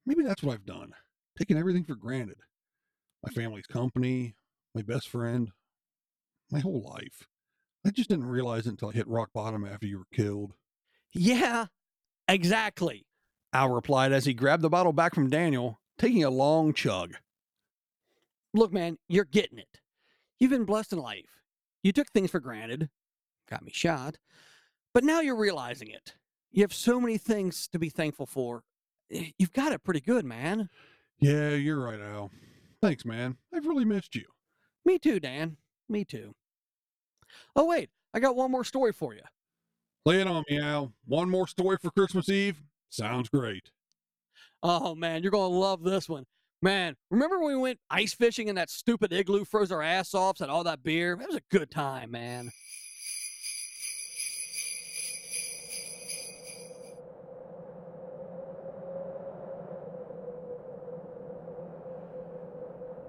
Maybe 0.04 0.22
that's 0.22 0.42
what 0.42 0.54
I've 0.54 0.66
done. 0.66 0.92
Taking 1.38 1.56
everything 1.56 1.84
for 1.84 1.94
granted. 1.94 2.36
My 3.22 3.32
family's 3.32 3.66
company, 3.66 4.34
my 4.74 4.82
best 4.82 5.08
friend, 5.08 5.50
my 6.52 6.60
whole 6.60 6.82
life. 6.82 7.26
I 7.84 7.90
just 7.90 8.08
didn't 8.10 8.26
realize 8.26 8.66
it 8.66 8.70
until 8.70 8.90
I 8.90 8.92
hit 8.92 9.08
rock 9.08 9.30
bottom 9.34 9.64
after 9.66 9.86
you 9.86 9.98
were 9.98 10.06
killed. 10.14 10.52
Yeah, 11.12 11.66
exactly. 12.28 13.06
Al 13.52 13.70
replied 13.70 14.12
as 14.12 14.24
he 14.24 14.34
grabbed 14.34 14.62
the 14.62 14.70
bottle 14.70 14.92
back 14.92 15.14
from 15.14 15.28
Daniel, 15.30 15.80
taking 15.98 16.22
a 16.22 16.30
long 16.30 16.72
chug. 16.72 17.14
Look, 18.54 18.72
man, 18.72 18.98
you're 19.08 19.24
getting 19.24 19.58
it. 19.58 19.80
You've 20.38 20.50
been 20.50 20.64
blessed 20.64 20.92
in 20.92 20.98
life. 20.98 21.42
You 21.82 21.92
took 21.92 22.08
things 22.12 22.30
for 22.30 22.38
granted, 22.40 22.88
got 23.50 23.64
me 23.64 23.72
shot, 23.74 24.18
but 24.94 25.04
now 25.04 25.20
you're 25.20 25.36
realizing 25.36 25.88
it. 25.88 26.14
You 26.52 26.62
have 26.62 26.74
so 26.74 27.00
many 27.00 27.18
things 27.18 27.66
to 27.68 27.78
be 27.78 27.88
thankful 27.88 28.26
for. 28.26 28.62
Eh, 29.10 29.30
You've 29.38 29.52
got 29.52 29.72
it 29.72 29.82
pretty 29.82 30.00
good, 30.00 30.24
man. 30.24 30.68
Yeah, 31.18 31.50
you're 31.50 31.80
right, 31.82 32.00
Al. 32.00 32.30
Thanks, 32.80 33.04
man. 33.04 33.36
I've 33.54 33.66
really 33.66 33.84
missed 33.84 34.14
you. 34.14 34.24
Me 34.84 34.98
too, 34.98 35.18
Dan. 35.18 35.56
Me 35.88 36.04
too. 36.04 36.34
Oh, 37.56 37.66
wait, 37.66 37.90
I 38.14 38.20
got 38.20 38.36
one 38.36 38.50
more 38.50 38.64
story 38.64 38.92
for 38.92 39.14
you. 39.14 39.22
Lay 40.04 40.20
it 40.20 40.26
on 40.26 40.44
me, 40.48 40.58
Al. 40.58 40.92
One 41.06 41.30
more 41.30 41.46
story 41.46 41.76
for 41.80 41.90
Christmas 41.90 42.28
Eve? 42.28 42.60
Sounds 42.90 43.28
great. 43.28 43.70
Oh 44.62 44.94
man, 44.94 45.22
you're 45.22 45.32
gonna 45.32 45.54
love 45.54 45.82
this 45.82 46.08
one. 46.08 46.24
Man, 46.60 46.94
remember 47.10 47.40
when 47.40 47.56
we 47.56 47.60
went 47.60 47.80
ice 47.90 48.14
fishing 48.14 48.48
in 48.48 48.54
that 48.54 48.70
stupid 48.70 49.12
igloo, 49.12 49.44
froze 49.44 49.72
our 49.72 49.82
ass 49.82 50.14
off, 50.14 50.38
had 50.38 50.48
all 50.48 50.62
that 50.64 50.82
beer? 50.84 51.18
It 51.20 51.26
was 51.26 51.36
a 51.36 51.42
good 51.50 51.70
time, 51.70 52.12
man. 52.12 52.52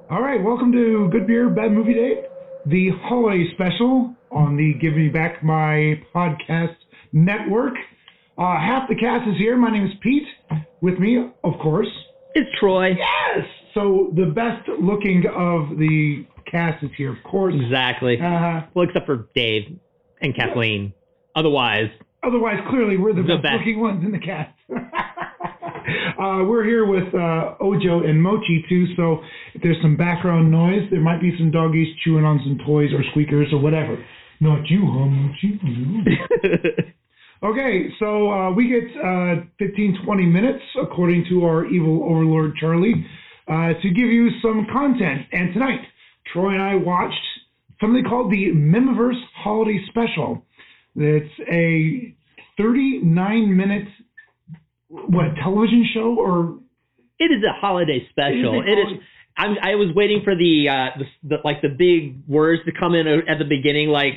All 0.10 0.22
right, 0.22 0.44
welcome 0.44 0.72
to 0.72 1.10
Good 1.10 1.26
Beer, 1.26 1.50
Bad 1.50 1.72
Movie 1.72 1.94
Day, 1.94 2.26
the 2.66 2.90
holiday 3.04 3.46
special 3.54 4.16
on 4.32 4.56
the 4.56 4.74
Give 4.82 4.94
Me 4.96 5.10
Back 5.10 5.44
My 5.44 6.00
podcast 6.16 6.76
network. 7.12 7.74
Uh, 8.38 8.58
half 8.58 8.90
the 8.90 8.96
cast 8.96 9.28
is 9.28 9.38
here. 9.38 9.58
My 9.58 9.70
name 9.72 9.86
is 9.86 9.92
Pete. 10.02 10.24
With 10.82 10.98
me, 11.00 11.18
of 11.44 11.54
course, 11.62 11.88
it's 12.36 12.50
Troy. 12.60 12.90
Yes. 12.90 13.46
So 13.74 14.12
the 14.16 14.26
best 14.34 14.68
looking 14.82 15.24
of 15.36 15.78
the 15.78 16.26
cast 16.50 16.84
is 16.84 16.90
here, 16.98 17.12
of 17.12 17.24
course. 17.24 17.54
Exactly. 17.64 18.18
Uh, 18.20 18.62
well, 18.74 18.88
except 18.88 19.06
for 19.06 19.28
Dave 19.36 19.78
and 20.22 20.36
Kathleen. 20.36 20.94
Otherwise, 21.36 21.90
otherwise, 22.24 22.58
clearly 22.70 22.98
we're 22.98 23.14
the, 23.14 23.22
The 23.24 23.36
best, 23.36 23.44
best. 23.44 23.54
looking 23.60 23.80
ones 23.80 24.04
in 24.06 24.12
the 24.12 24.20
cast. 24.20 24.52
uh, 26.20 26.44
we're 26.46 26.64
here 26.64 26.86
with 26.86 27.14
uh, 27.14 27.56
Ojo 27.62 28.04
and 28.04 28.22
Mochi 28.22 28.66
too. 28.70 28.86
So 28.96 29.22
if 29.54 29.62
there's 29.62 29.82
some 29.82 29.98
background 29.98 30.52
noise, 30.52 30.90
there 30.92 31.02
might 31.02 31.22
be 31.22 31.36
some 31.38 31.52
doggies 31.52 31.88
chewing 32.04 32.26
on 32.26 32.40
some 32.44 32.66
toys 32.66 32.90
or 32.94 33.04
squeakers 33.12 33.48
or 33.52 33.60
whatever. 33.60 34.04
Not 34.40 34.68
you, 34.70 34.82
huh, 34.86 35.06
Mochi? 35.06 36.94
Okay, 37.44 37.90
so 38.00 38.32
uh, 38.32 38.52
we 38.54 38.70
get 38.70 38.90
uh, 39.04 39.44
15, 39.60 39.98
20 40.06 40.26
minutes, 40.28 40.64
according 40.82 41.26
to 41.30 41.44
our 41.44 41.66
evil 41.66 42.02
overlord 42.10 42.54
Charlie, 42.58 43.06
uh, 43.50 43.74
to 43.82 43.90
give 43.90 44.08
you 44.08 44.30
some 44.42 44.66
content. 44.72 45.28
And 45.34 45.54
tonight, 45.54 45.82
Troy 46.32 46.54
and 46.54 46.62
I 46.62 46.76
watched 46.76 47.20
something 47.82 48.06
called 48.06 48.32
the 48.32 48.54
Mihmiverse 48.56 49.20
Holiday 49.36 49.78
Special. 49.90 50.46
It's 50.96 51.34
a 51.52 52.16
39 52.58 53.58
minute 53.58 53.90
what 54.94 55.36
television 55.42 55.86
show 55.94 56.16
or 56.18 56.60
it 57.20 57.26
is 57.32 57.44
a 57.44 57.54
holiday 57.60 58.06
special. 58.10 58.62
It 58.62 58.70
is 58.70 58.88
a 58.88 58.92
It 58.92 58.98
is. 58.98 59.00
I'm, 59.36 59.56
I 59.64 59.74
was 59.76 59.90
waiting 59.96 60.22
for 60.24 60.36
the, 60.36 60.70
uh, 60.70 60.98
the, 61.00 61.06
the 61.28 61.36
like 61.44 61.62
the 61.64 61.70
big 61.70 62.22
words 62.28 62.62
to 62.66 62.72
come 62.72 62.94
in 62.94 63.08
at 63.08 63.40
the 63.40 63.46
beginning, 63.46 63.90
like 63.90 64.14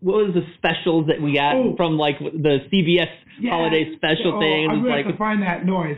what 0.00 0.26
was 0.26 0.34
the 0.34 0.42
specials 0.58 1.06
that 1.06 1.20
we 1.22 1.34
got 1.34 1.54
Oh. 1.54 1.74
from 1.76 1.96
like 1.98 2.18
the 2.18 2.58
CBS 2.72 3.06
Yeah. 3.40 3.50
holiday 3.50 3.94
special 3.96 4.34
Oh, 4.36 4.40
thing? 4.40 4.66
I'm 4.70 4.82
gonna 4.82 4.90
like 4.90 5.06
have 5.06 5.14
to 5.14 5.18
find 5.18 5.42
that 5.42 5.64
noise. 5.66 5.96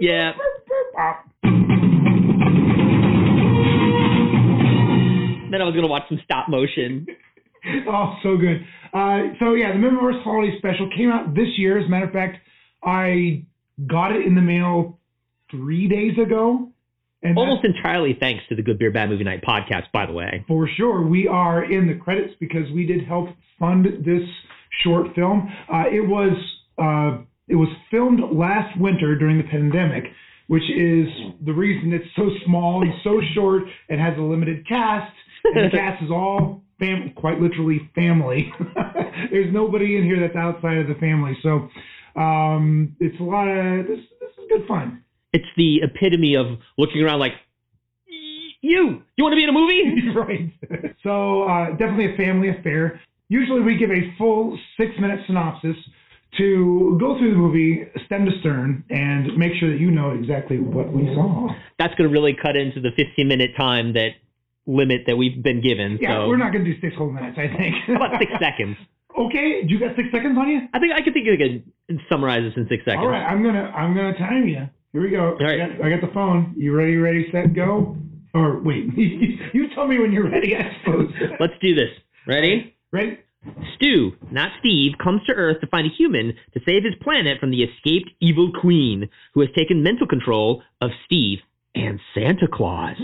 Yeah, 0.00 0.32
then 5.50 5.60
I 5.62 5.64
was 5.64 5.74
gonna 5.74 5.86
watch 5.86 6.04
some 6.08 6.20
stop 6.24 6.48
motion. 6.48 7.06
oh, 7.88 8.16
so 8.22 8.36
good. 8.36 8.60
Uh, 8.92 9.32
so 9.38 9.54
yeah, 9.54 9.72
the 9.72 9.78
Mihmiverse 9.78 10.22
Holiday 10.22 10.56
Special 10.58 10.90
came 10.96 11.10
out 11.10 11.34
this 11.34 11.48
year. 11.56 11.78
As 11.78 11.86
a 11.86 11.88
matter 11.88 12.06
of 12.06 12.12
fact, 12.12 12.38
I 12.84 13.44
got 13.86 14.12
it 14.12 14.26
in 14.26 14.34
the 14.34 14.40
mail 14.40 14.98
three 15.50 15.88
days 15.88 16.18
ago. 16.18 16.68
And 17.22 17.38
Almost 17.38 17.64
entirely 17.64 18.14
thanks 18.20 18.44
to 18.50 18.54
the 18.54 18.62
Good 18.62 18.78
Beer 18.78 18.90
Bad 18.92 19.08
Movie 19.08 19.24
Night 19.24 19.42
podcast, 19.42 19.84
by 19.92 20.04
the 20.04 20.12
way. 20.12 20.44
for 20.46 20.68
sure, 20.76 21.06
we 21.06 21.26
are 21.26 21.64
in 21.64 21.86
the 21.86 21.94
credits 21.94 22.34
because 22.38 22.70
we 22.74 22.84
did 22.84 23.06
help 23.06 23.30
fund 23.58 23.86
this 24.04 24.28
short 24.82 25.14
film. 25.14 25.48
Uh, 25.72 25.84
it 25.90 26.06
was 26.06 26.36
uh, 26.78 27.22
it 27.48 27.54
was 27.54 27.68
filmed 27.90 28.20
last 28.32 28.78
winter 28.78 29.16
during 29.16 29.38
the 29.38 29.44
pandemic, 29.44 30.04
which 30.48 30.64
is 30.64 31.06
the 31.44 31.52
reason 31.52 31.92
it's 31.92 32.04
so 32.16 32.28
small 32.44 32.82
and 32.82 32.92
so 33.02 33.20
short 33.34 33.62
and 33.88 34.00
has 34.00 34.18
a 34.18 34.22
limited 34.22 34.66
cast. 34.68 35.12
And 35.44 35.72
the 35.72 35.76
cast 35.76 36.02
is 36.02 36.10
all 36.10 36.62
fam- 36.78 37.12
quite 37.16 37.40
literally 37.40 37.90
family. 37.94 38.52
There's 39.30 39.52
nobody 39.52 39.96
in 39.96 40.04
here 40.04 40.20
that's 40.20 40.36
outside 40.36 40.78
of 40.78 40.88
the 40.88 40.94
family, 40.94 41.36
so 41.42 41.68
um, 42.16 42.96
it's 43.00 43.18
a 43.20 43.22
lot 43.22 43.48
of 43.48 43.86
this. 43.86 44.00
This 44.20 44.30
is 44.30 44.44
good 44.48 44.66
fun. 44.66 45.02
It's 45.32 45.48
the 45.56 45.80
epitome 45.82 46.36
of 46.36 46.58
looking 46.78 47.02
around 47.02 47.18
like 47.18 47.32
you. 48.60 49.02
You 49.16 49.24
want 49.24 49.32
to 49.32 49.36
be 49.36 49.44
in 49.44 49.48
a 49.48 49.52
movie? 49.52 50.08
right. 50.16 50.94
So 51.02 51.42
uh, 51.44 51.70
definitely 51.72 52.14
a 52.14 52.16
family 52.16 52.48
affair. 52.48 53.00
Usually 53.28 53.60
we 53.60 53.76
give 53.76 53.90
a 53.90 54.14
full 54.16 54.58
six 54.76 54.92
minute 55.00 55.20
synopsis 55.26 55.76
to 56.38 56.96
go 57.00 57.18
through 57.18 57.30
the 57.30 57.36
movie 57.36 57.84
stem 58.06 58.24
to 58.24 58.32
stern 58.40 58.84
and 58.90 59.36
make 59.36 59.52
sure 59.60 59.70
that 59.70 59.78
you 59.78 59.90
know 59.90 60.10
exactly 60.10 60.58
what 60.58 60.92
we 60.92 61.04
saw. 61.14 61.48
That's 61.78 61.94
going 61.94 62.08
to 62.08 62.12
really 62.12 62.34
cut 62.40 62.56
into 62.56 62.80
the 62.80 62.90
15 62.96 63.26
minute 63.28 63.52
time 63.56 63.92
that 63.94 64.10
limit 64.66 65.02
that 65.06 65.16
we've 65.16 65.42
been 65.42 65.60
given. 65.60 65.98
Yeah, 66.00 66.22
so 66.22 66.28
we're 66.28 66.36
not 66.36 66.52
going 66.52 66.64
to 66.64 66.72
do 66.72 66.80
six 66.80 66.96
whole 66.96 67.10
minutes, 67.10 67.38
I 67.38 67.54
think. 67.56 67.74
About 67.96 68.18
six 68.18 68.32
seconds? 68.40 68.76
Okay, 69.18 69.62
do 69.62 69.72
you 69.72 69.78
got 69.78 69.94
six 69.96 70.08
seconds 70.10 70.36
on 70.38 70.48
you? 70.48 70.60
I 70.74 70.78
think 70.78 70.92
I 70.92 71.00
can 71.02 71.12
think 71.12 71.26
I 71.28 71.36
can 71.38 72.00
summarize 72.10 72.42
this 72.42 72.54
in 72.56 72.66
six 72.68 72.84
seconds. 72.84 73.04
All 73.04 73.08
right, 73.08 73.24
I'm 73.24 73.42
gonna 73.42 73.70
I'm 73.70 73.94
gonna 73.94 74.16
time 74.18 74.48
you. 74.48 74.68
Here 74.92 75.02
we 75.02 75.10
go. 75.10 75.36
right. 75.40 75.60
I, 75.60 75.68
got, 75.76 75.86
I 75.86 75.90
got 75.90 76.00
the 76.06 76.12
phone. 76.14 76.54
You 76.56 76.74
ready? 76.76 76.96
Ready? 76.96 77.26
Set? 77.32 77.54
Go. 77.54 77.96
Or 78.34 78.60
wait, 78.60 78.86
you 78.96 79.68
tell 79.74 79.86
me 79.86 79.98
when 79.98 80.12
you're 80.12 80.28
ready. 80.28 80.56
I 80.56 80.76
suppose. 80.80 81.12
Let's 81.38 81.54
do 81.62 81.74
this. 81.74 81.90
Ready? 82.26 82.74
Ready? 82.92 83.18
Stu, 83.76 84.12
not 84.30 84.50
Steve, 84.60 84.92
comes 85.02 85.20
to 85.26 85.32
Earth 85.32 85.60
to 85.60 85.66
find 85.66 85.86
a 85.86 85.94
human 85.94 86.34
to 86.54 86.60
save 86.66 86.82
his 86.84 86.94
planet 87.02 87.38
from 87.38 87.50
the 87.50 87.62
escaped 87.62 88.10
evil 88.20 88.50
queen 88.58 89.08
who 89.34 89.40
has 89.40 89.50
taken 89.56 89.82
mental 89.82 90.06
control 90.06 90.62
of 90.80 90.90
Steve 91.04 91.38
and 91.74 92.00
Santa 92.14 92.46
Claus. 92.50 92.96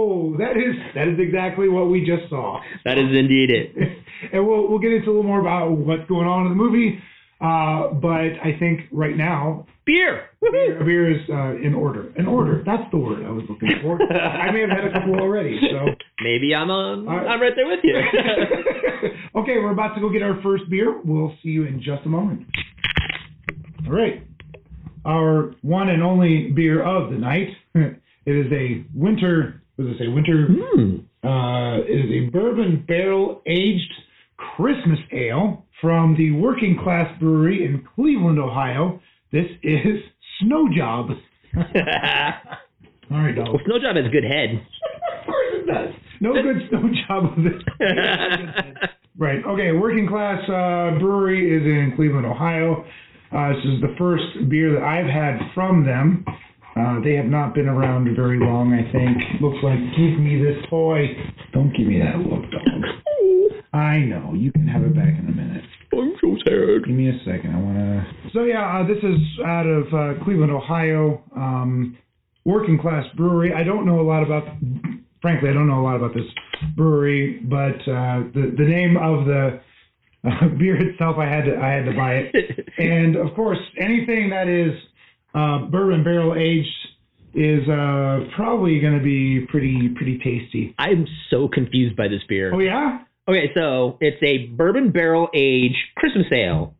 Whoa, 0.00 0.36
that 0.38 0.56
is 0.56 0.76
that 0.94 1.08
is 1.08 1.18
exactly 1.18 1.68
what 1.68 1.90
we 1.90 2.00
just 2.00 2.30
saw. 2.30 2.60
That 2.84 2.96
is 2.96 3.12
indeed 3.12 3.50
it. 3.50 3.76
and 4.32 4.46
we'll 4.46 4.68
we'll 4.68 4.78
get 4.78 4.92
into 4.92 5.08
a 5.08 5.12
little 5.12 5.24
more 5.24 5.40
about 5.40 5.72
what's 5.72 6.08
going 6.08 6.26
on 6.26 6.46
in 6.46 6.52
the 6.52 6.56
movie. 6.56 6.98
Uh, 7.40 7.94
but 7.94 8.36
I 8.40 8.56
think 8.58 8.80
right 8.92 9.16
now 9.16 9.66
beer 9.86 10.28
beer, 10.40 10.84
beer 10.84 11.10
is 11.10 11.20
uh, 11.28 11.56
in 11.56 11.74
order. 11.74 12.12
In 12.16 12.26
order. 12.26 12.62
That's 12.64 12.90
the 12.90 12.98
word 12.98 13.24
I 13.26 13.30
was 13.30 13.44
looking 13.48 13.70
for. 13.82 14.00
I 14.12 14.50
may 14.52 14.60
have 14.60 14.70
had 14.70 14.84
a 14.84 14.92
couple 14.92 15.20
already. 15.20 15.60
So 15.70 15.92
Maybe 16.22 16.54
I'm 16.54 16.70
on. 16.70 17.06
Right. 17.06 17.26
I'm 17.26 17.40
right 17.40 17.52
there 17.54 17.66
with 17.66 17.80
you. 17.82 17.96
okay, 19.40 19.56
we're 19.56 19.72
about 19.72 19.94
to 19.94 20.00
go 20.00 20.10
get 20.10 20.22
our 20.22 20.40
first 20.42 20.64
beer. 20.70 21.00
We'll 21.04 21.34
see 21.42 21.50
you 21.50 21.64
in 21.64 21.78
just 21.82 22.04
a 22.06 22.08
moment. 22.08 22.46
All 23.86 23.92
right. 23.92 24.26
Our 25.04 25.54
one 25.62 25.88
and 25.88 26.02
only 26.02 26.52
beer 26.54 26.82
of 26.82 27.10
the 27.10 27.18
night. 27.18 27.48
It 28.26 28.46
is 28.46 28.52
a 28.52 28.84
winter, 28.94 29.62
what 29.80 29.86
does 29.86 29.96
it 29.96 30.04
say? 30.04 30.08
Winter. 30.08 30.46
Uh, 31.24 31.80
it 31.88 32.04
is 32.04 32.10
a 32.10 32.30
bourbon 32.30 32.84
barrel 32.86 33.40
aged 33.46 33.90
Christmas 34.36 34.98
ale 35.10 35.64
from 35.80 36.14
the 36.18 36.32
Working 36.32 36.78
Class 36.84 37.10
Brewery 37.18 37.64
in 37.64 37.86
Cleveland, 37.94 38.38
Ohio. 38.38 39.00
This 39.32 39.46
is 39.62 40.02
Snow 40.38 40.68
Job. 40.76 41.08
All 41.56 43.18
right, 43.18 43.34
dog. 43.34 43.48
Well, 43.48 43.60
Snow 43.64 43.78
Job 43.78 43.96
has 43.96 44.04
a 44.04 44.10
good 44.10 44.24
head. 44.24 44.60
Of 45.18 45.26
course 45.26 45.46
it 45.54 45.66
does. 45.66 45.94
No 46.20 46.34
good 46.34 46.68
snow 46.68 46.82
job 47.08 47.24
of 47.32 47.42
this. 47.42 47.62
right. 49.18 49.42
Okay. 49.46 49.72
Working 49.72 50.06
Class 50.06 50.42
uh, 50.44 50.98
Brewery 51.00 51.56
is 51.56 51.62
in 51.62 51.94
Cleveland, 51.96 52.26
Ohio. 52.26 52.84
Uh, 53.34 53.48
this 53.54 53.64
is 53.64 53.80
the 53.80 53.94
first 53.96 54.50
beer 54.50 54.74
that 54.74 54.82
I've 54.82 55.06
had 55.06 55.54
from 55.54 55.86
them. 55.86 56.26
Uh, 56.76 57.00
they 57.02 57.14
have 57.14 57.26
not 57.26 57.54
been 57.54 57.68
around 57.68 58.14
very 58.14 58.38
long, 58.38 58.72
I 58.72 58.90
think. 58.92 59.42
Looks 59.42 59.58
like 59.62 59.78
give 59.96 60.18
me 60.18 60.42
this 60.42 60.56
toy. 60.70 61.06
Don't 61.52 61.76
give 61.76 61.86
me 61.86 61.98
that 61.98 62.18
look, 62.18 62.50
dog. 62.50 63.00
I 63.72 63.98
know. 63.98 64.34
You 64.34 64.52
can 64.52 64.66
have 64.66 64.82
it 64.82 64.94
back 64.94 65.18
in 65.18 65.26
a 65.28 65.32
minute. 65.32 65.64
I'm 65.92 66.14
so 66.20 66.36
tired. 66.44 66.86
Give 66.86 66.94
me 66.94 67.08
a 67.08 67.18
second. 67.24 67.54
I 67.54 67.60
want 67.60 67.76
to. 67.78 68.30
So 68.32 68.44
yeah, 68.44 68.80
uh, 68.80 68.86
this 68.86 68.98
is 68.98 69.18
out 69.44 69.66
of 69.66 69.86
uh, 69.92 70.24
Cleveland, 70.24 70.52
Ohio. 70.52 71.22
Um, 71.36 71.96
working 72.44 72.78
class 72.78 73.04
brewery. 73.16 73.52
I 73.54 73.64
don't 73.64 73.86
know 73.86 74.00
a 74.00 74.06
lot 74.06 74.22
about. 74.22 74.44
Frankly, 75.22 75.50
I 75.50 75.52
don't 75.52 75.68
know 75.68 75.80
a 75.80 75.84
lot 75.84 75.96
about 75.96 76.14
this 76.14 76.24
brewery, 76.76 77.40
but 77.44 77.76
uh, 77.90 78.24
the 78.32 78.54
the 78.56 78.64
name 78.64 78.96
of 78.96 79.26
the 79.26 79.60
uh, 80.24 80.48
beer 80.58 80.76
itself, 80.76 81.16
I 81.18 81.26
had 81.26 81.44
to 81.44 81.56
I 81.56 81.68
had 81.68 81.84
to 81.84 81.92
buy 81.92 82.14
it, 82.14 82.68
and 82.78 83.16
of 83.16 83.34
course, 83.34 83.58
anything 83.78 84.30
that 84.30 84.48
is 84.48 84.72
uh, 85.34 85.66
bourbon 85.66 86.02
barrel 86.04 86.34
aged 86.34 86.68
is 87.34 87.68
uh, 87.68 88.20
probably 88.34 88.80
going 88.80 88.98
to 88.98 89.04
be 89.04 89.46
pretty 89.48 89.88
pretty 89.96 90.18
tasty. 90.18 90.74
I'm 90.78 91.06
so 91.30 91.48
confused 91.48 91.96
by 91.96 92.08
this 92.08 92.22
beer. 92.28 92.52
Oh 92.54 92.58
yeah. 92.58 93.04
Okay, 93.28 93.52
so 93.54 93.96
it's 94.00 94.20
a 94.22 94.46
bourbon 94.48 94.90
barrel 94.90 95.28
aged 95.34 95.76
Christmas 95.96 96.26
ale 96.32 96.74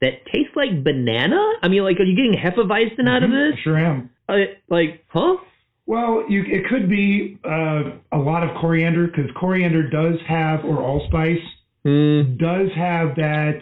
that 0.00 0.24
tastes 0.32 0.56
like 0.56 0.82
banana. 0.82 1.38
I 1.62 1.68
mean, 1.68 1.82
like, 1.82 2.00
are 2.00 2.04
you 2.04 2.16
getting 2.16 2.32
Hefeweizen 2.34 3.06
out 3.08 3.22
of 3.22 3.30
Mhm, 3.30 3.50
this? 3.52 3.60
Sure 3.60 3.76
am. 3.78 4.10
Uh, 4.28 4.36
like, 4.70 5.04
huh? 5.08 5.36
Well, 5.84 6.24
you, 6.30 6.44
it 6.46 6.64
could 6.70 6.88
be 6.88 7.36
uh, 7.44 7.90
a 8.12 8.18
lot 8.18 8.42
of 8.42 8.56
coriander 8.60 9.06
because 9.08 9.30
coriander 9.38 9.82
does 9.90 10.18
have, 10.26 10.64
or 10.64 10.78
allspice, 10.82 11.38
Mm. 11.84 12.38
does 12.38 12.70
have 12.76 13.16
that 13.16 13.60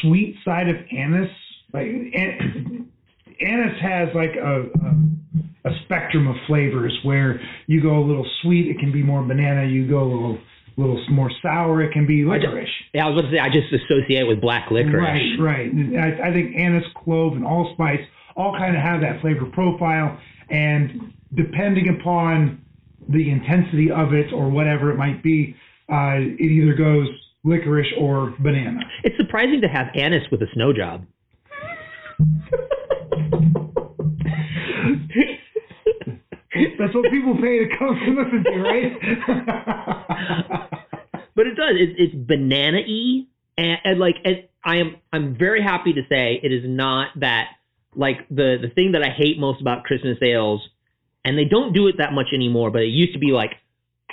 sweet 0.00 0.36
side 0.44 0.68
of 0.68 0.76
anise. 0.94 1.30
Like 1.72 1.86
an, 1.86 2.90
anise 3.40 3.80
has 3.80 4.08
like 4.14 4.34
a, 4.36 4.62
a 4.62 5.68
a 5.68 5.70
spectrum 5.84 6.28
of 6.28 6.36
flavors 6.46 6.96
where 7.02 7.40
you 7.66 7.82
go 7.82 7.98
a 7.98 8.04
little 8.04 8.26
sweet, 8.42 8.68
it 8.68 8.78
can 8.78 8.92
be 8.92 9.02
more 9.02 9.22
banana. 9.22 9.66
You 9.66 9.88
go 9.88 10.02
a 10.02 10.08
little 10.10 10.38
little 10.76 11.04
more 11.10 11.30
sour, 11.42 11.82
it 11.82 11.92
can 11.92 12.06
be 12.06 12.24
licorice. 12.24 12.68
Yeah, 12.94 13.06
I 13.06 13.10
was 13.10 13.18
about 13.18 13.30
to 13.30 13.36
say 13.36 13.40
I 13.40 13.48
just 13.48 13.66
associate 13.72 14.20
it 14.20 14.28
with 14.28 14.40
black 14.40 14.70
licorice. 14.70 15.36
Right, 15.40 15.68
right. 15.68 15.70
I, 15.98 16.28
I 16.28 16.32
think 16.32 16.54
anise, 16.56 16.84
clove, 17.04 17.32
and 17.32 17.44
allspice 17.44 18.00
all 18.36 18.56
kind 18.56 18.76
of 18.76 18.82
have 18.82 19.00
that 19.00 19.20
flavor 19.20 19.46
profile, 19.52 20.16
and 20.48 21.12
depending 21.34 21.88
upon 21.98 22.62
the 23.08 23.30
intensity 23.30 23.90
of 23.90 24.12
it 24.12 24.32
or 24.32 24.48
whatever 24.48 24.92
it 24.92 24.96
might 24.96 25.22
be, 25.22 25.56
uh, 25.90 26.14
it 26.14 26.40
either 26.40 26.74
goes 26.74 27.08
licorice 27.42 27.92
or 27.98 28.34
banana. 28.38 28.80
It's 29.02 29.16
surprising 29.16 29.60
to 29.62 29.68
have 29.68 29.88
anise 29.96 30.30
with 30.30 30.42
a 30.42 30.46
snow 30.54 30.72
job. 30.72 31.04
That's 36.78 36.94
what 36.94 37.10
people 37.10 37.34
pay 37.36 37.58
to 37.58 37.68
come 37.78 37.98
to 37.98 38.10
listen 38.22 38.44
to, 38.44 38.58
right? 38.60 38.92
but 41.34 41.46
it 41.46 41.54
does. 41.56 41.74
It's, 41.74 41.92
it's 41.98 42.14
banana 42.14 42.78
y, 42.86 43.26
and, 43.56 43.78
and 43.84 43.98
like, 43.98 44.16
and 44.24 44.44
I 44.64 44.76
am 44.76 44.96
I'm 45.12 45.36
very 45.36 45.62
happy 45.62 45.92
to 45.94 46.02
say 46.08 46.40
it 46.42 46.52
is 46.52 46.62
not 46.66 47.08
that 47.20 47.48
like 47.94 48.28
the 48.28 48.56
the 48.60 48.68
thing 48.74 48.92
that 48.92 49.02
I 49.02 49.10
hate 49.10 49.38
most 49.38 49.60
about 49.60 49.84
Christmas 49.84 50.18
ales, 50.22 50.60
and 51.24 51.36
they 51.36 51.44
don't 51.44 51.72
do 51.72 51.88
it 51.88 51.96
that 51.98 52.12
much 52.12 52.26
anymore. 52.34 52.70
But 52.70 52.82
it 52.82 52.88
used 52.88 53.12
to 53.14 53.18
be 53.18 53.32
like 53.32 53.52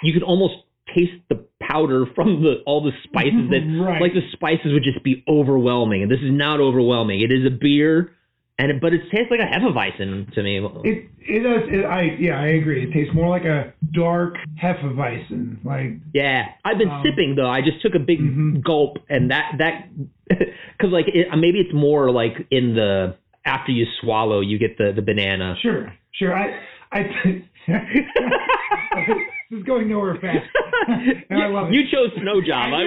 you 0.01 0.13
could 0.13 0.23
almost 0.23 0.55
taste 0.95 1.13
the 1.29 1.45
powder 1.61 2.05
from 2.15 2.41
the 2.43 2.61
all 2.65 2.83
the 2.83 2.91
spices 3.03 3.49
that 3.49 3.61
Right. 3.79 4.01
like 4.01 4.13
the 4.13 4.21
spices 4.31 4.73
would 4.73 4.83
just 4.83 5.03
be 5.03 5.23
overwhelming, 5.27 6.03
and 6.03 6.11
this 6.11 6.19
is 6.19 6.31
not 6.31 6.59
overwhelming. 6.59 7.21
It 7.21 7.31
is 7.31 7.45
a 7.45 7.49
beer. 7.51 8.11
And 8.57 8.79
but 8.79 8.93
it 8.93 9.01
tastes 9.11 9.29
like 9.29 9.41
a 9.41 9.51
Hefeweizen 9.53 10.33
to 10.33 10.41
me. 10.41 10.59
It 10.85 11.09
it 11.19 11.39
does. 11.43 11.63
It, 11.69 11.83
I 11.85 12.15
yeah, 12.17 12.39
I 12.39 12.47
agree. 12.47 12.83
It 12.87 12.93
tastes 12.93 13.13
more 13.13 13.27
like 13.27 13.43
a 13.43 13.73
dark 13.91 14.35
Hefeweizen. 14.63 15.63
Like 15.65 15.99
Yeah, 16.13 16.45
I've 16.63 16.77
been 16.77 16.89
Um, 16.89 17.03
sipping 17.03 17.35
though. 17.35 17.49
I 17.49 17.59
just 17.61 17.81
took 17.81 17.95
a 17.95 17.99
big 17.99 18.19
Mm-hmm. 18.21 18.59
gulp, 18.61 18.97
and 19.09 19.29
that 19.31 19.55
that 19.57 19.89
because 20.29 20.91
like 20.93 21.07
it, 21.09 21.27
maybe 21.37 21.59
it's 21.59 21.73
more 21.73 22.11
like 22.11 22.47
in 22.49 22.75
the 22.75 23.17
after 23.45 23.73
you 23.73 23.85
swallow, 24.01 24.39
you 24.39 24.57
get 24.57 24.77
the 24.77 24.93
the 24.95 25.01
banana. 25.01 25.55
Sure, 25.61 25.91
sure. 26.13 26.33
I 26.33 26.57
I 26.93 27.43
this 27.67 29.59
is 29.59 29.63
going 29.63 29.89
nowhere 29.89 30.15
fast, 30.21 30.45
and 31.29 31.43
I 31.43 31.47
love 31.47 31.69
it. 31.69 31.73
You 31.75 31.81
chose 31.91 32.11
snow 32.21 32.39
job. 32.41 32.71
I 32.73 32.83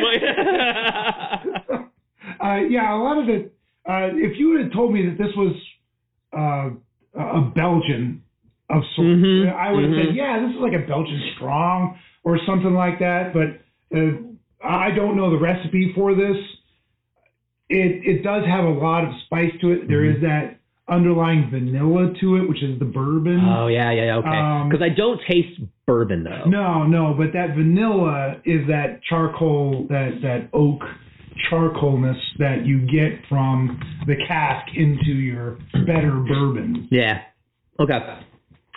uh, 2.41 2.57
yeah, 2.69 2.95
a 2.95 2.97
lot 2.97 3.19
of 3.23 3.29
it. 3.29 3.55
Uh, 3.89 4.11
if 4.15 4.39
you 4.39 4.59
had 4.59 4.71
told 4.73 4.93
me 4.93 5.07
that 5.07 5.17
this 5.17 5.35
was 5.35 5.55
uh, 6.37 6.71
a 7.19 7.41
Belgian 7.55 8.23
of 8.69 8.83
sorts, 8.95 9.09
Mhm, 9.09 9.51
I 9.55 9.73
would 9.73 9.83
have 9.85 9.93
mhm. 9.93 10.07
said, 10.09 10.15
yeah, 10.15 10.41
this 10.47 10.55
is 10.55 10.61
like 10.61 10.75
a 10.75 10.87
Belgian 10.87 11.21
strong 11.37 11.97
or 12.23 12.39
something 12.47 12.75
like 12.75 12.99
that. 12.99 13.33
But 13.33 13.61
uh, 13.97 14.13
I 14.63 14.91
don't 14.91 15.17
know 15.17 15.31
the 15.31 15.39
recipe 15.39 15.93
for 15.95 16.15
this. 16.15 16.37
It 17.71 18.05
it 18.07 18.23
does 18.23 18.45
have 18.47 18.65
a 18.65 18.71
lot 18.71 19.05
of 19.05 19.11
spice 19.27 19.53
to 19.61 19.73
it. 19.73 19.89
There 19.89 20.05
is 20.05 20.21
that 20.23 20.59
underlying 20.89 21.51
vanilla 21.51 22.15
to 22.21 22.37
it, 22.37 22.49
which 22.49 22.63
is 22.63 22.79
the 22.79 22.85
bourbon. 22.87 23.41
oh 23.45 23.67
yeah, 23.69 23.91
yeah, 23.91 24.17
okay. 24.17 24.29
Um, 24.29 24.69
Because 24.69 24.83
I 24.83 24.89
don't 24.95 25.21
taste 25.29 25.61
bourbon 25.87 26.25
though. 26.25 26.45
No, 26.49 26.85
no, 26.87 27.15
but 27.15 27.33
that 27.35 27.55
vanilla 27.55 28.41
is 28.45 28.67
that 28.69 29.01
charcoal, 29.03 29.87
that 29.91 30.21
that 30.23 30.49
oak 30.55 30.83
charcoalness 31.51 32.19
that 32.39 32.67
you 32.67 32.81
get 32.81 33.21
from 33.29 33.81
the 34.07 34.17
cask 34.27 34.71
into 34.75 35.13
your 35.13 35.59
better 35.87 36.25
bourbon. 36.29 36.89
Yeah. 36.91 37.23
Okay. 37.81 37.99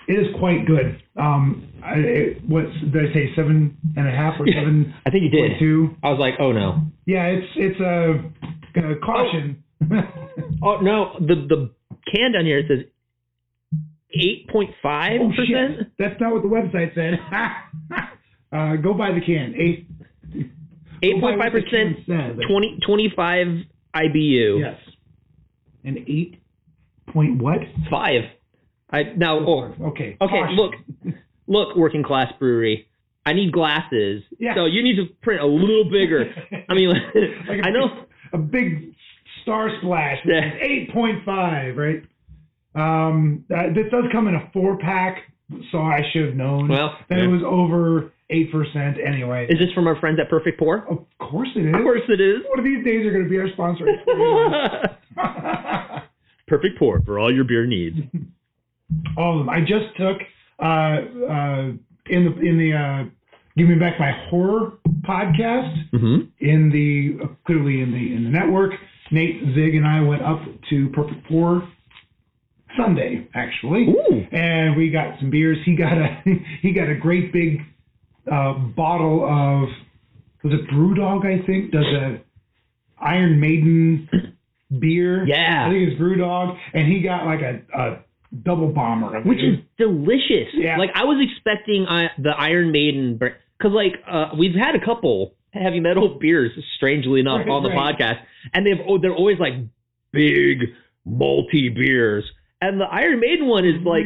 It 0.08 0.14
is 0.14 0.28
quite 0.40 0.66
good. 0.66 1.02
Um, 1.16 1.72
I, 1.84 1.94
it, 1.96 2.50
what 2.50 2.66
did 2.92 3.10
I 3.10 3.14
say? 3.14 3.32
Seven 3.36 3.78
and 3.96 4.08
a 4.08 4.12
half 4.12 4.40
or 4.40 4.48
seven? 4.48 4.94
I 5.06 5.10
think 5.10 5.24
you 5.24 5.30
did. 5.30 5.60
Two. 5.60 5.96
I 6.04 6.10
was 6.10 6.20
like, 6.20 6.36
oh 6.40 6.52
no. 6.52 6.82
Yeah, 7.06 7.26
it's 7.26 7.48
it's 7.56 7.80
a, 7.80 8.80
a 8.80 8.96
caution. 8.98 9.64
Oh 10.64 10.80
no, 10.82 11.16
the 11.20 11.36
the 11.48 11.72
can 12.12 12.34
down 12.34 12.46
here 12.46 12.64
says 12.68 12.86
eight 14.14 14.48
point 14.50 14.72
five 14.82 15.20
percent. 15.36 15.92
That's 15.98 16.20
not 16.20 16.34
what 16.34 16.44
the 16.44 16.50
website 16.50 16.94
said. 16.96 17.20
uh, 18.52 18.76
go 18.78 18.94
buy 18.94 19.12
the 19.12 19.22
can. 19.22 19.54
Eight. 19.58 19.88
Eight 21.03 21.15
go 21.15 21.22
buy 21.22 21.22
point 21.22 21.38
what 21.40 21.45
five 21.45 21.53
the 21.53 21.61
can 21.69 21.95
percent. 22.06 22.38
says. 22.38 22.45
20, 22.48 22.80
25 22.86 23.48
IBU. 23.95 24.60
Yes. 24.60 24.78
And 25.84 25.98
eight 26.07 26.41
point 27.07 27.41
what? 27.41 27.57
Five. 27.90 28.22
I 28.91 29.03
now. 29.15 29.40
Oh, 29.40 29.73
okay. 29.88 30.18
Okay. 30.22 30.41
Look, 30.52 30.73
look, 31.48 31.76
working 31.76 32.03
class 32.03 32.32
brewery. 32.40 32.88
I 33.26 33.34
need 33.34 33.52
glasses. 33.52 34.23
Yeah. 34.40 34.56
So 34.56 34.65
you 34.65 34.84
need 34.84 34.95
to 34.98 35.06
print 35.22 35.41
a 35.41 35.45
little 35.45 35.86
bigger. 35.86 36.26
I 36.69 36.73
mean, 36.73 36.90
Like 37.48 37.60
a 37.60 37.68
I 37.68 37.69
know. 37.72 38.06
a 38.34 38.38
big 38.38 38.94
star 39.44 39.69
splash. 39.80 40.18
Yeah. 40.26 40.52
Eight 40.61 40.91
point 40.94 41.23
five, 41.26 41.78
right? 41.78 42.03
Um, 42.73 43.45
uh, 43.53 43.68
this 43.73 43.91
does 43.91 44.06
come 44.11 44.28
in 44.28 44.36
a 44.36 44.49
four 44.53 44.78
pack, 44.78 45.23
so 45.72 45.80
I 45.80 46.02
should 46.11 46.26
have 46.28 46.36
known. 46.36 46.69
Well, 46.69 46.95
that 47.10 47.18
yeah. 47.18 47.26
it 47.26 47.28
was 47.28 47.41
over 47.45 48.11
eight 48.32 48.52
percent 48.52 48.98
anyway. 49.06 49.45
Is 49.49 49.60
this 49.60 49.72
from 49.74 49.88
our 49.88 49.99
friends 49.99 50.20
at 50.20 50.30
Perfect 50.30 50.58
Pour? 50.60 50.80
Of 50.90 51.06
course 51.20 51.49
it 51.56 51.66
is. 51.66 51.76
Of 51.76 51.82
course 51.82 52.02
it 52.10 52.20
is. 52.22 52.38
One 52.49 52.60
of 52.60 52.66
these 52.66 52.84
days 52.84 53.06
are 53.06 53.12
going 53.12 53.24
to 53.26 53.30
be 53.30 53.38
our 53.38 53.49
sponsor. 53.53 53.86
Perfect 56.48 56.78
Pour 56.80 57.02
for 57.03 57.20
all 57.20 57.34
your 57.34 57.44
beer 57.45 57.66
needs. 57.66 57.98
All 59.18 59.40
of 59.40 59.45
them. 59.45 59.49
I 59.49 59.62
just 59.62 59.95
took 59.98 60.18
uh, 60.60 60.66
uh, 60.66 61.72
in 62.08 62.26
the 62.26 62.40
in 62.41 62.58
the 62.58 62.74
uh, 62.74 63.10
Give 63.58 63.68
Me 63.68 63.76
Back 63.76 63.99
My 63.99 64.12
Horror 64.30 64.74
podcast 65.02 65.91
Mm-hmm. 65.94 66.22
in 66.40 66.70
the 66.72 67.28
clearly 67.45 67.82
in 67.82 67.91
the 67.91 68.16
in 68.16 68.24
the 68.26 68.30
network. 68.30 68.72
Nate 69.12 69.41
Zig 69.56 69.76
and 69.76 69.86
I 69.86 70.02
went 70.02 70.22
up 70.22 70.40
to 70.70 70.90
Perfect 70.90 71.28
Pour 71.28 71.68
Sunday 72.78 73.28
actually, 73.36 73.88
and 74.32 74.78
we 74.78 74.90
got 74.90 75.20
some 75.20 75.30
beers. 75.30 75.58
He 75.66 75.76
got 75.76 75.94
a 75.94 76.22
he 76.62 76.72
got 76.74 76.88
a 76.90 76.95
great 76.95 77.34
big 77.34 77.60
uh, 78.30 78.53
bottle 78.76 79.23
of 79.23 79.69
was 80.43 80.53
it 80.53 80.68
BrewDog 80.73 81.26
I 81.26 81.45
think 81.45 81.72
does 81.72 81.85
a 81.85 82.22
Iron 83.03 83.39
Maiden 83.39 84.10
beer. 84.80 85.26
Yeah. 85.26 85.68
I 85.68 85.72
think 85.72 85.89
it's 85.91 86.02
BrewDog, 86.02 86.57
and 86.73 86.91
he 86.91 87.02
got 87.02 87.26
like 87.26 87.41
a, 87.41 87.61
a 87.80 88.03
double 88.43 88.69
bomber 88.69 89.18
of 89.18 89.26
which 89.26 89.39
is 89.39 89.60
delicious. 89.77 90.53
Yeah. 90.53 90.77
Like 90.77 90.91
I 90.95 91.03
was 91.03 91.26
expecting 91.30 91.85
uh, 91.88 92.10
the 92.18 92.30
Iron 92.31 92.72
Maiden 92.72 93.18
because 93.18 93.73
like 93.73 93.93
uh, 94.10 94.30
we've 94.38 94.56
had 94.56 94.76
a 94.76 94.84
couple 94.84 95.34
heavy 95.53 95.80
metal 95.80 96.18
beers, 96.22 96.52
strangely 96.77 97.19
enough, 97.19 97.39
Right, 97.39 97.49
on 97.49 97.64
the 97.64 97.69
right. 97.69 97.98
podcast, 97.98 98.19
and 98.53 98.65
they've 98.65 98.84
oh, 98.88 98.98
they're 98.99 99.15
always 99.15 99.39
like 99.39 99.53
big 100.11 100.60
malty 101.07 101.73
beers. 101.73 102.23
And 102.62 102.80
the 102.80 102.86
Iron 102.86 103.20
Maiden 103.20 103.48
one 103.48 103.66
is 103.66 103.82
like 103.84 104.06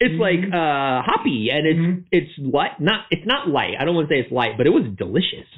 it's 0.00 0.20
like 0.20 0.40
uh 0.52 1.00
hoppy 1.02 1.48
and 1.50 1.66
it's 1.66 2.06
it's 2.12 2.32
light 2.38 2.78
not 2.78 3.06
it's 3.10 3.26
not 3.26 3.48
light. 3.48 3.72
I 3.80 3.84
don't 3.84 3.94
want 3.94 4.08
to 4.08 4.14
say 4.14 4.20
it's 4.20 4.30
light, 4.32 4.58
but 4.58 4.66
it 4.66 4.70
was 4.70 4.84
delicious. 4.98 5.48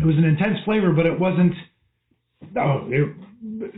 it 0.00 0.04
was 0.04 0.16
an 0.16 0.24
intense 0.24 0.58
flavor, 0.64 0.92
but 0.92 1.06
it 1.06 1.18
wasn't. 1.18 1.54
Oh, 2.56 2.88
it, 2.90 3.06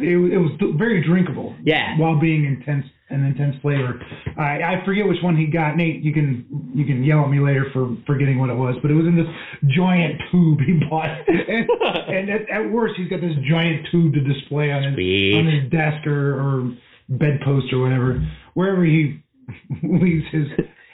it, 0.01 0.33
it 0.33 0.39
was 0.39 0.53
very 0.79 1.05
drinkable. 1.05 1.55
Yeah. 1.63 1.99
While 1.99 2.19
being 2.19 2.45
intense, 2.45 2.85
an 3.11 3.25
intense 3.25 3.57
flavor. 3.63 4.01
I, 4.39 4.81
I 4.81 4.83
forget 4.85 5.07
which 5.07 5.23
one 5.23 5.37
he 5.37 5.47
got. 5.47 5.77
Nate, 5.77 6.03
you 6.03 6.13
can 6.13 6.73
you 6.75 6.85
can 6.85 7.05
yell 7.05 7.25
at 7.25 7.31
me 7.31 7.41
later 7.41 7.67
for 7.73 7.97
forgetting 8.07 8.39
what 8.39 8.51
it 8.51 8.57
was, 8.57 8.77
but 8.83 8.91
it 8.91 8.95
was 8.95 9.07
in 9.07 9.17
this 9.17 9.29
giant 9.77 10.21
tube 10.31 10.61
he 10.65 10.81
bought, 10.89 11.09
and, 11.29 11.69
and 12.09 12.31
at, 12.31 12.49
at 12.49 12.71
worst, 12.71 12.95
he's 12.97 13.09
got 13.09 13.21
this 13.21 13.37
giant 13.49 13.87
tube 13.91 14.15
to 14.15 14.21
display 14.21 14.71
on 14.73 14.83
his 14.83 14.95
Sweet. 14.95 15.35
on 15.37 15.47
his 15.47 15.71
desk 15.71 16.07
or, 16.07 16.41
or 16.41 16.77
bedpost 17.09 17.73
or 17.73 17.81
whatever, 17.81 18.21
wherever 18.55 18.85
he 18.85 19.23
leaves 19.83 20.25
his 20.33 20.47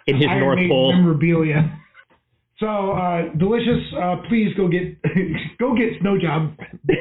In 0.07 0.17
his 0.17 0.27
Iron 0.29 0.41
North 0.41 0.57
Maiden 0.57 0.71
Pole. 0.71 0.93
memorabilia. 0.93 1.81
So 2.61 2.67
uh, 2.93 3.33
delicious. 3.37 3.83
Uh, 4.01 4.17
please 4.29 4.55
go 4.57 4.69
get 4.69 5.03
go 5.59 5.75
get 5.75 6.01
snow 6.01 6.19
job. 6.19 6.55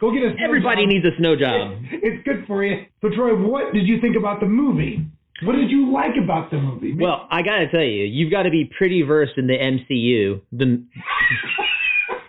Go 0.00 0.12
get 0.12 0.22
a 0.22 0.30
snow 0.36 0.44
Everybody 0.44 0.82
job. 0.84 0.88
needs 0.88 1.04
a 1.04 1.10
snow 1.18 1.34
job. 1.36 1.82
It's 1.90 2.22
good 2.24 2.46
for 2.46 2.64
you. 2.64 2.84
So 3.02 3.08
Troy, 3.10 3.34
what 3.36 3.74
did 3.74 3.86
you 3.86 4.00
think 4.00 4.16
about 4.16 4.38
the 4.40 4.46
movie? 4.46 5.04
What 5.42 5.56
did 5.56 5.70
you 5.70 5.92
like 5.92 6.12
about 6.22 6.50
the 6.52 6.56
movie? 6.58 6.94
Well, 6.98 7.26
I 7.30 7.42
gotta 7.42 7.68
tell 7.68 7.82
you, 7.82 8.04
you've 8.04 8.30
got 8.30 8.44
to 8.44 8.50
be 8.50 8.70
pretty 8.78 9.02
versed 9.02 9.32
in 9.36 9.46
the 9.48 9.54
MCU, 9.58 10.40
the 10.52 10.84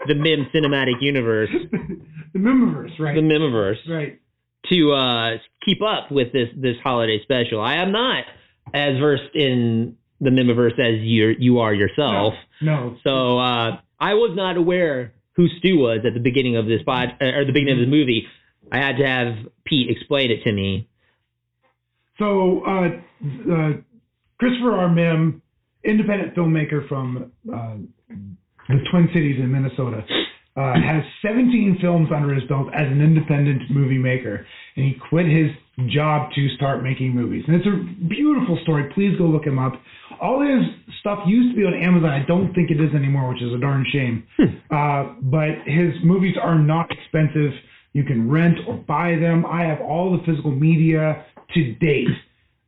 the 0.08 0.14
Mihm 0.16 0.52
cinematic 0.54 1.02
universe, 1.02 1.50
the 2.34 2.40
Mihmiverse, 2.40 3.00
right? 3.00 3.16
the 3.16 3.22
Mihmiverse, 3.22 3.78
Right. 3.88 4.20
To 4.70 4.92
uh, 4.92 5.38
keep 5.66 5.82
up 5.82 6.12
with 6.12 6.32
this 6.34 6.50
this 6.56 6.76
holiday 6.84 7.20
special. 7.24 7.62
I 7.62 7.76
am 7.76 7.92
not 7.92 8.26
as 8.74 9.00
versed 9.00 9.34
in 9.34 9.96
the 10.20 10.30
Mihmiverse 10.30 10.74
as 10.74 11.02
you 11.02 11.34
you 11.40 11.60
are 11.60 11.74
yourself. 11.74 12.34
No. 12.62 12.98
So 13.04 13.40
uh, 13.40 13.80
I 14.00 14.14
was 14.14 14.34
not 14.36 14.58
aware 14.58 15.14
who 15.40 15.48
Stu 15.60 15.78
was 15.78 16.00
at 16.06 16.14
the 16.14 16.20
beginning 16.20 16.58
of 16.58 16.66
this 16.66 16.82
pod 16.86 17.16
or 17.22 17.46
the 17.46 17.54
beginning 17.54 17.80
of 17.82 17.90
the 17.90 17.92
movie, 17.92 18.28
I 18.72 18.78
had 18.78 18.98
to 18.98 19.08
have 19.08 19.48
Pete 19.66 19.90
explain 19.90 20.32
it 20.32 20.44
to 20.44 20.52
me. 20.52 20.90
So, 22.18 22.62
uh, 22.68 22.88
uh, 23.50 23.72
Christopher 24.38 24.74
R. 24.74 24.90
Mihm, 24.90 25.40
independent 25.86 26.36
filmmaker 26.36 26.88
from 26.90 27.32
uh, 27.48 27.76
the 28.68 28.80
Twin 28.92 29.08
Cities 29.14 29.38
in 29.40 29.50
Minnesota, 29.50 30.04
uh, 30.58 30.74
has 30.74 31.04
17 31.22 31.78
films 31.82 32.10
under 32.14 32.34
his 32.34 32.44
belt 32.50 32.68
as 32.74 32.88
an 32.88 33.02
independent 33.02 33.70
movie 33.70 33.98
maker, 33.98 34.46
and 34.76 34.86
he 34.86 34.96
quit 35.10 35.26
his 35.26 35.52
job 35.88 36.32
to 36.36 36.50
start 36.56 36.84
making 36.84 37.16
movies. 37.16 37.44
And 37.48 37.56
it's 37.56 37.68
a 37.68 38.08
beautiful 38.08 38.60
story. 38.64 38.92
Please 38.94 39.18
go 39.18 39.26
look 39.26 39.46
him 39.46 39.60
up. 39.60 39.74
All 40.22 40.42
his 40.42 40.68
stuff 41.00 41.20
used 41.26 41.56
to 41.56 41.56
be 41.56 41.64
on 41.66 41.74
Amazon. 41.74 42.10
I 42.10 42.26
don't 42.26 42.54
think 42.54 42.72
it 42.72 42.82
is 42.82 42.94
anymore, 42.94 43.30
which 43.30 43.42
is 43.42 43.54
a 43.54 43.60
darn 43.60 43.86
shame. 43.92 44.28
Uh, 44.70 45.16
but 45.24 45.66
his 45.66 45.94
movies 46.04 46.36
are 46.40 46.60
not 46.60 46.92
expensive. 46.92 47.52
You 47.94 48.04
can 48.04 48.30
rent 48.30 48.60
or 48.68 48.76
buy 48.76 49.16
them. 49.20 49.44
I 49.46 49.64
have 49.64 49.82
all 49.82 50.16
the 50.16 50.24
physical 50.26 50.52
media 50.52 51.26
to 51.56 51.74
date. 51.76 52.08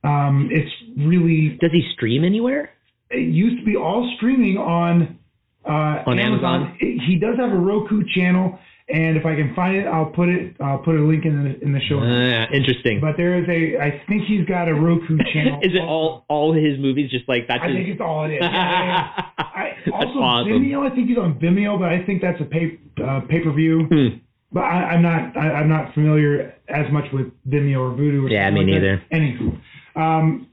Um, 0.04 0.50
it's 0.52 0.72
really. 0.98 1.60
Does 1.62 1.72
he 1.72 1.84
stream 1.94 2.24
anywhere? 2.24 2.72
It 3.12 3.32
used 3.32 3.60
to 3.60 3.66
be 3.66 3.76
all 3.76 4.12
streaming 4.18 4.58
on 4.58 5.20
uh, 5.66 6.04
On 6.08 6.20
Amazon? 6.20 6.78
It- 6.80 7.02
he 7.08 7.16
does 7.18 7.38
have 7.38 7.52
a 7.52 7.56
Roku 7.58 8.04
channel, 8.16 8.58
and 8.90 9.16
if 9.18 9.26
I 9.26 9.36
can 9.36 9.54
find 9.56 9.76
it, 9.78 9.86
I'll 9.88 10.08
put 10.12 10.30
it. 10.30 10.56
I'll 10.60 10.80
put 10.80 10.96
a 10.96 11.02
link 11.02 11.26
in 11.26 11.44
the 11.44 11.62
in 11.64 11.72
the 11.74 11.80
show. 11.82 12.00
Uh, 12.00 12.46
interesting. 12.54 13.00
But 13.00 13.16
there 13.18 13.38
is 13.42 13.48
a. 13.50 13.78
I 13.82 14.02
think 14.08 14.24
he's 14.28 14.46
got 14.46 14.68
a 14.68 14.74
Roku 14.74 15.18
channel. 15.34 15.60
Is 15.64 15.74
it 15.74 15.82
all 15.82 16.26
all 16.30 16.54
his 16.54 16.78
movies 16.80 17.10
just 17.12 17.28
like 17.30 17.48
that's 17.48 17.62
I 17.64 17.68
his- 17.68 17.76
think 17.78 17.88
it's 17.90 18.02
all 18.02 18.26
it 18.26 18.34
is. 18.34 18.42
Yeah, 18.42 18.52
yeah, 18.52 18.86
yeah. 19.18 19.24
I, 19.38 19.72
That's 19.86 19.96
also, 20.08 20.20
awesome. 20.20 20.52
Vimeo. 20.54 20.90
I 20.90 20.94
think 20.96 21.10
he's 21.10 21.18
on 21.18 21.40
Vimeo, 21.40 21.78
but 21.80 21.90
I 21.90 22.04
think 22.06 22.22
that's 22.22 22.40
a 22.42 22.46
pay 22.46 22.80
uh, 23.04 23.22
pay 23.30 23.40
per 23.42 23.52
view. 23.52 23.86
Hmm. 23.90 24.18
But 24.52 24.62
I, 24.62 24.94
I'm 24.96 25.02
not. 25.02 25.38
I, 25.38 25.52
I'm 25.62 25.70
not 25.70 25.94
familiar 25.94 26.54
as 26.68 26.92
much 26.92 27.06
with 27.14 27.28
Vimeo 27.48 27.80
or 27.80 27.98
Vudu. 27.98 28.26
Or 28.26 28.30
Yeah, 28.30 28.50
me 28.52 28.60
like 28.60 28.66
neither. 28.68 29.04
That. 29.10 29.18
Anywho, 29.18 29.60
um, 29.96 30.48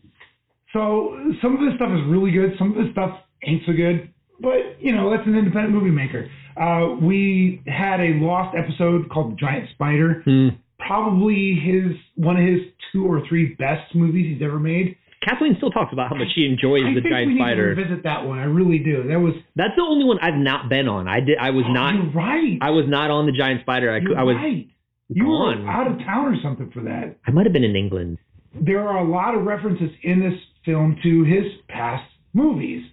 so 0.73 1.17
some 1.43 1.55
of 1.55 1.61
this 1.61 1.75
stuff 1.77 1.91
is 1.93 2.01
really 2.07 2.31
good. 2.31 2.53
Some 2.59 2.71
of 2.77 2.77
this 2.85 2.93
stuff 2.93 3.19
ain't 3.45 3.63
so 3.67 3.73
good. 3.73 4.13
But 4.41 4.81
you 4.81 4.95
know, 4.95 5.11
that's 5.11 5.27
an 5.27 5.35
independent 5.37 5.75
movie 5.75 5.91
maker. 5.91 6.31
Uh, 6.57 6.97
we 7.01 7.63
had 7.67 8.01
a 8.01 8.15
lost 8.25 8.57
episode 8.57 9.09
called 9.11 9.33
The 9.33 9.37
Giant 9.37 9.69
Spider. 9.75 10.23
Hmm. 10.25 10.49
Probably 10.79 11.55
his 11.63 11.97
one 12.17 12.37
of 12.37 12.47
his 12.47 12.61
two 12.93 13.05
or 13.07 13.23
three 13.29 13.55
best 13.55 13.95
movies 13.95 14.35
he's 14.35 14.43
ever 14.47 14.59
made. 14.59 14.97
Kathleen 15.29 15.55
still 15.57 15.71
talks 15.71 15.93
about 15.93 16.09
how 16.11 16.15
much 16.15 16.29
she 16.35 16.47
enjoys 16.47 16.83
I 16.87 16.95
the 16.95 17.01
think 17.03 17.13
giant 17.13 17.29
we 17.29 17.35
need 17.35 17.41
spider. 17.41 17.75
to 17.75 17.81
revisit 17.81 18.05
that 18.05 18.25
one. 18.25 18.39
I 18.39 18.45
really 18.45 18.79
do. 18.79 19.03
That 19.09 19.19
was 19.19 19.35
That's 19.57 19.75
the 19.77 19.83
only 19.83 20.05
one 20.05 20.19
I've 20.23 20.39
not 20.39 20.69
been 20.69 20.87
on. 20.89 21.09
I 21.09 21.21
did. 21.21 21.37
I 21.39 21.51
was 21.51 21.65
not. 21.69 21.95
You're 21.95 22.13
right. 22.13 22.57
I 22.63 22.71
was 22.71 22.85
not 22.89 23.11
on 23.11 23.27
the 23.27 23.33
giant 23.33 23.63
spider. 23.63 23.93
I, 23.93 23.99
You're 23.99 24.17
I 24.19 24.23
was 24.23 24.37
right. 24.37 24.69
You 25.09 25.25
gone. 25.25 25.65
were 25.65 25.71
out 25.71 25.91
of 25.91 25.99
town 25.99 26.27
or 26.33 26.37
something 26.43 26.71
for 26.73 26.83
that. 26.83 27.17
I 27.27 27.31
might 27.33 27.47
have 27.47 27.53
been 27.53 27.65
in 27.65 27.75
England. 27.77 28.19
There 28.55 28.87
are 28.87 28.99
a 28.99 29.09
lot 29.11 29.35
of 29.35 29.45
references 29.45 29.91
in 30.03 30.21
this 30.21 30.39
film 30.65 30.97
to 31.03 31.25
his 31.25 31.45
past 31.69 32.09
movies, 32.33 32.85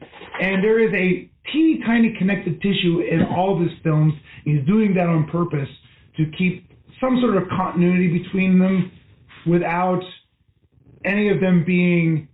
and 0.41 0.63
there 0.63 0.79
is 0.79 0.93
a 0.95 1.29
teeny 1.51 1.81
tiny 1.85 2.15
connective 2.17 2.59
tissue 2.61 3.01
in 3.01 3.23
all 3.23 3.55
of 3.55 3.61
his 3.61 3.77
films. 3.83 4.13
He's 4.43 4.65
doing 4.65 4.93
that 4.95 5.07
on 5.07 5.27
purpose 5.27 5.69
to 6.17 6.25
keep 6.37 6.69
some 6.99 7.19
sort 7.21 7.37
of 7.37 7.47
continuity 7.49 8.23
between 8.23 8.59
them 8.59 8.91
without 9.45 10.01
any 11.03 11.29
of 11.29 11.39
them 11.39 11.63
being 11.65 12.27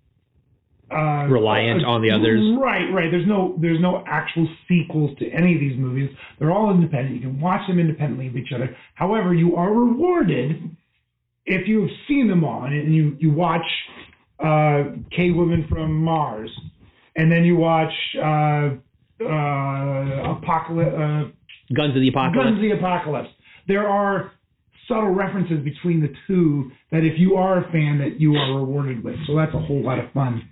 uh, 0.92 1.26
Reliant 1.30 1.86
on 1.86 2.02
the 2.02 2.12
others. 2.12 2.42
Right, 2.60 2.92
right. 2.92 3.10
There's 3.10 3.28
no 3.28 3.56
there's 3.62 3.80
no 3.80 4.04
actual 4.08 4.48
sequels 4.68 5.18
to 5.20 5.30
any 5.30 5.54
of 5.56 5.62
these 5.62 5.78
movies. 5.80 6.10
They're 6.38 6.52
all 6.52 6.70
independent. 6.70 7.16
You 7.16 7.22
can 7.22 7.40
watch 7.40 7.66
them 7.68 7.80
independently 7.80 8.28
of 8.28 8.36
each 8.36 8.52
other. 8.54 8.76
However, 8.96 9.34
you 9.34 9.56
are 9.56 9.72
rewarded 9.72 10.76
if 11.46 11.68
you've 11.68 11.90
seen 12.08 12.28
them 12.28 12.44
all 12.44 12.66
and 12.66 12.94
you 12.94 13.16
you 13.20 13.32
watch 13.32 13.66
uh, 14.44 14.84
Cave 15.16 15.36
Women 15.36 15.66
from 15.70 15.94
Mars, 15.96 16.52
and 17.16 17.32
then 17.32 17.46
you 17.46 17.56
watch 17.56 17.94
uh, 18.22 18.72
uh, 19.26 20.38
Apocalypse. 20.38 20.96
Uh, 20.96 21.74
Guns 21.74 21.96
of 21.96 22.02
the 22.02 22.10
Apocalypse. 22.10 22.46
Guns 22.46 22.58
of 22.58 22.62
the 22.62 22.72
Apocalypse. 22.72 23.30
There 23.68 23.88
are 23.88 24.32
subtle 24.88 25.14
references 25.14 25.64
between 25.64 26.02
the 26.02 26.14
two 26.28 26.72
that 26.92 27.00
if 27.00 27.18
you 27.18 27.36
are 27.36 27.64
a 27.64 27.72
fan 27.72 28.00
that 28.00 28.20
you 28.20 28.36
are 28.36 28.58
rewarded 28.58 29.04
with. 29.04 29.16
So 29.28 29.36
that's 29.36 29.54
a 29.54 29.60
whole 29.60 29.84
lot 29.84 30.00
of 30.00 30.12
fun. 30.12 30.50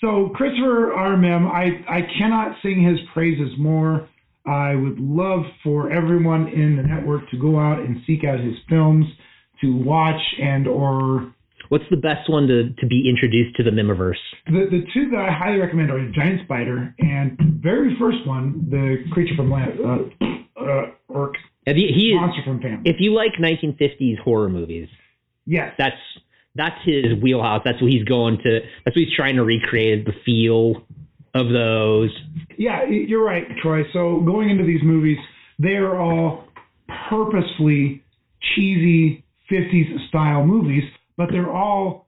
So 0.00 0.30
Christopher 0.34 0.92
R. 0.92 1.16
Mihm, 1.16 1.50
I, 1.50 1.84
I 1.88 2.00
cannot 2.18 2.56
sing 2.62 2.82
his 2.82 2.98
praises 3.14 3.50
more. 3.58 4.08
I 4.46 4.74
would 4.74 4.98
love 4.98 5.42
for 5.64 5.90
everyone 5.90 6.48
in 6.48 6.76
the 6.76 6.82
network 6.82 7.28
to 7.30 7.38
go 7.38 7.58
out 7.58 7.80
and 7.80 8.02
seek 8.06 8.24
out 8.24 8.38
his 8.38 8.54
films 8.68 9.06
to 9.60 9.74
watch 9.74 10.20
and 10.40 10.68
or 10.68 11.32
What's 11.68 11.84
the 11.90 11.96
best 11.96 12.30
one 12.30 12.46
to, 12.46 12.70
to 12.70 12.86
be 12.86 13.08
introduced 13.08 13.56
to 13.56 13.62
the 13.62 13.70
Mihmiverse? 13.70 14.22
the 14.46 14.66
the 14.70 14.84
two 14.94 15.10
that 15.10 15.18
I 15.18 15.32
highly 15.32 15.58
recommend 15.58 15.90
are 15.90 16.04
the 16.04 16.12
Giant 16.12 16.42
Spider 16.44 16.94
and 16.98 17.38
very 17.62 17.96
first 17.98 18.26
one, 18.26 18.66
the 18.70 19.04
Creature 19.12 19.36
from 19.36 19.50
Land, 19.50 19.72
uh, 19.80 20.60
uh, 20.60 20.90
or 21.08 21.32
Have 21.66 21.76
you, 21.76 21.88
he 21.94 22.14
Monster 22.14 22.42
from 22.44 22.60
Family. 22.60 22.82
if 22.84 22.96
you 22.98 23.12
like 23.14 23.32
1950s 23.40 24.18
horror 24.20 24.48
movies, 24.48 24.88
yes, 25.46 25.72
that's 25.78 25.96
that's 26.54 26.76
his 26.84 27.20
wheelhouse. 27.22 27.62
That's 27.64 27.80
what 27.82 27.90
he's 27.90 28.04
going 28.04 28.38
to. 28.38 28.60
That's 28.84 28.96
what 28.96 29.04
he's 29.04 29.14
trying 29.14 29.36
to 29.36 29.44
recreate 29.44 30.06
the 30.06 30.12
feel 30.24 30.82
of 31.34 31.52
those. 31.52 32.10
Yeah, 32.56 32.84
you're 32.84 33.24
right, 33.24 33.44
Troy. 33.62 33.82
So 33.92 34.22
going 34.24 34.48
into 34.50 34.64
these 34.64 34.80
movies, 34.82 35.18
they 35.58 35.76
are 35.76 36.00
all 36.00 36.44
purposefully 37.10 38.02
cheesy 38.54 39.24
50s 39.50 40.08
style 40.08 40.44
movies, 40.44 40.84
but 41.16 41.28
they're 41.30 41.50
all 41.50 42.06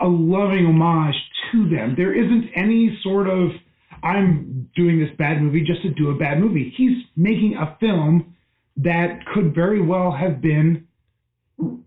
a 0.00 0.06
loving 0.06 0.66
homage 0.66 1.14
to 1.52 1.68
them. 1.68 1.94
There 1.96 2.12
isn't 2.12 2.50
any 2.56 2.98
sort 3.02 3.28
of 3.28 3.50
I'm 4.02 4.68
doing 4.74 4.98
this 4.98 5.10
bad 5.16 5.40
movie 5.40 5.62
just 5.62 5.82
to 5.82 5.90
do 5.90 6.10
a 6.10 6.16
bad 6.16 6.40
movie. 6.40 6.72
He's 6.76 7.04
making 7.16 7.56
a 7.56 7.76
film 7.78 8.34
that 8.78 9.20
could 9.32 9.54
very 9.54 9.80
well 9.80 10.10
have 10.10 10.40
been 10.40 10.86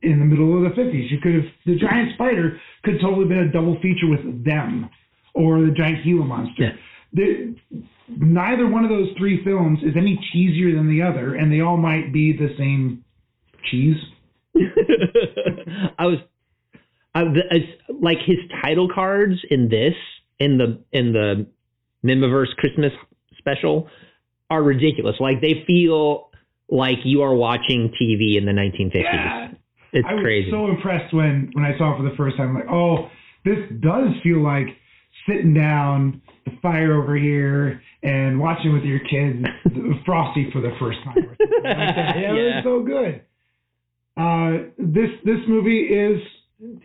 in 0.02 0.20
the 0.20 0.26
middle 0.26 0.56
of 0.56 0.76
the 0.76 0.82
50s. 0.82 1.12
You 1.12 1.20
could 1.20 1.34
have 1.36 1.44
the 1.66 1.76
giant 1.76 2.14
spider 2.14 2.60
could 2.84 3.02
totally 3.02 3.26
been 3.28 3.40
a 3.40 3.52
double 3.52 3.76
feature 3.82 4.08
with 4.08 4.46
them 4.46 4.90
or 5.34 5.60
the 5.62 5.72
giant 5.72 6.04
Gila 6.06 6.24
monster. 6.24 6.72
The, 7.14 7.56
neither 8.08 8.68
one 8.68 8.84
of 8.84 8.90
those 8.90 9.10
three 9.18 9.44
films 9.44 9.80
is 9.84 9.96
any 9.98 10.18
cheesier 10.34 10.76
than 10.76 10.90
the 10.90 11.02
other, 11.02 11.36
and 11.36 11.52
they 11.52 11.62
all 11.62 11.78
might 11.78 12.14
be 12.14 12.34
the 12.34 12.56
same 12.58 13.04
cheese. 13.70 13.98
I 15.98 16.06
was, 16.06 16.20
I, 17.16 17.24
the, 17.24 17.42
like 18.02 18.18
his 18.26 18.38
title 18.62 18.88
cards 18.94 19.36
in 19.50 19.70
this 19.70 19.94
in 20.40 20.58
the 20.58 20.80
in 20.92 21.14
the 21.14 21.48
Mihmiverse 22.06 22.56
Christmas 22.58 22.92
special 23.38 23.88
are 24.50 24.62
ridiculous. 24.62 25.16
Like 25.20 25.42
they 25.42 25.64
feel 25.66 26.30
like 26.70 26.98
you 27.04 27.22
are 27.22 27.34
watching 27.34 27.92
TV 28.00 28.38
in 28.38 28.46
the 28.46 28.52
1950s. 28.52 28.94
Yeah. 29.04 29.48
It's 29.94 30.06
I 30.10 30.14
was 30.16 30.24
crazy. 30.24 30.52
so 30.52 30.68
impressed 30.68 31.14
when 31.14 31.50
when 31.54 31.64
I 31.64 31.78
saw 31.78 31.94
it 31.94 31.98
for 31.98 32.10
the 32.10 32.16
first 32.18 32.36
time. 32.38 32.50
I'm 32.50 32.56
like, 32.56 32.70
oh, 32.70 33.10
this 33.46 33.58
does 33.80 34.10
feel 34.22 34.44
like 34.44 34.68
sitting 35.28 35.54
down, 35.54 36.22
the 36.46 36.52
fire 36.62 37.02
over 37.02 37.16
here, 37.16 37.82
and 38.04 38.38
watching 38.40 38.74
with 38.74 38.84
your 38.84 39.00
kids 39.00 39.46
Frosty 40.06 40.50
for 40.52 40.62
the 40.62 40.72
first 40.80 40.98
time. 41.06 41.16
Like 41.30 41.38
that. 41.64 42.16
Yeah, 42.20 42.34
Yeah. 42.34 42.58
it's 42.58 42.66
so 42.66 42.84
good. 42.84 43.22
Uh, 44.18 44.70
this 44.78 45.10
this 45.24 45.40
movie 45.48 45.84
is 45.88 46.22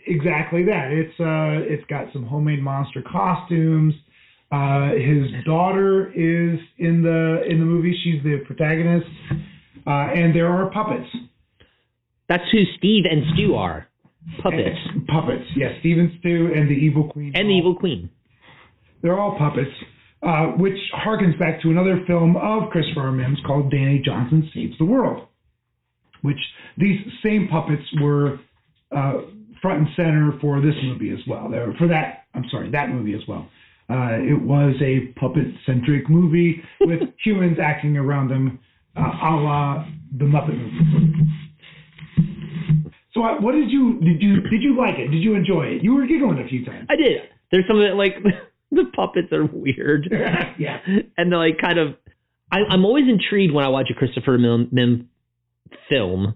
exactly 0.07 0.65
that. 0.65 0.91
It's 0.91 1.21
uh, 1.21 1.73
it's 1.73 1.85
got 1.89 2.13
some 2.13 2.25
homemade 2.25 2.63
monster 2.63 3.03
costumes. 3.03 3.95
Uh, 4.53 4.91
his 4.95 5.45
daughter 5.45 6.09
is 6.09 6.59
in 6.79 7.03
the 7.03 7.43
in 7.49 7.61
the 7.61 7.65
movie. 7.65 7.97
She's 8.03 8.23
the 8.23 8.39
protagonist, 8.47 9.07
uh, 9.87 9.91
and 9.91 10.35
there 10.35 10.49
are 10.49 10.71
puppets. 10.71 11.09
That's 12.29 12.45
who 12.53 12.63
Steve 12.79 13.05
and 13.11 13.23
Stu 13.35 13.55
are. 13.55 13.87
Puppets. 14.43 14.79
Puppets, 15.09 15.47
yes. 15.57 15.73
Steve 15.81 15.99
and 15.99 16.13
Stu 16.21 16.53
and 16.55 16.69
the 16.69 16.75
Evil 16.75 17.09
Queen. 17.11 17.33
And 17.35 17.49
the 17.49 17.55
Evil 17.55 17.75
Queen. 17.75 18.11
They're 19.03 19.19
all 19.19 19.37
puppets, 19.39 19.71
uh, 20.23 20.53
which 20.59 20.77
harkens 20.95 21.39
back 21.39 21.63
to 21.63 21.71
another 21.71 22.05
film 22.07 22.37
of 22.37 22.71
Christopher. 22.71 23.11
Mihm's 23.11 23.41
called 23.47 23.71
Danny 23.71 24.03
Johnson 24.05 24.49
Saves 24.55 24.77
the 24.79 24.85
World, 24.85 25.27
which 26.23 26.37
these 26.77 27.01
same 27.25 27.49
puppets 27.51 27.83
were 28.01 28.39
uh, 28.95 29.23
front 29.63 29.79
and 29.81 29.89
center 29.97 30.33
for 30.41 30.61
this 30.61 30.75
movie 30.85 31.11
as 31.11 31.21
well. 31.29 31.51
For 31.79 31.89
that, 31.89 32.25
I'm 32.35 32.45
sorry, 32.51 32.71
that 32.71 32.91
movie 32.91 33.15
as 33.15 33.21
well. 33.29 33.49
Uh, 33.89 34.23
it 34.23 34.41
was 34.41 34.75
a 34.81 35.13
puppet-centric 35.19 36.09
movie 36.09 36.63
with 36.81 37.01
humans 37.25 37.59
acting 37.61 37.97
around 37.97 38.29
them, 38.29 38.59
uh, 38.97 39.01
a 39.01 39.31
la 39.37 39.85
the 40.17 40.25
Muppet 40.25 40.57
movie. 40.57 41.31
So, 43.15 43.23
uh, 43.25 43.41
what 43.41 43.53
did 43.53 43.71
you 43.71 43.99
did 44.01 44.23
you 44.23 44.41
did 44.43 44.63
you 44.63 44.77
like 44.79 44.99
it? 44.99 45.09
Did 45.09 45.23
you 45.23 45.35
enjoy 45.35 45.65
it? 45.65 45.83
You 45.83 45.95
were 45.95 46.07
giggling 46.07 46.39
a 46.39 46.49
few 46.49 46.65
times. 46.65 46.87
I 46.89 46.97
did. 46.97 47.23
There's 47.51 47.65
some 47.67 47.79
of 47.79 47.83
it 47.83 47.95
like 47.95 48.15
the 48.71 48.85
puppets 48.95 49.33
are 49.33 49.45
weird. 49.45 50.09
yeah. 50.59 50.79
And 51.17 51.33
they're 51.33 51.39
like 51.39 51.59
kind 51.61 51.79
of 51.79 51.97
I, 52.53 52.59
I'm 52.69 52.85
always 52.85 53.05
intrigued 53.09 53.55
when 53.55 53.65
I 53.65 53.69
watch 53.69 53.89
a 53.91 53.95
Christopher 53.95 54.39
Mihm, 54.39 54.73
Mihm 54.73 55.07
film, 55.89 56.35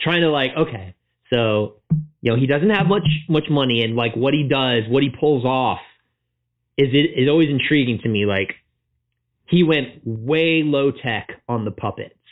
trying 0.00 0.20
to 0.22 0.30
like, 0.30 0.50
okay, 0.56 0.94
so 1.32 1.76
you 2.22 2.32
know 2.32 2.38
he 2.38 2.46
doesn't 2.46 2.70
have 2.70 2.86
much 2.86 3.06
much 3.28 3.44
money, 3.50 3.82
and 3.82 3.96
like 3.96 4.14
what 4.14 4.34
he 4.34 4.46
does, 4.48 4.84
what 4.88 5.02
he 5.02 5.10
pulls 5.10 5.44
off, 5.44 5.80
is 6.76 6.88
it 6.92 7.20
is 7.20 7.28
always 7.28 7.48
intriguing 7.48 8.00
to 8.02 8.08
me. 8.08 8.26
Like 8.26 8.54
he 9.48 9.64
went 9.64 10.00
way 10.04 10.62
low 10.64 10.92
tech 10.92 11.28
on 11.48 11.64
the 11.64 11.70
puppets. 11.70 12.14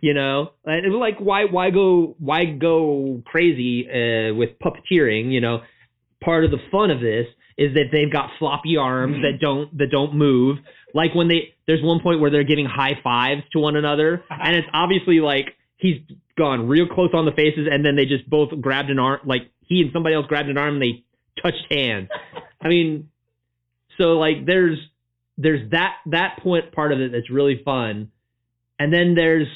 you 0.00 0.14
know, 0.14 0.50
and 0.64 0.84
it 0.84 0.88
was 0.88 0.98
like 0.98 1.18
why 1.18 1.44
why 1.44 1.70
go 1.70 2.16
why 2.18 2.44
go 2.44 3.22
crazy 3.24 3.86
uh, 3.88 4.34
with 4.34 4.50
puppeteering? 4.58 5.32
You 5.32 5.40
know, 5.40 5.60
part 6.22 6.44
of 6.44 6.50
the 6.50 6.58
fun 6.70 6.90
of 6.90 7.00
this 7.00 7.26
is 7.56 7.74
that 7.74 7.86
they've 7.92 8.12
got 8.12 8.30
floppy 8.38 8.76
arms 8.76 9.16
that 9.22 9.38
don't 9.40 9.76
that 9.78 9.90
don't 9.90 10.14
move. 10.14 10.58
Like 10.94 11.14
when 11.14 11.28
they 11.28 11.54
there's 11.66 11.82
one 11.82 12.00
point 12.02 12.20
where 12.20 12.30
they're 12.30 12.44
giving 12.44 12.66
high 12.66 12.98
fives 13.04 13.42
to 13.52 13.60
one 13.60 13.76
another, 13.76 14.24
and 14.28 14.56
it's 14.56 14.68
obviously 14.72 15.20
like 15.20 15.54
he's 15.76 15.98
gone 16.36 16.68
real 16.68 16.86
close 16.86 17.10
on 17.14 17.24
the 17.24 17.32
faces, 17.32 17.68
and 17.70 17.84
then 17.84 17.96
they 17.96 18.06
just 18.06 18.28
both 18.28 18.50
grabbed 18.60 18.90
an 18.90 18.98
arm, 18.98 19.20
like 19.24 19.50
he 19.60 19.80
and 19.82 19.90
somebody 19.92 20.14
else 20.14 20.26
grabbed 20.26 20.48
an 20.48 20.58
arm, 20.58 20.74
and 20.74 20.82
they 20.82 21.04
touched 21.42 21.64
hands. 21.70 22.08
I 22.60 22.68
mean, 22.68 23.08
so 23.98 24.18
like 24.18 24.46
there's 24.46 24.78
there's 25.38 25.70
that 25.70 25.96
that 26.06 26.38
point 26.42 26.72
part 26.72 26.92
of 26.92 27.00
it 27.00 27.12
that's 27.12 27.30
really 27.30 27.60
fun, 27.64 28.10
and 28.78 28.92
then 28.92 29.14
there's 29.14 29.48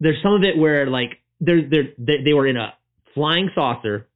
there's 0.00 0.22
some 0.22 0.34
of 0.34 0.42
it 0.42 0.56
where 0.56 0.86
like 0.86 1.20
they're 1.40 1.68
they're 1.68 1.88
they, 1.98 2.24
they 2.24 2.32
were 2.32 2.46
in 2.46 2.56
a 2.56 2.74
flying 3.14 3.50
saucer, 3.54 4.08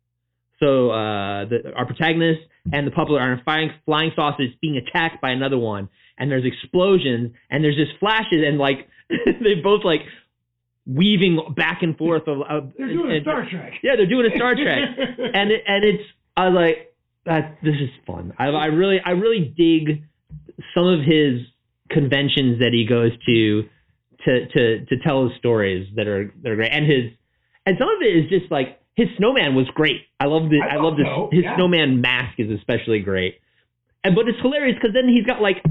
so 0.58 0.90
uh, 0.90 1.44
the, 1.46 1.72
our 1.76 1.86
protagonist 1.86 2.40
and 2.72 2.86
the 2.86 2.90
puppet 2.90 3.14
are 3.14 3.32
in 3.32 3.42
flying 3.44 3.70
flying 3.86 4.12
saucers 4.14 4.50
being 4.60 4.76
attacked 4.76 5.20
by 5.20 5.30
another 5.30 5.58
one, 5.58 5.88
and 6.18 6.30
there's 6.30 6.44
explosions 6.44 7.32
and 7.50 7.64
there's 7.64 7.76
just 7.76 7.98
flashes 7.98 8.44
and 8.46 8.58
like 8.58 8.88
they 9.08 9.54
both 9.62 9.84
like 9.84 10.00
weaving 10.86 11.38
back 11.56 11.82
and 11.82 11.96
forth. 11.96 12.26
Of, 12.26 12.42
of 12.42 12.72
They're 12.76 12.88
doing 12.88 13.10
and- 13.10 13.18
a 13.18 13.22
Star 13.22 13.46
Trek. 13.50 13.74
Yeah, 13.82 13.96
they're 13.96 14.06
doing 14.08 14.30
a 14.32 14.36
Star 14.36 14.54
Trek, 14.54 14.78
and 15.34 15.50
it, 15.50 15.62
and 15.66 15.84
it's 15.84 16.02
I 16.36 16.48
was 16.48 16.54
like 16.54 16.94
that. 17.26 17.58
This 17.62 17.74
is 17.80 17.90
fun. 18.06 18.32
I, 18.38 18.46
I 18.46 18.66
really 18.66 18.98
I 19.04 19.10
really 19.10 19.54
dig 19.56 20.04
some 20.74 20.86
of 20.86 21.00
his 21.00 21.40
conventions 21.90 22.60
that 22.60 22.70
he 22.72 22.86
goes 22.88 23.12
to 23.26 23.62
to 24.24 24.46
to 24.48 24.84
to 24.86 24.96
tell 25.04 25.28
his 25.28 25.36
stories 25.38 25.88
that 25.96 26.06
are 26.06 26.32
that 26.42 26.50
are 26.50 26.56
great, 26.56 26.72
and 26.72 26.84
his 26.86 27.12
and 27.66 27.76
some 27.78 27.88
of 27.88 28.02
it 28.02 28.16
is 28.24 28.30
just 28.30 28.50
like 28.50 28.80
his 28.96 29.08
snowman 29.16 29.54
was 29.54 29.66
great. 29.74 30.02
I 30.18 30.26
love 30.26 30.50
the 30.50 30.60
I, 30.60 30.76
love 30.76 30.96
this 30.96 31.06
so, 31.06 31.28
his 31.32 31.44
yeah. 31.44 31.56
snowman 31.56 32.00
mask 32.00 32.38
is 32.38 32.50
especially 32.50 33.00
great, 33.00 33.40
and 34.04 34.14
but 34.14 34.28
it's 34.28 34.38
hilarious 34.40 34.76
because 34.76 34.94
then 34.94 35.08
he's 35.08 35.24
got 35.26 35.40
like 35.40 35.62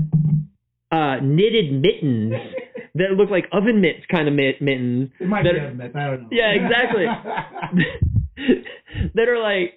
uh 0.91 1.17
knitted 1.21 1.71
mittens 1.73 2.33
that 2.95 3.11
look 3.17 3.29
like 3.29 3.45
oven 3.51 3.81
mitts 3.81 4.05
kind 4.11 4.27
of 4.27 4.33
mitt, 4.33 4.61
mittens 4.61 5.09
It 5.19 5.27
might 5.27 5.43
that 5.43 5.53
be 5.53 5.59
a 5.59 5.73
myth. 5.73 5.95
I 5.95 6.07
don't 6.07 6.21
know. 6.23 6.29
yeah, 6.31 6.51
exactly. 6.51 7.05
that 9.15 9.27
are 9.29 9.39
like 9.41 9.75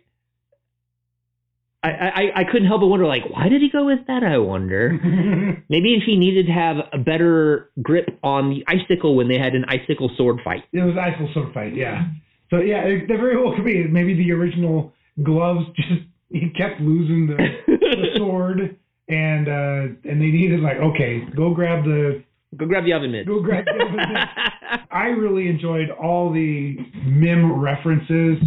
I, 1.84 1.88
I 1.90 2.40
I 2.40 2.44
couldn't 2.44 2.68
help 2.68 2.80
but 2.80 2.86
wonder 2.86 3.06
like 3.06 3.28
why 3.28 3.48
did 3.48 3.60
he 3.60 3.68
go 3.68 3.84
with 3.86 4.06
that 4.06 4.22
I 4.22 4.38
wonder 4.38 4.92
maybe 5.68 5.98
he 6.06 6.16
needed 6.16 6.46
to 6.46 6.52
have 6.52 6.76
a 6.92 6.98
better 6.98 7.70
grip 7.82 8.18
on 8.22 8.50
the 8.50 8.64
icicle 8.68 9.16
when 9.16 9.26
they 9.28 9.38
had 9.38 9.54
an 9.54 9.64
icicle 9.68 10.10
sword 10.16 10.40
fight 10.44 10.62
It 10.72 10.80
was 10.80 10.96
icicle 10.96 11.28
sword 11.34 11.52
fight, 11.52 11.74
yeah. 11.74 12.04
So 12.50 12.58
yeah, 12.58 12.82
it, 12.84 13.08
they 13.08 13.16
very 13.16 13.36
well 13.42 13.54
could 13.56 13.64
be. 13.64 13.82
Maybe 13.88 14.14
the 14.14 14.30
original 14.32 14.92
gloves 15.22 15.66
just 15.74 16.02
he 16.30 16.50
kept 16.50 16.80
losing 16.80 17.26
the, 17.26 17.36
the 17.66 18.06
sword, 18.16 18.76
and 19.08 19.48
uh 19.48 20.08
and 20.08 20.20
they 20.20 20.26
needed 20.30 20.60
like 20.60 20.76
okay, 20.76 21.22
go 21.34 21.52
grab 21.54 21.84
the 21.84 22.22
go 22.56 22.66
grab 22.66 22.84
the 22.84 22.92
oven 22.92 23.12
mitt 23.12 23.26
go 23.26 23.40
grab 23.40 23.64
the 23.64 23.84
oven 23.84 23.96
mitt. 23.96 24.80
I 24.90 25.06
really 25.06 25.48
enjoyed 25.48 25.90
all 25.90 26.32
the 26.32 26.76
Mihm 27.06 27.60
references 27.62 28.38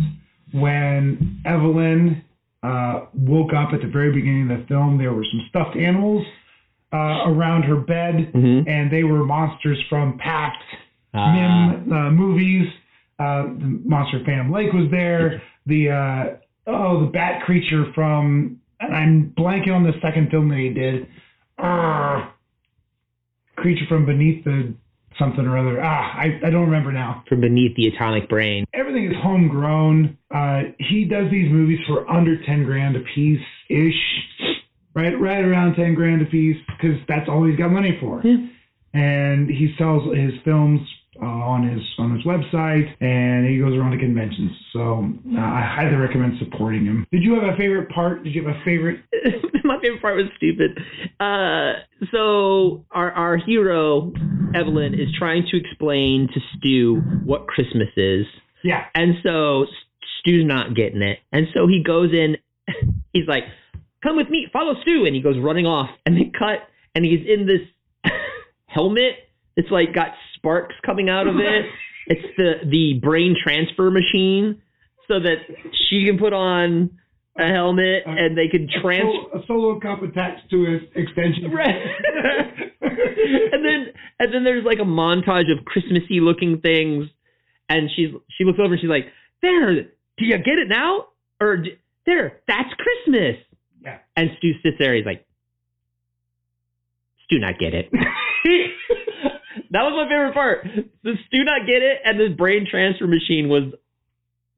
when 0.53 1.41
Evelyn 1.45 2.23
uh, 2.63 3.05
woke 3.13 3.51
up 3.53 3.73
at 3.73 3.81
the 3.81 3.87
very 3.87 4.11
beginning 4.11 4.49
of 4.49 4.59
the 4.59 4.65
film. 4.67 4.97
There 4.97 5.13
were 5.13 5.25
some 5.31 5.45
stuffed 5.49 5.77
animals 5.77 6.25
uh, 6.93 7.29
around 7.29 7.63
her 7.63 7.75
bed, 7.75 8.31
and 8.67 8.91
they 8.91 9.03
were 9.03 9.23
monsters 9.25 9.81
from 9.89 10.17
past 10.17 10.57
Ah. 11.15 11.33
Mihm 11.33 11.91
uh, 11.91 12.11
movies. 12.11 12.67
Uh, 13.17 13.43
the 13.43 13.79
monster 13.85 14.19
Phantom 14.25 14.51
Lake 14.51 14.73
was 14.73 14.91
there. 14.91 15.41
The 15.65 15.89
uh, 15.89 16.23
oh, 16.67 17.05
the 17.05 17.11
bat 17.11 17.43
creature 17.45 17.85
from 17.95 18.59
and 18.81 18.93
I'm 18.93 19.33
blanking 19.37 19.73
on 19.73 19.83
the 19.83 19.93
second 20.01 20.29
film 20.29 20.49
that 20.49 20.57
he 20.57 20.69
did. 20.69 21.07
Creature 23.65 23.85
from 23.89 24.05
beneath 24.05 24.43
the 24.43 24.75
something 25.17 25.43
or 25.47 25.57
other. 25.57 25.81
Ah, 25.81 26.13
I, 26.19 26.39
I 26.45 26.49
don't 26.51 26.65
remember 26.65 26.91
now. 26.91 27.23
from 27.27 27.41
beneath 27.41 27.75
the 27.75 27.87
atomic 27.87 28.29
brain 28.29 28.63
Everything 28.75 29.05
is 29.07 29.15
homegrown. 29.23 30.17
Uh, 30.29 30.63
he 30.77 31.05
does 31.05 31.31
these 31.31 31.51
movies 31.51 31.79
for 31.87 32.07
under 32.07 32.37
ten 32.45 32.63
grand 32.63 32.95
a 32.95 32.99
piece 33.15 33.41
ish, 33.67 34.01
right? 34.93 35.19
Right 35.19 35.43
around 35.43 35.75
ten 35.75 35.95
grand 35.95 36.21
a 36.21 36.25
piece 36.25 36.57
because 36.67 36.97
that's 37.07 37.27
all 37.27 37.43
he's 37.43 37.57
got 37.57 37.69
money 37.71 37.97
for. 37.99 38.21
And 38.93 39.49
he 39.49 39.73
sells 39.79 40.15
his 40.15 40.33
films 40.43 40.79
uh, 41.21 41.25
on 41.25 41.67
his 41.67 41.81
on 41.97 42.15
his 42.15 42.25
website, 42.25 42.85
and 43.01 43.47
he 43.47 43.59
goes 43.59 43.77
around 43.77 43.91
to 43.91 43.97
conventions. 43.97 44.51
So 44.73 45.09
uh, 45.35 45.39
I 45.39 45.61
highly 45.63 45.95
recommend 45.95 46.33
supporting 46.39 46.85
him. 46.85 47.05
Did 47.11 47.23
you 47.23 47.35
have 47.35 47.43
a 47.43 47.57
favorite 47.57 47.89
part? 47.89 48.23
Did 48.23 48.35
you 48.35 48.45
have 48.45 48.55
a 48.55 48.59
favorite? 48.65 48.99
my 49.63 49.77
favorite 49.81 50.01
part 50.01 50.15
was 50.15 50.25
stupid. 50.37 50.77
Uh, 51.19 51.79
so 52.11 52.85
our 52.91 53.11
our 53.11 53.37
hero 53.37 54.11
Evelyn 54.53 54.93
is 54.93 55.07
trying 55.17 55.45
to 55.51 55.57
explain 55.57 56.27
to 56.33 56.39
Stu 56.57 57.01
what 57.23 57.47
Christmas 57.47 57.89
is. 57.95 58.25
Yeah. 58.63 58.85
And 58.93 59.15
so 59.23 59.65
Stu's 60.19 60.45
not 60.45 60.75
getting 60.75 61.01
it, 61.01 61.19
and 61.31 61.47
so 61.53 61.67
he 61.67 61.83
goes 61.85 62.11
in. 62.11 62.37
He's 63.13 63.27
like, 63.27 63.43
"Come 64.03 64.17
with 64.17 64.29
me, 64.29 64.47
follow 64.51 64.73
Stu," 64.81 65.05
and 65.05 65.15
he 65.15 65.21
goes 65.21 65.35
running 65.39 65.65
off. 65.65 65.89
And 66.05 66.17
they 66.17 66.31
cut, 66.37 66.67
and 66.93 67.05
he's 67.05 67.25
in 67.27 67.47
this 67.47 67.61
helmet. 68.65 69.13
It's 69.55 69.71
like 69.71 69.93
got 69.93 70.09
sparks 70.45 70.75
coming 70.85 71.09
out 71.09 71.27
of 71.27 71.35
it. 71.35 71.65
It's 72.07 72.37
the 72.37 72.69
the 72.69 72.99
brain 73.01 73.35
transfer 73.43 73.89
machine, 73.89 74.61
so 75.07 75.15
that 75.19 75.37
she 75.89 76.05
can 76.05 76.19
put 76.19 76.33
on 76.33 76.91
a 77.35 77.47
helmet 77.47 78.03
uh, 78.05 78.11
and 78.11 78.37
they 78.37 78.47
can 78.47 78.69
transfer. 78.79 79.39
A 79.39 79.41
solo 79.47 79.79
cup 79.79 80.03
attached 80.03 80.47
to 80.51 80.65
his 80.65 80.81
extension. 80.93 81.49
Right. 81.51 81.73
and 82.81 83.65
then 83.65 83.87
and 84.19 84.31
then 84.31 84.43
there's 84.43 84.63
like 84.63 84.77
a 84.77 84.85
montage 84.85 85.51
of 85.51 85.65
Christmassy 85.65 86.19
looking 86.21 86.61
things, 86.61 87.07
and 87.69 87.89
she's 87.95 88.09
she 88.37 88.43
looks 88.43 88.59
over 88.59 88.73
and 88.73 88.79
she's 88.79 88.87
like, 88.87 89.07
"There, 89.41 89.73
do 89.73 90.25
you 90.25 90.37
get 90.37 90.59
it 90.59 90.69
now? 90.69 91.07
Or 91.41 91.57
there, 92.05 92.41
that's 92.47 92.69
Christmas." 92.77 93.37
Yeah. 93.81 93.97
And 94.15 94.29
Stu 94.37 94.51
sits 94.61 94.77
there. 94.77 94.93
He's 94.93 95.07
like, 95.07 95.25
"Stu 97.25 97.39
not 97.39 97.57
get 97.57 97.73
it." 97.73 97.89
that 99.75 99.83
was 99.83 99.91
my 99.91 100.07
favorite 100.07 100.33
part. 100.33 100.63
The 101.03 101.13
Stu 101.27 101.43
not 101.43 101.67
get 101.67 101.83
it, 101.83 101.99
and 102.05 102.17
this 102.17 102.31
brain 102.37 102.65
transfer 102.69 103.07
machine 103.07 103.49
was 103.49 103.73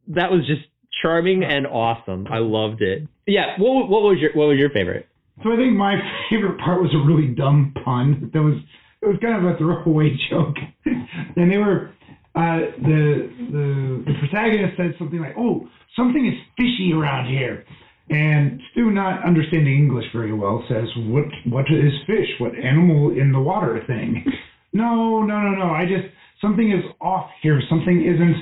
that 0.10 0.30
was 0.30 0.46
just 0.46 0.62
charming 1.02 1.44
and 1.44 1.66
awesome. 1.66 2.28
I 2.30 2.38
loved 2.38 2.82
it. 2.82 3.08
Yeah. 3.26 3.58
What 3.58 3.90
what 3.90 4.04
was 4.04 4.18
your 4.22 4.32
what 4.34 4.46
was 4.48 4.60
your 4.60 4.70
favorite? 4.70 5.08
So 5.44 5.52
I 5.52 5.56
think 5.56 5.74
my 5.74 5.98
favorite 6.30 6.60
part 6.60 6.82
was 6.82 6.94
a 6.94 7.02
really 7.02 7.34
dumb 7.34 7.74
pun. 7.84 8.30
That 8.32 8.42
was 8.42 8.62
it 9.02 9.08
was 9.08 9.18
kind 9.22 9.36
of 9.36 9.56
a 9.56 9.58
throwaway 9.58 10.16
joke, 10.30 10.56
and 10.86 11.52
they 11.52 11.58
were 11.58 11.90
uh, 12.36 12.78
the 12.78 13.30
the 13.50 14.04
the 14.06 14.14
protagonist 14.22 14.78
said 14.78 14.94
something 15.00 15.20
like, 15.20 15.34
"Oh, 15.38 15.68
something 15.96 16.28
is 16.28 16.38
fishy 16.58 16.94
around 16.94 17.26
here," 17.30 17.66
and 18.10 18.62
Stu, 18.72 18.92
not 18.92 19.26
understanding 19.26 19.74
English 19.74 20.06
very 20.14 20.34
well, 20.34 20.64
says, 20.70 20.86
"What 21.10 21.26
what 21.50 21.66
is 21.74 21.94
fish? 22.06 22.30
What 22.40 22.54
animal 22.54 23.18
in 23.18 23.32
the 23.32 23.42
water 23.42 23.82
thing?" 23.88 24.24
no, 24.78 25.24
no, 25.24 25.40
no, 25.42 25.52
no. 25.56 25.72
I 25.72 25.86
just 25.86 26.08
something 26.42 26.72
is 26.72 26.84
off 27.02 27.30
here. 27.42 27.62
Something 27.70 28.04
isn't. 28.06 28.36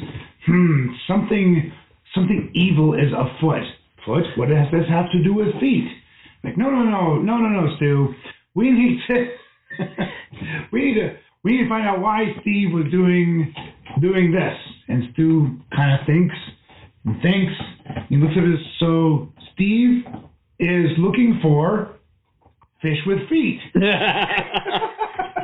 Hmm. 0.46 0.88
Something 1.08 1.72
something 2.14 2.52
evil 2.54 2.94
is 2.94 3.12
afoot. 3.14 3.64
Foot? 4.06 4.24
What 4.36 4.50
does 4.50 4.68
this 4.72 4.88
have 4.90 5.12
to 5.12 5.24
do 5.24 5.34
with 5.34 5.60
feet? 5.60 5.88
Like, 6.44 6.58
no, 6.58 6.70
no, 6.70 6.84
no, 6.84 7.16
no, 7.16 7.38
no, 7.38 7.62
no, 7.62 7.76
Stu. 7.78 8.14
We 8.54 8.70
need 8.70 9.00
to, 9.08 9.26
we 10.72 10.86
need 10.86 10.94
to, 10.96 11.16
we 11.44 11.54
need 11.54 11.64
to 11.64 11.70
find 11.70 11.88
out 11.88 12.00
why 12.00 12.26
Steve 12.42 12.72
was 12.72 12.86
doing, 12.92 13.54
doing 14.00 14.32
this. 14.32 14.54
And 14.88 15.06
Stu 15.14 15.58
kind 15.76 16.00
of 16.00 16.06
thinks 16.06 16.36
and 17.06 17.22
thinks. 17.22 17.54
He 18.10 18.18
looks 18.18 18.34
at 18.38 18.44
his. 18.44 18.60
So 18.80 19.34
Steve 19.54 20.06
is 20.60 20.92
looking 21.00 21.40
for 21.42 21.96
fish 22.82 23.00
with 23.08 23.28
feet. 23.28 23.60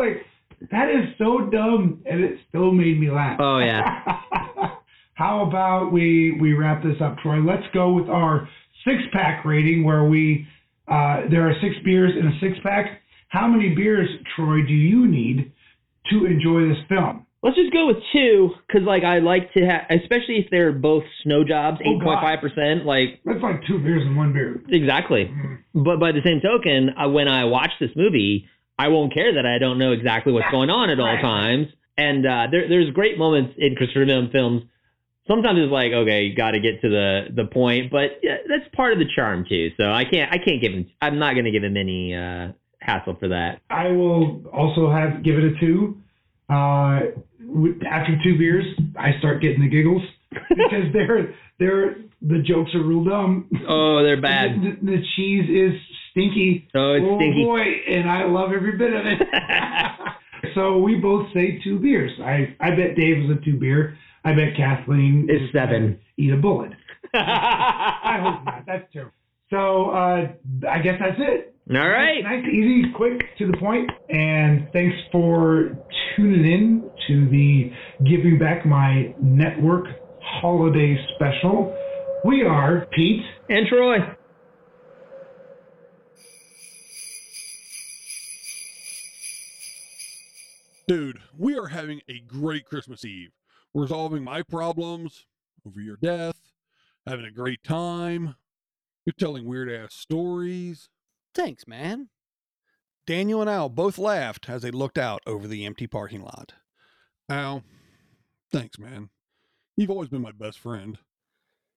like 0.00 0.70
that 0.70 0.90
is 0.90 1.14
so 1.18 1.48
dumb, 1.50 2.02
and 2.04 2.22
it 2.22 2.38
still 2.48 2.72
made 2.72 2.98
me 3.00 3.10
laugh. 3.10 3.38
Oh 3.40 3.58
yeah. 3.58 4.04
How 5.14 5.46
about 5.46 5.92
we 5.92 6.36
we 6.40 6.54
wrap 6.54 6.82
this 6.82 6.96
up, 7.02 7.18
Troy? 7.18 7.40
Let's 7.40 7.66
go 7.74 7.92
with 7.92 8.08
our 8.08 8.48
six 8.84 9.02
pack 9.12 9.44
rating, 9.44 9.84
where 9.84 10.04
we 10.04 10.46
uh, 10.88 11.28
there 11.30 11.48
are 11.48 11.54
six 11.60 11.76
beers 11.84 12.12
in 12.18 12.26
a 12.26 12.32
six 12.40 12.58
pack. 12.62 13.02
How 13.28 13.46
many 13.46 13.74
beers, 13.74 14.08
Troy, 14.34 14.62
do 14.66 14.72
you 14.72 15.06
need 15.06 15.52
to 16.10 16.26
enjoy 16.26 16.68
this 16.68 16.82
film? 16.88 17.26
Let's 17.42 17.56
just 17.56 17.72
go 17.72 17.86
with 17.86 17.96
two, 18.12 18.50
because 18.66 18.82
like 18.86 19.02
I 19.02 19.20
like 19.20 19.52
to 19.54 19.60
have, 19.64 19.82
especially 19.88 20.36
if 20.44 20.50
they're 20.50 20.72
both 20.72 21.04
snow 21.22 21.42
jobs, 21.44 21.78
eight 21.80 22.02
point 22.02 22.20
five 22.20 22.40
percent. 22.40 22.84
Like 22.84 23.20
That's 23.24 23.42
like 23.42 23.60
two 23.66 23.78
beers 23.78 24.02
and 24.04 24.16
one 24.16 24.32
beer. 24.32 24.60
exactly. 24.68 25.32
But 25.74 26.00
by 26.00 26.12
the 26.12 26.20
same 26.24 26.40
token, 26.40 26.90
uh, 26.98 27.08
when 27.08 27.28
I 27.28 27.44
watch 27.44 27.70
this 27.80 27.90
movie, 27.96 28.46
I 28.80 28.88
won't 28.88 29.12
care 29.12 29.34
that 29.34 29.44
I 29.44 29.58
don't 29.58 29.78
know 29.78 29.92
exactly 29.92 30.32
what's 30.32 30.50
going 30.50 30.70
on 30.70 30.88
at 30.88 30.98
all 30.98 31.16
times. 31.20 31.66
And 31.98 32.24
uh, 32.24 32.46
there, 32.50 32.66
there's 32.66 32.90
great 32.94 33.18
moments 33.18 33.52
in 33.58 33.76
Christopher 33.76 34.06
Nolan 34.06 34.30
films. 34.30 34.62
Sometimes 35.28 35.58
it's 35.60 35.70
like, 35.70 35.92
okay, 35.92 36.22
you 36.22 36.34
got 36.34 36.52
to 36.52 36.60
get 36.60 36.80
to 36.80 36.88
the 36.88 37.26
the 37.36 37.44
point, 37.44 37.92
but 37.92 38.20
yeah, 38.22 38.38
that's 38.48 38.74
part 38.74 38.94
of 38.94 38.98
the 38.98 39.04
charm 39.14 39.44
too. 39.46 39.68
So 39.76 39.84
I 39.84 40.04
can't 40.10 40.32
I 40.32 40.38
can't 40.38 40.62
give 40.62 40.72
him. 40.72 40.86
I'm 41.00 41.18
not 41.18 41.34
going 41.34 41.44
to 41.44 41.50
give 41.50 41.62
him 41.62 41.76
any 41.76 42.14
uh, 42.14 42.52
hassle 42.80 43.16
for 43.20 43.28
that. 43.28 43.60
I 43.68 43.88
will 43.88 44.42
also 44.48 44.90
have 44.90 45.22
give 45.22 45.36
it 45.36 45.44
a 45.44 45.60
two. 45.60 46.00
Uh, 46.48 47.12
after 47.86 48.16
two 48.24 48.38
beers, 48.38 48.64
I 48.98 49.18
start 49.18 49.42
getting 49.42 49.60
the 49.60 49.68
giggles 49.68 50.02
because 50.48 50.88
they're 50.94 51.34
they're 51.58 51.96
the 52.22 52.42
jokes 52.42 52.74
are 52.74 52.82
real 52.82 53.04
dumb. 53.04 53.50
Oh, 53.68 54.02
they're 54.02 54.20
bad. 54.20 54.56
The, 54.62 54.86
the 54.86 55.02
cheese 55.16 55.48
is 55.50 55.80
stinky. 56.10 56.68
Oh, 56.74 56.94
it's 56.94 57.06
stinky. 57.16 57.44
boy, 57.44 57.60
and 57.60 58.10
I 58.10 58.24
love 58.24 58.50
every 58.54 58.76
bit 58.76 58.92
of 58.92 59.06
it. 59.06 59.18
so 60.54 60.78
we 60.78 60.96
both 60.96 61.26
say 61.34 61.60
two 61.62 61.78
beers. 61.78 62.12
I 62.22 62.56
I 62.60 62.70
bet 62.70 62.96
Dave 62.96 63.24
is 63.24 63.30
a 63.30 63.44
two 63.44 63.58
beer. 63.58 63.96
I 64.24 64.34
bet 64.34 64.56
Kathleen 64.56 65.28
is 65.30 65.50
seven. 65.52 65.98
Eat 66.18 66.32
a 66.32 66.36
bullet. 66.36 66.72
I 67.14 68.18
hope 68.22 68.44
not. 68.44 68.64
That's 68.66 68.92
terrible. 68.92 69.12
So 69.50 69.90
uh, 69.90 70.28
I 70.68 70.78
guess 70.78 70.94
that's 71.00 71.18
it. 71.18 71.54
All 71.70 71.88
right. 71.88 72.22
Nice, 72.22 72.44
easy, 72.46 72.92
quick, 72.96 73.20
to 73.38 73.46
the 73.46 73.56
point. 73.58 73.90
And 74.08 74.68
thanks 74.72 74.96
for 75.12 75.76
tuning 76.16 76.44
in 76.44 76.90
to 77.06 77.28
the 77.30 77.70
Giving 78.04 78.38
Back 78.38 78.66
My 78.66 79.14
Network 79.20 79.86
holiday 80.20 80.96
special. 81.14 81.76
We 82.24 82.42
are 82.42 82.86
Pete 82.92 83.22
and 83.48 83.66
Troy. 83.68 83.98
Dude, 90.90 91.20
we 91.38 91.56
are 91.56 91.68
having 91.68 92.00
a 92.08 92.18
great 92.18 92.64
Christmas 92.64 93.04
Eve. 93.04 93.30
Resolving 93.72 94.24
my 94.24 94.42
problems 94.42 95.24
over 95.64 95.80
your 95.80 95.94
death, 96.02 96.50
having 97.06 97.24
a 97.24 97.30
great 97.30 97.62
time. 97.62 98.34
You're 99.06 99.14
telling 99.16 99.44
weird 99.44 99.70
ass 99.70 99.94
stories. 99.94 100.88
Thanks, 101.32 101.68
man. 101.68 102.08
Daniel 103.06 103.40
and 103.40 103.48
Al 103.48 103.68
both 103.68 103.98
laughed 103.98 104.50
as 104.50 104.62
they 104.62 104.72
looked 104.72 104.98
out 104.98 105.22
over 105.28 105.46
the 105.46 105.64
empty 105.64 105.86
parking 105.86 106.24
lot. 106.24 106.54
Al, 107.28 107.62
thanks, 108.50 108.76
man. 108.76 109.10
You've 109.76 109.90
always 109.90 110.08
been 110.08 110.22
my 110.22 110.32
best 110.32 110.58
friend. 110.58 110.98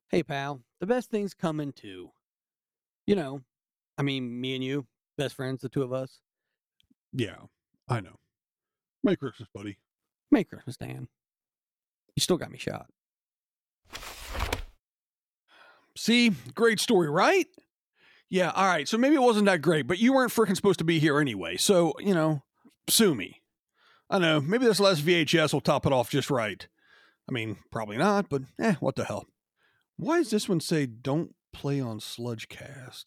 Hey, 0.10 0.24
pal, 0.24 0.64
the 0.80 0.88
best 0.88 1.12
thing's 1.12 1.36
coming 1.36 1.72
too. 1.72 2.10
You 3.06 3.16
know, 3.16 3.42
I 3.96 4.02
mean, 4.02 4.42
me 4.42 4.56
and 4.56 4.64
you, 4.64 4.88
best 5.20 5.36
friends, 5.36 5.62
the 5.62 5.70
two 5.70 5.84
of 5.84 5.94
us. 5.94 6.18
Yeah, 7.12 7.36
I 7.88 8.00
know. 8.00 8.18
Merry 9.04 9.18
Christmas, 9.18 9.50
buddy. 9.54 9.78
Merry 10.32 10.46
Christmas, 10.46 10.78
Dan. 10.78 11.08
You 12.16 12.22
still 12.22 12.38
got 12.38 12.52
me 12.52 12.58
shot. 12.58 12.88
See, 15.96 16.32
great 16.56 16.80
story, 16.80 17.10
right? 17.10 17.46
Yeah, 18.30 18.52
all 18.52 18.66
right. 18.66 18.88
So 18.88 18.98
maybe 18.98 19.16
it 19.16 19.22
wasn't 19.22 19.46
that 19.46 19.62
great, 19.62 19.88
but 19.88 20.00
you 20.00 20.14
weren't 20.14 20.32
freaking 20.32 20.56
supposed 20.56 20.80
to 20.80 20.86
be 20.86 21.00
here 21.00 21.20
anyway. 21.20 21.58
So, 21.58 21.94
you 22.00 22.14
know, 22.14 22.42
sue 22.90 23.14
me. 23.14 23.42
I 24.10 24.20
know, 24.20 24.42
maybe 24.42 24.66
this 24.66 24.80
last 24.80 25.06
VHS 25.06 25.54
will 25.54 25.62
top 25.62 25.86
it 25.86 25.94
off 25.94 26.10
just 26.10 26.30
right. 26.30 26.68
I 27.28 27.32
mean, 27.32 27.58
probably 27.72 27.98
not, 27.98 28.30
but 28.30 28.44
eh, 28.60 28.76
what 28.80 28.96
the 28.96 29.06
hell. 29.06 29.26
Why 29.98 30.18
does 30.18 30.30
this 30.30 30.50
one 30.50 30.60
say 30.60 30.86
don't 30.86 31.36
play 31.52 31.80
on 31.80 32.00
Sludgecast? 32.00 33.06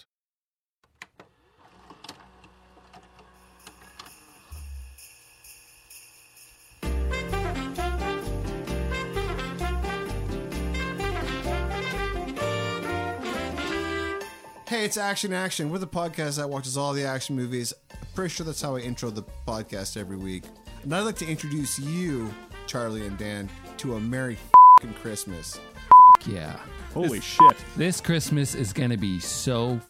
Hey, 14.76 14.84
it's 14.84 14.98
Action 14.98 15.32
Action. 15.32 15.70
We're 15.70 15.78
the 15.78 15.86
podcast 15.86 16.36
that 16.36 16.50
watches 16.50 16.76
all 16.76 16.92
the 16.92 17.06
action 17.06 17.34
movies. 17.34 17.72
I'm 17.90 17.96
pretty 18.14 18.28
sure 18.28 18.44
that's 18.44 18.60
how 18.60 18.76
I 18.76 18.80
intro 18.80 19.08
the 19.08 19.24
podcast 19.48 19.96
every 19.96 20.18
week. 20.18 20.42
And 20.82 20.94
I'd 20.94 21.00
like 21.00 21.16
to 21.16 21.26
introduce 21.26 21.78
you, 21.78 22.30
Charlie 22.66 23.06
and 23.06 23.16
Dan, 23.16 23.48
to 23.78 23.94
a 23.94 24.00
Merry 24.00 24.36
fucking 24.76 24.92
Christmas. 25.00 25.54
Fuck 25.54 26.26
yeah. 26.26 26.60
Holy 26.92 27.20
This- 27.20 27.24
shit. 27.24 27.56
This 27.74 28.02
Christmas 28.02 28.54
is 28.54 28.74
going 28.74 28.90
to 28.90 28.98
be 28.98 29.18
so 29.18 29.80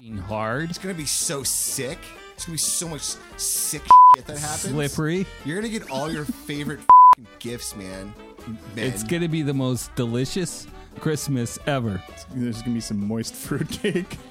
fing 0.00 0.16
hard. 0.16 0.70
It's 0.70 0.78
gonna 0.78 0.94
be 0.94 1.06
so 1.06 1.42
sick. 1.42 1.98
It's 2.36 2.44
gonna 2.44 2.54
be 2.54 2.58
so 2.58 2.86
much 2.86 3.02
sick 3.36 3.82
shit 4.14 4.26
that 4.26 4.38
happens. 4.38 4.72
Slippery. 4.72 5.26
You're 5.44 5.56
gonna 5.56 5.72
get 5.72 5.90
all 5.90 6.08
your 6.08 6.24
favorite 6.24 6.78
fing 7.16 7.26
gifts, 7.40 7.74
man. 7.74 8.14
man. 8.46 8.56
It's 8.76 9.02
going 9.02 9.22
to 9.22 9.28
be 9.28 9.42
the 9.42 9.54
most 9.54 9.92
delicious 9.96 10.68
Christmas 11.00 11.58
ever. 11.66 12.00
There's 12.32 12.62
gonna 12.62 12.74
be 12.74 12.80
some 12.80 13.08
moist 13.08 13.34
fruitcake. 13.34 14.16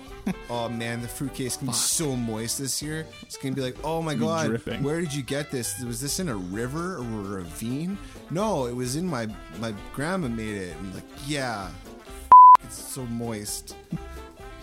Oh 0.49 0.69
man, 0.69 1.01
the 1.01 1.07
fruitcake's 1.07 1.57
gonna 1.57 1.71
be 1.71 1.77
so 1.77 2.15
moist 2.15 2.57
this 2.57 2.81
year. 2.81 3.05
It's 3.21 3.37
gonna 3.37 3.53
be 3.53 3.61
like, 3.61 3.77
oh 3.83 4.01
my 4.01 4.15
god, 4.15 4.47
dripping. 4.47 4.83
where 4.83 4.99
did 4.99 5.13
you 5.13 5.21
get 5.21 5.51
this? 5.51 5.79
Was 5.83 6.01
this 6.01 6.19
in 6.19 6.29
a 6.29 6.35
river 6.35 6.97
or 6.97 6.99
a 6.99 7.23
ravine? 7.37 7.97
No, 8.31 8.65
it 8.65 8.75
was 8.75 8.95
in 8.95 9.05
my 9.05 9.27
my 9.59 9.73
grandma 9.93 10.27
made 10.27 10.55
it. 10.55 10.75
And 10.77 10.95
like, 10.95 11.03
yeah, 11.27 11.69
it's 12.63 12.75
so 12.75 13.05
moist. 13.05 13.75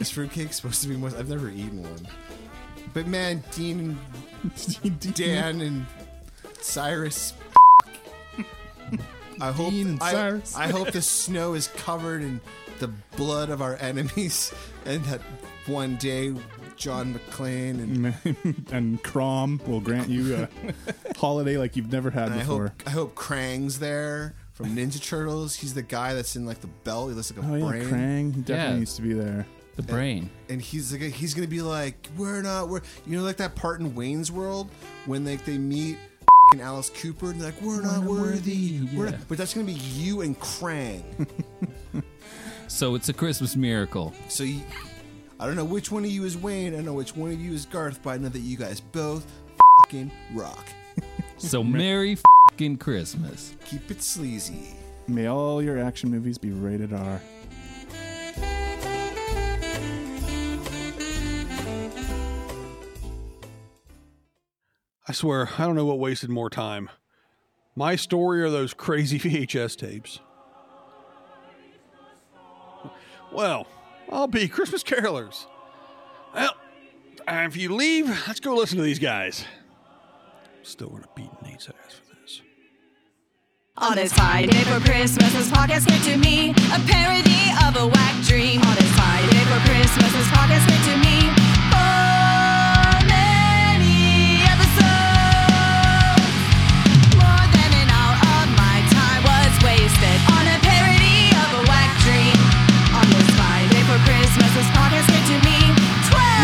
Is 0.01 0.11
fruitcake 0.11 0.53
supposed 0.53 0.83
to 0.83 0.89
be 0.89 0.97
moist? 0.97 1.17
I've 1.17 1.29
never 1.29 1.49
eaten 1.49 1.83
one. 1.83 2.09
But 2.95 3.07
man, 3.07 3.43
Dean 3.53 3.97
and 4.83 5.01
Dan 5.15 5.61
and 5.61 5.87
Cyrus. 6.61 7.35
I 9.41 9.53
hope 9.53 9.71
Dean 9.71 9.89
and 9.89 10.03
I, 10.03 10.13
Cyrus. 10.13 10.57
I 10.57 10.69
hope 10.69 10.91
the 10.93 11.03
snow 11.03 11.55
is 11.55 11.69
covered 11.69 12.23
in 12.23 12.41
the 12.83 13.17
blood 13.17 13.49
of 13.51 13.63
our 13.63 13.77
enemies, 13.77 14.53
and 14.87 15.03
that 15.07 15.21
one 15.67 15.97
day 15.97 16.35
John 16.77 17.15
McClane 17.15 17.79
and 17.81 18.67
and 18.73 19.03
Crom 19.03 19.61
will 19.67 19.81
grant 19.81 20.09
you 20.09 20.35
a 20.35 20.49
holiday 21.17 21.57
like 21.57 21.77
you've 21.77 21.93
never 21.93 22.11
had 22.11 22.27
and 22.27 22.35
I 22.35 22.39
before. 22.39 22.63
hope 22.69 22.83
I 22.87 22.91
hope 22.91 23.15
Krang's 23.15 23.79
there 23.79 24.35
from 24.53 24.75
Ninja 24.77 25.01
Turtles. 25.03 25.55
He's 25.55 25.75
the 25.75 25.83
guy 25.83 26.15
that's 26.15 26.35
in 26.37 26.45
like 26.45 26.61
the 26.61 26.67
belt. 26.67 27.11
He 27.11 27.15
looks 27.15 27.33
like 27.35 27.45
a 27.45 27.49
Oh 27.49 27.55
yeah, 27.55 27.69
brain. 27.69 27.85
Krang 27.89 28.35
he 28.35 28.41
definitely 28.43 28.73
Yeah. 28.75 28.79
needs 28.81 28.95
to 28.97 29.03
be 29.03 29.13
there. 29.13 29.47
The 29.77 29.83
brain. 29.83 30.29
And 30.51 30.61
he's 30.61 30.93
like 30.93 31.01
he's 31.13 31.33
gonna 31.35 31.47
be 31.47 31.63
like, 31.63 32.09
we're 32.19 32.43
not 32.43 32.69
we're 32.69 32.83
you 33.07 33.17
know 33.17 33.23
like 33.23 33.37
that 33.39 33.55
part 33.55 33.81
in 33.81 33.95
Wayne's 33.95 34.31
World 34.33 34.69
when 35.07 35.25
like 35.25 35.45
they 35.45 35.57
meet 35.59 35.97
and 36.53 36.61
Alice 36.61 36.91
Cooper 36.91 37.31
and 37.31 37.41
they're 37.41 37.53
like 37.53 37.63
we're 37.63 37.81
not 37.81 38.03
worthy. 38.03 38.81
We're 38.95 39.05
Yeah. 39.07 39.11
not, 39.13 39.29
but 39.29 39.39
that's 39.39 39.55
gonna 39.55 39.67
be 39.67 39.73
you 39.73 40.21
and 40.23 40.39
Krang. 40.41 41.05
So 42.73 42.95
it's 42.95 43.11
a 43.11 43.13
Christmas 43.13 43.55
miracle. 43.55 44.15
so 44.29 44.45
you, 44.45 44.63
I 45.39 45.47
don't 45.47 45.57
know 45.57 45.65
which 45.65 45.93
one 45.93 46.05
of 46.05 46.11
you 46.11 46.25
is 46.25 46.39
Wayne. 46.39 46.75
I 46.75 46.81
know 46.81 46.95
which 46.95 47.15
one 47.15 47.31
of 47.31 47.39
you 47.39 47.53
is 47.53 47.67
Garth, 47.67 48.01
but 48.03 48.11
I 48.11 48.17
know 48.17 48.31
that 48.31 48.39
you 48.41 48.57
guys 48.57 48.81
both 48.81 49.27
fucking 49.83 50.11
rock. 50.35 50.67
So 51.39 51.65
Merry 51.65 52.17
fucking 52.51 52.77
Christmas. 52.77 53.57
Keep 53.65 53.91
it 53.91 54.01
sleazy. 54.01 54.75
May 55.09 55.27
all 55.27 55.61
your 55.61 55.77
action 55.77 56.09
movies 56.09 56.39
be 56.39 56.51
rated 56.51 56.93
R. 56.93 57.21
I 65.09 65.13
swear, 65.13 65.51
I 65.59 65.67
don't 65.67 65.75
know 65.75 65.85
what 65.85 65.99
wasted 65.99 66.31
more 66.31 66.49
time. 66.49 66.89
My 67.75 67.97
story 67.97 68.41
or 68.43 68.51
those 68.51 68.73
crazy 68.73 69.19
VHS 69.19 69.77
tapes. 69.77 70.21
Well, 73.33 73.67
I'll 74.11 74.27
be 74.27 74.47
Christmas 74.47 74.83
carolers. 74.83 75.47
Well, 76.35 76.55
if 77.27 77.57
you 77.57 77.75
leave, 77.75 78.09
let's 78.27 78.41
go 78.41 78.55
listen 78.55 78.77
to 78.79 78.85
these 78.85 78.99
guys. 78.99 79.45
Still 80.63 80.89
gonna 80.89 81.07
beat 81.17 81.31
Nate's 81.43 81.69
ass 81.69 81.95
for 81.95 82.15
this. 82.21 82.43
On 83.79 83.95
this 83.95 84.13
fine 84.13 84.49
day 84.49 84.63
for 84.65 84.81
Christmas, 84.81 85.33
this 85.33 85.51
podcast 85.51 85.87
came 85.89 86.03
to 86.13 86.19
me. 86.19 86.51
A 86.51 86.81
parody 86.87 87.51
of 87.67 87.77
a 87.77 87.87
whack 87.87 88.25
dream. 88.25 88.61
On 88.61 88.75
this 88.77 88.93
fine 88.93 89.29
day 89.31 89.45
for 89.45 89.61
Christmas, 89.69 90.13
this 90.13 90.29
podcast 90.29 90.69
came 90.69 90.93
to 90.93 91.37
me. 91.37 91.42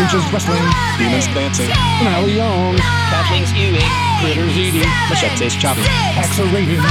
Ninjas 0.09 0.31
wrestling. 0.33 0.65
Demons 0.97 1.27
dancing. 1.27 1.69
Finale 1.99 2.33
young. 2.33 2.75
Catching 2.77 3.43
skewing. 3.43 3.89
Critters 4.19 4.57
eating. 4.57 4.89
Machetes 5.07 5.55
chopping. 5.55 5.83
Accelerating. 6.17 6.81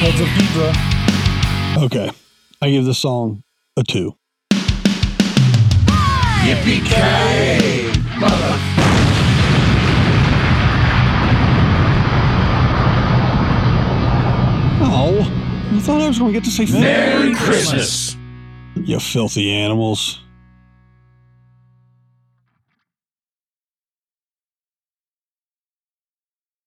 Heads 0.00 0.20
of 0.20 0.28
Hydra. 0.28 1.84
Okay. 1.84 2.10
I 2.62 2.70
give 2.70 2.86
this 2.86 2.98
song 2.98 3.42
a 3.76 3.82
two. 3.82 4.16
Yippee-ki-yay, 6.40 7.92
mother. 8.18 8.56
Oh, 14.82 15.39
I 15.80 15.82
thought 15.82 16.02
I 16.02 16.08
was 16.08 16.18
going 16.18 16.34
to 16.34 16.38
get 16.38 16.44
to 16.44 16.50
say 16.50 16.70
Merry 16.78 17.34
Christmas. 17.34 18.14
You 18.74 19.00
filthy 19.00 19.50
animals. 19.50 20.20